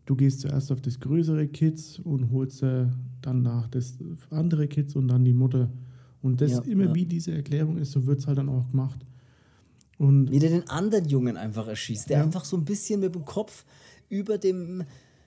du 0.06 0.16
gehst 0.16 0.41
zuerst 0.41 0.72
auf 0.72 0.82
das 0.82 0.99
größere 0.99 1.47
Kitz 1.47 1.99
und 2.03 2.32
holst 2.32 2.64
äh, 2.64 2.86
dann 3.22 3.41
nach 3.41 3.68
das 3.68 3.97
andere 4.30 4.68
Kitz 4.68 4.95
und 4.95 5.08
dann 5.08 5.24
die 5.26 5.34
Mutter. 5.34 5.70
Und 6.22 6.41
das 6.41 6.51
Ja, 6.51 6.60
immer 6.62 6.86
ja. 6.86 6.95
wie 6.95 7.06
diese 7.06 7.34
Erklärung 7.34 7.78
ist, 7.78 7.91
so 7.91 8.06
wird 8.08 8.20
es 8.20 8.28
halt 8.28 8.38
dann 8.38 8.49
auch 8.49 8.70
gemacht. 8.72 8.99
Und 9.97 10.32
Wie 10.32 10.39
der 10.39 10.49
den 10.49 10.68
anderen 10.70 11.06
Jungen 11.06 11.38
einfach 11.38 11.68
erschießt, 11.68 12.10
der 12.10 12.18
Ja. 12.20 12.24
einfach 12.24 12.45
so 12.45 12.58
ein 12.58 12.66
bisschen 12.66 12.99
mit 12.99 13.16
dem 13.16 13.26
Kopf 13.26 13.66
über 14.10 14.38
dem. 14.38 14.84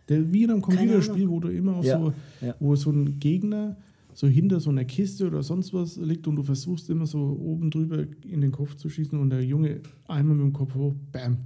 Der, 0.08 0.32
wie 0.32 0.44
in 0.44 0.50
einem 0.50 0.62
Computerspiel, 0.62 1.28
wo 1.28 1.40
du 1.40 1.48
immer 1.48 1.76
auf 1.76 1.86
so, 1.86 2.12
wo 2.60 2.74
so 2.76 2.90
ein 2.90 3.18
Gegner 3.18 3.76
so 4.18 4.26
hinter 4.26 4.58
so 4.58 4.70
einer 4.70 4.84
Kiste 4.84 5.28
oder 5.28 5.44
sonst 5.44 5.72
was 5.72 5.96
liegt 5.96 6.26
und 6.26 6.34
du 6.34 6.42
versuchst 6.42 6.90
immer 6.90 7.06
so 7.06 7.20
oben 7.20 7.70
drüber 7.70 8.04
in 8.26 8.40
den 8.40 8.50
Kopf 8.50 8.74
zu 8.74 8.88
schießen 8.88 9.16
und 9.16 9.30
der 9.30 9.44
Junge 9.44 9.80
einmal 10.08 10.34
mit 10.34 10.44
dem 10.44 10.52
Kopf 10.52 10.74
hoch, 10.74 10.96
bam, 11.12 11.36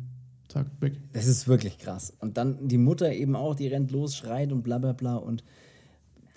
zack, 0.48 0.70
weg. 0.80 0.98
Das 1.12 1.26
ist 1.26 1.46
wirklich 1.46 1.76
krass. 1.76 2.14
Und 2.20 2.38
dann 2.38 2.66
die 2.68 2.78
Mutter 2.78 3.12
eben 3.12 3.36
auch, 3.36 3.54
die 3.54 3.66
rennt 3.66 3.90
los, 3.90 4.16
schreit 4.16 4.52
und 4.52 4.62
bla 4.62 4.78
bla 4.78 4.94
bla. 4.94 5.16
Und 5.16 5.44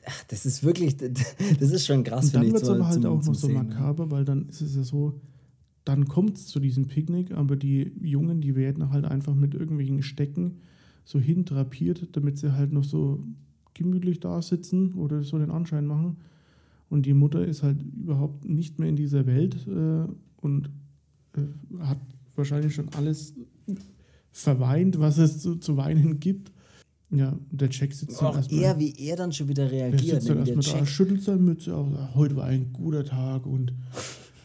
ach, 0.05 0.23
das 0.27 0.45
ist 0.45 0.61
wirklich, 0.65 0.97
das 0.97 1.71
ist 1.71 1.85
schon 1.85 2.03
krass, 2.03 2.33
dann 2.33 2.41
finde 2.43 2.47
ich. 2.47 2.53
wird 2.55 2.63
es 2.63 2.69
aber 2.69 2.85
halt 2.87 3.01
zum- 3.01 3.11
auch 3.13 3.21
zum 3.21 3.31
noch 3.33 3.39
so 3.39 3.47
Sehen, 3.47 3.55
makaber, 3.55 4.11
weil 4.11 4.25
dann 4.25 4.49
ist 4.49 4.59
es 4.59 4.75
ja 4.75 4.83
so, 4.83 5.13
dann 5.85 6.05
kommt 6.09 6.35
es 6.35 6.47
zu 6.47 6.59
diesem 6.59 6.87
Picknick, 6.87 7.31
aber 7.31 7.55
die 7.55 7.93
Jungen, 8.01 8.41
die 8.41 8.55
werden 8.57 8.89
halt 8.89 9.05
einfach 9.05 9.35
mit 9.35 9.53
irgendwelchen 9.53 10.01
Stecken 10.03 10.57
so 11.05 11.17
hintrapiert, 11.17 12.09
damit 12.11 12.37
sie 12.39 12.51
halt 12.57 12.73
noch 12.73 12.83
so 12.83 13.23
gemütlich 13.75 14.19
da 14.19 14.41
sitzen 14.41 14.93
oder 14.95 15.23
so 15.23 15.37
den 15.37 15.51
Anschein 15.51 15.85
machen. 15.85 16.17
Und 16.89 17.05
die 17.05 17.13
Mutter 17.13 17.45
ist 17.45 17.61
halt 17.61 17.77
überhaupt 17.83 18.45
nicht 18.45 18.79
mehr 18.79 18.89
in 18.89 18.95
dieser 18.95 19.25
Welt 19.27 19.55
äh, 19.67 20.07
und 20.41 20.69
äh, 21.35 21.79
hat 21.83 21.99
wahrscheinlich 22.35 22.73
schon 22.73 22.89
alles 22.95 23.33
verweint, 24.31 24.99
was 24.99 25.17
es 25.17 25.39
zu, 25.39 25.55
zu 25.55 25.77
weinen 25.77 26.19
gibt. 26.19 26.51
Ja, 27.11 27.37
der 27.51 27.69
Jack 27.71 27.93
sitzt 27.93 28.19
dann 28.19 28.27
Auch 28.29 28.35
erstmal. 28.35 28.61
er, 28.61 28.79
wie 28.79 28.93
er 28.97 29.15
dann 29.15 29.31
schon 29.31 29.47
wieder 29.47 29.67
Der 29.67 29.91
reagiert. 29.91 30.21
sitzt 30.21 30.29
dann 30.29 30.43
der 30.43 30.55
erstmal 30.55 30.73
da, 30.73 30.79
Jack, 30.79 30.87
schüttelt 30.89 31.21
seine 31.21 31.41
Mütze 31.41 31.71
sagt, 31.71 32.15
Heute 32.15 32.35
war 32.35 32.45
ein 32.45 32.73
guter 32.73 33.05
Tag 33.05 33.45
und 33.45 33.73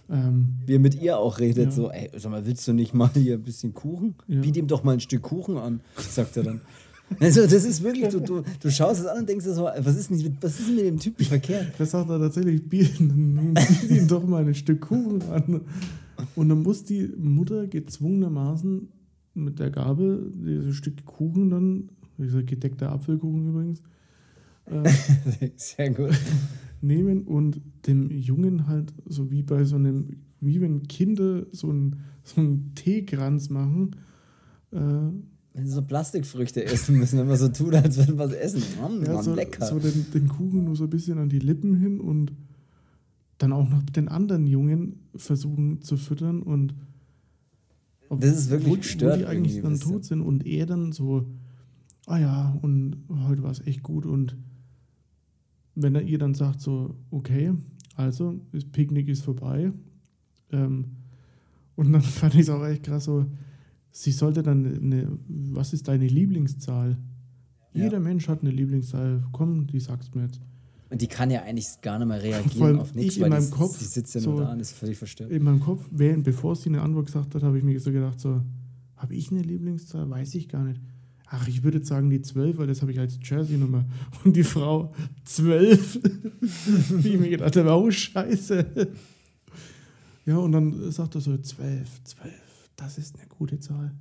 ähm, 0.08 0.56
wie 0.66 0.74
er 0.74 0.78
mit 0.80 1.00
ihr 1.00 1.18
auch 1.18 1.38
redet. 1.38 1.66
Ja. 1.66 1.70
So, 1.70 1.90
ey, 1.90 2.10
sag 2.16 2.30
mal, 2.30 2.44
willst 2.46 2.66
du 2.68 2.72
nicht 2.72 2.94
mal 2.94 3.10
hier 3.14 3.34
ein 3.34 3.42
bisschen 3.42 3.74
Kuchen? 3.74 4.14
Ja. 4.26 4.40
Biet 4.40 4.56
ihm 4.56 4.66
doch 4.66 4.82
mal 4.84 4.92
ein 4.92 5.00
Stück 5.00 5.22
Kuchen 5.22 5.56
an, 5.56 5.80
sagt 5.96 6.36
er 6.36 6.44
dann. 6.44 6.60
Also, 7.18 7.42
das 7.42 7.64
ist 7.64 7.82
wirklich, 7.82 8.08
du, 8.08 8.20
du, 8.20 8.42
du 8.61 8.70
schaust 8.70 9.00
es 9.00 9.06
an 9.06 9.20
und 9.20 9.28
denkst 9.28 9.44
dir 9.44 9.54
so, 9.54 9.64
was 9.64 9.96
ist, 9.96 10.11
denn, 10.11 10.36
was 10.40 10.61
ist 10.61 10.68
denn 10.68 10.76
mit 10.76 10.84
dem 10.84 10.98
Typen 10.98 11.24
verkehrt? 11.24 11.72
das 11.78 11.90
sagt 11.90 12.08
er 12.08 12.18
tatsächlich, 12.18 12.68
biet, 12.68 12.98
biet 12.98 13.90
ihm 13.90 14.06
doch 14.06 14.26
mal 14.26 14.46
ein 14.46 14.54
Stück 14.54 14.82
Kuchen 14.82 15.22
an. 15.30 15.62
Und 16.36 16.48
dann 16.48 16.62
muss 16.62 16.84
die 16.84 17.12
Mutter 17.16 17.66
gezwungenermaßen 17.66 18.88
mit 19.34 19.58
der 19.58 19.70
Gabel 19.70 20.32
dieses 20.34 20.76
Stück 20.76 21.04
Kuchen 21.04 21.50
dann, 21.50 21.88
dieser 22.18 22.42
gedeckter 22.42 22.92
Apfelkuchen 22.92 23.48
übrigens, 23.48 23.82
Sehr 25.56 25.90
gut. 25.90 26.11
nehmen 26.80 27.22
und 27.24 27.61
dem 27.86 28.11
Jungen 28.11 28.66
halt 28.66 28.92
so 29.06 29.30
wie 29.30 29.42
bei 29.42 29.64
so 29.64 29.76
einem, 29.76 30.08
wie 30.40 30.61
wenn 30.61 30.86
Kinder 30.86 31.46
so 31.52 31.70
einen, 31.70 32.00
so 32.22 32.40
einen 32.40 32.74
Teekranz 32.74 33.50
machen, 33.50 33.96
äh, 34.72 34.78
Wenn 35.53 35.66
sie 35.66 35.72
so 35.72 35.82
Plastikfrüchte 35.82 36.64
essen 36.64 36.96
müssen, 36.98 37.18
wenn 37.18 37.26
man 37.26 37.36
so 37.36 37.48
tut, 37.48 37.74
als 37.74 37.96
würden 37.96 38.16
wir 38.16 38.24
was 38.24 38.32
essen. 38.32 38.62
Mann, 38.80 39.03
Ja, 39.05 39.14
Mann, 39.14 39.24
so, 39.24 39.34
lecker. 39.34 39.66
so 39.66 39.78
den, 39.80 40.07
den 40.12 40.28
Kuchen 40.28 40.64
nur 40.64 40.76
so 40.76 40.84
ein 40.84 40.90
bisschen 40.90 41.18
an 41.18 41.28
die 41.28 41.40
Lippen 41.40 41.74
hin 41.76 42.01
und 42.01 42.32
dann 43.38 43.53
auch 43.53 43.68
noch 43.68 43.82
den 43.84 44.09
anderen 44.09 44.46
Jungen 44.46 45.01
versuchen 45.16 45.80
zu 45.82 45.96
füttern 45.96 46.42
und 46.42 46.74
ob- 48.09 48.20
Das 48.20 48.36
ist 48.36 48.51
wirklich 48.51 48.68
wo, 48.68 48.72
wo 48.72 48.76
gestört 48.76 49.20
die 49.20 49.26
eigentlich 49.26 49.61
dann 49.62 49.78
tot 49.80 50.05
sind 50.05 50.20
und 50.20 50.46
er 50.46 50.66
dann 50.66 50.92
so, 50.92 51.26
ah 52.07 52.18
ja, 52.18 52.59
und 52.62 52.96
heute 53.26 53.42
war 53.42 53.51
es 53.51 53.61
echt 53.66 53.82
gut 53.82 54.05
und 54.07 54.36
wenn 55.74 55.94
er 55.94 56.03
ihr 56.03 56.18
dann 56.18 56.34
sagt 56.34 56.61
so, 56.61 56.94
okay, 57.11 57.53
also 57.96 58.40
das 58.53 58.64
Picknick 58.64 59.09
ist 59.09 59.22
vorbei 59.24 59.72
ähm, 60.53 60.84
und 61.76 61.92
dann 61.92 62.03
fand 62.03 62.34
ich 62.34 62.42
es 62.42 62.51
auch 62.51 62.64
echt 62.66 62.82
krass 62.84 63.05
so, 63.05 63.26
sie 63.93 64.12
sollte 64.12 64.43
dann 64.43 64.64
eine, 64.66 65.09
was 65.28 65.72
ist 65.72 65.88
deine 65.88 66.07
Lieblingszahl? 66.07 66.97
Ja. 67.72 67.84
Jeder 67.84 68.01
Mensch 68.01 68.28
hat 68.28 68.41
eine 68.43 68.51
Lieblingszahl. 68.51 69.22
Komm, 69.32 69.66
die 69.66 69.80
sagst 69.80 70.14
mir 70.14 70.22
jetzt. 70.22 70.41
Und 70.91 71.01
die 71.01 71.07
kann 71.07 71.30
ja 71.30 71.43
eigentlich 71.43 71.68
gar 71.82 71.99
nicht 72.01 72.09
mehr 72.09 72.20
reagieren 72.20 72.80
auf 72.80 72.95
nichts, 72.95 73.14
ich 73.16 73.22
in 73.22 73.28
meinem 73.28 73.45
die, 73.45 73.51
Kopf 73.51 73.78
die 73.78 73.84
sitzt 73.84 74.14
ja 74.16 74.20
so- 74.20 74.32
nur 74.32 74.41
da 74.41 74.53
und 74.53 74.59
ist 74.61 74.72
völlig 74.72 74.99
verstört. 74.99 75.30
In 75.30 75.45
meinem 75.45 75.61
Kopf, 75.61 75.84
während, 75.93 76.24
bevor 76.24 76.57
sie 76.57 76.68
eine 76.68 76.82
Antwort 76.82 77.07
gesagt 77.07 77.34
hat, 77.34 77.43
habe 77.45 77.59
ich 77.59 77.64
mir 77.64 77.78
so 77.78 77.93
gedacht, 77.93 78.18
so, 78.18 78.41
habe 78.97 79.14
ich 79.14 79.30
eine 79.30 79.43
Lieblingszahl? 79.43 80.11
Weiß 80.11 80.34
ich 80.34 80.49
gar 80.49 80.64
nicht. 80.64 80.80
Ach, 81.32 81.47
ich 81.47 81.62
würde 81.62 81.78
jetzt 81.78 81.86
sagen 81.86 82.11
die 82.11 82.20
12, 82.20 82.59
weil 82.59 82.66
das 82.66 82.82
habe 82.82 82.91
ich 82.91 82.99
als 82.99 83.16
Jersey-Nummer. 83.22 83.84
Und 84.24 84.34
die 84.34 84.43
Frau 84.43 84.93
12. 85.26 86.01
Wie 87.05 87.09
ich 87.11 87.20
mir 87.20 87.30
gedacht 87.30 87.55
habe, 87.55 87.70
oh 87.70 87.88
Scheiße. 87.88 88.88
Ja, 90.26 90.38
und 90.38 90.51
dann 90.51 90.91
sagt 90.91 91.14
er 91.14 91.20
so 91.20 91.38
12, 91.38 92.03
12, 92.03 92.32
das 92.80 92.98
ist 92.98 93.18
eine 93.18 93.28
gute 93.28 93.58
Zahl. 93.60 93.94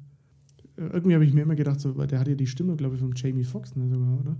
Äh, 0.78 0.82
Irgendwie 0.88 1.14
habe 1.16 1.26
ich 1.26 1.34
mir 1.34 1.42
immer 1.42 1.56
gedacht, 1.56 1.80
so, 1.80 1.96
weil 1.98 2.08
der 2.08 2.20
hat 2.20 2.28
ja 2.28 2.36
die 2.36 2.48
Stimme, 2.48 2.76
glaube 2.76 2.96
ich, 2.96 3.02
von 3.02 3.14
Jamie 3.16 3.44
Foxx 3.44 3.76
ne, 3.76 3.88
sogar, 3.90 4.20
oder? 4.20 4.38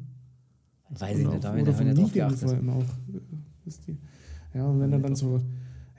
Weiß 0.90 1.20
ich 1.20 1.28
Oder, 1.28 1.36
nicht, 1.36 1.46
ich 1.46 1.50
oder 1.52 1.64
da 1.64 1.72
hab 1.72 1.78
von 1.78 1.88
ich 1.88 1.94
nicht 1.94 1.98
drauf 2.04 2.14
geachtet. 2.14 2.50
allem 2.50 2.70
auch. 2.70 2.84
äh, 2.84 3.72
die, 3.88 3.98
ja, 4.56 4.66
und 4.66 4.80
wenn 4.80 4.92
er 4.92 5.00
dann 5.00 5.16
so, 5.16 5.38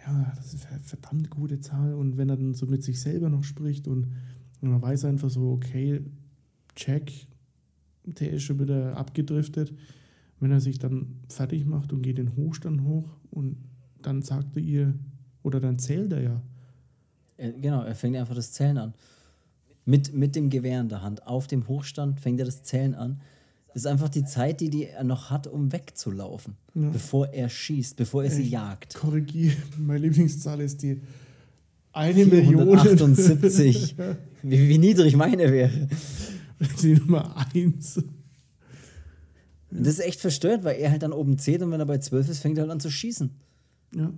ja, 0.07 0.32
das 0.36 0.55
ist 0.55 0.66
eine 0.66 0.80
verdammt 0.80 1.30
gute 1.30 1.61
Zahl 1.61 1.95
und 1.95 2.16
wenn 2.16 2.28
er 2.28 2.36
dann 2.36 2.55
so 2.55 2.66
mit 2.66 2.82
sich 2.82 3.01
selber 3.01 3.28
noch 3.28 3.45
spricht 3.45 3.86
und, 3.86 4.09
und 4.61 4.70
man 4.70 4.82
weiß 4.82 5.05
einfach 5.05 5.30
so, 5.30 5.53
okay, 5.53 6.01
Jack, 6.76 7.12
der 8.05 8.32
ist 8.32 8.43
schon 8.43 8.59
wieder 8.59 8.97
abgedriftet, 8.97 9.72
wenn 10.41 10.51
er 10.51 10.61
sich 10.61 10.78
dann 10.78 11.20
fertig 11.28 11.66
macht 11.66 11.93
und 11.93 12.03
geht 12.03 12.18
den 12.18 12.34
Hochstand 12.34 12.82
hoch 12.82 13.09
und 13.30 13.57
dann 14.03 14.22
sagt 14.22 14.57
er 14.57 14.62
ihr, 14.62 14.95
oder 15.43 15.61
dann 15.61 15.78
zählt 15.78 16.12
er 16.12 16.22
ja. 16.22 16.43
Äh, 17.41 17.53
Genau, 17.61 17.82
er 17.82 17.95
fängt 17.95 18.16
einfach 18.16 18.34
das 18.34 18.53
Zählen 18.53 18.78
an. 18.78 18.95
mit, 19.84 20.12
mit 20.12 20.36
dem 20.36 20.51
Gewehr 20.51 20.80
in 20.80 20.88
der 20.88 21.03
Hand 21.03 21.26
auf 21.26 21.47
dem 21.47 21.66
Hochstand, 21.66 22.20
fängt 22.20 22.38
er 22.38 22.47
das 22.47 22.62
Zählen 22.62 22.95
an. 22.95 23.20
Das 23.68 23.82
ist 23.82 23.86
einfach 23.86 24.09
die 24.09 24.24
Zeit, 24.24 24.61
die, 24.61 24.68
die 24.68 24.86
er 24.86 25.05
noch 25.05 25.30
hat, 25.30 25.47
um 25.47 25.72
wegzulaufen, 25.72 26.57
ja. 26.74 26.91
bevor 26.91 27.28
er 27.28 27.49
schießt, 27.49 27.97
bevor 27.97 28.24
er 28.24 28.30
sie 28.30 28.43
ich 28.43 28.51
jagt. 28.51 28.95
Korrigiere, 28.95 29.57
meine 29.78 30.01
Lieblingszahl 30.01 30.61
ist 30.61 30.82
die 30.82 31.01
eine 31.93 32.24
Million. 32.26 32.78
78. 32.78 33.97
wie, 34.43 34.68
wie 34.68 34.78
niedrig 34.78 35.16
meine 35.16 35.51
wäre. 35.51 35.88
Die 36.82 36.95
Nummer 36.95 37.34
1. 37.55 37.97
Und 37.97 39.86
das 39.86 39.95
ist 39.95 40.01
echt 40.01 40.20
verstört, 40.20 40.62
weil 40.62 40.78
er 40.78 40.91
halt 40.91 41.03
dann 41.03 41.12
oben 41.12 41.38
zählt 41.38 41.62
und 41.62 41.70
wenn 41.70 41.80
er 41.80 41.86
bei 41.86 41.99
12 41.99 42.28
ist, 42.28 42.41
fängt 42.41 42.59
er 42.59 42.62
halt 42.62 42.70
an 42.70 42.80
zu 42.80 42.91
schießen. 42.91 43.30
Ja. 43.97 44.12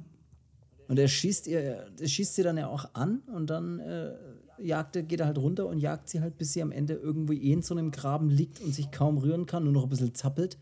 Und 0.92 0.98
er 0.98 1.08
schießt 1.08 1.46
ihr, 1.46 1.86
er 1.98 2.06
schießt 2.06 2.34
sie 2.34 2.42
dann 2.42 2.58
ja 2.58 2.68
auch 2.68 2.84
an 2.92 3.22
und 3.34 3.48
dann 3.48 3.78
äh, 3.78 4.10
jagt, 4.58 4.92
geht 5.08 5.20
er 5.20 5.24
halt 5.24 5.38
runter 5.38 5.66
und 5.66 5.78
jagt 5.78 6.10
sie 6.10 6.20
halt, 6.20 6.36
bis 6.36 6.52
sie 6.52 6.60
am 6.60 6.70
Ende 6.70 6.92
irgendwie 6.92 7.38
eh 7.48 7.54
in 7.54 7.62
so 7.62 7.74
einem 7.74 7.90
Graben 7.90 8.28
liegt 8.28 8.60
und 8.60 8.74
sich 8.74 8.90
kaum 8.90 9.16
rühren 9.16 9.46
kann, 9.46 9.64
nur 9.64 9.72
noch 9.72 9.84
ein 9.84 9.88
bisschen 9.88 10.14
zappelt. 10.14 10.58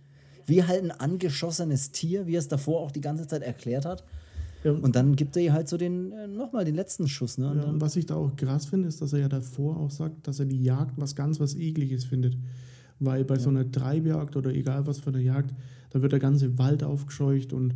Wie 0.47 0.63
halt 0.63 0.85
ein 0.85 0.93
angeschossenes 0.93 1.91
Tier, 1.91 2.29
wie 2.29 2.37
er 2.37 2.39
es 2.39 2.47
davor 2.47 2.79
auch 2.79 2.93
die 2.93 3.01
ganze 3.01 3.27
Zeit 3.27 3.43
erklärt 3.43 3.85
hat. 3.85 4.05
Ja. 4.63 4.71
Und 4.71 4.95
dann 4.95 5.17
gibt 5.17 5.35
er 5.35 5.43
ihr 5.43 5.53
halt 5.53 5.69
so 5.69 5.77
den, 5.77 6.13
äh, 6.13 6.29
nochmal 6.29 6.65
den 6.65 6.77
letzten 6.77 7.09
Schuss. 7.09 7.37
Ne? 7.37 7.51
Und, 7.51 7.59
ja, 7.59 7.65
und 7.65 7.81
was 7.81 7.97
ich 7.97 8.07
da 8.07 8.15
auch 8.15 8.37
krass 8.37 8.67
finde, 8.67 8.87
ist, 8.87 9.03
dass 9.03 9.13
er 9.13 9.19
ja 9.19 9.29
davor 9.29 9.79
auch 9.79 9.91
sagt, 9.91 10.29
dass 10.29 10.39
er 10.39 10.47
die 10.47 10.63
Jagd 10.63 10.93
was 10.97 11.17
ganz 11.17 11.41
was 11.41 11.57
Ekliges 11.57 12.05
findet. 12.05 12.39
Weil 13.01 13.25
bei 13.25 13.35
ja. 13.35 13.41
so 13.41 13.49
einer 13.49 13.69
Treibjagd 13.69 14.37
oder 14.37 14.55
egal 14.55 14.87
was 14.87 15.01
für 15.01 15.11
eine 15.11 15.23
Jagd, 15.23 15.57
da 15.91 16.01
wird 16.01 16.13
der 16.13 16.21
ganze 16.21 16.57
Wald 16.57 16.85
aufgescheucht 16.85 17.53
und 17.53 17.75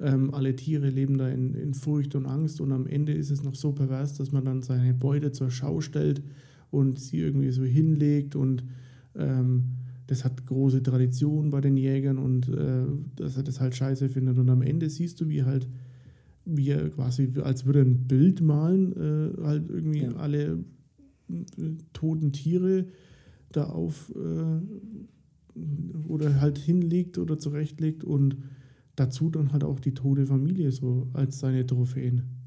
ähm, 0.00 0.32
alle 0.32 0.56
Tiere 0.56 0.88
leben 0.88 1.18
da 1.18 1.28
in, 1.28 1.54
in 1.54 1.74
Furcht 1.74 2.14
und 2.14 2.26
Angst 2.26 2.60
und 2.60 2.72
am 2.72 2.86
Ende 2.86 3.12
ist 3.12 3.30
es 3.30 3.42
noch 3.42 3.54
so 3.54 3.72
pervers, 3.72 4.14
dass 4.14 4.32
man 4.32 4.44
dann 4.44 4.62
seine 4.62 4.94
Beute 4.94 5.32
zur 5.32 5.50
Schau 5.50 5.80
stellt 5.80 6.22
und 6.70 6.98
sie 6.98 7.18
irgendwie 7.18 7.50
so 7.50 7.64
hinlegt 7.64 8.34
und 8.36 8.64
ähm, 9.14 9.76
das 10.06 10.24
hat 10.24 10.46
große 10.46 10.82
Tradition 10.82 11.50
bei 11.50 11.60
den 11.60 11.76
Jägern 11.76 12.18
und 12.18 12.48
äh, 12.48 12.84
dass 13.14 13.36
er 13.36 13.44
das 13.44 13.60
halt 13.60 13.76
scheiße 13.76 14.08
findet. 14.08 14.38
Und 14.38 14.50
am 14.50 14.62
Ende 14.62 14.90
siehst 14.90 15.20
du, 15.20 15.28
wie 15.28 15.44
halt, 15.44 15.68
wie 16.44 16.70
er 16.70 16.90
quasi, 16.90 17.30
als 17.42 17.64
würde 17.64 17.80
er 17.80 17.84
ein 17.84 18.08
Bild 18.08 18.40
malen, 18.40 18.92
äh, 18.92 19.42
halt 19.42 19.70
irgendwie 19.70 20.02
ja. 20.02 20.12
alle 20.16 20.64
äh, 21.28 21.44
toten 21.92 22.32
Tiere 22.32 22.86
da 23.52 23.64
auf 23.64 24.12
äh, 24.16 24.60
oder 26.08 26.40
halt 26.40 26.58
hinlegt 26.58 27.18
oder 27.18 27.38
zurechtlegt 27.38 28.02
und 28.02 28.36
dazu 28.96 29.30
dann 29.30 29.52
halt 29.52 29.64
auch 29.64 29.80
die 29.80 29.94
tote 29.94 30.26
Familie 30.26 30.72
so 30.72 31.08
als 31.12 31.38
seine 31.38 31.66
Trophäen. 31.66 32.40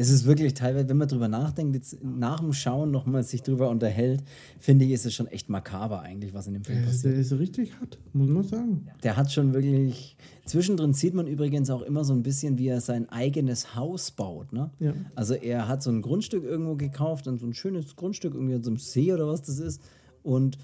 Es 0.00 0.08
ist 0.08 0.24
wirklich 0.24 0.54
teilweise, 0.54 0.88
wenn 0.88 0.96
man 0.96 1.08
drüber 1.08 1.28
nachdenkt, 1.28 1.74
jetzt 1.74 2.02
nach 2.02 2.40
dem 2.40 2.54
Schauen 2.54 2.90
nochmal 2.90 3.22
sich 3.22 3.42
drüber 3.42 3.68
unterhält, 3.68 4.22
finde 4.58 4.86
ich, 4.86 4.92
ist 4.92 5.04
es 5.04 5.12
schon 5.12 5.26
echt 5.26 5.50
makaber 5.50 6.00
eigentlich, 6.00 6.32
was 6.32 6.46
in 6.46 6.54
dem 6.54 6.64
Film 6.64 6.86
passiert. 6.86 7.12
Der 7.12 7.20
ist 7.20 7.32
richtig 7.34 7.78
hart, 7.78 7.98
muss 8.14 8.30
man 8.30 8.42
sagen. 8.42 8.86
Der 9.02 9.18
hat 9.18 9.30
schon 9.30 9.52
wirklich. 9.52 10.16
Zwischendrin 10.46 10.94
sieht 10.94 11.12
man 11.12 11.26
übrigens 11.26 11.68
auch 11.68 11.82
immer 11.82 12.02
so 12.04 12.14
ein 12.14 12.22
bisschen, 12.22 12.56
wie 12.56 12.68
er 12.68 12.80
sein 12.80 13.10
eigenes 13.10 13.74
Haus 13.74 14.10
baut. 14.10 14.54
Ne? 14.54 14.70
Ja. 14.78 14.94
Also 15.14 15.34
er 15.34 15.68
hat 15.68 15.82
so 15.82 15.90
ein 15.90 16.00
Grundstück 16.00 16.44
irgendwo 16.44 16.76
gekauft, 16.76 17.26
so 17.26 17.30
ein 17.32 17.52
schönes 17.52 17.94
Grundstück 17.94 18.32
irgendwie 18.34 18.54
an 18.54 18.62
so 18.62 18.70
einem 18.70 18.78
See 18.78 19.12
oder 19.12 19.28
was 19.28 19.42
das 19.42 19.58
ist. 19.58 19.82
Und 20.22 20.56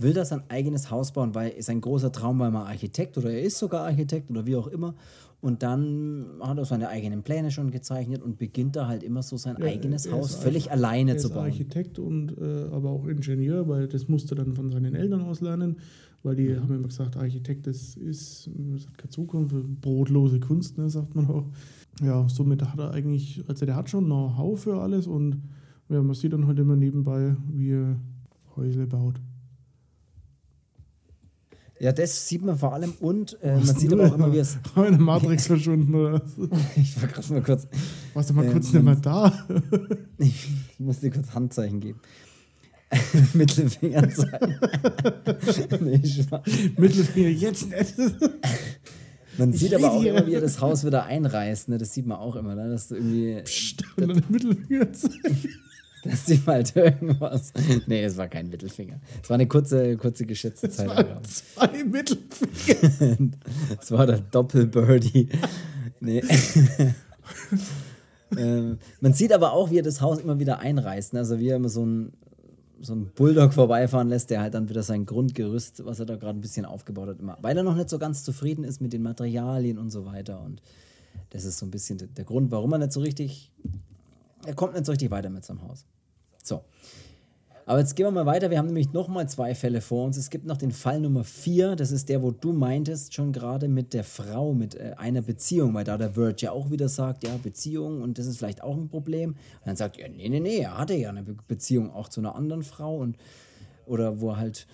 will 0.00 0.12
da 0.12 0.24
sein 0.24 0.42
eigenes 0.48 0.90
Haus 0.90 1.12
bauen, 1.12 1.34
weil 1.34 1.50
ist 1.50 1.70
ein 1.70 1.80
großer 1.80 2.12
Traum, 2.12 2.38
weil 2.38 2.54
er 2.54 2.66
Architekt 2.66 3.18
oder 3.18 3.30
er 3.30 3.42
ist 3.42 3.58
sogar 3.58 3.84
Architekt 3.84 4.30
oder 4.30 4.46
wie 4.46 4.56
auch 4.56 4.66
immer. 4.68 4.94
Und 5.40 5.62
dann 5.62 6.26
hat 6.40 6.58
er 6.58 6.64
seine 6.64 6.88
eigenen 6.88 7.22
Pläne 7.22 7.52
schon 7.52 7.70
gezeichnet 7.70 8.22
und 8.22 8.38
beginnt 8.38 8.74
da 8.74 8.88
halt 8.88 9.04
immer 9.04 9.22
so 9.22 9.36
sein 9.36 9.56
ja, 9.60 9.66
eigenes 9.66 10.10
Haus 10.10 10.34
völlig 10.34 10.72
alleine 10.72 11.16
zu 11.16 11.28
bauen. 11.28 11.44
Er 11.44 11.48
ist 11.48 11.54
Architekt 11.54 11.98
und 12.00 12.36
äh, 12.38 12.64
aber 12.72 12.90
auch 12.90 13.06
Ingenieur, 13.06 13.68
weil 13.68 13.86
das 13.86 14.08
musste 14.08 14.34
dann 14.34 14.56
von 14.56 14.68
seinen 14.70 14.96
Eltern 14.96 15.22
aus 15.22 15.40
lernen, 15.40 15.76
weil 16.24 16.34
die 16.34 16.48
mhm. 16.48 16.62
haben 16.62 16.74
immer 16.74 16.88
gesagt, 16.88 17.16
Architekt 17.16 17.68
das 17.68 17.94
ist, 17.94 18.50
das 18.74 18.86
hat 18.86 18.98
keine 18.98 19.10
Zukunft, 19.10 19.54
brotlose 19.80 20.40
Kunst, 20.40 20.76
ne, 20.76 20.90
sagt 20.90 21.14
man 21.14 21.28
auch. 21.28 21.46
Ja, 22.02 22.28
somit 22.28 22.62
hat 22.62 22.78
er 22.80 22.90
eigentlich, 22.90 23.44
also 23.46 23.64
der 23.64 23.76
hat 23.76 23.88
schon 23.90 24.06
Know-how 24.06 24.58
für 24.58 24.80
alles 24.80 25.06
und 25.06 25.42
ja, 25.88 26.02
man 26.02 26.14
sieht 26.14 26.32
dann 26.32 26.48
halt 26.48 26.58
immer 26.58 26.74
nebenbei, 26.74 27.36
wie 27.52 27.70
er 27.70 27.96
Häusle 28.56 28.88
baut. 28.88 29.20
Ja, 31.80 31.92
das 31.92 32.26
sieht 32.26 32.44
man 32.44 32.58
vor 32.58 32.72
allem 32.72 32.92
und 33.00 33.40
äh, 33.40 33.54
man 33.54 33.76
sieht 33.76 33.92
aber 33.92 34.06
auch 34.06 34.14
immer, 34.14 34.32
wie 34.32 34.38
es. 34.38 34.58
Habe 34.74 34.88
eine 34.88 34.98
Matrix 34.98 35.46
verschwunden 35.46 35.94
oder 35.94 36.20
Ich 36.76 37.00
war 37.00 37.08
gerade 37.08 37.32
mal 37.32 37.42
kurz. 37.42 37.68
Warst 38.14 38.30
du 38.30 38.34
mal 38.34 38.44
ähm, 38.46 38.52
kurz 38.52 38.72
nicht 38.72 38.82
mehr 38.82 38.96
da? 38.96 39.46
ich, 40.18 40.48
ich 40.72 40.80
muss 40.80 41.00
dir 41.00 41.10
kurz 41.10 41.32
Handzeichen 41.32 41.80
geben. 41.80 42.00
Mittelfinger 43.34 44.08
zeigen. 44.08 44.58
nee, 45.80 46.00
Mittelfinger 46.78 47.28
jetzt 47.28 47.68
nicht. 47.68 47.94
Man 49.36 49.52
sieht 49.52 49.74
aber 49.74 49.92
auch 49.92 50.02
immer, 50.02 50.26
wie 50.26 50.34
er 50.34 50.40
das 50.40 50.60
Haus 50.60 50.84
wieder 50.84 51.04
einreißt. 51.04 51.68
Ne? 51.68 51.78
Das 51.78 51.92
sieht 51.92 52.06
man 52.06 52.18
auch 52.18 52.34
immer, 52.34 52.54
ne? 52.54 52.70
dass 52.70 52.88
du 52.88 52.96
irgendwie. 52.96 53.42
Psst, 53.42 53.84
dann 53.96 54.22
Mittelfinger 54.28 54.92
zeigen. 54.92 55.48
dass 56.04 56.26
sie 56.26 56.40
halt 56.46 56.74
irgendwas. 56.76 57.52
Nee, 57.86 58.04
es 58.04 58.16
war 58.16 58.28
kein 58.28 58.48
Mittelfinger. 58.48 59.00
Es 59.22 59.28
war 59.28 59.34
eine 59.34 59.46
kurze, 59.46 59.96
kurze 59.96 60.26
geschätzte 60.26 60.70
Zeit. 60.70 60.88
Es 60.88 61.56
war 61.56 61.68
zwei 61.68 61.84
Mittelfinger. 61.84 63.30
Es 63.80 63.90
war 63.90 64.06
der 64.06 64.18
Doppelbirdie. 64.18 65.28
Nee. 66.00 66.22
ähm, 68.36 68.78
man 69.00 69.12
sieht 69.12 69.32
aber 69.32 69.52
auch, 69.52 69.70
wie 69.70 69.78
er 69.78 69.82
das 69.82 70.00
Haus 70.00 70.18
immer 70.18 70.38
wieder 70.38 70.60
einreißt. 70.60 71.14
Ne? 71.14 71.20
Also 71.20 71.38
wie 71.38 71.48
er 71.48 71.56
immer 71.56 71.68
so 71.68 71.84
ein 71.84 72.12
so 72.80 72.94
ein 72.94 73.10
Bulldog 73.14 73.52
vorbeifahren 73.52 74.08
lässt, 74.08 74.30
der 74.30 74.40
halt 74.40 74.54
dann 74.54 74.68
wieder 74.68 74.82
sein 74.82 75.04
Grundgerüst, 75.04 75.84
was 75.84 75.98
er 75.98 76.06
da 76.06 76.16
gerade 76.16 76.38
ein 76.38 76.40
bisschen 76.40 76.64
aufgebaut 76.64 77.08
hat, 77.08 77.18
immer, 77.18 77.36
weil 77.42 77.56
er 77.56 77.64
noch 77.64 77.74
nicht 77.74 77.88
so 77.88 77.98
ganz 77.98 78.22
zufrieden 78.22 78.64
ist 78.64 78.80
mit 78.80 78.92
den 78.92 79.02
Materialien 79.02 79.78
und 79.78 79.90
so 79.90 80.06
weiter. 80.06 80.40
Und 80.40 80.62
das 81.30 81.44
ist 81.44 81.58
so 81.58 81.66
ein 81.66 81.70
bisschen 81.70 81.98
der 82.16 82.24
Grund, 82.24 82.50
warum 82.50 82.72
er 82.72 82.78
nicht 82.78 82.92
so 82.92 83.00
richtig, 83.00 83.52
er 84.46 84.54
kommt 84.54 84.74
nicht 84.74 84.86
so 84.86 84.92
richtig 84.92 85.10
weiter 85.10 85.30
mit 85.30 85.44
seinem 85.44 85.62
Haus. 85.62 85.84
So. 86.42 86.62
Aber 87.68 87.80
jetzt 87.80 87.96
gehen 87.96 88.06
wir 88.06 88.10
mal 88.10 88.24
weiter. 88.24 88.50
Wir 88.50 88.56
haben 88.56 88.68
nämlich 88.68 88.94
nochmal 88.94 89.28
zwei 89.28 89.54
Fälle 89.54 89.82
vor 89.82 90.06
uns. 90.06 90.16
Es 90.16 90.30
gibt 90.30 90.46
noch 90.46 90.56
den 90.56 90.72
Fall 90.72 91.00
Nummer 91.00 91.22
vier. 91.22 91.76
Das 91.76 91.92
ist 91.92 92.08
der, 92.08 92.22
wo 92.22 92.30
du 92.30 92.54
meintest, 92.54 93.12
schon 93.12 93.30
gerade 93.30 93.68
mit 93.68 93.92
der 93.92 94.04
Frau, 94.04 94.54
mit 94.54 94.74
äh, 94.74 94.94
einer 94.96 95.20
Beziehung, 95.20 95.74
weil 95.74 95.84
da 95.84 95.98
der 95.98 96.16
Word 96.16 96.40
ja 96.40 96.52
auch 96.52 96.70
wieder 96.70 96.88
sagt, 96.88 97.24
ja, 97.24 97.36
Beziehung 97.42 98.00
und 98.00 98.18
das 98.18 98.24
ist 98.24 98.38
vielleicht 98.38 98.62
auch 98.62 98.74
ein 98.74 98.88
Problem. 98.88 99.32
Und 99.32 99.66
dann 99.66 99.76
sagt 99.76 99.98
er, 99.98 100.08
nee, 100.08 100.30
nee, 100.30 100.40
nee, 100.40 100.60
er 100.60 100.78
hatte 100.78 100.94
ja 100.94 101.10
eine 101.10 101.22
Beziehung 101.22 101.92
auch 101.92 102.08
zu 102.08 102.20
einer 102.20 102.36
anderen 102.36 102.62
Frau 102.62 102.96
und 102.96 103.18
oder 103.84 104.18
wo 104.18 104.30
er 104.30 104.38
halt 104.38 104.66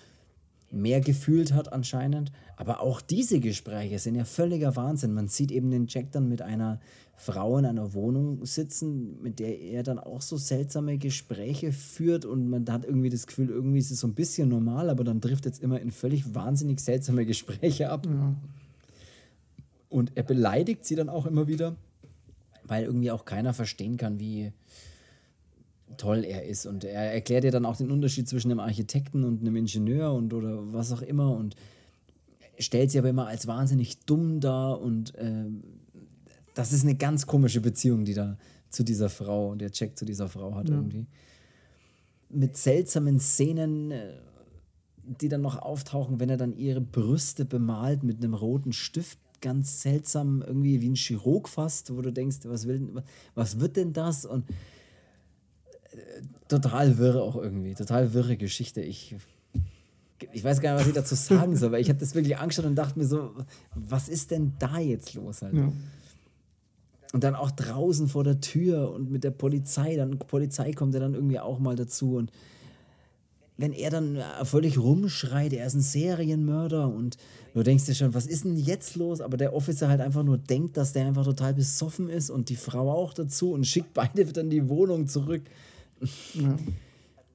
mehr 0.71 1.01
gefühlt 1.01 1.51
hat 1.51 1.73
anscheinend. 1.73 2.31
Aber 2.57 2.81
auch 2.81 3.01
diese 3.01 3.39
Gespräche 3.39 3.99
sind 3.99 4.15
ja 4.15 4.23
völliger 4.23 4.75
Wahnsinn. 4.75 5.13
Man 5.13 5.27
sieht 5.27 5.51
eben 5.51 5.71
den 5.71 5.87
Jack 5.87 6.11
dann 6.11 6.29
mit 6.29 6.41
einer 6.41 6.79
Frau 7.17 7.57
in 7.57 7.65
einer 7.65 7.93
Wohnung 7.93 8.45
sitzen, 8.45 9.21
mit 9.21 9.39
der 9.39 9.59
er 9.59 9.83
dann 9.83 9.99
auch 9.99 10.21
so 10.21 10.37
seltsame 10.37 10.97
Gespräche 10.97 11.71
führt 11.71 12.25
und 12.25 12.49
man 12.49 12.69
hat 12.69 12.85
irgendwie 12.85 13.09
das 13.09 13.25
Gefühl, 13.25 13.49
irgendwie 13.49 13.79
ist 13.79 13.91
es 13.91 14.01
so 14.01 14.07
ein 14.07 14.15
bisschen 14.15 14.49
normal, 14.49 14.89
aber 14.89 15.03
dann 15.03 15.21
trifft 15.21 15.45
jetzt 15.45 15.61
immer 15.61 15.79
in 15.79 15.91
völlig 15.91 16.35
wahnsinnig 16.35 16.79
seltsame 16.81 17.25
Gespräche 17.25 17.89
ab. 17.89 18.05
Ja. 18.05 18.35
Und 19.87 20.11
er 20.15 20.23
beleidigt 20.23 20.85
sie 20.85 20.95
dann 20.95 21.07
auch 21.07 21.25
immer 21.25 21.47
wieder, 21.47 21.77
weil 22.65 22.83
irgendwie 22.83 23.11
auch 23.11 23.23
keiner 23.23 23.53
verstehen 23.53 23.95
kann, 23.95 24.19
wie 24.19 24.51
toll 25.95 26.25
er 26.25 26.45
ist. 26.45 26.65
Und 26.65 26.83
er 26.83 27.13
erklärt 27.13 27.45
ja 27.45 27.51
dann 27.51 27.65
auch 27.65 27.77
den 27.77 27.91
Unterschied 27.91 28.27
zwischen 28.27 28.51
einem 28.51 28.59
Architekten 28.59 29.23
und 29.23 29.39
einem 29.39 29.55
Ingenieur 29.55 30.13
und 30.13 30.33
oder 30.33 30.73
was 30.73 30.91
auch 30.91 31.01
immer 31.01 31.35
und 31.35 31.55
stellt 32.59 32.91
sie 32.91 32.99
aber 32.99 33.09
immer 33.09 33.27
als 33.27 33.47
wahnsinnig 33.47 33.99
dumm 34.05 34.39
dar 34.39 34.81
und 34.81 35.15
äh, 35.15 35.45
das 36.53 36.71
ist 36.71 36.83
eine 36.83 36.95
ganz 36.95 37.27
komische 37.27 37.61
Beziehung, 37.61 38.05
die 38.05 38.13
da 38.13 38.37
zu 38.69 38.83
dieser 38.83 39.09
Frau, 39.09 39.55
der 39.55 39.69
Jack 39.73 39.97
zu 39.97 40.05
dieser 40.05 40.27
Frau 40.27 40.55
hat 40.55 40.69
ja. 40.69 40.75
irgendwie. 40.75 41.05
Mit 42.29 42.57
seltsamen 42.57 43.19
Szenen, 43.19 43.91
äh, 43.91 44.13
die 45.03 45.29
dann 45.29 45.41
noch 45.41 45.61
auftauchen, 45.61 46.19
wenn 46.19 46.29
er 46.29 46.37
dann 46.37 46.55
ihre 46.57 46.81
Brüste 46.81 47.45
bemalt 47.45 48.03
mit 48.03 48.17
einem 48.17 48.33
roten 48.33 48.73
Stift, 48.73 49.19
ganz 49.41 49.81
seltsam, 49.81 50.41
irgendwie 50.41 50.81
wie 50.81 50.89
ein 50.89 50.95
Chirurg 50.95 51.47
fast, 51.47 51.95
wo 51.95 52.01
du 52.01 52.11
denkst, 52.11 52.37
was, 52.45 52.67
will, 52.67 53.03
was 53.35 53.59
wird 53.59 53.75
denn 53.75 53.93
das? 53.93 54.25
Und 54.25 54.49
äh, 55.91 56.21
total 56.47 56.97
wirre 56.97 57.21
auch 57.21 57.35
irgendwie, 57.35 57.75
total 57.75 58.13
wirre 58.13 58.37
Geschichte. 58.37 58.81
Ich, 58.81 59.15
ich 60.31 60.43
weiß 60.43 60.61
gar 60.61 60.73
nicht, 60.73 60.81
was 60.81 60.87
ich 60.87 60.93
dazu 60.93 61.15
sagen 61.15 61.55
soll, 61.55 61.71
weil 61.71 61.81
ich 61.81 61.89
habe 61.89 61.99
das 61.99 62.15
wirklich 62.15 62.37
angeschaut 62.37 62.65
und 62.65 62.75
dachte 62.75 62.97
mir 62.97 63.05
so, 63.05 63.31
was 63.73 64.09
ist 64.09 64.31
denn 64.31 64.53
da 64.59 64.79
jetzt 64.79 65.13
los? 65.13 65.41
Halt? 65.41 65.55
Ja. 65.55 65.71
Und 67.13 67.23
dann 67.23 67.35
auch 67.35 67.51
draußen 67.51 68.07
vor 68.07 68.23
der 68.23 68.41
Tür 68.41 68.91
und 68.91 69.11
mit 69.11 69.23
der 69.23 69.31
Polizei, 69.31 69.95
dann 69.95 70.17
Polizei 70.19 70.73
kommt 70.73 70.93
ja 70.93 70.99
dann 70.99 71.13
irgendwie 71.13 71.39
auch 71.39 71.59
mal 71.59 71.75
dazu 71.75 72.15
und 72.15 72.31
wenn 73.57 73.71
er 73.71 73.89
dann 73.89 74.17
äh, 74.17 74.43
völlig 74.43 74.77
rumschreit, 74.77 75.53
er 75.53 75.65
ist 75.65 75.75
ein 75.75 75.81
Serienmörder 75.81 76.89
und 76.89 77.17
du 77.53 77.63
denkst 77.63 77.85
dir 77.85 77.95
schon, 77.95 78.13
was 78.13 78.25
ist 78.25 78.43
denn 78.43 78.57
jetzt 78.57 78.95
los? 78.95 79.21
Aber 79.21 79.37
der 79.37 79.53
Officer 79.53 79.87
halt 79.87 80.01
einfach 80.01 80.23
nur 80.23 80.37
denkt, 80.37 80.75
dass 80.75 80.91
der 80.91 81.05
einfach 81.05 81.23
total 81.23 81.53
besoffen 81.53 82.09
ist 82.09 82.29
und 82.29 82.49
die 82.49 82.57
Frau 82.57 82.91
auch 82.91 83.13
dazu 83.13 83.53
und 83.53 83.65
schickt 83.65 83.93
beide 83.93 84.25
dann 84.25 84.49
die 84.49 84.67
Wohnung 84.67 85.07
zurück. 85.07 85.43
Ja. 86.33 86.57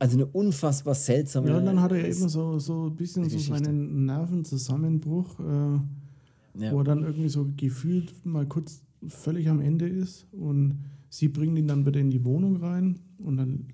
Also 0.01 0.17
eine 0.17 0.27
unfassbar 0.27 0.95
seltsame. 0.95 1.51
Ja, 1.51 1.59
und 1.59 1.67
dann 1.67 1.81
hat 1.81 1.93
er 1.93 2.03
eben 2.09 2.29
so, 2.29 2.59
so 2.59 2.87
ein 2.87 2.97
bisschen 2.97 3.29
so 3.29 3.39
seinen 3.39 4.07
Nervenzusammenbruch, 4.07 5.39
äh, 5.39 6.63
Ja. 6.65 6.73
wo 6.73 6.79
er 6.79 6.85
dann 6.85 7.03
irgendwie 7.05 7.29
so 7.29 7.47
gefühlt 7.57 8.13
mal 8.27 8.47
kurz 8.47 8.83
völlig 9.07 9.49
am 9.49 9.61
Ende 9.61 9.87
ist 9.87 10.27
und 10.33 10.79
sie 11.11 11.29
bringen 11.29 11.57
ihn 11.57 11.69
dann 11.69 11.85
wieder 11.87 12.01
in 12.01 12.11
die 12.11 12.25
Wohnung 12.25 12.57
rein 12.57 12.99
und 13.19 13.37
dann 13.37 13.67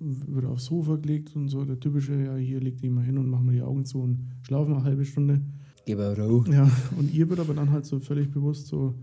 wird 0.00 0.44
er 0.44 0.50
aufs 0.50 0.64
Sofa 0.66 0.96
gelegt 0.96 1.36
und 1.36 1.48
so 1.48 1.64
der 1.64 1.78
typische, 1.78 2.14
ja, 2.18 2.34
hier 2.36 2.60
legt 2.60 2.82
ihn 2.82 2.94
mal 2.94 3.04
hin 3.04 3.18
und 3.18 3.28
machen 3.28 3.44
wir 3.46 3.52
die 3.52 3.62
Augen 3.62 3.84
zu 3.84 4.00
und 4.00 4.20
schlafen 4.42 4.70
mal 4.70 4.76
eine 4.78 4.84
halbe 4.86 5.04
Stunde. 5.04 5.40
Gib 5.86 5.98
er 5.98 6.18
Ruhe. 6.18 6.44
Ja, 6.50 6.70
und 6.98 7.12
ihr 7.12 7.28
wird 7.28 7.40
aber 7.40 7.52
dann 7.54 7.70
halt 7.70 7.84
so 7.84 8.00
völlig 8.00 8.30
bewusst 8.30 8.66
so, 8.68 8.94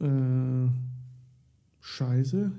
äh, 0.00 0.66
scheiße, 1.80 2.50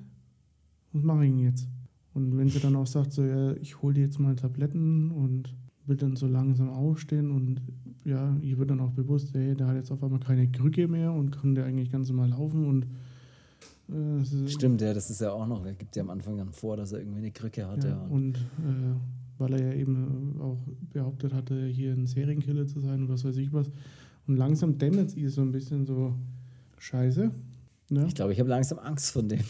was 0.93 1.03
mache 1.03 1.25
ich 1.25 1.31
denn 1.31 1.39
jetzt? 1.39 1.67
Und 2.13 2.37
wenn 2.37 2.49
sie 2.49 2.59
dann 2.59 2.75
auch 2.75 2.87
sagt, 2.87 3.11
so, 3.11 3.23
ja, 3.23 3.53
ich 3.53 3.81
hole 3.81 3.95
dir 3.95 4.01
jetzt 4.01 4.19
mal 4.19 4.35
Tabletten 4.35 5.11
und 5.11 5.55
will 5.85 5.97
dann 5.97 6.15
so 6.15 6.27
langsam 6.27 6.69
aufstehen 6.69 7.31
und 7.31 7.61
ja, 8.05 8.35
ihr 8.41 8.57
wird 8.57 8.69
dann 8.69 8.79
auch 8.79 8.91
bewusst, 8.91 9.33
hey, 9.33 9.55
der 9.55 9.67
hat 9.67 9.75
jetzt 9.75 9.91
auf 9.91 10.03
einmal 10.03 10.19
keine 10.19 10.49
Krücke 10.49 10.87
mehr 10.87 11.11
und 11.11 11.31
kann 11.31 11.55
der 11.55 11.65
eigentlich 11.65 11.91
ganz 11.91 12.09
normal 12.09 12.29
laufen 12.29 12.65
und 12.65 12.87
äh, 13.89 14.49
Stimmt, 14.49 14.81
ja, 14.81 14.93
das 14.93 15.09
ist 15.09 15.21
ja 15.21 15.31
auch 15.31 15.45
noch. 15.45 15.65
Er 15.65 15.73
gibt 15.73 15.95
ja 15.95 16.03
am 16.03 16.09
Anfang 16.09 16.37
dann 16.37 16.51
vor, 16.51 16.77
dass 16.77 16.93
er 16.93 16.99
irgendwie 16.99 17.19
eine 17.19 17.31
Krücke 17.31 17.67
hat. 17.67 17.83
Ja, 17.83 17.89
Ja, 17.89 18.01
und 18.03 18.37
äh, 18.37 18.95
weil 19.37 19.53
er 19.53 19.73
ja 19.73 19.73
eben 19.73 20.39
auch 20.39 20.59
behauptet 20.93 21.33
hatte, 21.33 21.65
hier 21.65 21.91
ein 21.91 22.05
Serienkiller 22.05 22.65
zu 22.65 22.79
sein 22.79 23.01
und 23.01 23.09
was 23.09 23.25
weiß 23.25 23.35
ich 23.37 23.51
was. 23.51 23.69
Und 24.27 24.37
langsam 24.37 24.77
dämmert 24.77 25.09
es 25.09 25.15
ihr 25.15 25.29
so 25.29 25.41
ein 25.41 25.51
bisschen 25.51 25.85
so 25.85 26.15
Scheiße. 26.77 27.31
Ne? 27.89 28.05
Ich 28.07 28.15
glaube, 28.15 28.31
ich 28.31 28.39
habe 28.39 28.49
langsam 28.49 28.79
Angst 28.79 29.11
von 29.11 29.27
dem. 29.27 29.41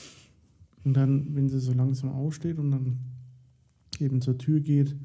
Und 0.86 0.96
dann, 0.96 1.28
wenn 1.36 1.50
sie 1.50 1.60
so 1.60 1.74
langsam 1.74 2.12
aufsteht 2.12 2.60
und 2.60 2.72
dann 2.72 2.98
eben 4.00 4.22
zur 4.22 4.38
Tür 4.38 4.60
geht, 4.60 4.96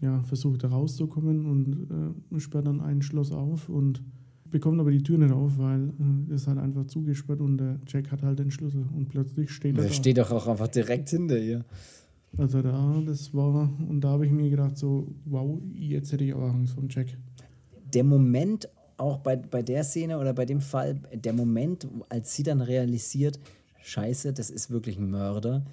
ja, 0.00 0.22
versucht 0.22 0.62
er 0.62 0.70
rauszukommen 0.70 1.46
und 1.46 2.34
äh, 2.34 2.40
sperrt 2.40 2.66
dann 2.66 2.80
ein 2.80 3.02
Schloss 3.02 3.32
auf 3.32 3.68
und 3.68 4.02
bekommt 4.50 4.80
aber 4.80 4.90
die 4.90 5.02
Tür 5.02 5.18
nicht 5.18 5.32
auf, 5.32 5.58
weil 5.58 5.92
äh, 6.28 6.32
es 6.32 6.46
halt 6.46 6.58
einfach 6.58 6.86
zugesperrt 6.86 7.40
und 7.40 7.58
der 7.58 7.80
Jack 7.86 8.10
hat 8.12 8.22
halt 8.22 8.38
den 8.38 8.50
Schlüssel 8.50 8.84
und 8.94 9.08
plötzlich 9.08 9.50
steht 9.50 9.74
er 9.76 9.82
Der 9.82 9.88
da. 9.88 9.94
steht 9.94 10.18
doch 10.18 10.30
auch 10.30 10.46
einfach 10.46 10.68
direkt 10.68 11.10
hinter 11.10 11.38
ihr. 11.38 11.64
Also 12.36 12.62
da, 12.62 13.02
das 13.04 13.34
war, 13.34 13.70
und 13.88 14.02
da 14.02 14.10
habe 14.10 14.26
ich 14.26 14.32
mir 14.32 14.48
gedacht, 14.50 14.76
so, 14.76 15.08
wow, 15.24 15.60
jetzt 15.74 16.12
hätte 16.12 16.24
ich 16.24 16.34
auch 16.34 16.54
Angst 16.54 16.74
vom 16.74 16.86
Jack. 16.88 17.16
Der 17.92 18.04
Moment, 18.04 18.68
auch 18.98 19.18
bei, 19.18 19.36
bei 19.36 19.62
der 19.62 19.82
Szene 19.82 20.18
oder 20.18 20.32
bei 20.32 20.44
dem 20.44 20.60
Fall, 20.60 21.00
der 21.12 21.32
Moment, 21.32 21.88
als 22.08 22.34
sie 22.34 22.42
dann 22.42 22.60
realisiert, 22.60 23.40
Scheiße, 23.82 24.32
das 24.32 24.50
ist 24.50 24.70
wirklich 24.70 24.98
ein 24.98 25.10
Mörder, 25.10 25.64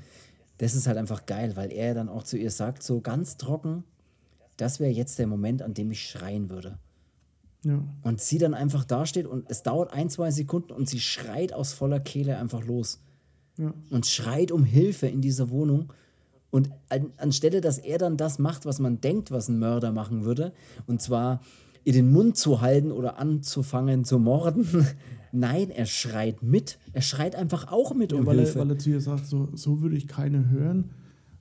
das 0.57 0.75
ist 0.75 0.87
halt 0.87 0.97
einfach 0.97 1.25
geil, 1.25 1.55
weil 1.55 1.71
er 1.71 1.93
dann 1.93 2.09
auch 2.09 2.23
zu 2.23 2.37
ihr 2.37 2.51
sagt, 2.51 2.83
so 2.83 3.01
ganz 3.01 3.37
trocken, 3.37 3.83
das 4.57 4.79
wäre 4.79 4.91
jetzt 4.91 5.19
der 5.19 5.27
Moment, 5.27 5.61
an 5.61 5.73
dem 5.73 5.91
ich 5.91 6.07
schreien 6.07 6.49
würde. 6.49 6.77
Ja, 7.63 7.83
Und 8.03 8.21
sie 8.21 8.37
dann 8.37 8.53
einfach 8.53 8.85
dasteht 8.85 9.25
und 9.25 9.49
es 9.49 9.63
dauert 9.63 9.91
ein, 9.91 10.09
zwei 10.09 10.31
Sekunden 10.31 10.71
und 10.71 10.87
sie 10.87 10.99
schreit 10.99 11.51
aus 11.51 11.73
voller 11.73 11.99
Kehle 11.99 12.37
einfach 12.37 12.63
los. 12.63 12.99
ja, 13.57 13.73
und 13.89 14.05
schreit 14.05 14.51
um 14.51 14.63
Hilfe 14.63 15.07
in 15.07 15.21
dieser 15.21 15.49
Wohnung. 15.49 15.91
Und 16.51 16.69
an, 16.89 17.11
anstelle, 17.17 17.59
dass 17.59 17.79
er 17.79 17.97
dann 17.97 18.17
das 18.17 18.39
macht, 18.39 18.65
was 18.65 18.79
man 18.79 19.01
denkt, 19.01 19.31
was 19.31 19.49
ein 19.49 19.59
Mörder 19.59 19.91
machen 19.91 20.23
würde, 20.23 20.53
und 20.87 21.01
zwar 21.01 21.41
ihr 21.85 21.93
den 21.93 22.11
Mund 22.11 22.35
zu 22.35 22.59
halten 22.61 22.91
oder 22.91 23.17
anzufangen 23.19 24.03
zu 24.03 24.19
morden, 24.19 24.67
nein, 25.31 25.69
er 25.69 25.85
schreit 25.85 26.43
mit. 26.43 26.77
Er 26.91 27.01
schreit 27.01 27.35
einfach 27.35 27.71
auch 27.71 27.93
mit 27.93 28.11
um 28.11 28.25
weil, 28.25 28.39
er, 28.39 28.43
Hilfe. 28.45 28.59
weil 28.59 28.71
er 28.71 28.77
zu 28.77 28.89
ihr 28.89 28.99
sagt, 29.01 29.25
so, 29.27 29.49
so 29.53 29.81
würde 29.81 29.95
ich 29.95 30.07
keine 30.07 30.49
hören. 30.49 30.91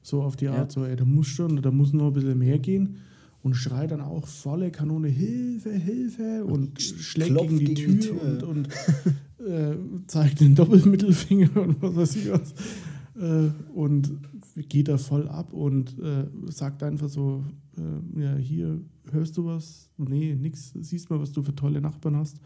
So 0.03 0.23
auf 0.23 0.37
die 0.37 0.49
Art, 0.49 0.75
Ja. 0.77 0.83
so, 0.83 0.85
ey, 0.87 0.97
da 0.97 1.05
muss 1.05 1.27
schon, 1.27 1.61
da 1.63 1.71
muss 1.71 1.93
noch 1.93 2.09
ein 2.09 2.13
bisschen 2.13 2.39
mehr 2.39 2.59
gehen. 2.59 2.97
Und 3.43 3.55
schreit 3.55 3.91
dann 3.91 4.01
auch 4.01 4.27
volle 4.27 4.71
Kanone, 4.71 5.09
Hilfe, 5.09 5.71
Hilfe 5.73 6.45
und 6.47 6.81
schlägt 6.81 7.31
klopft 7.33 7.51
gegen 7.51 7.59
die 7.67 7.75
gegen 7.75 8.01
die 8.01 8.07
Tür, 8.09 8.19
Tür. 8.21 8.23
und, 8.23 8.43
und 8.43 8.69
äh, 9.47 9.77
zeigt 10.07 10.41
den 10.41 10.55
Doppelmittelfinger 10.55 11.51
und 11.61 11.83
was 11.83 11.95
weiß 11.97 12.17
ich 12.17 12.31
was. 12.31 12.55
Äh, 13.17 13.51
und 13.75 14.19
geht 14.69 14.89
da 14.89 14.99
voll 14.99 15.29
ab 15.29 15.53
und 15.53 15.97
äh, 16.01 16.27
sagt 16.51 16.83
einfach 16.83 17.09
so, 17.09 17.45
äh, 17.77 18.21
ja, 18.23 18.35
hier, 18.37 18.81
hörst 19.13 19.37
du 19.37 19.47
was? 19.47 19.89
Nee, 19.97 20.35
nix, 20.35 20.73
siehst 20.81 21.11
mal, 21.11 21.21
was 21.21 21.33
du 21.33 21.43
für 21.43 21.55
tolle 21.55 21.81
Nachbarn 21.81 22.17
hast. 22.17 22.39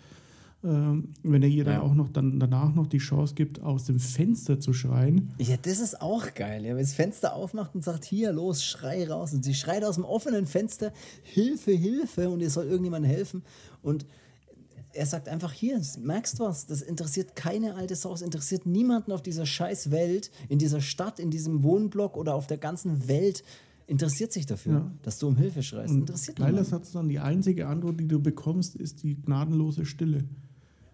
Ähm, 0.65 1.11
wenn 1.23 1.43
er 1.45 1.49
ihr 1.49 1.65
dann 1.65 1.75
Ja. 1.75 1.81
auch 1.83 1.95
noch 1.95 2.09
dann 2.09 2.41
danach 2.41 2.75
noch 2.75 2.89
die 2.89 2.99
Chance 2.99 3.35
gibt, 3.35 3.63
aus 3.63 3.85
dem 3.85 4.01
Fenster 4.01 4.59
zu 4.59 4.73
schreien. 4.73 5.31
Ja, 5.39 5.57
das 5.57 5.79
ist 5.79 6.03
auch 6.03 6.35
geil. 6.35 6.65
Ja, 6.65 6.71
wenn 6.75 6.83
das 6.83 6.95
Fenster 6.95 7.33
aufmacht 7.35 7.77
und 7.77 7.85
sagt, 7.85 8.05
hier, 8.05 8.33
los, 8.33 8.65
schrei 8.65 9.09
raus. 9.09 9.33
Und 9.33 9.45
sie 9.45 9.55
schreit 9.55 9.85
aus 9.85 9.95
dem 9.95 10.05
offenen 10.05 10.47
Fenster, 10.47 10.93
Hilfe, 11.23 11.71
Hilfe, 11.71 12.29
und 12.29 12.41
ihr 12.41 12.51
soll 12.51 12.67
irgendjemand 12.67 13.07
helfen. 13.07 13.43
Und 13.83 14.05
er 14.93 15.07
sagt 15.07 15.29
einfach, 15.29 15.53
hier, 15.53 15.81
merkst 16.01 16.39
du 16.39 16.45
was, 16.45 16.67
das 16.67 16.83
interessiert 16.83 17.37
keine 17.37 17.75
alte 17.75 17.95
Sau, 17.95 18.13
es 18.15 18.23
interessiert 18.23 18.67
niemanden 18.67 19.13
auf 19.13 19.23
dieser 19.23 19.47
scheiß 19.47 19.91
Welt, 19.91 20.31
in 20.49 20.59
dieser 20.59 20.81
Stadt, 20.81 21.19
in 21.21 21.31
diesem 21.31 21.63
Wohnblock 21.63 22.17
oder 22.17 22.35
auf 22.35 22.47
der 22.47 22.59
ganzen 22.59 23.07
Welt 23.09 23.43
interessiert 23.87 24.33
sich 24.33 24.45
dafür, 24.47 24.73
Ja. 24.75 24.91
dass 25.03 25.19
du 25.19 25.29
um 25.29 25.37
Hilfe 25.37 25.63
schreist. 25.63 25.95
Interessiert 25.95 26.39
Geiler. 26.39 26.65
Satz 26.65 26.93
dann, 26.93 27.09
die 27.09 27.19
einzige 27.21 27.67
Antwort, 27.69 27.99
die 28.01 28.07
du 28.09 28.21
bekommst, 28.21 28.77
ist 28.77 29.03
die 29.03 29.15
gnadenlose 29.15 29.87
Stille. 29.87 30.25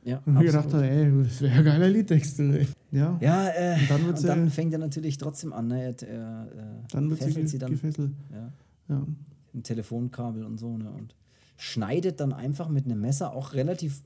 Ja, 0.05 0.21
Und 0.27 0.37
ich 0.37 0.47
gedacht, 0.47 0.73
ey, 0.75 1.11
das 1.25 1.41
wäre 1.41 1.55
ein 1.55 1.65
geiler 1.65 1.89
Liedtext. 1.89 2.39
ey. 2.39 2.69
Ja, 2.93 3.19
ja 3.23 3.49
äh, 3.49 3.81
Und 3.81 3.91
dann 3.91 4.01
und 4.03 4.07
wird's 4.09 4.23
dann, 4.23 4.51
fängt 4.51 4.73
er 4.75 4.79
natürlich 4.79 5.17
trotzdem 5.17 5.53
an. 5.53 5.69
Ne? 5.69 5.83
Er, 5.83 6.03
er, 6.09 6.49
äh, 6.53 6.87
dann 6.93 7.09
wird 7.11 7.23
sie, 7.23 7.47
sie 7.47 7.59
dann 7.59 7.71
gefesselt. 7.71 8.13
ja, 8.31 8.53
Ja. 8.89 9.07
ein 9.55 9.63
Telefonkabel 9.63 10.45
und 10.45 10.59
so. 10.59 10.77
Ne? 10.77 10.91
Und 10.91 11.15
schneidet 11.57 12.21
dann 12.21 12.33
einfach 12.33 12.69
mit 12.69 12.85
einem 12.85 13.01
Messer 13.01 13.33
auch 13.33 13.53
relativ 13.53 14.03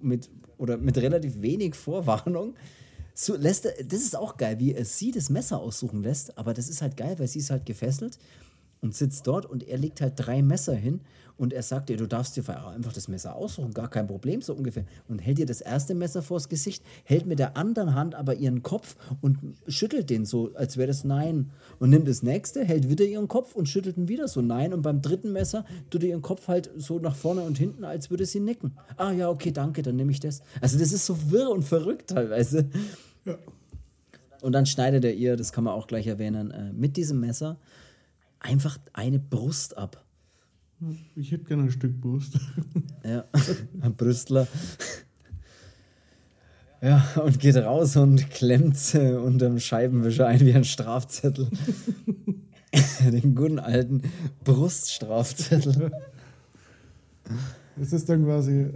mit 0.00 0.30
oder 0.56 0.76
mit 0.76 0.98
relativ 0.98 1.40
wenig 1.40 1.74
Vorwarnung. 1.74 2.54
So 3.14 3.36
lässt 3.36 3.64
das 3.64 4.00
ist 4.00 4.16
auch 4.16 4.36
geil, 4.36 4.58
wie 4.58 4.74
er 4.74 4.84
sie 4.84 5.10
das 5.10 5.30
Messer 5.30 5.58
aussuchen 5.58 6.02
lässt, 6.02 6.38
aber 6.38 6.54
das 6.54 6.68
ist 6.68 6.82
halt 6.82 6.96
geil, 6.96 7.18
weil 7.18 7.28
sie 7.28 7.40
ist 7.40 7.50
halt 7.50 7.66
gefesselt 7.66 8.18
und 8.80 8.94
sitzt 8.94 9.26
dort 9.26 9.46
und 9.46 9.66
er 9.66 9.78
legt 9.78 10.00
halt 10.00 10.14
drei 10.16 10.42
Messer 10.42 10.74
hin 10.74 11.00
und 11.38 11.52
er 11.52 11.62
sagt 11.62 11.88
ihr, 11.88 11.96
du 11.96 12.08
darfst 12.08 12.36
dir 12.36 12.42
einfach 12.48 12.92
das 12.92 13.06
Messer 13.06 13.36
aussuchen, 13.36 13.72
gar 13.72 13.88
kein 13.88 14.08
Problem, 14.08 14.42
so 14.42 14.54
ungefähr. 14.54 14.84
Und 15.06 15.20
hält 15.20 15.38
ihr 15.38 15.46
das 15.46 15.60
erste 15.60 15.94
Messer 15.94 16.20
vors 16.20 16.48
Gesicht, 16.48 16.82
hält 17.04 17.26
mit 17.26 17.38
der 17.38 17.56
anderen 17.56 17.94
Hand 17.94 18.16
aber 18.16 18.34
ihren 18.34 18.64
Kopf 18.64 18.96
und 19.20 19.38
schüttelt 19.68 20.10
den 20.10 20.24
so, 20.26 20.50
als 20.54 20.76
wäre 20.76 20.88
das 20.88 21.04
Nein. 21.04 21.50
Und 21.78 21.90
nimmt 21.90 22.08
das 22.08 22.24
nächste, 22.24 22.64
hält 22.64 22.88
wieder 22.88 23.04
ihren 23.04 23.28
Kopf 23.28 23.54
und 23.54 23.68
schüttelt 23.68 23.96
ihn 23.96 24.08
wieder 24.08 24.26
so 24.26 24.42
Nein. 24.42 24.74
Und 24.74 24.82
beim 24.82 25.00
dritten 25.00 25.32
Messer 25.32 25.64
tut 25.90 26.02
er 26.02 26.08
ihren 26.08 26.22
Kopf 26.22 26.48
halt 26.48 26.70
so 26.76 26.98
nach 26.98 27.14
vorne 27.14 27.42
und 27.42 27.56
hinten, 27.56 27.84
als 27.84 28.10
würde 28.10 28.26
sie 28.26 28.40
nicken. 28.40 28.72
Ah 28.96 29.12
ja, 29.12 29.30
okay, 29.30 29.52
danke, 29.52 29.82
dann 29.82 29.94
nehme 29.94 30.10
ich 30.10 30.18
das. 30.18 30.42
Also 30.60 30.76
das 30.76 30.92
ist 30.92 31.06
so 31.06 31.30
wirr 31.30 31.50
und 31.50 31.62
verrückt 31.62 32.10
teilweise. 32.10 32.68
Und 34.40 34.52
dann 34.52 34.66
schneidet 34.66 35.04
er 35.04 35.14
ihr, 35.14 35.36
das 35.36 35.52
kann 35.52 35.64
man 35.64 35.74
auch 35.74 35.86
gleich 35.86 36.06
erwähnen, 36.06 36.50
äh, 36.50 36.72
mit 36.72 36.96
diesem 36.96 37.20
Messer 37.20 37.58
einfach 38.40 38.78
eine 38.92 39.18
Brust 39.18 39.76
ab. 39.76 40.04
Ich 41.16 41.32
hätte 41.32 41.44
gerne 41.44 41.64
ein 41.64 41.70
Stück 41.70 42.00
Brust. 42.00 42.38
Ja, 43.04 43.24
ein 43.80 43.94
Brüstler. 43.94 44.46
Ja, 46.82 47.02
und 47.24 47.40
geht 47.40 47.56
raus 47.56 47.96
und 47.96 48.28
klemmt 48.28 48.76
äh, 48.94 49.12
unterm 49.12 49.58
Scheibenwischer 49.58 50.26
ein 50.26 50.40
wie 50.40 50.52
ein 50.52 50.64
Strafzettel. 50.64 51.48
Den 53.12 53.34
guten 53.34 53.60
alten 53.60 54.02
Bruststrafzettel. 54.44 55.90
Das 57.76 57.92
ist 57.92 58.08
dann 58.08 58.24
quasi 58.24 58.68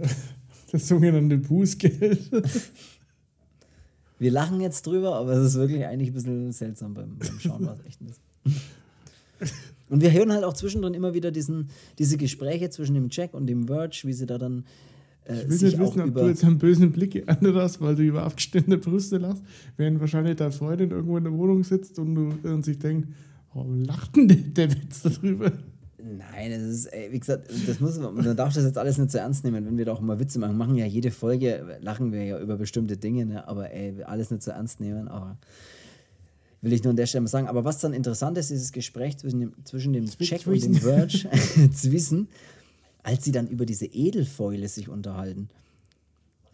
das 0.71 0.87
sogenannte 0.87 1.37
Bußgeld. 1.37 2.31
Wir 4.17 4.31
lachen 4.31 4.61
jetzt 4.61 4.87
drüber, 4.87 5.15
aber 5.15 5.33
es 5.33 5.47
ist 5.47 5.55
wirklich 5.55 5.85
eigentlich 5.85 6.09
ein 6.09 6.13
bisschen 6.13 6.51
seltsam 6.53 6.93
beim, 6.93 7.17
beim 7.17 7.39
Schauen, 7.39 7.65
war 7.65 7.75
es 7.75 7.85
echt 7.85 7.99
bisschen. 7.99 8.23
Und 9.89 10.01
wir 10.01 10.11
hören 10.11 10.31
halt 10.31 10.43
auch 10.43 10.53
zwischendrin 10.53 10.93
immer 10.93 11.13
wieder 11.13 11.31
diesen, 11.31 11.69
diese 11.99 12.17
Gespräche 12.17 12.69
zwischen 12.69 12.95
dem 12.95 13.09
Jack 13.11 13.33
und 13.33 13.47
dem 13.47 13.67
Verge, 13.67 14.01
wie 14.05 14.13
sie 14.13 14.25
da 14.25 14.37
dann 14.37 14.65
äh, 15.25 15.41
Ich 15.41 15.49
will 15.49 15.57
sich 15.57 15.77
nicht 15.77 15.79
wissen, 15.79 16.01
ob 16.01 16.15
du 16.15 16.27
jetzt 16.27 16.43
einen 16.43 16.57
bösen 16.57 16.91
Blick 16.91 17.11
geerntet 17.11 17.55
hast, 17.55 17.81
weil 17.81 17.95
du 17.95 18.03
über 18.03 18.23
abgestellte 18.23 18.77
Brüste 18.77 19.17
lachst, 19.17 19.43
während 19.77 19.99
wahrscheinlich 19.99 20.37
deine 20.37 20.51
Freundin 20.51 20.91
irgendwo 20.91 21.17
in 21.17 21.23
der 21.23 21.33
Wohnung 21.33 21.63
sitzt 21.63 21.99
und, 21.99 22.15
du, 22.15 22.49
und 22.49 22.65
sich 22.65 22.79
denkt, 22.79 23.09
warum 23.53 23.83
lacht 23.83 24.15
denn 24.15 24.27
der, 24.27 24.37
der 24.37 24.71
Witz 24.71 25.01
darüber? 25.03 25.51
Nein, 26.05 26.51
das 26.51 26.61
ist, 26.63 26.85
ey, 26.87 27.11
wie 27.11 27.19
gesagt, 27.19 27.49
das 27.65 27.79
muss 27.79 27.97
man, 27.97 28.13
man 28.15 28.35
darf 28.35 28.53
das 28.53 28.65
jetzt 28.65 28.77
alles 28.77 28.97
nicht 28.97 29.11
so 29.11 29.19
ernst 29.19 29.45
nehmen, 29.45 29.65
wenn 29.65 29.77
wir 29.77 29.85
da 29.85 29.93
auch 29.93 30.01
immer 30.01 30.19
Witze 30.19 30.37
machen. 30.37 30.57
Machen 30.57 30.75
ja 30.75 30.85
jede 30.85 31.11
Folge, 31.11 31.77
lachen 31.81 32.11
wir 32.11 32.25
ja 32.25 32.39
über 32.41 32.57
bestimmte 32.57 32.97
Dinge, 32.97 33.25
ne? 33.25 33.47
aber 33.47 33.71
ey, 33.71 34.03
alles 34.03 34.29
nicht 34.29 34.43
so 34.43 34.51
ernst 34.51 34.81
nehmen, 34.81 35.07
aber 35.07 35.37
will 36.63 36.71
ich 36.73 36.83
nur 36.83 36.91
an 36.91 36.95
der 36.95 37.05
Stelle 37.05 37.21
mal 37.21 37.27
sagen. 37.27 37.47
Aber 37.47 37.65
was 37.65 37.79
dann 37.79 37.93
interessant 37.93 38.37
ist, 38.37 38.49
dieses 38.49 38.71
Gespräch 38.71 39.17
zwischen 39.17 39.41
dem, 39.41 39.53
zwischen 39.65 39.93
dem 39.93 40.09
Jack 40.17 40.47
und 40.47 40.63
dem 40.63 40.75
Verge, 40.75 41.29
Zwissen, 41.73 42.29
als 43.03 43.25
sie 43.25 43.33
dann 43.33 43.47
über 43.47 43.65
diese 43.65 43.85
Edelfäule 43.85 44.67
sich 44.69 44.89
unterhalten. 44.89 45.49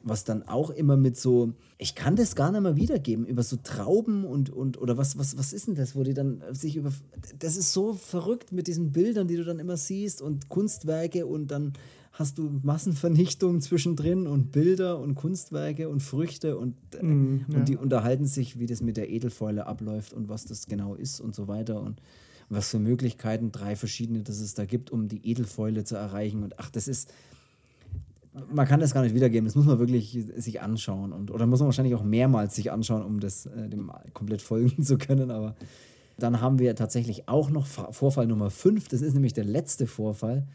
was 0.01 0.23
dann 0.23 0.47
auch 0.47 0.71
immer 0.71 0.97
mit 0.97 1.17
so, 1.17 1.53
ich 1.77 1.93
kann 1.93 2.15
das 2.15 2.35
gar 2.35 2.51
nicht 2.51 2.61
mehr 2.61 2.75
wiedergeben, 2.75 3.25
über 3.27 3.43
so 3.43 3.57
Trauben 3.57 4.25
und, 4.25 4.49
und 4.49 4.81
oder 4.81 4.97
was, 4.97 5.17
was, 5.19 5.37
was 5.37 5.53
ist 5.53 5.67
denn 5.67 5.75
das, 5.75 5.95
wo 5.95 6.03
die 6.03 6.15
dann 6.15 6.41
sich 6.53 6.75
über, 6.75 6.91
das 7.37 7.55
ist 7.55 7.71
so 7.71 7.93
verrückt 7.93 8.51
mit 8.51 8.65
diesen 8.65 8.91
Bildern, 8.91 9.27
die 9.27 9.35
du 9.35 9.43
dann 9.43 9.59
immer 9.59 9.77
siehst 9.77 10.23
und 10.23 10.49
Kunstwerke 10.49 11.27
und 11.27 11.51
dann 11.51 11.73
hast 12.19 12.37
du 12.37 12.59
Massenvernichtung 12.63 13.61
zwischendrin 13.61 14.27
und 14.27 14.51
Bilder 14.51 14.99
und 14.99 15.15
Kunstwerke 15.15 15.87
und 15.87 16.03
Früchte 16.03 16.57
und, 16.57 16.75
mm, 17.01 17.37
ja. 17.47 17.57
und 17.57 17.69
die 17.69 17.77
unterhalten 17.77 18.25
sich, 18.25 18.59
wie 18.59 18.65
das 18.65 18.81
mit 18.81 18.97
der 18.97 19.09
Edelfäule 19.09 19.65
abläuft 19.65 20.11
und 20.11 20.27
was 20.27 20.43
das 20.43 20.67
genau 20.67 20.95
ist 20.95 21.21
und 21.21 21.33
so 21.33 21.47
weiter 21.47 21.81
und 21.81 22.01
was 22.49 22.69
für 22.69 22.79
Möglichkeiten, 22.79 23.53
drei 23.53 23.77
verschiedene, 23.77 24.21
dass 24.21 24.41
es 24.41 24.53
da 24.53 24.65
gibt, 24.65 24.91
um 24.91 25.07
die 25.07 25.25
Edelfäule 25.25 25.85
zu 25.85 25.95
erreichen 25.95 26.43
und 26.43 26.59
ach, 26.59 26.69
das 26.69 26.89
ist, 26.89 27.09
man 28.51 28.67
kann 28.67 28.81
das 28.81 28.93
gar 28.93 29.03
nicht 29.03 29.15
wiedergeben, 29.15 29.45
das 29.45 29.55
muss 29.55 29.65
man 29.65 29.79
wirklich 29.79 30.17
sich 30.35 30.61
anschauen. 30.61 31.13
Und, 31.13 31.31
oder 31.31 31.47
muss 31.47 31.59
man 31.59 31.67
wahrscheinlich 31.67 31.95
auch 31.95 32.03
mehrmals 32.03 32.53
sich 32.53 32.71
anschauen, 32.71 33.03
um 33.03 33.21
das 33.21 33.45
äh, 33.45 33.69
dem 33.69 33.91
komplett 34.13 34.41
folgen 34.41 34.83
zu 34.83 34.97
können. 34.97 35.31
Aber 35.31 35.55
dann 36.17 36.41
haben 36.41 36.59
wir 36.59 36.75
tatsächlich 36.75 37.29
auch 37.29 37.49
noch 37.49 37.65
Vorfall 37.65 38.27
Nummer 38.27 38.49
5, 38.49 38.89
das 38.89 39.01
ist 39.01 39.13
nämlich 39.13 39.33
der 39.33 39.45
letzte 39.45 39.87
Vorfall. 39.87 40.45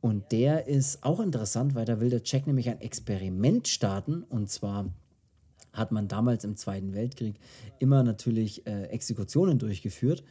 Und 0.00 0.30
der 0.30 0.68
ist 0.68 1.02
auch 1.02 1.20
interessant, 1.20 1.74
weil 1.74 1.84
da 1.84 2.00
will 2.00 2.10
der 2.10 2.22
Jack 2.24 2.46
nämlich 2.46 2.68
ein 2.68 2.80
Experiment 2.80 3.66
starten. 3.66 4.22
Und 4.22 4.50
zwar 4.50 4.86
hat 5.72 5.92
man 5.92 6.08
damals 6.08 6.44
im 6.44 6.56
Zweiten 6.56 6.94
Weltkrieg 6.94 7.36
immer 7.78 8.02
natürlich 8.02 8.66
äh, 8.66 8.84
Exekutionen 8.84 9.58
durchgeführt. 9.58 10.22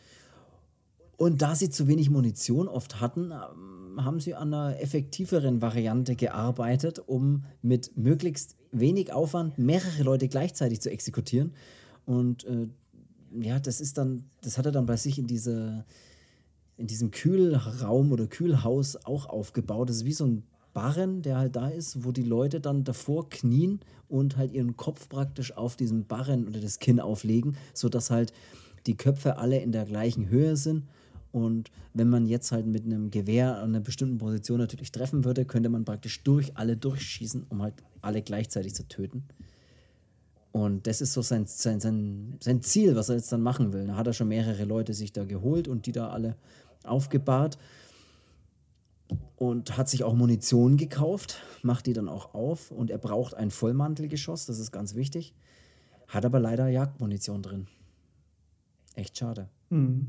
Und 1.18 1.42
da 1.42 1.56
sie 1.56 1.70
zu 1.70 1.88
wenig 1.88 2.10
Munition 2.10 2.68
oft 2.68 3.02
hatten, 3.02 3.32
ähm, 3.32 4.06
haben 4.06 4.20
sie 4.20 4.36
an 4.36 4.54
einer 4.54 4.80
effektiveren 4.80 5.62
Variante 5.62 6.16
gearbeitet, 6.16 7.00
um 7.00 7.44
mit 7.62 7.98
möglichst 7.98 8.56
wenig 8.72 9.12
Aufwand 9.12 9.58
mehrere 9.58 10.04
Leute 10.04 10.28
gleichzeitig 10.28 10.80
zu 10.82 10.92
exekutieren. 10.92 11.54
Und 12.06 12.46
äh, 12.46 12.68
ja, 13.40 13.60
das 13.60 13.82
ist 13.82 13.98
dann, 13.98 14.26
das 14.42 14.58
hat 14.58 14.68
er 14.68 14.72
dann 14.72 14.86
bei 14.86 14.96
sich 14.96 15.18
in 15.18 15.28
dieser, 15.28 15.86
in 16.78 16.88
diesem 16.88 17.12
Kühlraum 17.12 18.12
oder 18.12 18.28
Kühlhaus 18.28 18.96
auch 19.06 19.28
aufgebaut. 19.28 19.90
Das 19.90 19.98
ist 19.98 20.06
wie 20.06 20.14
so 20.14 20.26
ein 20.26 20.44
Barren, 20.74 21.22
der 21.24 21.38
halt 21.38 21.56
da 21.56 21.70
ist, 21.70 22.04
wo 22.06 22.12
die 22.12 22.24
Leute 22.24 22.60
dann 22.60 22.84
davor 22.84 23.30
knien 23.30 23.80
und 24.08 24.38
halt 24.38 24.52
ihren 24.52 24.78
Kopf 24.78 25.10
praktisch 25.10 25.58
auf 25.58 25.76
diesen 25.76 26.06
Barren 26.06 26.48
oder 26.48 26.60
das 26.60 26.80
Kinn 26.80 27.00
auflegen, 27.00 27.58
sodass 27.74 28.12
halt 28.12 28.32
die 28.86 28.96
Köpfe 28.96 29.38
alle 29.38 29.60
in 29.60 29.72
der 29.72 29.86
gleichen 29.86 30.30
Höhe 30.30 30.56
sind 30.56 30.84
und 31.32 31.72
wenn 31.94 32.10
man 32.10 32.26
jetzt 32.26 32.52
halt 32.52 32.66
mit 32.66 32.86
einem 32.86 33.12
Gewehr 33.12 33.58
an 33.58 33.70
einer 33.70 33.80
bestimmten 33.80 34.18
Position 34.18 34.60
natürlich 34.60 34.92
treffen 34.92 35.26
würde, 35.26 35.46
könnte 35.46 35.70
man 35.70 35.86
praktisch 35.86 36.24
durch 36.24 36.58
alle 36.58 36.78
durchschießen, 36.78 37.46
um 37.50 37.62
halt 37.62 37.76
alle 38.02 38.22
gleichzeitig 38.22 38.74
zu 38.74 38.88
töten. 38.88 39.24
Und 40.52 40.88
das 40.88 41.02
ist 41.02 41.14
so 41.14 41.22
sein, 41.22 41.46
sein, 41.46 41.80
sein, 41.80 42.38
sein 42.40 42.64
Ziel, 42.64 42.96
was 42.96 43.10
er 43.10 43.16
jetzt 43.16 43.32
dann 43.32 43.42
machen 43.42 43.74
will. 43.74 43.86
Da 43.86 43.96
hat 43.96 44.08
er 44.08 44.14
schon 44.14 44.30
mehrere 44.30 44.64
Leute 44.64 44.96
sich 44.96 45.12
da 45.12 45.26
geholt 45.26 45.68
und 45.68 45.86
die 45.86 45.92
da 45.92 46.10
alle 46.10 46.36
aufgebahrt. 46.88 47.58
Und 49.38 49.78
hat 49.78 49.88
sich 49.88 50.04
auch 50.04 50.16
Munition 50.16 50.78
gekauft, 50.78 51.42
macht 51.62 51.86
die 51.86 51.94
dann 51.94 52.10
auch 52.10 52.34
auf. 52.34 52.72
Und 52.72 52.90
er 52.90 52.98
braucht 52.98 53.36
ein 53.36 53.52
Vollmantelgeschoss, 53.52 54.48
das 54.48 54.58
ist 54.58 54.72
ganz 54.72 54.96
wichtig. 54.96 55.34
Hat 56.08 56.26
aber 56.26 56.40
leider 56.40 56.68
Jagdmunition 56.68 57.44
drin. 57.44 57.68
Echt 58.96 59.18
schade. 59.18 59.48
Mhm. 59.70 60.08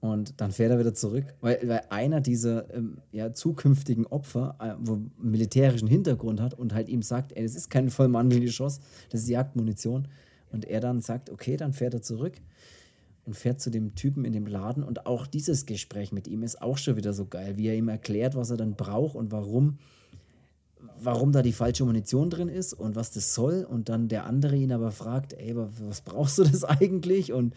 Und 0.00 0.40
dann 0.40 0.50
fährt 0.50 0.72
er 0.72 0.80
wieder 0.80 0.94
zurück, 0.94 1.26
weil, 1.40 1.60
weil 1.68 1.82
einer 1.90 2.20
dieser 2.20 2.74
ähm, 2.74 2.98
ja, 3.12 3.34
zukünftigen 3.34 4.04
Opfer, 4.06 4.56
äh, 4.58 4.74
wo 4.80 4.98
militärischen 5.16 5.86
Hintergrund 5.86 6.40
hat 6.40 6.54
und 6.54 6.74
halt 6.74 6.88
ihm 6.88 7.02
sagt, 7.02 7.32
ey, 7.36 7.42
das 7.44 7.54
ist 7.54 7.70
kein 7.70 7.88
Vollmantelgeschoss, 7.88 8.80
das 9.10 9.20
ist 9.20 9.28
Jagdmunition. 9.28 10.08
Und 10.50 10.64
er 10.64 10.80
dann 10.80 11.02
sagt, 11.02 11.30
okay, 11.30 11.56
dann 11.56 11.72
fährt 11.72 11.94
er 11.94 12.02
zurück 12.02 12.34
und 13.24 13.34
fährt 13.34 13.60
zu 13.60 13.70
dem 13.70 13.94
Typen 13.94 14.24
in 14.24 14.32
dem 14.32 14.46
Laden. 14.46 14.82
Und 14.82 15.06
auch 15.06 15.26
dieses 15.26 15.66
Gespräch 15.66 16.12
mit 16.12 16.26
ihm 16.26 16.42
ist 16.42 16.60
auch 16.60 16.78
schon 16.78 16.96
wieder 16.96 17.12
so 17.12 17.26
geil, 17.26 17.56
wie 17.56 17.68
er 17.68 17.76
ihm 17.76 17.88
erklärt, 17.88 18.34
was 18.34 18.50
er 18.50 18.56
dann 18.56 18.74
braucht 18.74 19.14
und 19.14 19.30
warum, 19.30 19.78
warum 21.00 21.30
da 21.32 21.42
die 21.42 21.52
falsche 21.52 21.84
Munition 21.84 22.30
drin 22.30 22.48
ist 22.48 22.74
und 22.74 22.96
was 22.96 23.12
das 23.12 23.34
soll. 23.34 23.64
Und 23.64 23.88
dann 23.88 24.08
der 24.08 24.26
andere 24.26 24.56
ihn 24.56 24.72
aber 24.72 24.90
fragt, 24.90 25.34
ey, 25.34 25.54
was 25.56 26.00
brauchst 26.00 26.38
du 26.38 26.44
das 26.44 26.64
eigentlich? 26.64 27.32
Und 27.32 27.54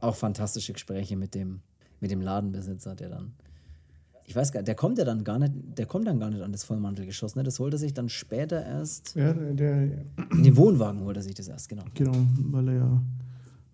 auch 0.00 0.16
fantastische 0.16 0.74
Gespräche 0.74 1.16
mit 1.16 1.34
dem, 1.34 1.60
mit 2.00 2.10
dem 2.10 2.20
Ladenbesitzer, 2.20 2.94
der 2.94 3.08
dann. 3.08 3.32
Ich 4.28 4.34
weiß 4.34 4.50
gar 4.50 4.58
nicht, 4.60 4.68
der 4.68 4.74
kommt 4.74 4.98
ja 4.98 5.04
dann 5.04 5.22
gar 5.22 5.38
nicht, 5.38 5.52
der 5.78 5.86
kommt 5.86 6.08
dann 6.08 6.18
gar 6.18 6.30
nicht 6.30 6.42
an 6.42 6.50
das 6.50 6.64
Vollmantelgeschoss, 6.64 7.36
ne? 7.36 7.44
Das 7.44 7.60
holt 7.60 7.72
er 7.72 7.78
sich 7.78 7.94
dann 7.94 8.08
später 8.08 8.62
erst. 8.62 9.14
Ja, 9.14 9.32
der. 9.32 10.04
In 10.32 10.42
den 10.42 10.56
Wohnwagen 10.56 11.00
holt 11.02 11.16
er 11.16 11.22
sich 11.22 11.34
das 11.34 11.46
erst, 11.46 11.68
genau. 11.68 11.84
Genau, 11.94 12.12
weil 12.50 12.68
er 12.68 12.74
ja 12.74 13.02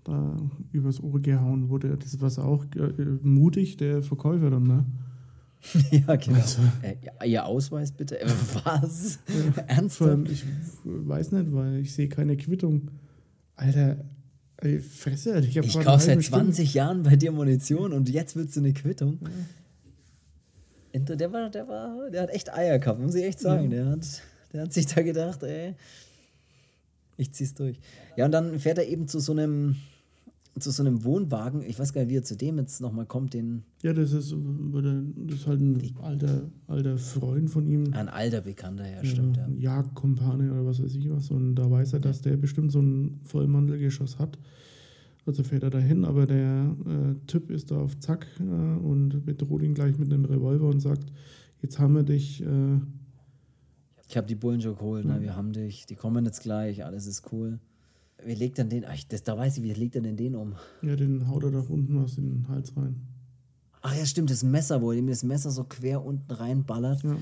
da 0.04 0.36
übers 0.72 1.02
Ohr 1.02 1.20
gehauen 1.20 1.68
wurde. 1.68 1.96
Das 1.96 2.20
war 2.20 2.44
auch 2.44 2.64
äh, 2.76 3.04
mutig, 3.22 3.76
der 3.76 4.02
Verkäufer 4.02 4.50
dann, 4.50 4.64
ne? 4.64 4.84
ja, 5.90 6.16
genau. 6.16 6.40
Also, 6.40 6.60
äh, 6.82 7.28
ihr 7.28 7.46
Ausweis 7.46 7.92
bitte? 7.92 8.20
Äh, 8.20 8.28
was? 8.64 9.20
Ja, 9.28 9.62
Ernsthaft? 9.66 10.28
Ich 10.28 10.44
weiß 10.84 11.32
nicht, 11.32 11.52
weil 11.52 11.78
ich 11.78 11.94
sehe 11.94 12.08
keine 12.08 12.36
Quittung. 12.36 12.90
Alter, 13.54 13.98
Ey, 14.62 14.78
Fresse, 14.78 15.40
ich, 15.40 15.56
ich 15.56 15.80
kaufe 15.80 16.04
seit 16.04 16.22
20 16.22 16.68
Stunde. 16.68 16.78
Jahren 16.78 17.02
bei 17.02 17.16
dir 17.16 17.32
Munition 17.32 17.92
und 17.92 18.08
jetzt 18.08 18.36
willst 18.36 18.54
du 18.54 18.60
eine 18.60 18.72
Quittung. 18.72 19.18
Ja. 20.94 21.16
Der 21.16 21.32
war, 21.32 21.50
der 21.50 21.66
war, 21.66 22.10
der 22.10 22.22
hat 22.22 22.30
echt 22.30 22.52
Eier 22.52 22.78
gehabt, 22.78 23.00
muss 23.00 23.16
ich 23.16 23.24
echt 23.24 23.40
sagen. 23.40 23.70
Der, 23.70 23.86
hat, 23.86 24.22
der 24.52 24.62
hat 24.62 24.72
sich 24.72 24.86
da 24.86 25.02
gedacht, 25.02 25.42
ey, 25.42 25.74
ich 27.16 27.32
zieh's 27.32 27.54
durch. 27.54 27.80
Ja, 28.16 28.26
und 28.26 28.32
dann 28.32 28.58
fährt 28.60 28.78
er 28.78 28.86
eben 28.86 29.08
zu 29.08 29.18
so 29.18 29.32
einem, 29.32 29.76
zu 30.58 30.70
so 30.70 30.82
einem 30.82 31.04
Wohnwagen. 31.04 31.62
Ich 31.62 31.78
weiß 31.78 31.92
gar 31.92 32.02
nicht, 32.02 32.10
wie 32.10 32.16
er 32.16 32.22
zu 32.22 32.36
dem 32.36 32.58
jetzt 32.58 32.80
nochmal 32.80 33.06
kommt. 33.06 33.32
Den 33.34 33.62
ja, 33.82 33.92
das 33.92 34.12
ist, 34.12 34.32
das 34.32 35.34
ist 35.34 35.46
halt 35.46 35.60
ein 35.60 35.96
alter, 36.02 36.50
alter 36.66 36.98
Freund 36.98 37.50
von 37.50 37.66
ihm. 37.66 37.92
Ein 37.92 38.08
alter 38.08 38.42
Bekannter, 38.42 38.88
ja, 38.88 39.04
stimmt. 39.04 39.36
Ja. 39.36 39.48
Jagdkumpane 39.48 40.52
oder 40.52 40.66
was 40.66 40.82
weiß 40.82 40.94
ich 40.94 41.10
was. 41.10 41.30
Und 41.30 41.54
da 41.54 41.70
weiß 41.70 41.94
er, 41.94 42.00
dass 42.00 42.20
der 42.20 42.36
bestimmt 42.36 42.70
so 42.70 42.80
ein 42.80 43.20
Vollmantelgeschoss 43.24 44.18
hat. 44.18 44.38
Also 45.24 45.42
fährt 45.44 45.62
er 45.62 45.70
dahin, 45.70 46.04
aber 46.04 46.26
der 46.26 46.76
äh, 46.84 47.26
Typ 47.26 47.50
ist 47.50 47.70
da 47.70 47.78
auf 47.78 47.98
Zack 48.00 48.26
äh, 48.40 48.42
und 48.42 49.24
bedroht 49.24 49.62
ihn 49.62 49.74
gleich 49.74 49.96
mit 49.96 50.12
einem 50.12 50.24
Revolver 50.24 50.68
und 50.68 50.80
sagt: 50.80 51.12
Jetzt 51.62 51.78
haben 51.78 51.94
wir 51.94 52.02
dich. 52.02 52.42
Äh, 52.42 52.80
ich 54.08 54.16
habe 54.18 54.26
die 54.26 54.34
Bullen 54.34 54.60
schon 54.60 54.74
geholt, 54.74 55.06
ne? 55.06 55.22
wir 55.22 55.36
haben 55.36 55.54
dich, 55.54 55.86
die 55.86 55.94
kommen 55.94 56.26
jetzt 56.26 56.42
gleich, 56.42 56.84
alles 56.84 57.06
ist 57.06 57.32
cool. 57.32 57.60
Wie 58.24 58.34
legt 58.34 58.58
er 58.58 58.64
den? 58.64 58.84
Ach, 58.86 58.96
das, 59.08 59.22
da 59.22 59.36
weiß 59.36 59.58
ich, 59.58 59.62
wie 59.62 59.72
legt 59.72 59.96
er 59.96 60.02
denn 60.02 60.16
den 60.16 60.34
um? 60.34 60.54
Ja, 60.82 60.96
den 60.96 61.28
haut 61.28 61.44
er 61.44 61.50
da 61.50 61.60
unten 61.60 61.96
in 62.16 62.30
den 62.30 62.48
Hals 62.48 62.76
rein. 62.76 62.96
Ach 63.82 63.96
ja, 63.96 64.06
stimmt, 64.06 64.30
das 64.30 64.44
Messer, 64.44 64.80
wo 64.80 64.92
er 64.92 64.98
ihm 64.98 65.08
das 65.08 65.24
Messer 65.24 65.50
so 65.50 65.64
quer 65.64 66.04
unten 66.04 66.30
reinballert. 66.30 67.02
Ja. 67.02 67.16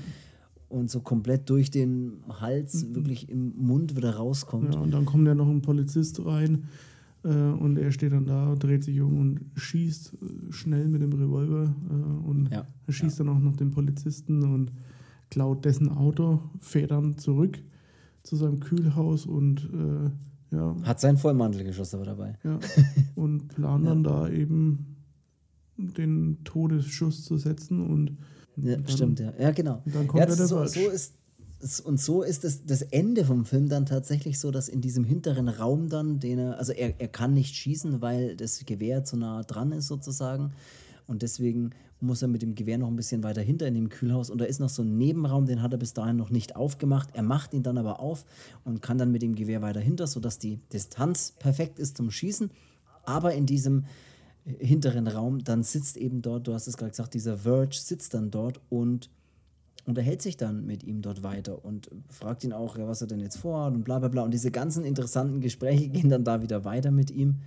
Und 0.69 0.89
so 0.89 1.01
komplett 1.01 1.49
durch 1.49 1.69
den 1.69 2.23
Hals, 2.29 2.85
mhm. 2.85 2.95
wirklich 2.95 3.29
im 3.29 3.53
Mund 3.57 3.97
wieder 3.97 4.15
rauskommt. 4.15 4.75
Ja, 4.75 4.79
und 4.79 4.91
dann 4.91 5.05
kommt 5.05 5.27
ja 5.27 5.35
noch 5.35 5.49
ein 5.49 5.61
Polizist 5.61 6.25
rein 6.25 6.69
äh, 7.23 7.27
und 7.29 7.77
er 7.77 7.91
steht 7.91 8.13
dann 8.13 8.25
da, 8.25 8.55
dreht 8.55 8.83
sich 8.83 8.99
um 9.01 9.17
und 9.19 9.41
schießt 9.55 10.13
äh, 10.13 10.51
schnell 10.51 10.87
mit 10.87 11.01
dem 11.01 11.13
Revolver 11.13 11.75
äh, 11.89 12.27
und 12.27 12.49
ja. 12.51 12.65
er 12.87 12.93
schießt 12.93 13.19
ja. 13.19 13.25
dann 13.25 13.35
auch 13.35 13.39
noch 13.39 13.55
den 13.55 13.71
Polizisten 13.71 14.43
und 14.43 14.71
klaut 15.29 15.65
dessen 15.65 15.89
Auto, 15.89 16.39
fährt 16.59 16.91
dann 16.91 17.17
zurück 17.17 17.59
zu 18.23 18.35
seinem 18.35 18.59
Kühlhaus 18.59 19.25
und 19.25 19.69
äh, 19.73 20.09
ja. 20.51 20.75
Hat 20.83 20.99
sein 20.99 21.17
Vollmantelgeschoss 21.17 21.93
aber 21.93 22.05
dabei. 22.05 22.37
Ja. 22.43 22.59
Und 23.15 23.47
plant 23.49 23.87
dann 23.87 24.03
da 24.03 24.29
eben 24.29 24.97
den 25.77 26.43
Todesschuss 26.43 27.23
zu 27.23 27.37
setzen 27.37 27.81
und. 27.81 28.17
Ja, 28.57 28.75
dann, 28.75 28.87
stimmt, 28.87 29.19
ja. 29.19 29.33
Ja, 29.39 29.51
genau. 29.51 29.81
Dann 29.85 30.07
kommt 30.07 30.21
ja, 30.21 30.29
er 30.29 30.35
so, 30.35 30.65
so 30.65 30.89
ist 30.89 31.15
und 31.85 31.99
so 31.99 32.23
ist 32.23 32.43
es 32.43 32.65
das 32.65 32.81
Ende 32.81 33.23
vom 33.23 33.45
Film 33.45 33.69
dann 33.69 33.85
tatsächlich 33.85 34.39
so, 34.39 34.51
dass 34.51 34.67
in 34.67 34.81
diesem 34.81 35.03
hinteren 35.03 35.47
Raum 35.47 35.89
dann, 35.89 36.19
den 36.19 36.39
er, 36.39 36.57
also 36.57 36.71
er, 36.71 36.99
er 36.99 37.07
kann 37.07 37.33
nicht 37.33 37.55
schießen, 37.55 38.01
weil 38.01 38.35
das 38.35 38.65
Gewehr 38.65 39.03
zu 39.03 39.15
nah 39.15 39.43
dran 39.43 39.71
ist 39.71 39.87
sozusagen. 39.87 40.53
Und 41.07 41.21
deswegen 41.21 41.71
muss 42.01 42.21
er 42.21 42.27
mit 42.27 42.41
dem 42.41 42.55
Gewehr 42.55 42.77
noch 42.77 42.87
ein 42.87 42.95
bisschen 42.95 43.23
weiter 43.23 43.41
hinter 43.41 43.67
in 43.67 43.75
dem 43.75 43.89
Kühlhaus. 43.89 44.29
Und 44.29 44.39
da 44.39 44.45
ist 44.45 44.59
noch 44.59 44.69
so 44.69 44.81
ein 44.81 44.97
Nebenraum, 44.97 45.45
den 45.45 45.61
hat 45.61 45.71
er 45.71 45.77
bis 45.77 45.93
dahin 45.93 46.17
noch 46.17 46.29
nicht 46.29 46.55
aufgemacht. 46.55 47.09
Er 47.13 47.23
macht 47.23 47.53
ihn 47.53 47.63
dann 47.63 47.77
aber 47.77 47.99
auf 47.99 48.25
und 48.63 48.81
kann 48.81 48.97
dann 48.97 49.11
mit 49.11 49.21
dem 49.21 49.35
Gewehr 49.35 49.61
weiter 49.61 49.79
hinter, 49.79 50.07
sodass 50.07 50.39
die 50.39 50.59
Distanz 50.73 51.33
perfekt 51.37 51.79
ist 51.79 51.97
zum 51.97 52.11
Schießen. 52.11 52.51
Aber 53.03 53.33
in 53.33 53.45
diesem 53.45 53.85
hinteren 54.45 55.07
Raum, 55.07 55.43
dann 55.43 55.63
sitzt 55.63 55.97
eben 55.97 56.21
dort, 56.21 56.47
du 56.47 56.53
hast 56.53 56.67
es 56.67 56.77
gerade 56.77 56.91
gesagt, 56.91 57.13
dieser 57.13 57.37
Verge 57.37 57.75
sitzt 57.75 58.13
dann 58.13 58.31
dort 58.31 58.59
und 58.69 59.09
unterhält 59.85 60.21
sich 60.21 60.37
dann 60.37 60.65
mit 60.65 60.83
ihm 60.83 61.01
dort 61.01 61.23
weiter 61.23 61.63
und 61.63 61.89
fragt 62.09 62.43
ihn 62.43 62.53
auch, 62.53 62.77
ja, 62.77 62.87
was 62.87 63.01
er 63.01 63.07
denn 63.07 63.19
jetzt 63.19 63.37
vorhat 63.37 63.73
und 63.73 63.83
bla 63.83 63.99
bla 63.99 64.09
bla. 64.09 64.23
Und 64.23 64.31
diese 64.31 64.51
ganzen 64.51 64.83
interessanten 64.83 65.41
Gespräche 65.41 65.89
gehen 65.89 66.09
dann 66.09 66.23
da 66.23 66.41
wieder 66.41 66.65
weiter 66.65 66.91
mit 66.91 67.11
ihm, 67.11 67.37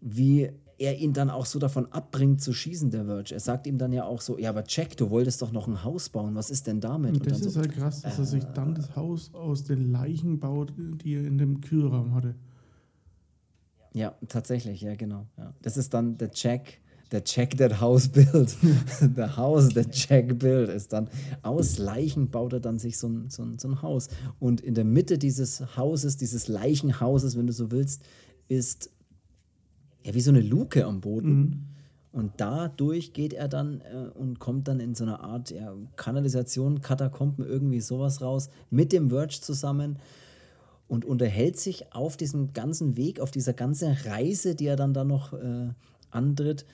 wie 0.00 0.50
er 0.78 0.98
ihn 0.98 1.12
dann 1.12 1.30
auch 1.30 1.46
so 1.46 1.58
davon 1.58 1.90
abbringt 1.92 2.42
zu 2.42 2.52
schießen, 2.52 2.90
der 2.90 3.06
Verge. 3.06 3.34
Er 3.34 3.40
sagt 3.40 3.66
ihm 3.66 3.78
dann 3.78 3.92
ja 3.92 4.04
auch 4.04 4.20
so, 4.20 4.38
ja, 4.38 4.50
aber 4.50 4.64
Jack, 4.68 4.96
du 4.96 5.10
wolltest 5.10 5.40
doch 5.40 5.52
noch 5.52 5.68
ein 5.68 5.84
Haus 5.84 6.08
bauen, 6.08 6.34
was 6.34 6.50
ist 6.50 6.66
denn 6.66 6.80
damit? 6.80 7.14
Und 7.14 7.30
das 7.30 7.40
und 7.40 7.46
ist 7.46 7.54
so, 7.54 7.60
halt 7.60 7.72
krass, 7.72 8.02
dass 8.02 8.18
äh, 8.18 8.22
er 8.22 8.26
sich 8.26 8.44
dann 8.44 8.74
das 8.74 8.94
Haus 8.94 9.32
aus 9.32 9.64
den 9.64 9.90
Leichen 9.90 10.38
baut, 10.38 10.72
die 10.76 11.14
er 11.14 11.24
in 11.24 11.38
dem 11.38 11.60
Kühlraum 11.60 12.14
hatte. 12.14 12.34
Ja, 13.94 14.14
tatsächlich, 14.28 14.82
ja, 14.82 14.94
genau. 14.94 15.26
Ja. 15.38 15.54
Das 15.62 15.78
ist 15.78 15.94
dann 15.94 16.18
der 16.18 16.30
Jack, 16.34 16.80
der 17.12 17.22
Jack 17.24 17.56
that 17.56 17.80
house 17.80 18.08
built. 18.08 18.50
the 19.00 19.22
house 19.36 19.70
that 19.70 19.88
Jack 19.94 20.38
built 20.38 20.68
ist 20.68 20.92
dann, 20.92 21.08
aus 21.42 21.78
Leichen 21.78 22.28
baut 22.28 22.52
er 22.52 22.60
dann 22.60 22.78
sich 22.78 22.98
so 22.98 23.08
ein, 23.08 23.30
so, 23.30 23.42
ein, 23.42 23.58
so 23.58 23.68
ein 23.68 23.80
Haus. 23.80 24.08
Und 24.38 24.60
in 24.60 24.74
der 24.74 24.84
Mitte 24.84 25.16
dieses 25.16 25.78
Hauses, 25.78 26.18
dieses 26.18 26.48
Leichenhauses, 26.48 27.38
wenn 27.38 27.46
du 27.46 27.54
so 27.54 27.70
willst, 27.70 28.02
ist 28.48 28.90
ja 30.06 30.14
wie 30.14 30.20
so 30.20 30.30
eine 30.30 30.40
Luke 30.40 30.84
am 30.84 31.00
Boden. 31.00 31.38
Mhm. 31.38 31.62
Und 32.12 32.32
dadurch 32.38 33.12
geht 33.12 33.34
er 33.34 33.48
dann 33.48 33.82
äh, 33.82 34.08
und 34.18 34.38
kommt 34.38 34.68
dann 34.68 34.80
in 34.80 34.94
so 34.94 35.04
eine 35.04 35.20
Art 35.20 35.50
ja, 35.50 35.74
Kanalisation, 35.96 36.80
Katakomben, 36.80 37.44
irgendwie 37.44 37.80
sowas 37.80 38.22
raus, 38.22 38.48
mit 38.70 38.92
dem 38.92 39.10
Verge 39.10 39.40
zusammen 39.40 39.98
und 40.88 41.04
unterhält 41.04 41.58
sich 41.58 41.92
auf 41.92 42.16
diesem 42.16 42.54
ganzen 42.54 42.96
Weg, 42.96 43.20
auf 43.20 43.32
dieser 43.32 43.52
ganzen 43.52 43.92
Reise, 43.92 44.54
die 44.54 44.66
er 44.66 44.76
dann 44.76 44.94
da 44.94 45.04
noch 45.04 45.34
äh, 45.34 45.68
antritt, 46.10 46.64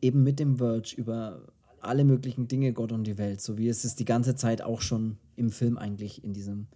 eben 0.00 0.24
mit 0.24 0.40
dem 0.40 0.56
Verge 0.56 0.94
über 0.96 1.42
alle 1.80 2.04
möglichen 2.04 2.48
Dinge, 2.48 2.72
Gott 2.72 2.90
und 2.90 3.04
die 3.04 3.18
Welt, 3.18 3.40
so 3.40 3.56
wie 3.56 3.68
es 3.68 3.84
es 3.84 3.94
die 3.94 4.04
ganze 4.04 4.34
Zeit 4.34 4.62
auch 4.62 4.80
schon 4.80 5.16
im 5.36 5.50
Film 5.50 5.78
eigentlich 5.78 6.24
in 6.24 6.32
diesem 6.32 6.66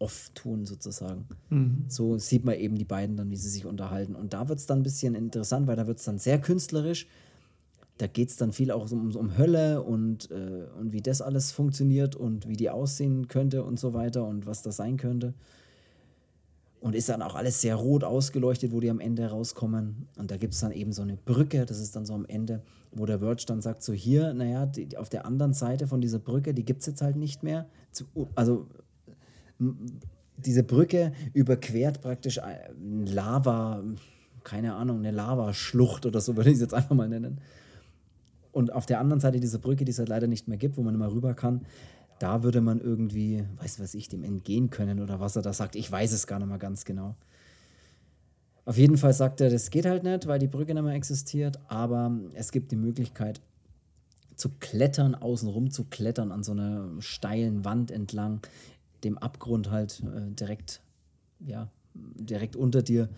Off 0.00 0.30
tun 0.34 0.64
sozusagen. 0.64 1.26
Mhm. 1.50 1.84
So 1.88 2.18
sieht 2.18 2.44
man 2.44 2.54
eben 2.54 2.76
die 2.76 2.84
beiden 2.84 3.16
dann, 3.16 3.30
wie 3.30 3.36
sie 3.36 3.48
sich 3.48 3.66
unterhalten. 3.66 4.14
Und 4.14 4.32
da 4.32 4.48
wird 4.48 4.60
es 4.60 4.66
dann 4.66 4.80
ein 4.80 4.84
bisschen 4.84 5.14
interessant, 5.14 5.66
weil 5.66 5.76
da 5.76 5.86
wird 5.86 5.98
es 5.98 6.04
dann 6.04 6.18
sehr 6.18 6.40
künstlerisch. 6.40 7.06
Da 7.98 8.06
geht 8.06 8.28
es 8.28 8.36
dann 8.36 8.52
viel 8.52 8.70
auch 8.70 8.90
um, 8.92 9.14
um 9.16 9.36
Hölle 9.36 9.82
und, 9.82 10.30
äh, 10.30 10.66
und 10.78 10.92
wie 10.92 11.02
das 11.02 11.20
alles 11.20 11.50
funktioniert 11.50 12.14
und 12.14 12.48
wie 12.48 12.56
die 12.56 12.70
aussehen 12.70 13.26
könnte 13.26 13.64
und 13.64 13.80
so 13.80 13.92
weiter 13.92 14.24
und 14.24 14.46
was 14.46 14.62
das 14.62 14.76
sein 14.76 14.96
könnte. 14.96 15.34
Und 16.80 16.94
ist 16.94 17.08
dann 17.08 17.22
auch 17.22 17.34
alles 17.34 17.60
sehr 17.60 17.74
rot 17.74 18.04
ausgeleuchtet, 18.04 18.70
wo 18.70 18.78
die 18.78 18.88
am 18.88 19.00
Ende 19.00 19.26
rauskommen. 19.26 20.06
Und 20.16 20.30
da 20.30 20.36
gibt 20.36 20.54
es 20.54 20.60
dann 20.60 20.70
eben 20.70 20.92
so 20.92 21.02
eine 21.02 21.16
Brücke, 21.16 21.66
das 21.66 21.80
ist 21.80 21.96
dann 21.96 22.06
so 22.06 22.14
am 22.14 22.24
Ende, 22.24 22.62
wo 22.92 23.04
der 23.04 23.18
Verge 23.18 23.42
dann 23.48 23.60
sagt, 23.60 23.82
so 23.82 23.92
hier, 23.92 24.32
naja, 24.32 24.64
die, 24.64 24.96
auf 24.96 25.08
der 25.08 25.26
anderen 25.26 25.54
Seite 25.54 25.88
von 25.88 26.00
dieser 26.00 26.20
Brücke, 26.20 26.54
die 26.54 26.64
gibt 26.64 26.82
es 26.82 26.86
jetzt 26.86 27.02
halt 27.02 27.16
nicht 27.16 27.42
mehr. 27.42 27.66
Also 28.36 28.68
diese 30.36 30.62
Brücke 30.62 31.12
überquert 31.32 32.00
praktisch 32.00 32.40
Lava, 32.80 33.82
keine 34.44 34.74
Ahnung, 34.74 34.98
eine 34.98 35.10
Lavaschlucht 35.10 36.06
oder 36.06 36.20
so 36.20 36.36
würde 36.36 36.50
ich 36.50 36.56
es 36.56 36.60
jetzt 36.60 36.74
einfach 36.74 36.94
mal 36.94 37.08
nennen. 37.08 37.40
Und 38.52 38.72
auf 38.72 38.86
der 38.86 39.00
anderen 39.00 39.20
Seite 39.20 39.40
dieser 39.40 39.58
Brücke, 39.58 39.84
die 39.84 39.90
es 39.90 39.98
halt 39.98 40.08
leider 40.08 40.26
nicht 40.26 40.48
mehr 40.48 40.58
gibt, 40.58 40.76
wo 40.76 40.82
man 40.82 40.94
immer 40.94 41.12
rüber 41.12 41.34
kann, 41.34 41.66
da 42.18 42.42
würde 42.42 42.60
man 42.60 42.80
irgendwie, 42.80 43.44
weiß 43.60 43.78
was 43.80 43.94
ich, 43.94 44.08
dem 44.08 44.24
entgehen 44.24 44.70
können 44.70 45.00
oder 45.00 45.20
was 45.20 45.36
er 45.36 45.42
da 45.42 45.52
sagt. 45.52 45.76
Ich 45.76 45.90
weiß 45.90 46.12
es 46.12 46.26
gar 46.26 46.38
nicht 46.38 46.48
mehr 46.48 46.58
ganz 46.58 46.84
genau. 46.84 47.14
Auf 48.64 48.76
jeden 48.76 48.96
Fall 48.96 49.12
sagt 49.12 49.40
er, 49.40 49.50
das 49.50 49.70
geht 49.70 49.86
halt 49.86 50.02
nicht, 50.02 50.26
weil 50.26 50.38
die 50.38 50.46
Brücke 50.46 50.74
nicht 50.74 50.82
mehr 50.82 50.94
existiert, 50.94 51.58
aber 51.68 52.18
es 52.34 52.52
gibt 52.52 52.70
die 52.70 52.76
Möglichkeit 52.76 53.40
zu 54.34 54.50
klettern, 54.60 55.14
außenrum 55.14 55.70
zu 55.70 55.84
klettern 55.84 56.32
an 56.32 56.42
so 56.42 56.52
einer 56.52 56.88
steilen 57.00 57.64
Wand 57.64 57.90
entlang, 57.90 58.40
dem 59.04 59.18
Abgrund 59.18 59.70
halt 59.70 60.00
äh, 60.00 60.30
direkt, 60.32 60.80
ja, 61.40 61.68
direkt 61.94 62.56
unter 62.56 62.82
dir. 62.82 63.08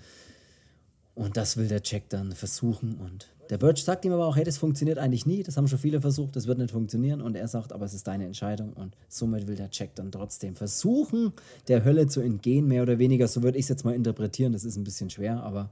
Und 1.15 1.37
das 1.37 1.57
will 1.57 1.69
der 1.69 1.83
Jack 1.85 2.09
dann 2.09 2.33
versuchen 2.33 2.95
und 2.95 3.29
der 3.51 3.59
Birch 3.59 3.83
sagt 3.83 4.05
ihm 4.05 4.13
aber 4.13 4.27
auch, 4.27 4.37
hey, 4.37 4.45
das 4.45 4.59
funktioniert 4.59 4.99
eigentlich 4.99 5.27
nie, 5.27 5.43
das 5.43 5.57
haben 5.57 5.67
schon 5.67 5.81
viele 5.81 6.01
versucht, 6.01 6.37
das 6.37 6.47
wird 6.47 6.59
nicht 6.59 6.71
funktionieren. 6.71 7.21
Und 7.21 7.35
er 7.35 7.49
sagt, 7.49 7.73
aber 7.73 7.85
es 7.85 7.95
ist 7.95 8.07
deine 8.07 8.25
Entscheidung. 8.25 8.73
Und 8.73 8.97
somit 9.09 9.49
will 9.49 9.57
der 9.57 9.69
Jack 9.73 9.97
dann 9.97 10.13
trotzdem 10.13 10.55
versuchen, 10.55 11.33
der 11.67 11.85
Hölle 11.85 12.07
zu 12.07 12.21
entgehen, 12.21 12.69
mehr 12.69 12.83
oder 12.83 13.01
weniger. 13.01 13.27
So 13.27 13.43
würde 13.43 13.59
ich 13.59 13.65
es 13.65 13.69
jetzt 13.69 13.85
mal 13.85 13.95
interpretieren, 13.95 14.53
das 14.53 14.65
ist 14.65 14.77
ein 14.77 14.85
bisschen 14.85 15.11
schwer, 15.11 15.43
aber. 15.43 15.69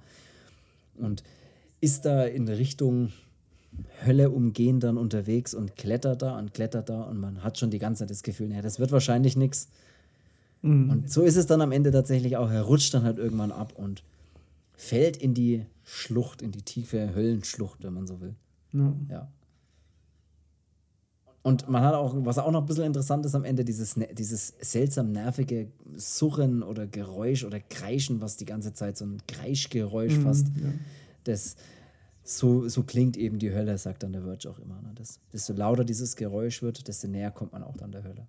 Und 0.97 1.23
ist 1.81 2.05
da 2.05 2.25
in 2.25 2.49
Richtung 2.49 3.13
Hölle 4.05 4.31
umgehen 4.31 4.81
dann 4.81 4.97
unterwegs 4.97 5.55
und 5.55 5.77
klettert 5.77 6.23
da 6.23 6.37
und 6.37 6.53
klettert 6.55 6.89
da 6.89 7.03
und 7.03 7.21
man 7.21 7.45
hat 7.45 7.59
schon 7.59 7.71
die 7.71 7.79
ganze 7.79 8.01
Zeit 8.01 8.11
das 8.11 8.25
Gefühl, 8.25 8.49
naja, 8.49 8.63
das 8.63 8.81
wird 8.81 8.91
wahrscheinlich 8.91 9.37
nichts. 9.37 9.69
Mhm. 10.63 10.91
Und 10.91 11.11
so 11.11 11.23
ist 11.23 11.37
es 11.37 11.47
dann 11.47 11.61
am 11.61 11.73
Ende 11.73 11.91
tatsächlich 11.91 12.37
auch. 12.37 12.51
Er 12.51 12.63
rutscht 12.63 12.93
dann 12.95 13.05
halt 13.05 13.19
irgendwann 13.19 13.53
ab 13.53 13.73
und 13.77 14.03
fällt 14.75 15.17
in 15.17 15.35
die 15.35 15.67
Schlucht, 15.85 16.43
in 16.43 16.53
die 16.53 16.63
tiefe 16.63 17.15
Höllenschlucht, 17.15 17.83
wenn 17.83 17.95
man 17.95 18.07
so 18.07 18.21
will. 18.21 18.35
Ja. 18.73 18.95
ja. 19.11 19.29
Und 21.43 21.69
man 21.69 21.83
hat 21.83 21.95
auch, 21.95 22.15
was 22.19 22.39
auch 22.39 22.51
noch 22.51 22.61
ein 22.61 22.67
bisschen 22.67 22.85
interessant 22.85 23.25
ist 23.25 23.35
am 23.35 23.45
Ende, 23.45 23.65
dieses, 23.65 23.95
dieses 24.13 24.55
seltsam 24.61 25.13
nervige 25.13 25.69
Surren 25.97 26.63
oder 26.63 26.87
Geräusch 26.87 27.45
oder 27.45 27.59
Kreischen, 27.59 28.21
was 28.21 28.37
die 28.37 28.45
ganze 28.45 28.75
Zeit 28.75 28.99
so 28.99 29.07
ein 29.07 29.19
Kreischgeräusch 29.27 30.17
mhm, 30.17 30.23
fast. 30.23 30.49
Ja. 30.49 30.73
Das, 31.25 31.57
so, 32.23 32.69
so 32.69 32.83
klingt 32.83 33.17
eben 33.17 33.39
die 33.39 33.53
Hölle, 33.53 33.79
sagt 33.79 34.03
dann 34.03 34.13
der 34.13 34.23
Verge 34.23 34.51
auch 34.51 34.59
immer. 34.59 34.83
Ne? 34.83 34.93
Das, 34.95 35.21
desto 35.33 35.55
lauter 35.55 35.85
dieses 35.85 36.17
Geräusch 36.17 36.61
wird, 36.61 36.87
desto 36.87 37.09
näher 37.09 37.31
kommt 37.31 37.53
man 37.53 37.63
auch 37.63 37.77
dann 37.77 37.93
der 37.93 38.05
Hölle. 38.05 38.27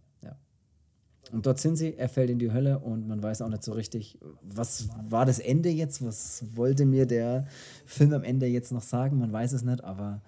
Und 1.31 1.45
dort 1.45 1.59
sind 1.59 1.75
sie, 1.75 1.95
er 1.95 2.09
fällt 2.09 2.29
in 2.29 2.39
die 2.39 2.51
Hölle 2.51 2.79
und 2.79 3.07
man 3.07 3.21
weiß 3.21 3.41
auch 3.41 3.49
nicht 3.49 3.63
so 3.63 3.73
richtig, 3.73 4.17
was 4.41 4.89
war 5.09 5.25
das 5.25 5.39
Ende 5.39 5.69
jetzt? 5.69 6.03
Was 6.03 6.43
wollte 6.55 6.85
mir 6.85 7.05
der 7.05 7.47
Film 7.85 8.13
am 8.13 8.23
Ende 8.23 8.47
jetzt 8.47 8.71
noch 8.71 8.81
sagen? 8.81 9.19
Man 9.19 9.31
weiß 9.31 9.53
es 9.53 9.63
nicht, 9.63 9.83
aber 9.83 10.21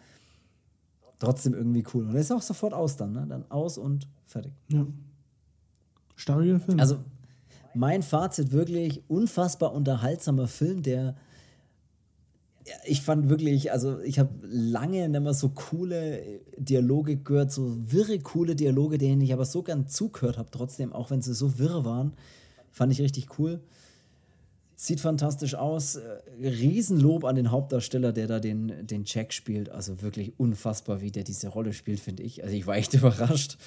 trotzdem 1.19 1.53
irgendwie 1.53 1.83
cool. 1.93 2.05
Und 2.05 2.15
er 2.15 2.21
ist 2.21 2.31
auch 2.31 2.41
sofort 2.41 2.73
aus 2.73 2.97
dann, 2.97 3.13
ne? 3.13 3.25
Dann 3.27 3.45
aus 3.49 3.77
und 3.77 4.07
fertig. 4.25 4.53
Ja. 4.69 4.85
Starker 6.15 6.59
Film. 6.59 6.79
Also, 6.79 6.97
mein 7.73 8.03
Fazit 8.03 8.51
wirklich 8.51 9.01
unfassbar 9.07 9.73
unterhaltsamer 9.73 10.47
Film, 10.47 10.83
der 10.83 11.15
ich 12.85 13.02
fand 13.02 13.30
wirklich, 13.30 13.72
also 13.72 13.99
ich 14.02 14.19
habe 14.19 14.30
lange 14.48 15.07
nicht 15.07 15.22
mehr 15.22 15.34
so 15.34 15.49
coole 15.49 16.41
Dialoge 16.57 17.18
gehört, 17.18 17.52
so 17.52 17.76
wirre, 17.91 18.19
coole 18.19 18.56
Dialoge, 18.56 18.98
denen 18.98 19.22
ich 19.22 19.34
aber 19.34 19.45
so 19.45 19.64
gern 19.64 19.88
zugehört 19.88 20.38
habe, 20.38 20.49
trotzdem, 20.52 20.93
auch 20.93 21.11
wenn 21.11 21.22
sie 21.22 21.34
so 21.34 21.57
wirr 21.60 21.85
waren, 21.85 22.14
fand 22.72 22.91
ich 22.91 23.02
richtig 23.02 23.39
cool. 23.39 23.61
Sieht 24.76 24.99
fantastisch 24.99 25.53
aus. 25.53 25.99
Riesenlob 26.41 27.23
an 27.23 27.35
den 27.35 27.52
Hauptdarsteller, 27.52 28.14
der 28.14 28.26
da 28.26 28.39
den, 28.39 28.88
den 28.88 29.03
Jack 29.06 29.31
spielt. 29.31 29.69
Also 29.69 30.02
wirklich 30.02 30.34
unfassbar, 30.39 31.02
wie 31.02 31.11
der 31.11 31.23
diese 31.23 31.49
Rolle 31.49 31.73
spielt, 31.73 31.99
finde 31.99 32.23
ich. 32.23 32.43
Also 32.43 32.56
ich 32.56 32.65
war 32.65 32.76
echt 32.76 32.93
überrascht. 32.95 33.57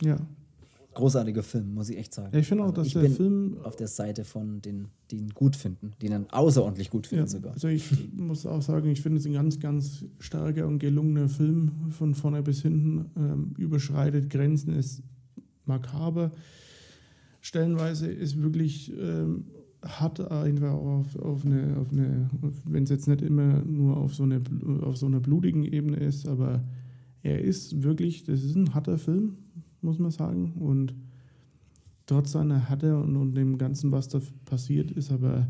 Ja 0.00 0.16
großartiger 0.94 1.42
Film, 1.42 1.74
muss 1.74 1.88
ich 1.88 1.98
echt 1.98 2.14
sagen. 2.14 2.36
ich 2.36 2.46
finde 2.46 2.64
auch, 2.64 2.68
also 2.68 2.82
dass 2.82 2.92
der 2.92 3.10
Film 3.10 3.56
auf 3.62 3.76
der 3.76 3.88
Seite 3.88 4.24
von 4.24 4.60
den, 4.60 4.88
die 5.10 5.16
ihn 5.16 5.30
gut 5.30 5.56
finden, 5.56 5.92
die 6.00 6.06
ihn 6.06 6.26
außerordentlich 6.30 6.90
gut 6.90 7.06
finden 7.06 7.24
ja, 7.24 7.30
sogar. 7.30 7.52
Also 7.52 7.68
ich 7.68 7.84
muss 8.14 8.46
auch 8.46 8.62
sagen, 8.62 8.90
ich 8.90 9.00
finde 9.00 9.18
es 9.18 9.26
ein 9.26 9.32
ganz, 9.32 9.58
ganz 9.58 10.04
starker 10.18 10.66
und 10.66 10.78
gelungener 10.78 11.28
Film 11.28 11.72
von 11.90 12.14
vorne 12.14 12.42
bis 12.42 12.62
hinten. 12.62 13.10
Ähm, 13.16 13.54
überschreitet 13.58 14.30
Grenzen, 14.30 14.74
ist 14.74 15.02
makaber. 15.64 16.32
Stellenweise 17.40 18.10
ist 18.10 18.40
wirklich 18.40 18.92
ähm, 18.98 19.46
hat 19.82 20.20
einfach 20.30 20.72
auf, 20.72 21.16
auf 21.16 21.44
eine, 21.44 21.76
auf 21.80 21.92
eine 21.92 22.30
wenn 22.64 22.84
es 22.84 22.90
jetzt 22.90 23.08
nicht 23.08 23.20
immer 23.20 23.62
nur 23.62 23.96
auf 23.96 24.14
so, 24.14 24.22
eine, 24.22 24.40
auf 24.82 24.96
so 24.96 25.06
einer 25.06 25.20
blutigen 25.20 25.64
Ebene 25.64 25.96
ist, 25.96 26.26
aber 26.26 26.62
er 27.22 27.40
ist 27.40 27.82
wirklich, 27.82 28.24
das 28.24 28.42
ist 28.42 28.54
ein 28.54 28.74
harter 28.74 28.98
Film, 28.98 29.36
muss 29.82 29.98
man 29.98 30.10
sagen. 30.10 30.52
Und 30.58 30.94
trotz 32.06 32.32
seiner 32.32 32.68
Härte 32.68 32.98
und, 32.98 33.16
und 33.16 33.34
dem 33.34 33.58
Ganzen, 33.58 33.92
was 33.92 34.08
da 34.08 34.20
passiert 34.44 34.90
ist, 34.90 35.10
aber 35.10 35.46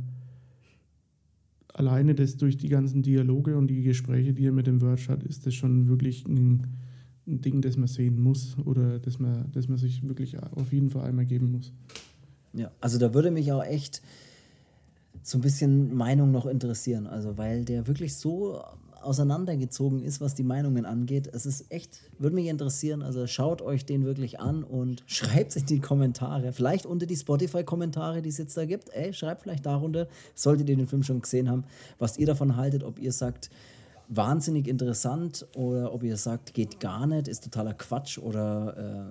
alleine 1.74 2.14
das 2.14 2.36
durch 2.36 2.56
die 2.56 2.68
ganzen 2.68 3.02
Dialoge 3.02 3.56
und 3.56 3.68
die 3.68 3.82
Gespräche, 3.82 4.32
die 4.32 4.46
er 4.46 4.52
mit 4.52 4.66
dem 4.66 4.80
Verge 4.80 5.08
hat, 5.08 5.22
ist 5.22 5.46
das 5.46 5.54
schon 5.54 5.88
wirklich 5.88 6.26
ein, 6.26 6.66
ein 7.26 7.40
Ding, 7.40 7.62
das 7.62 7.76
man 7.76 7.88
sehen 7.88 8.22
muss 8.22 8.56
oder 8.58 8.98
das 8.98 9.18
man, 9.18 9.50
das 9.52 9.68
man 9.68 9.78
sich 9.78 10.06
wirklich 10.06 10.38
auf 10.38 10.72
jeden 10.72 10.90
Fall 10.90 11.06
einmal 11.06 11.26
geben 11.26 11.52
muss. 11.52 11.72
Ja, 12.52 12.70
also 12.80 12.98
da 12.98 13.14
würde 13.14 13.30
mich 13.30 13.50
auch 13.52 13.64
echt 13.64 14.02
so 15.22 15.38
ein 15.38 15.40
bisschen 15.40 15.94
Meinung 15.94 16.32
noch 16.32 16.46
interessieren, 16.46 17.06
also 17.06 17.38
weil 17.38 17.64
der 17.64 17.86
wirklich 17.86 18.16
so 18.16 18.60
auseinandergezogen 19.02 20.02
ist, 20.02 20.20
was 20.20 20.34
die 20.34 20.42
Meinungen 20.42 20.84
angeht. 20.84 21.28
Es 21.32 21.46
ist 21.46 21.70
echt, 21.70 22.00
würde 22.18 22.34
mich 22.34 22.46
interessieren. 22.46 23.02
Also 23.02 23.26
schaut 23.26 23.62
euch 23.62 23.84
den 23.84 24.04
wirklich 24.04 24.40
an 24.40 24.64
und 24.64 25.02
schreibt 25.06 25.50
es 25.50 25.56
in 25.56 25.66
die 25.66 25.80
Kommentare. 25.80 26.52
Vielleicht 26.52 26.86
unter 26.86 27.06
die 27.06 27.16
Spotify-Kommentare, 27.16 28.22
die 28.22 28.28
es 28.28 28.38
jetzt 28.38 28.56
da 28.56 28.64
gibt. 28.64 28.90
Ey, 28.90 29.12
schreibt 29.12 29.42
vielleicht 29.42 29.66
darunter, 29.66 30.08
solltet 30.34 30.68
ihr 30.68 30.76
den 30.76 30.88
Film 30.88 31.02
schon 31.02 31.20
gesehen 31.20 31.50
haben, 31.50 31.64
was 31.98 32.18
ihr 32.18 32.26
davon 32.26 32.56
haltet, 32.56 32.84
ob 32.84 32.98
ihr 32.98 33.12
sagt, 33.12 33.50
wahnsinnig 34.08 34.68
interessant 34.68 35.46
oder 35.54 35.94
ob 35.94 36.02
ihr 36.02 36.16
sagt, 36.16 36.54
geht 36.54 36.80
gar 36.80 37.06
nicht, 37.06 37.28
ist 37.28 37.44
totaler 37.44 37.72
Quatsch 37.72 38.18
oder 38.18 39.08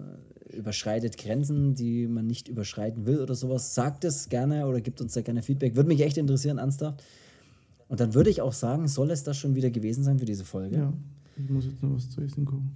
äh, 0.52 0.56
überschreitet 0.58 1.18
Grenzen, 1.18 1.76
die 1.76 2.08
man 2.08 2.28
nicht 2.28 2.48
überschreiten 2.48 3.06
will 3.06 3.20
oder 3.20 3.36
sowas. 3.36 3.74
Sagt 3.74 4.04
es 4.04 4.30
gerne 4.30 4.68
oder 4.68 4.82
gibt 4.82 5.02
uns 5.02 5.14
da 5.14 5.22
gerne 5.22 5.42
Feedback. 5.42 5.76
Würde 5.76 5.88
mich 5.88 6.02
echt 6.02 6.18
interessieren, 6.18 6.58
ernsthaft. 6.58 7.04
Und 7.92 8.00
dann 8.00 8.14
würde 8.14 8.30
ich 8.30 8.42
auch 8.42 8.54
sagen, 8.54 8.88
soll 8.88 9.12
es 9.12 9.24
das 9.24 9.36
schon 9.36 9.54
wieder 9.54 9.70
gewesen 9.70 10.06
sein 10.06 10.18
für 10.18 10.24
diese 10.24 10.46
Folge? 10.46 10.78
Ja, 10.78 10.94
ich 11.36 11.50
muss 11.50 11.66
jetzt 11.66 11.84
noch 11.84 11.94
was 11.94 12.10
zu 12.10 12.22
essen 12.22 12.46
gucken. 12.46 12.72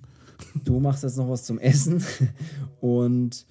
Du 0.66 0.82
machst 0.82 1.04
jetzt 1.04 1.16
noch 1.16 1.30
was 1.30 1.46
zum 1.46 1.58
Essen. 1.58 2.04
Und 2.82 3.46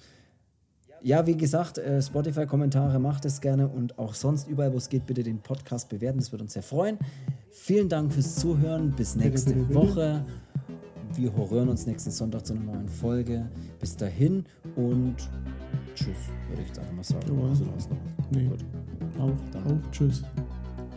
ja, 1.01 1.25
wie 1.25 1.35
gesagt, 1.35 1.79
äh, 1.79 2.03
Spotify-Kommentare 2.03 2.99
macht 2.99 3.25
es 3.25 3.41
gerne 3.41 3.67
und 3.67 3.97
auch 3.97 4.13
sonst 4.13 4.47
überall, 4.47 4.73
wo 4.73 4.77
es 4.77 4.89
geht, 4.89 5.07
bitte 5.07 5.23
den 5.23 5.39
Podcast 5.39 5.89
bewerten. 5.89 6.19
Das 6.19 6.31
würde 6.31 6.43
uns 6.43 6.53
sehr 6.53 6.61
freuen. 6.61 6.99
Vielen 7.49 7.89
Dank 7.89 8.13
fürs 8.13 8.35
Zuhören. 8.35 8.91
Bis 8.91 9.15
nächste 9.15 9.55
bitte, 9.55 9.65
bitte. 9.65 9.73
Woche. 9.73 10.25
Wir 11.15 11.35
hören 11.35 11.69
uns 11.69 11.87
nächsten 11.87 12.11
Sonntag 12.11 12.45
zu 12.45 12.53
einer 12.53 12.61
neuen 12.73 12.89
Folge. 12.89 13.49
Bis 13.79 13.95
dahin 13.97 14.45
und 14.75 15.15
tschüss, 15.95 16.09
würde 16.47 16.61
ich 16.61 16.67
jetzt 16.67 16.77
einfach 16.77 16.93
mal 16.93 17.03
sagen. 17.03 17.25
Jawohl. 17.27 17.49
Also? 17.49 17.65
Nee, 18.29 18.45
Gut. 18.45 18.63
auch, 19.17 19.31
Dann. 19.51 19.63
auch. 19.63 19.91
Tschüss. 19.91 20.21